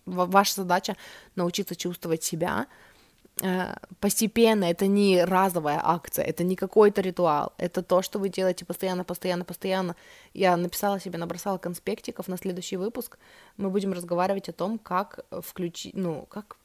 ваша 0.05 0.55
задача 0.55 0.97
научиться 1.35 1.77
чувствовать 1.77 2.23
себя, 2.23 2.67
постепенно, 4.01 4.65
это 4.65 4.87
не 4.87 5.25
разовая 5.25 5.81
акция, 5.83 6.25
это 6.25 6.45
не 6.45 6.57
какой-то 6.57 7.01
ритуал, 7.01 7.53
это 7.59 7.83
то, 7.83 8.01
что 8.03 8.19
вы 8.19 8.29
делаете 8.29 8.65
постоянно, 8.65 9.05
постоянно, 9.05 9.45
постоянно. 9.45 9.97
Я 10.35 10.57
написала 10.57 11.01
себе, 11.01 11.19
набросала 11.19 11.59
конспектиков 11.59 12.29
на 12.29 12.37
следующий 12.37 12.77
выпуск. 12.77 13.19
Мы 13.57 13.71
будем 13.71 13.93
разговаривать 13.93 14.49
о 14.49 14.53
том, 14.53 14.79
как 14.79 15.25
включить, 15.43 15.95
ну, 15.95 16.27
как 16.29 16.57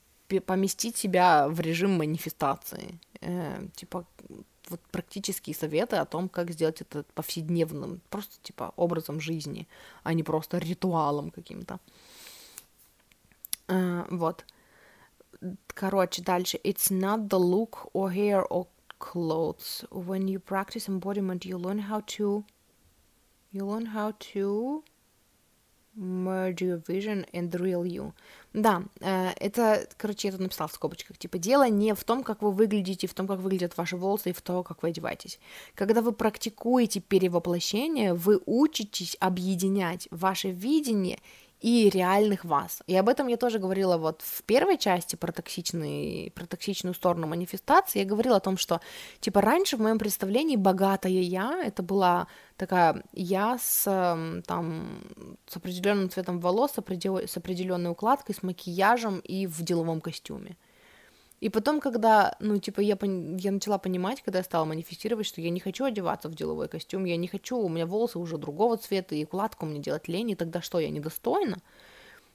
поместить 0.46 0.96
себя 0.96 1.48
в 1.48 1.60
режим 1.60 1.98
манифестации. 1.98 3.00
Э, 3.22 3.68
типа, 3.76 4.06
вот 4.70 4.80
практические 4.92 5.56
советы 5.56 5.96
о 5.96 6.06
том, 6.06 6.30
как 6.30 6.52
сделать 6.52 6.82
это 6.82 7.04
повседневным, 7.16 8.02
просто 8.10 8.36
типа 8.44 8.74
образом 8.76 9.20
жизни, 9.20 9.68
а 10.04 10.14
не 10.14 10.24
просто 10.24 10.60
ритуалом 10.60 11.32
каким-то. 11.32 11.80
Э, 13.68 14.06
вот. 14.12 14.46
Короче, 15.68 16.22
дальше. 16.22 16.60
It's 16.64 16.92
not 16.92 17.28
the 17.30 17.40
look 17.40 17.90
or 17.94 18.12
hair 18.12 18.44
or 18.50 18.68
clothes. 19.00 19.86
When 19.90 20.28
you 20.28 20.40
practice 20.40 20.88
embodiment, 20.88 21.46
you 21.46 21.58
learn 21.58 21.80
how 21.90 22.02
to... 22.18 22.44
You 23.52 23.66
learn 23.66 23.88
how 23.88 24.14
to 24.34 24.84
merge 25.96 26.62
your 26.62 26.78
vision 26.78 27.26
and 27.34 27.54
real 27.60 27.86
you. 27.86 28.14
Да, 28.54 28.84
э, 29.00 29.32
это, 29.40 29.88
короче, 29.98 30.28
я 30.28 30.32
тут 30.32 30.42
написала 30.42 30.68
в 30.68 30.74
скобочках, 30.74 31.18
типа, 31.18 31.38
дело 31.38 31.68
не 31.70 31.94
в 31.94 32.04
том, 32.04 32.24
как 32.24 32.42
вы 32.42 32.52
выглядите, 32.52 33.08
в 33.08 33.14
том, 33.14 33.28
как 33.28 33.40
выглядят 33.40 33.78
ваши 33.78 33.96
волосы 33.96 34.30
и 34.30 34.34
в 34.34 34.42
том, 34.42 34.64
как 34.64 34.82
вы 34.82 34.90
одеваетесь. 34.90 35.40
Когда 35.76 36.02
вы 36.02 36.12
практикуете 36.12 37.00
перевоплощение, 37.00 38.14
вы 38.14 38.42
учитесь 38.46 39.18
объединять 39.20 40.08
ваше 40.12 40.52
видение 40.52 41.20
и 41.60 41.90
реальных 41.90 42.46
вас. 42.46 42.82
И 42.88 42.96
об 42.96 43.10
этом 43.10 43.28
я 43.28 43.38
тоже 43.38 43.60
говорила 43.60 43.98
вот 43.98 44.22
в 44.22 44.44
первой 44.44 44.78
части 44.78 45.16
про, 45.16 45.32
токсичный, 45.32 46.32
про 46.34 46.46
токсичную 46.46 46.94
сторону 46.94 47.28
манифестации. 47.28 48.00
Я 48.00 48.06
говорила 48.06 48.38
о 48.38 48.40
том, 48.40 48.58
что, 48.58 48.80
типа, 49.20 49.42
раньше 49.42 49.76
в 49.76 49.82
моем 49.82 50.00
представлении 50.00 50.56
богатая 50.56 51.12
я, 51.12 51.62
это 51.64 51.84
была 51.84 52.28
такая 52.56 53.04
я 53.14 53.58
с, 53.58 53.84
там, 54.48 55.02
с 55.48 55.58
определенным 55.58 56.10
цветом 56.10 56.40
волос, 56.40 56.72
с 56.76 57.38
определенной 57.38 57.92
укладкой, 57.92 58.36
с 58.36 58.44
макияжем 58.44 59.20
и 59.20 59.46
в 59.46 59.62
деловом 59.62 60.02
костюме. 60.02 60.58
И 61.40 61.48
потом, 61.50 61.80
когда, 61.80 62.36
ну, 62.40 62.58
типа, 62.58 62.82
я, 62.82 62.96
пон... 62.96 63.38
я 63.38 63.52
начала 63.52 63.78
понимать, 63.78 64.22
когда 64.22 64.40
я 64.40 64.44
стала 64.44 64.66
манифестировать, 64.66 65.26
что 65.26 65.40
я 65.40 65.50
не 65.50 65.60
хочу 65.60 65.86
одеваться 65.86 66.28
в 66.28 66.36
деловой 66.36 66.68
костюм, 66.68 67.06
я 67.06 67.16
не 67.16 67.28
хочу, 67.28 67.58
у 67.58 67.70
меня 67.70 67.86
волосы 67.86 68.20
уже 68.20 68.38
другого 68.38 68.76
цвета, 68.78 69.16
и 69.16 69.24
укладку 69.24 69.66
мне 69.66 69.80
делать 69.80 70.08
лень, 70.10 70.32
и 70.32 70.36
тогда 70.36 70.62
что, 70.62 70.80
я 70.80 70.90
недостойна? 70.90 71.60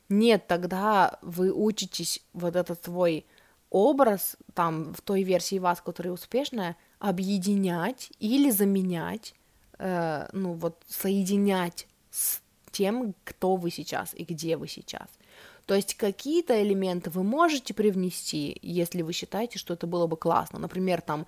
Нет, 0.08 0.46
тогда 0.46 1.18
вы 1.20 1.52
учитесь 1.52 2.24
вот 2.32 2.56
этот 2.56 2.82
свой 2.82 3.26
образ, 3.68 4.36
там, 4.54 4.94
в 4.94 5.02
той 5.02 5.22
версии 5.22 5.58
вас, 5.58 5.82
которая 5.82 6.14
успешная, 6.14 6.76
объединять 6.98 8.10
или 8.20 8.50
заменять, 8.50 9.34
э, 9.78 10.28
ну, 10.32 10.54
вот, 10.54 10.82
соединять 10.88 11.88
с 12.10 12.40
тем, 12.70 13.14
кто 13.24 13.56
вы 13.56 13.70
сейчас 13.70 14.14
и 14.14 14.24
где 14.24 14.56
вы 14.56 14.66
сейчас– 14.66 15.08
то 15.66 15.74
есть 15.74 15.94
какие-то 15.94 16.62
элементы 16.62 17.10
вы 17.10 17.22
можете 17.22 17.72
привнести, 17.72 18.58
если 18.62 19.02
вы 19.02 19.12
считаете, 19.12 19.58
что 19.58 19.74
это 19.74 19.86
было 19.86 20.06
бы 20.06 20.16
классно. 20.16 20.58
Например, 20.58 21.00
там 21.00 21.26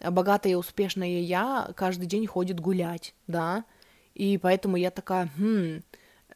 богатая 0.00 0.52
и 0.52 0.56
успешная 0.56 1.20
я 1.20 1.70
каждый 1.74 2.06
день 2.06 2.26
ходит 2.26 2.60
гулять, 2.60 3.14
да, 3.26 3.64
и 4.14 4.36
поэтому 4.38 4.76
я 4.76 4.90
такая, 4.90 5.30
хм, 5.38 5.82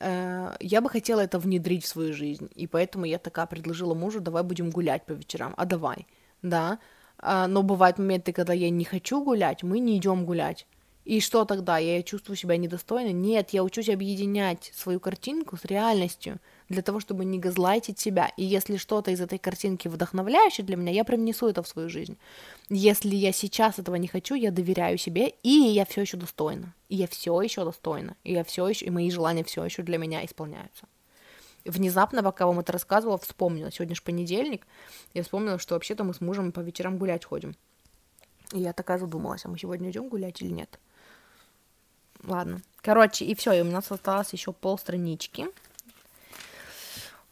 э, 0.00 0.56
я 0.60 0.80
бы 0.80 0.88
хотела 0.88 1.20
это 1.20 1.38
внедрить 1.38 1.84
в 1.84 1.88
свою 1.88 2.12
жизнь, 2.12 2.48
и 2.54 2.66
поэтому 2.66 3.04
я 3.04 3.18
такая 3.18 3.46
предложила 3.46 3.94
мужу, 3.94 4.20
давай 4.20 4.42
будем 4.42 4.70
гулять 4.70 5.04
по 5.04 5.12
вечерам, 5.12 5.52
а 5.56 5.66
давай, 5.66 6.06
да, 6.40 6.78
а, 7.18 7.46
но 7.46 7.62
бывают 7.62 7.98
моменты, 7.98 8.32
когда 8.32 8.52
я 8.52 8.70
не 8.70 8.84
хочу 8.84 9.22
гулять, 9.22 9.62
мы 9.62 9.78
не 9.78 9.98
идем 9.98 10.24
гулять, 10.24 10.66
и 11.04 11.20
что 11.20 11.44
тогда? 11.44 11.78
Я 11.78 12.02
чувствую 12.02 12.36
себя 12.36 12.56
недостойной? 12.56 13.12
Нет, 13.12 13.50
я 13.50 13.64
учусь 13.64 13.88
объединять 13.88 14.70
свою 14.74 15.00
картинку 15.00 15.56
с 15.56 15.64
реальностью 15.64 16.38
для 16.72 16.82
того, 16.82 16.98
чтобы 16.98 17.24
не 17.24 17.38
газлайтить 17.38 18.00
себя. 18.00 18.32
И 18.36 18.42
если 18.42 18.76
что-то 18.76 19.10
из 19.10 19.20
этой 19.20 19.38
картинки 19.38 19.88
вдохновляющее 19.88 20.66
для 20.66 20.76
меня, 20.76 20.90
я 20.90 21.04
привнесу 21.04 21.46
это 21.48 21.62
в 21.62 21.68
свою 21.68 21.88
жизнь. 21.88 22.18
Если 22.68 23.14
я 23.14 23.32
сейчас 23.32 23.78
этого 23.78 23.96
не 23.96 24.08
хочу, 24.08 24.34
я 24.34 24.50
доверяю 24.50 24.98
себе, 24.98 25.34
и 25.42 25.50
я 25.50 25.84
все 25.84 26.00
еще 26.00 26.16
достойна. 26.16 26.74
И 26.88 26.96
я 26.96 27.06
все 27.06 27.40
еще 27.40 27.64
достойна. 27.64 28.16
И 28.24 28.32
я 28.32 28.42
все 28.42 28.66
еще, 28.66 28.86
и 28.86 28.90
мои 28.90 29.10
желания 29.10 29.44
все 29.44 29.64
еще 29.64 29.82
для 29.82 29.98
меня 29.98 30.24
исполняются. 30.24 30.86
Внезапно, 31.64 32.22
пока 32.22 32.46
вам 32.46 32.58
это 32.58 32.72
рассказывала, 32.72 33.18
вспомнила. 33.18 33.70
Сегодня 33.70 33.94
же 33.94 34.02
понедельник. 34.02 34.66
Я 35.14 35.22
вспомнила, 35.22 35.58
что 35.58 35.74
вообще-то 35.74 36.02
мы 36.02 36.14
с 36.14 36.20
мужем 36.20 36.50
по 36.50 36.60
вечерам 36.60 36.98
гулять 36.98 37.24
ходим. 37.24 37.54
И 38.52 38.58
я 38.58 38.72
такая 38.72 38.98
задумалась, 38.98 39.44
а 39.44 39.48
мы 39.48 39.58
сегодня 39.58 39.90
идем 39.90 40.08
гулять 40.08 40.42
или 40.42 40.50
нет? 40.50 40.80
Ладно. 42.24 42.62
Короче, 42.80 43.24
и 43.24 43.34
все, 43.34 43.52
и 43.52 43.60
у 43.60 43.64
нас 43.64 43.90
осталось 43.92 44.32
еще 44.32 44.52
пол 44.52 44.78
странички. 44.78 45.46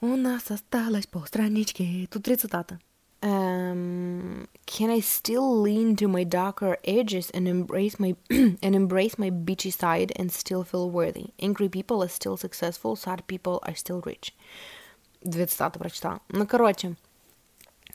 У 0.02 0.16
нас 0.16 0.50
осталось 0.50 1.06
по 1.06 1.20
страничке. 1.26 2.08
Тут 2.10 2.24
три 2.24 2.36
цитаты. 2.36 2.78
Um, 3.20 4.48
can 4.64 4.88
I 4.88 5.00
still 5.00 5.60
lean 5.60 5.94
to 5.96 6.08
my 6.08 6.24
darker 6.24 6.78
edges 6.84 7.30
and 7.34 7.46
embrace 7.46 7.98
my 7.98 8.16
and 8.30 8.74
embrace 8.74 9.18
my 9.18 9.28
bitchy 9.28 9.70
side 9.70 10.10
and 10.16 10.32
still 10.32 10.64
feel 10.64 10.90
worthy? 10.90 11.34
Angry 11.38 11.68
people 11.68 12.02
are 12.02 12.08
still 12.08 12.38
successful, 12.38 12.96
sad 12.96 13.26
people 13.26 13.60
are 13.62 13.74
still 13.74 14.00
rich. 14.00 14.32
Две 15.20 15.44
цитаты 15.44 15.78
прочитала. 15.78 16.20
Ну, 16.30 16.46
короче, 16.46 16.96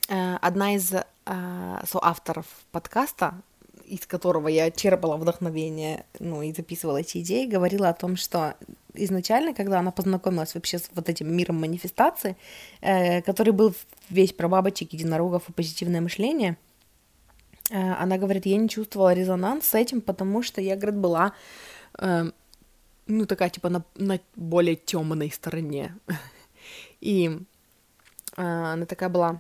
одна 0.08 0.76
из 0.76 0.94
соавторов 1.26 2.46
подкаста 2.72 3.42
из 3.88 4.06
которого 4.08 4.48
я 4.48 4.72
черпала 4.72 5.16
вдохновение, 5.16 6.06
ну, 6.20 6.42
и 6.42 6.52
записывала 6.52 6.98
эти 6.98 7.20
идеи, 7.20 7.46
говорила 7.46 7.90
о 7.90 7.94
том, 7.94 8.16
что 8.16 8.56
изначально, 8.98 9.54
когда 9.54 9.80
она 9.80 9.92
познакомилась 9.92 10.56
вообще 10.56 10.78
с 10.78 10.90
вот 10.94 11.10
этим 11.10 11.36
миром 11.36 11.60
манифестации, 11.60 12.36
э, 12.82 13.22
который 13.22 13.54
был 13.54 13.74
весь 14.10 14.34
про 14.34 14.48
бабочек, 14.48 14.94
единорогов 14.94 15.50
и 15.50 15.54
позитивное 15.54 16.02
мышление, 16.02 16.58
э, 17.72 17.94
она 18.04 18.18
говорит, 18.18 18.46
я 18.46 18.58
не 18.58 18.70
чувствовала 18.70 19.14
резонанс 19.14 19.66
с 19.66 19.76
этим, 19.76 20.02
потому 20.02 20.44
что 20.44 20.62
я, 20.62 20.76
говорит, 20.76 21.00
была, 21.00 21.34
э, 22.00 22.32
ну, 23.08 23.26
такая, 23.26 23.50
типа, 23.50 23.70
на, 23.70 23.84
на 23.96 24.20
более 24.36 24.76
темной 24.76 25.32
стороне. 25.32 25.96
И 27.02 27.40
э, 28.38 28.42
она 28.42 28.86
такая 28.86 29.10
была 29.10 29.40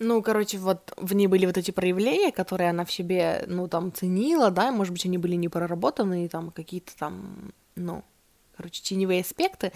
ну, 0.00 0.22
короче, 0.22 0.58
вот 0.58 0.92
в 0.96 1.14
ней 1.14 1.28
были 1.28 1.46
вот 1.46 1.56
эти 1.56 1.70
проявления, 1.70 2.32
которые 2.32 2.70
она 2.70 2.84
в 2.84 2.92
себе, 2.92 3.44
ну, 3.46 3.68
там, 3.68 3.92
ценила, 3.92 4.50
да, 4.50 4.72
может 4.72 4.92
быть, 4.92 5.06
они 5.06 5.18
были 5.18 5.36
не 5.36 5.48
проработанные, 5.48 6.28
там, 6.28 6.50
какие-то 6.50 6.96
там, 6.96 7.52
ну, 7.76 8.02
короче, 8.56 8.82
теневые 8.82 9.20
аспекты, 9.20 9.72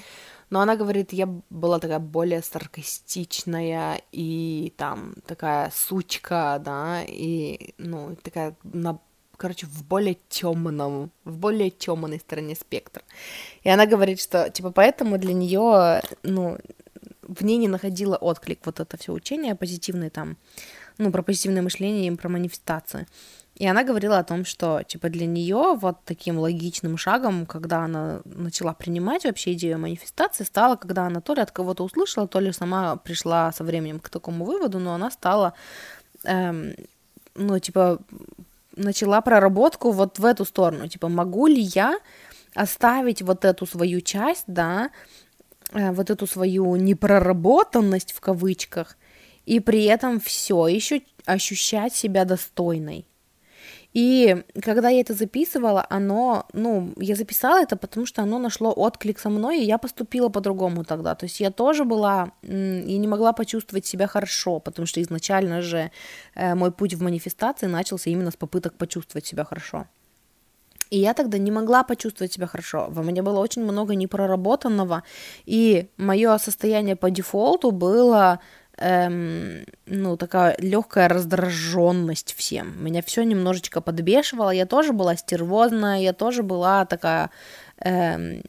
но 0.51 0.61
она 0.61 0.77
говорит, 0.77 1.13
я 1.13 1.27
была 1.51 1.79
такая 1.79 1.99
более 1.99 2.43
саркастичная 2.43 4.01
и 4.13 4.73
там 4.77 5.15
такая 5.27 5.71
сучка, 5.75 6.61
да, 6.65 7.03
и, 7.07 7.75
ну, 7.79 8.17
такая 8.23 8.57
на 8.63 8.99
короче, 9.39 9.67
в 9.67 9.85
более 9.85 10.19
темном, 10.29 11.11
в 11.25 11.39
более 11.39 11.71
темной 11.71 12.19
стороне 12.19 12.57
спектра. 12.57 13.03
И 13.63 13.71
она 13.71 13.87
говорит, 13.87 14.21
что, 14.21 14.51
типа, 14.51 14.73
поэтому 14.73 15.17
для 15.17 15.33
нее, 15.33 16.03
ну, 16.25 16.59
в 17.23 17.45
ней 17.45 17.57
не 17.57 17.69
находила 17.69 18.17
отклик 18.17 18.61
вот 18.65 18.81
это 18.81 18.97
все 18.97 19.13
учение 19.13 19.55
позитивное 19.55 20.11
там, 20.11 20.37
ну, 20.99 21.13
про 21.13 21.23
позитивное 21.23 21.63
мышление 21.63 22.11
и 22.11 22.17
про 22.17 22.29
манифестацию. 22.29 23.07
И 23.59 23.67
она 23.67 23.83
говорила 23.83 24.19
о 24.19 24.25
том, 24.25 24.45
что, 24.45 24.83
типа, 24.83 25.09
для 25.09 25.27
нее 25.27 25.77
вот 25.81 25.99
таким 26.05 26.39
логичным 26.39 26.97
шагом, 26.97 27.45
когда 27.45 27.85
она 27.85 28.21
начала 28.25 28.73
принимать 28.73 29.25
вообще 29.25 29.53
идею 29.53 29.79
манифестации, 29.79 30.45
стало, 30.45 30.77
когда 30.77 31.07
она 31.07 31.21
то 31.21 31.35
ли 31.35 31.43
от 31.43 31.51
кого-то 31.51 31.85
услышала, 31.85 32.29
то 32.29 32.41
ли 32.41 32.53
сама 32.53 32.97
пришла 32.97 33.53
со 33.53 33.65
временем 33.65 33.99
к 33.99 34.09
такому 34.09 34.45
выводу, 34.45 34.79
но 34.79 34.95
она 34.95 35.11
стала, 35.11 35.55
эм, 36.25 36.75
ну, 37.35 37.59
типа, 37.59 37.99
начала 38.77 39.21
проработку 39.21 39.91
вот 39.91 40.19
в 40.19 40.25
эту 40.25 40.45
сторону, 40.45 40.87
типа, 40.87 41.09
могу 41.09 41.49
ли 41.49 41.61
я 41.61 41.99
оставить 42.55 43.23
вот 43.23 43.45
эту 43.45 43.67
свою 43.67 44.01
часть, 44.01 44.45
да, 44.47 44.91
Э, 45.73 45.93
вот 45.93 46.11
эту 46.11 46.27
свою 46.27 46.77
непроработанность 46.77 48.13
в 48.13 48.21
кавычках, 48.21 48.97
и 49.45 49.61
при 49.61 49.85
этом 49.85 50.19
все 50.19 50.67
еще 50.67 51.03
ощущать 51.27 51.95
себя 51.95 52.25
достойной. 52.25 53.05
И 53.95 54.45
когда 54.63 54.91
я 54.91 55.01
это 55.01 55.15
записывала, 55.15 55.87
оно, 55.91 56.47
ну, 56.53 56.93
я 56.99 57.15
записала 57.17 57.63
это, 57.63 57.77
потому 57.77 58.07
что 58.07 58.23
оно 58.23 58.39
нашло 58.39 58.73
отклик 58.73 59.19
со 59.19 59.31
мной, 59.31 59.61
и 59.61 59.65
я 59.65 59.79
поступила 59.79 60.29
по-другому 60.29 60.85
тогда. 60.85 61.15
То 61.15 61.25
есть 61.25 61.41
я 61.41 61.51
тоже 61.51 61.85
была, 61.85 62.33
и 62.43 62.99
не 62.99 63.09
могла 63.09 63.33
почувствовать 63.33 63.87
себя 63.87 64.07
хорошо, 64.07 64.61
потому 64.61 64.87
что 64.87 65.01
изначально 65.01 65.63
же 65.63 65.91
э, 66.35 66.55
мой 66.55 66.71
путь 66.71 66.95
в 66.95 67.03
манифестации 67.03 67.67
начался 67.67 68.11
именно 68.11 68.31
с 68.31 68.37
попыток 68.37 68.75
почувствовать 68.75 69.27
себя 69.27 69.45
хорошо. 69.45 69.87
И 70.91 70.99
я 70.99 71.15
тогда 71.15 71.39
не 71.39 71.51
могла 71.51 71.83
почувствовать 71.83 72.33
себя 72.33 72.47
хорошо. 72.47 72.87
Во 72.91 73.03
мне 73.03 73.23
было 73.23 73.41
очень 73.41 73.63
много 73.63 73.95
непроработанного, 73.95 75.03
и 75.47 75.89
мое 75.97 76.39
состояние 76.39 76.97
по 76.97 77.11
дефолту 77.11 77.71
было 77.71 78.41
эм, 78.79 79.65
ну, 79.87 80.17
такая 80.17 80.57
легкая 80.59 81.09
раздраженность 81.09 82.35
всем. 82.37 82.83
Меня 82.83 83.03
все 83.03 83.23
немножечко 83.23 83.81
подбешивало. 83.81 84.51
Я 84.51 84.67
тоже 84.67 84.93
была 84.93 85.17
стервозная, 85.17 86.01
я 86.01 86.13
тоже 86.13 86.43
была 86.43 86.85
такая 86.87 87.31
эм, 87.81 88.43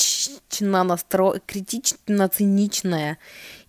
критично 0.00 0.84
настро... 0.84 1.34
критично 1.46 2.28
циничная. 2.28 3.18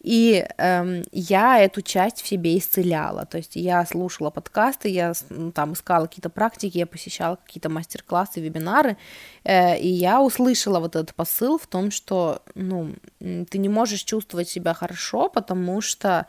И 0.02 0.46
эм, 0.58 1.04
я 1.12 1.60
эту 1.60 1.82
часть 1.82 2.22
в 2.22 2.28
себе 2.28 2.58
исцеляла. 2.58 3.26
То 3.26 3.38
есть 3.38 3.56
я 3.56 3.86
слушала 3.86 4.32
подкасты, 4.32 4.90
я 4.90 5.14
там 5.54 5.74
искала 5.74 6.08
какие-то 6.08 6.30
практики, 6.30 6.78
я 6.78 6.88
посещала 6.88 7.36
какие-то 7.36 7.70
мастер-классы, 7.70 8.42
вебинары, 8.42 8.98
э, 9.44 9.78
и 9.80 9.88
я 9.88 10.22
услышала 10.22 10.80
вот 10.80 10.96
этот 10.96 11.14
посыл 11.14 11.58
в 11.58 11.68
том, 11.68 11.92
что 11.92 12.42
ну, 12.56 12.96
ты 13.20 13.58
не 13.58 13.70
можешь 13.70 14.04
чувствовать 14.04 14.50
себя 14.50 14.74
хорошо, 14.74 15.30
потому 15.30 15.82
что 15.82 16.26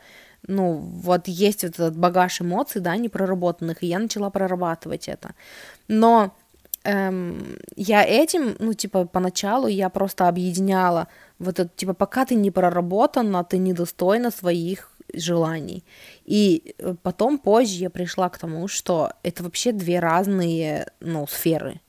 ну, 0.47 0.73
вот 0.73 1.27
есть 1.27 1.63
вот 1.63 1.73
этот 1.73 1.97
багаж 1.97 2.41
эмоций, 2.41 2.81
да, 2.81 2.97
непроработанных, 2.97 3.81
и 3.81 3.87
я 3.87 3.99
начала 3.99 4.29
прорабатывать 4.29 5.07
это. 5.07 5.33
Но 5.87 6.35
эм, 6.83 7.57
я 7.75 8.03
этим, 8.03 8.55
ну, 8.59 8.73
типа, 8.73 9.05
поначалу 9.05 9.67
я 9.67 9.89
просто 9.89 10.27
объединяла 10.27 11.07
вот 11.39 11.59
это, 11.59 11.69
типа, 11.75 11.93
пока 11.93 12.25
ты 12.25 12.35
не 12.35 12.51
проработана, 12.51 13.43
ты 13.43 13.57
недостойна 13.57 14.31
своих 14.31 14.91
желаний. 15.13 15.83
И 16.25 16.75
э, 16.77 16.95
потом 17.01 17.37
позже 17.37 17.75
я 17.75 17.89
пришла 17.89 18.29
к 18.29 18.37
тому, 18.37 18.67
что 18.67 19.11
это 19.23 19.43
вообще 19.43 19.71
две 19.71 19.99
разные, 19.99 20.87
ну, 20.99 21.27
сферы 21.27 21.79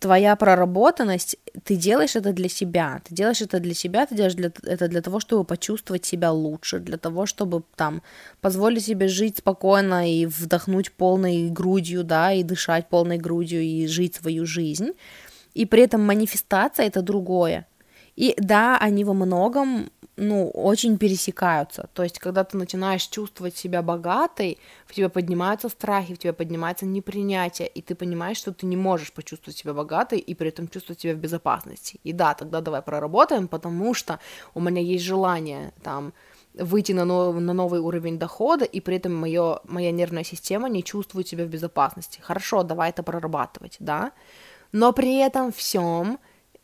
твоя 0.00 0.34
проработанность, 0.34 1.36
ты 1.62 1.76
делаешь 1.76 2.16
это 2.16 2.32
для 2.32 2.48
себя, 2.48 3.00
ты 3.04 3.14
делаешь 3.14 3.42
это 3.42 3.60
для 3.60 3.74
себя, 3.74 4.06
ты 4.06 4.14
делаешь 4.14 4.34
для, 4.34 4.50
это 4.64 4.88
для 4.88 5.02
того, 5.02 5.20
чтобы 5.20 5.44
почувствовать 5.44 6.06
себя 6.06 6.32
лучше, 6.32 6.80
для 6.80 6.96
того, 6.96 7.26
чтобы 7.26 7.62
там 7.76 8.02
позволить 8.40 8.84
себе 8.84 9.08
жить 9.08 9.38
спокойно 9.38 10.10
и 10.10 10.26
вдохнуть 10.26 10.90
полной 10.90 11.50
грудью, 11.50 12.02
да, 12.02 12.32
и 12.32 12.42
дышать 12.42 12.88
полной 12.88 13.18
грудью 13.18 13.60
и 13.60 13.86
жить 13.86 14.16
свою 14.16 14.46
жизнь. 14.46 14.92
И 15.52 15.66
при 15.66 15.82
этом 15.82 16.00
манифестация 16.02 16.86
это 16.86 17.02
другое. 17.02 17.66
И 18.20 18.34
да, 18.36 18.76
они 18.76 19.04
во 19.04 19.14
многом 19.14 19.90
ну, 20.16 20.50
очень 20.50 20.98
пересекаются. 20.98 21.88
То 21.94 22.02
есть, 22.02 22.18
когда 22.18 22.44
ты 22.44 22.58
начинаешь 22.58 23.08
чувствовать 23.08 23.56
себя 23.56 23.80
богатой, 23.80 24.58
в 24.86 24.92
тебе 24.92 25.08
поднимаются 25.08 25.70
страхи, 25.70 26.14
в 26.14 26.18
тебе 26.18 26.34
поднимается 26.34 26.84
непринятие, 26.84 27.68
и 27.68 27.80
ты 27.80 27.94
понимаешь, 27.94 28.36
что 28.36 28.52
ты 28.52 28.66
не 28.66 28.76
можешь 28.76 29.14
почувствовать 29.14 29.56
себя 29.56 29.72
богатой 29.72 30.18
и 30.18 30.34
при 30.34 30.48
этом 30.50 30.68
чувствовать 30.68 31.00
себя 31.00 31.14
в 31.14 31.16
безопасности. 31.16 31.98
И 32.04 32.12
да, 32.12 32.34
тогда 32.34 32.60
давай 32.60 32.82
проработаем, 32.82 33.48
потому 33.48 33.94
что 33.94 34.18
у 34.52 34.60
меня 34.60 34.82
есть 34.82 35.04
желание 35.04 35.72
там 35.82 36.12
выйти 36.52 36.92
на, 36.92 37.06
нов, 37.06 37.40
на 37.40 37.54
новый 37.54 37.80
уровень 37.80 38.18
дохода, 38.18 38.66
и 38.66 38.80
при 38.80 38.96
этом 38.96 39.14
моё, 39.14 39.60
моя 39.64 39.92
нервная 39.92 40.24
система 40.24 40.68
не 40.68 40.84
чувствует 40.84 41.26
себя 41.26 41.46
в 41.46 41.48
безопасности. 41.48 42.20
Хорошо, 42.20 42.64
давай 42.64 42.90
это 42.90 43.02
прорабатывать, 43.02 43.76
да? 43.78 44.12
Но 44.72 44.92
при 44.92 45.16
этом 45.26 45.52
всем 45.52 46.18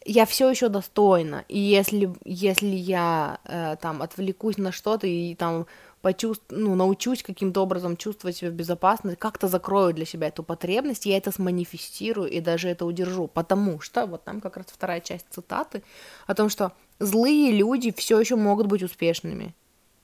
я 0.07 0.25
все 0.25 0.49
еще 0.49 0.69
достойна. 0.69 1.45
И 1.49 1.59
если, 1.59 2.13
если 2.25 2.75
я 2.75 3.39
э, 3.45 3.77
там 3.81 4.03
отвлекусь 4.03 4.57
на 4.57 4.73
что-то 4.73 5.07
и 5.07 5.35
там 5.35 5.67
почувствую, 6.01 6.61
ну, 6.61 6.75
научусь 6.77 7.23
каким-то 7.23 7.63
образом 7.63 7.97
чувствовать 7.97 8.37
себя 8.37 8.51
в 8.51 8.55
безопасности, 8.55 9.19
как-то 9.19 9.49
закрою 9.49 9.93
для 9.93 10.07
себя 10.07 10.29
эту 10.29 10.45
потребность, 10.45 11.07
я 11.07 11.17
это 11.17 11.33
сманифестирую 11.33 12.31
и 12.31 12.41
даже 12.41 12.69
это 12.69 12.87
удержу. 12.87 13.27
Потому 13.27 13.81
что, 13.81 14.07
вот 14.07 14.23
там 14.25 14.41
как 14.41 14.57
раз 14.57 14.67
вторая 14.69 15.01
часть 15.01 15.27
цитаты, 15.31 15.83
о 16.27 16.35
том, 16.35 16.49
что 16.49 16.73
злые 17.01 17.51
люди 17.51 17.93
все 17.93 18.21
еще 18.21 18.37
могут 18.37 18.69
быть 18.69 18.85
успешными. 18.85 19.55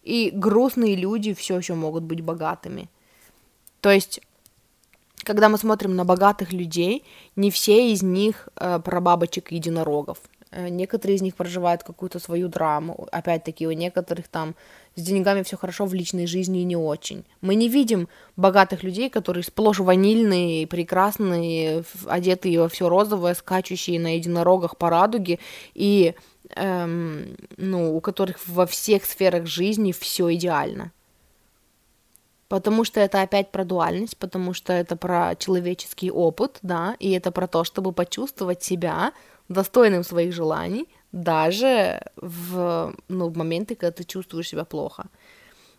И 0.03 0.31
грустные 0.35 0.97
люди 0.97 1.33
все 1.33 1.57
еще 1.57 1.75
могут 1.75 2.03
быть 2.03 2.23
богатыми. 2.23 2.91
То 3.81 3.91
есть 3.91 4.21
когда 5.25 5.49
мы 5.49 5.59
смотрим 5.59 5.95
на 5.97 6.05
богатых 6.05 6.53
людей, 6.53 7.05
не 7.37 7.51
все 7.51 7.93
из 7.93 8.03
них 8.03 8.49
э, 8.57 8.81
про 8.85 9.01
бабочек 9.01 9.53
и 9.53 9.57
единорогов. 9.57 10.19
Э, 10.53 10.69
некоторые 10.69 11.17
из 11.17 11.23
них 11.23 11.35
проживают 11.35 11.83
какую-то 11.83 12.19
свою 12.19 12.49
драму. 12.49 13.09
Опять-таки, 13.11 13.67
у 13.67 13.73
некоторых 13.73 14.29
там 14.29 14.55
с 14.95 15.03
деньгами 15.03 15.43
все 15.43 15.57
хорошо 15.57 15.87
в 15.87 15.95
личной 15.95 16.27
жизни 16.27 16.59
не 16.59 16.77
очень. 16.77 17.25
Мы 17.41 17.55
не 17.55 17.69
видим 17.69 18.09
богатых 18.37 18.83
людей, 18.83 19.09
которые 19.09 19.45
сплошь 19.45 19.79
ванильные, 19.79 20.67
прекрасные, 20.67 21.85
одетые 22.07 22.61
во 22.61 22.69
все 22.69 22.89
розовое, 22.89 23.35
скачущие 23.35 23.99
на 23.99 24.17
единорогах 24.17 24.77
по 24.77 24.91
радуге 24.91 25.39
и 25.75 26.15
эм, 26.55 27.37
ну, 27.57 27.97
у 27.97 28.01
которых 28.01 28.37
во 28.47 28.67
всех 28.67 29.07
сферах 29.07 29.47
жизни 29.47 29.93
все 29.93 30.35
идеально 30.35 30.93
потому 32.53 32.85
что 32.85 33.01
это 33.01 33.23
опять 33.23 33.51
про 33.51 33.65
дуальность, 33.65 34.19
потому 34.19 34.53
что 34.53 34.75
это 34.75 34.95
про 34.95 35.35
человеческий 35.37 36.11
опыт, 36.11 36.59
да, 36.63 36.97
и 37.01 37.11
это 37.13 37.31
про 37.33 37.47
то, 37.47 37.65
чтобы 37.65 37.93
почувствовать 37.93 38.63
себя 38.63 39.13
достойным 39.49 40.05
своих 40.05 40.35
желаний, 40.35 40.87
даже 41.13 42.03
в, 42.17 42.95
ну, 43.09 43.29
в 43.29 43.37
моменты, 43.39 43.75
когда 43.75 43.91
ты 43.91 44.05
чувствуешь 44.05 44.49
себя 44.49 44.65
плохо. 44.65 45.07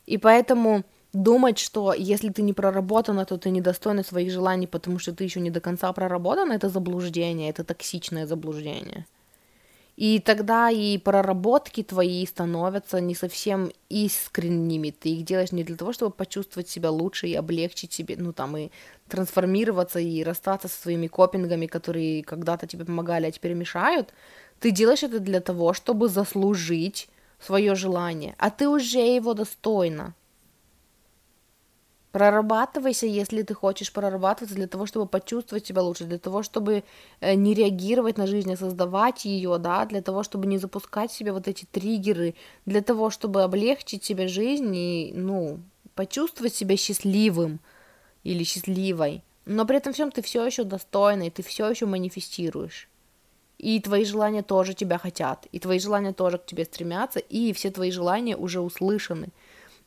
И 0.07 0.17
поэтому 0.17 0.83
думать, 1.13 1.59
что 1.59 1.93
если 1.93 2.29
ты 2.29 2.41
не 2.41 2.53
проработана, 2.53 3.25
то 3.25 3.37
ты 3.37 3.51
недостойна 3.51 4.03
своих 4.03 4.31
желаний, 4.31 4.65
потому 4.65 4.97
что 4.97 5.11
ты 5.11 5.25
еще 5.25 5.41
не 5.41 5.51
до 5.51 5.59
конца 5.59 5.93
проработана, 5.93 6.53
это 6.53 6.69
заблуждение, 6.69 7.51
это 7.51 7.63
токсичное 7.63 8.25
заблуждение. 8.25 9.05
И 9.95 10.19
тогда 10.19 10.71
и 10.71 10.97
проработки 10.97 11.83
твои 11.83 12.25
становятся 12.25 12.99
не 12.99 13.13
совсем 13.13 13.71
искренними. 13.89 14.89
Ты 14.89 15.09
их 15.09 15.25
делаешь 15.25 15.51
не 15.51 15.63
для 15.63 15.75
того, 15.75 15.93
чтобы 15.93 16.11
почувствовать 16.11 16.67
себя 16.67 16.89
лучше 16.89 17.27
и 17.27 17.35
облегчить 17.35 17.93
себе, 17.93 18.15
ну 18.17 18.33
там 18.33 18.57
и 18.57 18.71
трансформироваться 19.07 19.99
и 19.99 20.23
расстаться 20.23 20.67
со 20.67 20.81
своими 20.81 21.07
копингами, 21.07 21.67
которые 21.67 22.23
когда-то 22.23 22.65
тебе 22.65 22.85
помогали, 22.85 23.27
а 23.27 23.31
теперь 23.31 23.53
мешают. 23.53 24.13
Ты 24.59 24.71
делаешь 24.71 25.03
это 25.03 25.19
для 25.19 25.41
того, 25.41 25.73
чтобы 25.73 26.09
заслужить 26.09 27.09
свое 27.39 27.75
желание, 27.75 28.33
а 28.39 28.49
ты 28.49 28.67
уже 28.67 28.99
его 28.99 29.33
достойна. 29.35 30.15
Прорабатывайся, 32.13 33.07
если 33.07 33.41
ты 33.41 33.55
хочешь 33.55 33.91
прорабатываться 33.91 34.53
для 34.53 34.67
того, 34.67 34.85
чтобы 34.85 35.07
почувствовать 35.07 35.65
себя 35.65 35.81
лучше, 35.81 36.03
для 36.03 36.19
того, 36.19 36.43
чтобы 36.43 36.83
э, 37.21 37.33
не 37.33 37.55
реагировать 37.55 38.19
на 38.19 38.27
жизнь, 38.27 38.53
а 38.53 38.55
создавать 38.55 39.25
ее, 39.25 39.57
да, 39.57 39.83
для 39.85 39.99
того, 40.03 40.21
чтобы 40.21 40.45
не 40.45 40.59
запускать 40.59 41.11
себе 41.11 41.31
вот 41.31 41.47
эти 41.47 41.65
триггеры, 41.65 42.35
для 42.67 42.81
того, 42.81 43.09
чтобы 43.09 43.41
облегчить 43.41 44.03
себе 44.03 44.27
жизнь 44.27 44.75
и, 44.75 45.11
ну, 45.15 45.59
почувствовать 45.95 46.53
себя 46.53 46.77
счастливым 46.77 47.59
или 48.23 48.43
счастливой. 48.43 49.23
Но 49.47 49.65
при 49.65 49.77
этом 49.77 49.93
всем 49.93 50.11
ты 50.11 50.21
все 50.21 50.45
еще 50.45 50.65
достойный, 50.65 51.31
ты 51.31 51.41
все 51.41 51.67
еще 51.67 51.87
манифестируешь. 51.87 52.89
И 53.57 53.79
твои 53.79 54.05
желания 54.05 54.43
тоже 54.43 54.75
тебя 54.75 54.99
хотят, 54.99 55.47
и 55.51 55.57
твои 55.57 55.79
желания 55.79 56.13
тоже 56.13 56.37
к 56.37 56.45
тебе 56.45 56.65
стремятся, 56.65 57.17
и 57.17 57.53
все 57.53 57.71
твои 57.71 57.89
желания 57.89 58.37
уже 58.37 58.59
услышаны– 58.59 59.29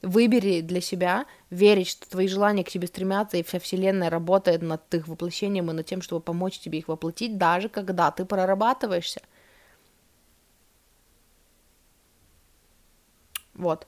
Выбери 0.03 0.61
для 0.61 0.81
себя 0.81 1.27
верить, 1.51 1.89
что 1.89 2.09
твои 2.09 2.29
желания 2.29 2.65
к 2.65 2.71
тебе 2.71 2.87
стремятся, 2.87 3.39
и 3.39 3.43
вся 3.43 3.59
вселенная 3.59 4.11
работает 4.11 4.63
над 4.63 4.95
их 4.95 5.09
воплощением 5.09 5.71
и 5.71 5.75
над 5.75 5.87
тем, 5.87 6.03
чтобы 6.03 6.21
помочь 6.21 6.59
тебе 6.59 6.79
их 6.79 6.89
воплотить, 6.89 7.39
даже 7.39 7.69
когда 7.69 8.11
ты 8.11 8.25
прорабатываешься. 8.25 9.23
Вот. 13.55 13.87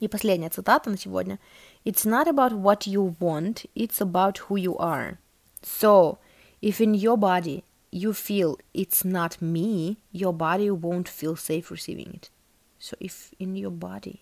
И 0.00 0.08
последняя 0.08 0.50
цитата 0.50 0.90
на 0.90 0.98
сегодня. 0.98 1.38
It's 1.84 2.04
not 2.04 2.26
about 2.26 2.52
what 2.52 2.86
you 2.86 3.16
want, 3.18 3.66
it's 3.74 4.00
about 4.00 4.38
who 4.48 4.56
you 4.56 4.76
are. 4.78 5.18
So, 5.62 6.18
if 6.60 6.80
in 6.80 6.94
your 6.94 7.16
body 7.16 7.64
you 7.90 8.12
feel 8.12 8.58
it's 8.74 9.04
not 9.04 9.40
me, 9.40 9.98
your 10.12 10.32
body 10.32 10.70
won't 10.70 11.08
feel 11.08 11.36
safe 11.36 11.70
receiving 11.70 12.14
it. 12.14 12.30
So, 12.78 12.96
if 13.00 13.32
in 13.38 13.56
your 13.56 13.70
body 13.70 14.20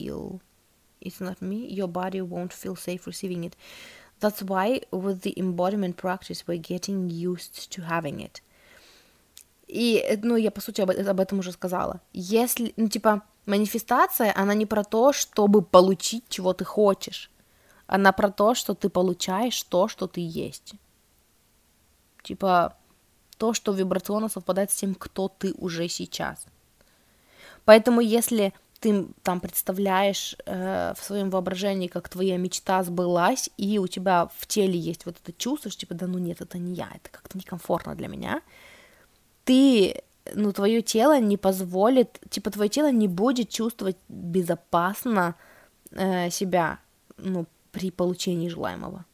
feel 0.00 0.40
it's 1.00 1.20
not 1.20 1.40
me, 1.40 1.66
your 1.66 1.88
body 1.88 2.20
won't 2.20 2.52
feel 2.52 2.76
safe 2.76 3.06
receiving 3.06 3.44
it. 3.44 3.56
That's 4.20 4.42
why 4.42 4.82
with 4.90 5.22
the 5.22 5.34
embodiment 5.38 5.96
practice 5.96 6.46
we're 6.46 6.58
getting 6.58 7.10
used 7.10 7.70
to 7.72 7.82
having 7.82 8.20
it. 8.20 8.42
И, 9.66 10.18
ну, 10.22 10.36
я, 10.36 10.50
по 10.50 10.60
сути, 10.60 10.80
об, 10.80 10.90
об 10.90 11.20
этом 11.20 11.38
уже 11.38 11.52
сказала. 11.52 12.00
Если, 12.12 12.74
ну, 12.76 12.88
типа, 12.88 13.22
манифестация, 13.46 14.32
она 14.36 14.52
не 14.54 14.66
про 14.66 14.82
то, 14.82 15.12
чтобы 15.12 15.62
получить, 15.62 16.24
чего 16.28 16.52
ты 16.52 16.64
хочешь. 16.64 17.30
Она 17.86 18.10
про 18.10 18.30
то, 18.30 18.54
что 18.54 18.74
ты 18.74 18.88
получаешь 18.88 19.62
то, 19.62 19.86
что 19.86 20.08
ты 20.08 20.20
есть. 20.20 20.74
Типа, 22.24 22.76
то, 23.38 23.54
что 23.54 23.72
вибрационно 23.72 24.28
совпадает 24.28 24.72
с 24.72 24.74
тем, 24.74 24.96
кто 24.96 25.28
ты 25.28 25.54
уже 25.56 25.88
сейчас. 25.88 26.44
Поэтому, 27.64 28.00
если 28.00 28.52
ты 28.80 29.06
там 29.22 29.40
представляешь 29.40 30.36
э, 30.46 30.94
в 30.96 31.04
своем 31.04 31.30
воображении, 31.30 31.86
как 31.86 32.08
твоя 32.08 32.38
мечта 32.38 32.82
сбылась, 32.82 33.50
и 33.58 33.78
у 33.78 33.86
тебя 33.86 34.28
в 34.34 34.46
теле 34.46 34.78
есть 34.78 35.04
вот 35.06 35.16
это 35.22 35.32
чувство, 35.36 35.70
что 35.70 35.80
типа, 35.80 35.94
да 35.94 36.06
ну 36.06 36.18
нет, 36.18 36.40
это 36.40 36.58
не 36.58 36.74
я, 36.74 36.88
это 36.94 37.10
как-то 37.10 37.36
некомфортно 37.36 37.94
для 37.94 38.08
меня, 38.08 38.40
ты, 39.44 40.02
ну, 40.34 40.52
твое 40.52 40.80
тело 40.80 41.20
не 41.20 41.36
позволит, 41.36 42.20
типа, 42.30 42.50
твое 42.50 42.70
тело 42.70 42.90
не 42.90 43.08
будет 43.08 43.50
чувствовать 43.50 43.96
безопасно 44.08 45.34
э, 45.90 46.30
себя, 46.30 46.78
ну, 47.18 47.46
при 47.72 47.90
получении 47.90 48.48
желаемого. 48.48 49.04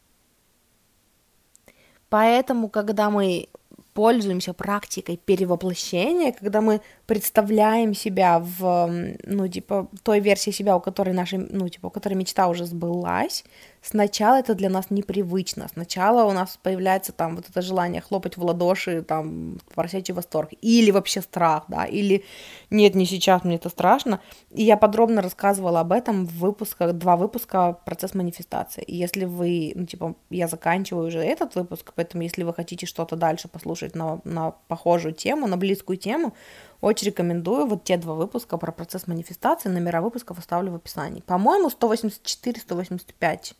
Поэтому, 2.09 2.69
когда 2.69 3.11
мы 3.11 3.49
пользуемся 3.97 4.53
практикой 4.53 5.17
перевоплощения, 5.17 6.33
когда 6.33 6.61
мы 6.61 6.81
представляем 7.07 7.95
себя 7.95 8.39
в, 8.39 8.91
ну, 9.25 9.49
типа, 9.49 9.89
той 10.03 10.21
версии 10.21 10.51
себя, 10.53 10.77
у 10.77 10.81
которой 10.81 11.15
наша, 11.15 11.39
ну, 11.39 11.69
типа, 11.69 11.87
у 11.87 11.91
которой 11.91 12.15
мечта 12.15 12.49
уже 12.49 12.67
сбылась, 12.67 13.45
сначала 13.87 14.37
это 14.37 14.55
для 14.55 14.69
нас 14.69 14.91
непривычно. 14.91 15.69
Сначала 15.73 16.25
у 16.25 16.33
нас 16.33 16.59
появляется 16.63 17.13
там 17.13 17.37
вот 17.37 17.49
это 17.49 17.63
желание 17.63 18.01
хлопать 18.01 18.37
в 18.37 18.45
ладоши, 18.45 19.03
там, 19.03 19.59
поросячий 19.75 20.15
восторг, 20.15 20.51
или 20.61 20.91
вообще 20.91 21.21
страх, 21.21 21.65
да, 21.69 21.85
или 21.85 22.25
нет, 22.71 22.95
не 22.95 23.07
сейчас, 23.07 23.45
мне 23.45 23.57
это 23.57 23.69
страшно. 23.69 24.21
И 24.51 24.65
я 24.65 24.77
подробно 24.77 25.23
рассказывала 25.23 25.81
об 25.81 25.93
этом 25.93 26.27
в 26.27 26.39
выпусках, 26.39 26.93
два 26.95 27.17
выпуска 27.17 27.79
«Процесс 27.85 28.15
манифестации». 28.15 28.83
И 28.83 28.97
если 28.97 29.25
вы, 29.25 29.73
ну, 29.75 29.87
типа, 29.87 30.17
я 30.31 30.49
заканчиваю 30.49 31.09
уже 31.09 31.21
этот 31.21 31.55
выпуск, 31.55 31.93
поэтому 31.95 32.25
если 32.25 32.43
вы 32.43 32.53
хотите 32.55 32.87
что-то 32.87 33.17
дальше 33.17 33.49
послушать 33.49 33.95
на, 33.95 34.21
на 34.25 34.51
похожую 34.69 35.15
тему, 35.15 35.47
на 35.47 35.57
близкую 35.57 35.97
тему, 35.97 36.35
очень 36.81 37.07
рекомендую 37.07 37.67
вот 37.67 37.85
те 37.85 37.97
два 37.97 38.15
выпуска 38.15 38.59
про 38.59 38.73
процесс 38.73 39.07
манифестации. 39.07 39.69
Номера 39.69 40.01
выпусков 40.01 40.39
оставлю 40.39 40.73
в 40.73 40.77
описании. 40.77 41.21
По-моему, 41.21 41.69
184-185 41.69 43.55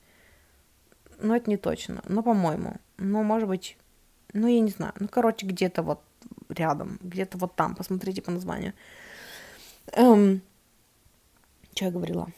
ну, 1.19 1.35
это 1.35 1.51
не 1.51 1.57
точно, 1.57 2.03
но, 2.09 2.23
по-моему, 2.23 2.77
ну, 2.99 3.23
может 3.23 3.49
быть, 3.49 3.77
ну, 4.33 4.47
я 4.47 4.61
не 4.61 4.71
знаю, 4.71 4.93
ну, 4.99 5.09
короче, 5.09 5.47
где-то 5.47 5.83
вот 5.83 6.01
рядом, 6.49 6.99
где-то 7.03 7.39
вот 7.39 7.55
там, 7.55 7.75
посмотрите 7.75 8.23
по 8.23 8.31
названию. 8.31 8.73
Эм, 9.93 10.43
что 11.75 11.87
я 11.87 11.91
говорила? 11.91 12.29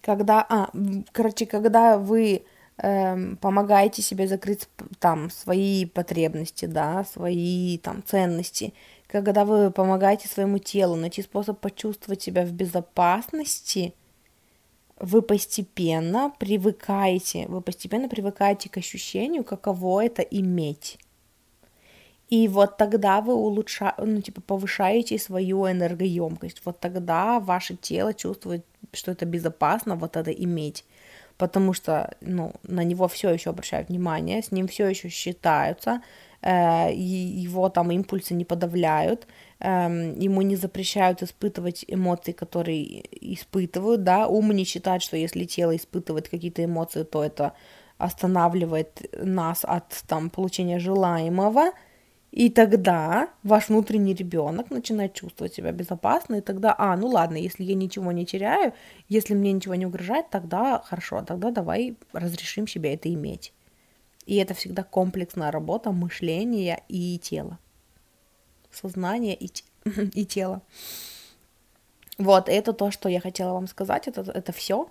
Когда, 0.00 0.44
а, 0.48 0.70
короче, 1.12 1.46
когда 1.46 1.96
вы 1.96 2.44
эм, 2.78 3.36
помогаете 3.36 4.02
себе 4.02 4.26
закрыть 4.26 4.68
там 4.98 5.30
свои 5.30 5.86
потребности, 5.86 6.64
да, 6.64 7.04
свои 7.04 7.78
там 7.78 8.02
ценности, 8.02 8.74
когда 9.06 9.44
вы 9.44 9.70
помогаете 9.70 10.28
своему 10.28 10.58
телу 10.58 10.96
найти 10.96 11.22
способ 11.22 11.60
почувствовать 11.60 12.22
себя 12.22 12.44
в 12.44 12.52
безопасности– 12.52 13.94
вы 15.02 15.20
постепенно 15.20 16.32
привыкаете, 16.38 17.46
вы 17.48 17.60
постепенно 17.60 18.08
привыкаете 18.08 18.70
к 18.70 18.76
ощущению, 18.78 19.42
каково 19.42 20.04
это 20.04 20.22
иметь. 20.22 20.98
И 22.30 22.48
вот 22.48 22.76
тогда 22.76 23.20
вы 23.20 23.34
улучшаете, 23.34 24.02
ну, 24.02 24.22
типа, 24.22 24.40
повышаете 24.40 25.18
свою 25.18 25.68
энергоемкость. 25.68 26.62
Вот 26.64 26.80
тогда 26.80 27.40
ваше 27.40 27.74
тело 27.76 28.14
чувствует, 28.14 28.64
что 28.92 29.10
это 29.10 29.26
безопасно 29.26 29.96
вот 29.96 30.16
это 30.16 30.30
иметь. 30.30 30.84
Потому 31.36 31.72
что, 31.72 32.14
ну, 32.20 32.52
на 32.62 32.84
него 32.84 33.08
все 33.08 33.30
еще 33.30 33.50
обращают 33.50 33.88
внимание, 33.88 34.40
с 34.40 34.52
ним 34.52 34.68
все 34.68 34.86
еще 34.86 35.08
считаются, 35.08 36.00
э, 36.42 36.90
его 36.94 37.68
там 37.68 37.90
импульсы 37.90 38.34
не 38.34 38.44
подавляют, 38.44 39.26
ему 39.62 40.42
не 40.42 40.56
запрещают 40.56 41.22
испытывать 41.22 41.84
эмоции, 41.86 42.32
которые 42.32 43.04
испытывают, 43.34 44.02
да, 44.02 44.26
ум 44.26 44.50
не 44.52 44.64
считает, 44.64 45.02
что 45.02 45.16
если 45.16 45.44
тело 45.44 45.76
испытывает 45.76 46.28
какие-то 46.28 46.64
эмоции, 46.64 47.04
то 47.04 47.22
это 47.22 47.52
останавливает 47.98 49.14
нас 49.22 49.64
от 49.64 50.02
там 50.08 50.30
получения 50.30 50.80
желаемого, 50.80 51.72
и 52.32 52.48
тогда 52.48 53.28
ваш 53.42 53.68
внутренний 53.68 54.14
ребенок 54.14 54.70
начинает 54.70 55.14
чувствовать 55.14 55.54
себя 55.54 55.70
безопасно, 55.70 56.36
и 56.36 56.40
тогда, 56.40 56.74
а, 56.76 56.96
ну 56.96 57.08
ладно, 57.08 57.36
если 57.36 57.62
я 57.62 57.74
ничего 57.74 58.10
не 58.10 58.26
теряю, 58.26 58.72
если 59.08 59.34
мне 59.34 59.52
ничего 59.52 59.76
не 59.76 59.86
угрожает, 59.86 60.30
тогда 60.30 60.82
хорошо, 60.84 61.22
тогда 61.22 61.50
давай 61.50 61.94
разрешим 62.12 62.66
себе 62.66 62.94
это 62.94 63.12
иметь. 63.12 63.52
И 64.24 64.36
это 64.36 64.54
всегда 64.54 64.82
комплексная 64.82 65.52
работа 65.52 65.92
мышления 65.92 66.82
и 66.88 67.18
тела 67.18 67.58
сознание 68.72 69.34
и, 69.34 69.50
и 70.14 70.24
тело. 70.24 70.62
Вот, 72.18 72.48
это 72.48 72.72
то, 72.72 72.90
что 72.90 73.08
я 73.08 73.20
хотела 73.20 73.52
вам 73.54 73.66
сказать, 73.66 74.08
это, 74.08 74.22
это 74.22 74.52
все. 74.52 74.88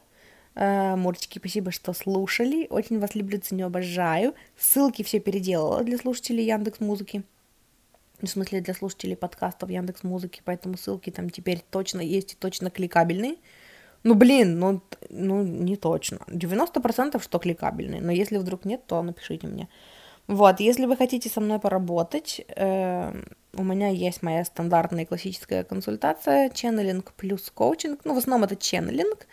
Э, 0.56 0.96
Мурчики, 0.96 1.40
спасибо, 1.40 1.72
что 1.72 1.94
слушали. 1.94 2.68
Очень 2.70 3.00
вас 3.00 3.16
люблю, 3.16 3.40
ценю, 3.40 3.68
обожаю. 3.68 4.34
Ссылки 4.58 5.04
все 5.04 5.20
переделала 5.20 5.84
для 5.84 5.98
слушателей 5.98 6.46
Яндекс 6.46 6.80
Музыки. 6.80 7.24
В 8.22 8.28
смысле, 8.28 8.62
для 8.62 8.74
слушателей 8.74 9.16
подкастов 9.16 9.70
Яндекс 9.70 10.04
Музыки, 10.04 10.42
поэтому 10.46 10.78
ссылки 10.78 11.10
там 11.10 11.30
теперь 11.30 11.64
точно 11.72 12.02
есть 12.02 12.34
и 12.34 12.36
точно 12.36 12.70
кликабельные. 12.70 13.36
Ну, 14.04 14.16
блин, 14.16 14.60
ну, 14.60 14.82
ну 15.10 15.44
не 15.44 15.76
точно. 15.76 16.20
90% 16.28 17.22
что 17.22 17.40
кликабельные, 17.40 18.02
но 18.02 18.12
если 18.12 18.38
вдруг 18.38 18.66
нет, 18.66 18.86
то 18.86 19.02
напишите 19.02 19.48
мне. 19.48 19.70
Вот, 20.32 20.62
если 20.62 20.86
вы 20.86 20.96
хотите 20.96 21.28
со 21.28 21.42
мной 21.42 21.60
поработать, 21.60 22.40
э, 22.56 23.14
у 23.54 23.64
меня 23.64 23.90
есть 23.90 24.24
моя 24.24 24.46
стандартная 24.46 25.06
классическая 25.06 25.66
консультация, 25.66 26.50
ченнелинг 26.50 27.12
плюс 27.18 27.52
коучинг. 27.52 28.00
Ну, 28.06 28.16
в 28.16 28.18
основном 28.18 28.46
это 28.46 28.56
ченнелинг. 28.56 29.28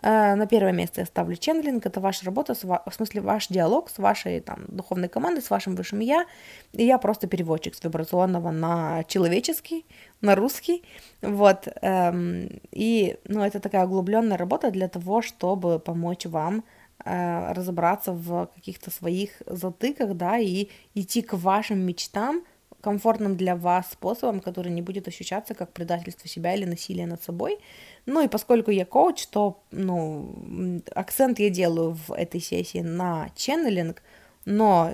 Э, 0.00 0.36
на 0.36 0.46
первое 0.46 0.70
место 0.70 1.00
я 1.00 1.06
ставлю 1.06 1.34
ченнелинг. 1.34 1.84
Это 1.84 2.00
ваша 2.00 2.24
работа, 2.24 2.54
в 2.54 2.94
смысле 2.94 3.20
ваш 3.22 3.48
диалог 3.48 3.90
с 3.90 3.98
вашей 3.98 4.38
там, 4.38 4.66
духовной 4.68 5.08
командой, 5.08 5.40
с 5.40 5.50
вашим 5.50 5.74
высшим 5.74 5.98
я. 5.98 6.24
И 6.72 6.84
я 6.84 6.98
просто 6.98 7.26
переводчик 7.26 7.74
с 7.74 7.82
вибрационного 7.82 8.52
на 8.52 9.02
человеческий, 9.08 9.84
на 10.20 10.36
русский. 10.36 10.84
Вот. 11.20 11.66
Эм, 11.82 12.60
и 12.70 13.16
ну, 13.24 13.42
это 13.42 13.58
такая 13.58 13.86
углубленная 13.86 14.36
работа 14.36 14.70
для 14.70 14.86
того, 14.86 15.20
чтобы 15.20 15.80
помочь 15.80 16.26
вам 16.26 16.62
разобраться 17.04 18.12
в 18.12 18.50
каких-то 18.54 18.90
своих 18.90 19.30
затыках, 19.46 20.14
да, 20.14 20.38
и 20.38 20.68
идти 20.94 21.22
к 21.22 21.34
вашим 21.34 21.80
мечтам– 21.80 22.42
комфортным 22.84 23.34
для 23.36 23.56
вас 23.56 23.90
способом, 23.92 24.40
который 24.40 24.70
не 24.70 24.82
будет 24.82 25.08
ощущаться 25.08 25.54
как 25.54 25.72
предательство 25.72 26.28
себя 26.28 26.54
или 26.54 26.66
насилие 26.66 27.06
над 27.06 27.22
собой. 27.22 27.58
Ну 28.04 28.22
и 28.22 28.28
поскольку 28.28 28.70
я 28.70 28.84
коуч, 28.84 29.26
то 29.28 29.62
ну, 29.70 30.82
акцент 30.94 31.38
я 31.38 31.48
делаю 31.48 31.94
в 32.06 32.12
этой 32.12 32.40
сессии 32.40 32.82
на 32.82 33.30
ченнелинг, 33.36 34.02
но 34.44 34.92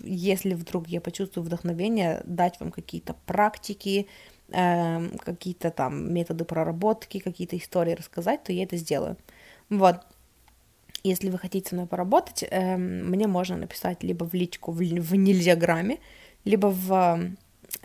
если 0.00 0.54
вдруг 0.54 0.88
я 0.88 1.00
почувствую 1.02 1.44
вдохновение, 1.44 2.22
дать 2.24 2.58
вам 2.58 2.72
какие-то 2.72 3.14
практики, 3.26 4.06
э, 4.48 5.08
какие-то 5.18 5.70
там 5.70 6.14
методы 6.14 6.46
проработки, 6.46 7.18
какие-то 7.18 7.58
истории 7.58 7.92
рассказать, 7.92 8.44
то 8.44 8.52
я 8.52 8.62
это 8.62 8.78
сделаю. 8.78 9.18
Вот. 9.68 9.96
Если 11.06 11.30
вы 11.30 11.38
хотите 11.38 11.68
со 11.68 11.74
мной 11.76 11.86
поработать, 11.86 12.44
э, 12.50 12.76
мне 12.76 13.28
можно 13.28 13.56
написать 13.56 14.02
либо 14.02 14.24
в 14.24 14.34
личку 14.34 14.72
в, 14.72 14.78
в 14.78 15.14
нельзяграмме, 15.14 15.98
либо 16.44 16.66
в, 16.66 17.20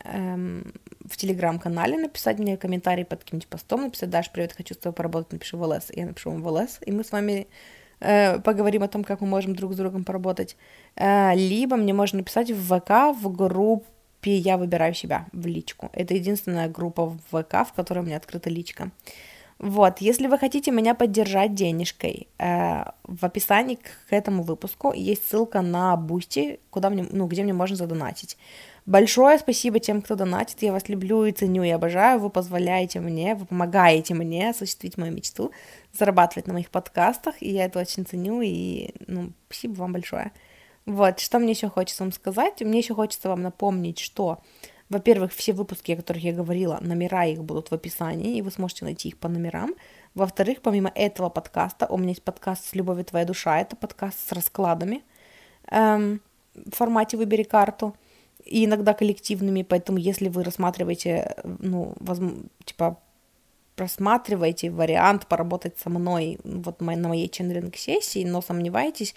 эм, 0.04 0.74
в 1.06 1.18
телеграм-канале 1.18 1.98
написать 1.98 2.40
мне 2.40 2.58
комментарий 2.58 3.06
под 3.06 3.20
каким-нибудь 3.20 3.48
постом, 3.48 3.84
написать, 3.84 4.10
Даш, 4.10 4.32
привет, 4.32 4.54
хочу 4.54 4.74
с 4.74 4.78
тобой 4.78 4.96
поработать, 4.96 5.34
напиши 5.34 5.56
в 5.56 5.62
ЛС. 5.62 5.92
Я 5.96 6.08
напишу 6.08 6.32
вам 6.32 6.42
в 6.42 6.48
ЛС, 6.48 6.80
и 6.84 6.92
мы 6.92 7.04
с 7.04 7.12
вами 7.12 7.46
э, 8.00 8.40
поговорим 8.40 8.82
о 8.82 8.88
том, 8.88 9.04
как 9.04 9.22
мы 9.22 9.28
можем 9.28 9.56
друг 9.56 9.74
с 9.74 9.76
другом 9.76 10.04
поработать. 10.04 10.58
Э, 10.96 11.36
либо 11.36 11.76
мне 11.76 11.94
можно 11.94 12.18
написать 12.20 12.50
в 12.50 12.80
ВК 12.80 13.16
в 13.22 13.32
группе 13.32 14.36
«Я 14.36 14.58
выбираю 14.58 14.96
себя» 14.96 15.28
в 15.32 15.46
личку. 15.46 15.92
Это 15.94 16.16
единственная 16.16 16.70
группа 16.70 17.06
в 17.06 17.20
ВК, 17.30 17.68
в 17.68 17.74
которой 17.76 18.00
у 18.00 18.04
меня 18.04 18.18
открыта 18.18 18.50
личка. 18.50 18.90
Вот, 19.62 20.02
если 20.02 20.26
вы 20.26 20.40
хотите 20.40 20.72
меня 20.72 20.96
поддержать 20.96 21.54
денежкой, 21.54 22.28
э, 22.40 22.84
в 23.04 23.24
описании 23.24 23.76
к 23.76 24.12
этому 24.12 24.42
выпуску 24.42 24.92
есть 24.92 25.30
ссылка 25.30 25.62
на 25.62 25.96
Boosty, 25.98 26.60
куда 26.72 26.90
мне, 26.90 27.06
ну, 27.12 27.28
где 27.28 27.44
мне 27.44 27.54
можно 27.54 27.76
задонатить. 27.76 28.38
Большое 28.88 29.38
спасибо 29.38 29.80
тем, 29.80 30.02
кто 30.02 30.16
донатит, 30.16 30.64
я 30.64 30.72
вас 30.72 30.90
люблю 30.90 31.26
и 31.26 31.32
ценю, 31.32 31.62
и 31.62 31.70
обожаю, 31.70 32.20
вы 32.20 32.32
позволяете 32.32 33.02
мне, 33.02 33.36
вы 33.36 33.46
помогаете 33.46 34.16
мне 34.16 34.50
осуществить 34.50 34.98
мою 34.98 35.14
мечту, 35.14 35.52
зарабатывать 35.94 36.48
на 36.48 36.54
моих 36.54 36.72
подкастах, 36.72 37.36
и 37.40 37.52
я 37.52 37.66
это 37.66 37.82
очень 37.82 38.04
ценю, 38.04 38.42
и, 38.42 38.90
ну, 39.06 39.30
спасибо 39.46 39.74
вам 39.74 39.94
большое. 39.94 40.32
Вот, 40.88 41.20
что 41.20 41.38
мне 41.38 41.52
еще 41.52 41.70
хочется 41.70 42.02
вам 42.02 42.14
сказать? 42.14 42.62
Мне 42.62 42.80
еще 42.80 42.96
хочется 42.96 43.30
вам 43.30 43.44
напомнить, 43.44 44.00
что 44.00 44.40
во-первых, 44.92 45.32
все 45.34 45.54
выпуски, 45.54 45.94
о 45.94 45.96
которых 45.96 46.22
я 46.22 46.34
говорила, 46.34 46.78
номера 46.82 47.26
их 47.26 47.44
будут 47.44 47.72
в 47.72 47.74
описании, 47.74 48.38
и 48.38 48.42
вы 48.42 48.52
сможете 48.52 48.84
найти 48.84 49.08
их 49.08 49.18
по 49.18 49.30
номерам. 49.30 49.74
Во-вторых, 50.16 50.62
помимо 50.62 50.92
этого 50.94 51.30
подкаста, 51.30 51.88
у 51.88 51.98
меня 51.98 52.10
есть 52.10 52.24
подкаст 52.24 52.66
с 52.66 52.76
«Любовью 52.76 53.06
твоя 53.06 53.26
душа», 53.26 53.62
это 53.62 53.78
подкаст 53.78 54.20
с 54.28 54.32
раскладами 54.34 55.02
эм, 55.68 56.22
в 56.54 56.76
формате 56.76 57.16
«Выбери 57.16 57.44
карту», 57.44 57.96
и 58.44 58.66
иногда 58.66 58.94
коллективными, 58.94 59.64
поэтому 59.64 59.98
если 59.98 60.28
вы 60.28 60.44
рассматриваете, 60.44 61.36
ну, 61.44 61.94
возможно, 62.00 62.44
типа, 62.66 62.98
просматриваете 63.76 64.72
вариант 64.72 65.28
поработать 65.28 65.80
со 65.80 65.90
мной 65.90 66.38
вот 66.44 66.82
на 66.82 67.08
моей 67.08 67.30
ченнелинг-сессии, 67.30 68.26
но 68.26 68.42
сомневаетесь, 68.42 69.16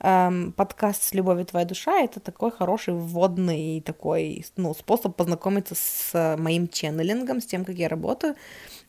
эм, 0.00 0.52
подкаст 0.52 1.02
с 1.02 1.14
любовью 1.14 1.46
твоя 1.46 1.64
душа 1.64 2.00
это 2.00 2.20
такой 2.20 2.50
хороший 2.50 2.94
вводный 2.94 3.80
такой 3.80 4.44
ну, 4.56 4.74
способ 4.74 5.16
познакомиться 5.16 5.74
с 5.74 6.36
моим 6.38 6.68
ченнелингом, 6.68 7.40
с 7.40 7.46
тем, 7.46 7.64
как 7.64 7.76
я 7.76 7.88
работаю. 7.88 8.34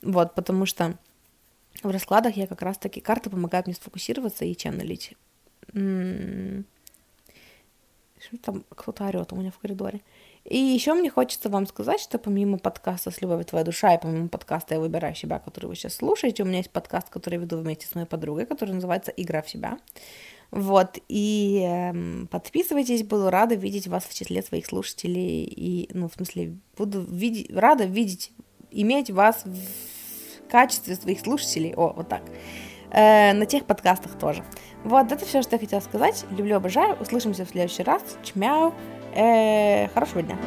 Вот, 0.01 0.35
потому 0.35 0.65
что 0.65 0.97
в 1.84 1.89
раскладах 1.89 2.38
я 2.38 2.47
как 2.47 2.61
раз 2.61 2.77
таки 2.77 3.01
карты 3.01 3.29
помогают 3.29 3.67
мне 3.67 3.75
сфокусироваться 3.75 4.45
и 4.45 4.55
ченнелить. 4.55 5.13
М-м-м. 5.73 6.65
Что 8.19 8.38
там 8.38 8.65
кто-то 8.69 9.05
орет 9.05 9.31
у 9.31 9.35
меня 9.35 9.51
в 9.51 9.59
коридоре. 9.59 10.01
И 10.43 10.57
еще 10.57 10.93
мне 10.93 11.09
хочется 11.09 11.49
вам 11.49 11.67
сказать, 11.67 11.99
что 11.99 12.17
помимо 12.17 12.57
подкаста 12.57 13.11
«С 13.11 13.21
любовью 13.21 13.45
твоя 13.45 13.65
душа» 13.65 13.93
и 13.93 14.01
помимо 14.01 14.29
подкаста 14.29 14.75
«Я 14.75 14.79
выбираю 14.79 15.13
себя», 15.13 15.39
который 15.39 15.65
вы 15.65 15.75
сейчас 15.75 15.95
слушаете, 15.95 16.43
у 16.43 16.45
меня 16.45 16.59
есть 16.59 16.71
подкаст, 16.71 17.09
который 17.09 17.35
я 17.35 17.41
веду 17.41 17.57
вместе 17.57 17.85
с 17.85 17.95
моей 17.95 18.07
подругой, 18.07 18.45
который 18.45 18.73
называется 18.73 19.11
«Игра 19.11 19.41
в 19.41 19.49
себя». 19.49 19.77
Вот, 20.51 20.97
и 21.09 21.61
э, 21.67 22.25
подписывайтесь, 22.27 23.03
буду 23.03 23.29
рада 23.29 23.55
видеть 23.55 23.87
вас 23.87 24.05
в 24.05 24.13
числе 24.13 24.41
своих 24.41 24.65
слушателей, 24.65 25.43
и, 25.43 25.89
ну, 25.93 26.07
в 26.07 26.13
смысле, 26.13 26.57
буду 26.77 27.01
видеть, 27.01 27.51
рада 27.53 27.83
видеть, 27.83 28.31
иметь 28.71 29.11
вас 29.11 29.43
в 29.43 30.49
качестве 30.49 30.95
своих 30.95 31.19
слушателей, 31.19 31.73
о, 31.75 31.91
вот 31.93 32.07
так, 32.07 32.21
э, 32.91 33.33
на 33.33 33.45
тех 33.45 33.65
подкастах 33.65 34.17
тоже. 34.17 34.43
Вот, 34.85 35.11
это 35.11 35.25
все, 35.25 35.41
что 35.41 35.55
я 35.55 35.59
хотела 35.59 35.81
сказать, 35.81 36.25
люблю, 36.31 36.55
обожаю, 36.55 36.95
услышимся 36.95 37.43
в 37.43 37.49
следующий 37.49 37.83
раз, 37.83 38.01
чмяу, 38.23 38.73
э, 39.15 39.89
хорошего 39.89 40.21
дня. 40.23 40.37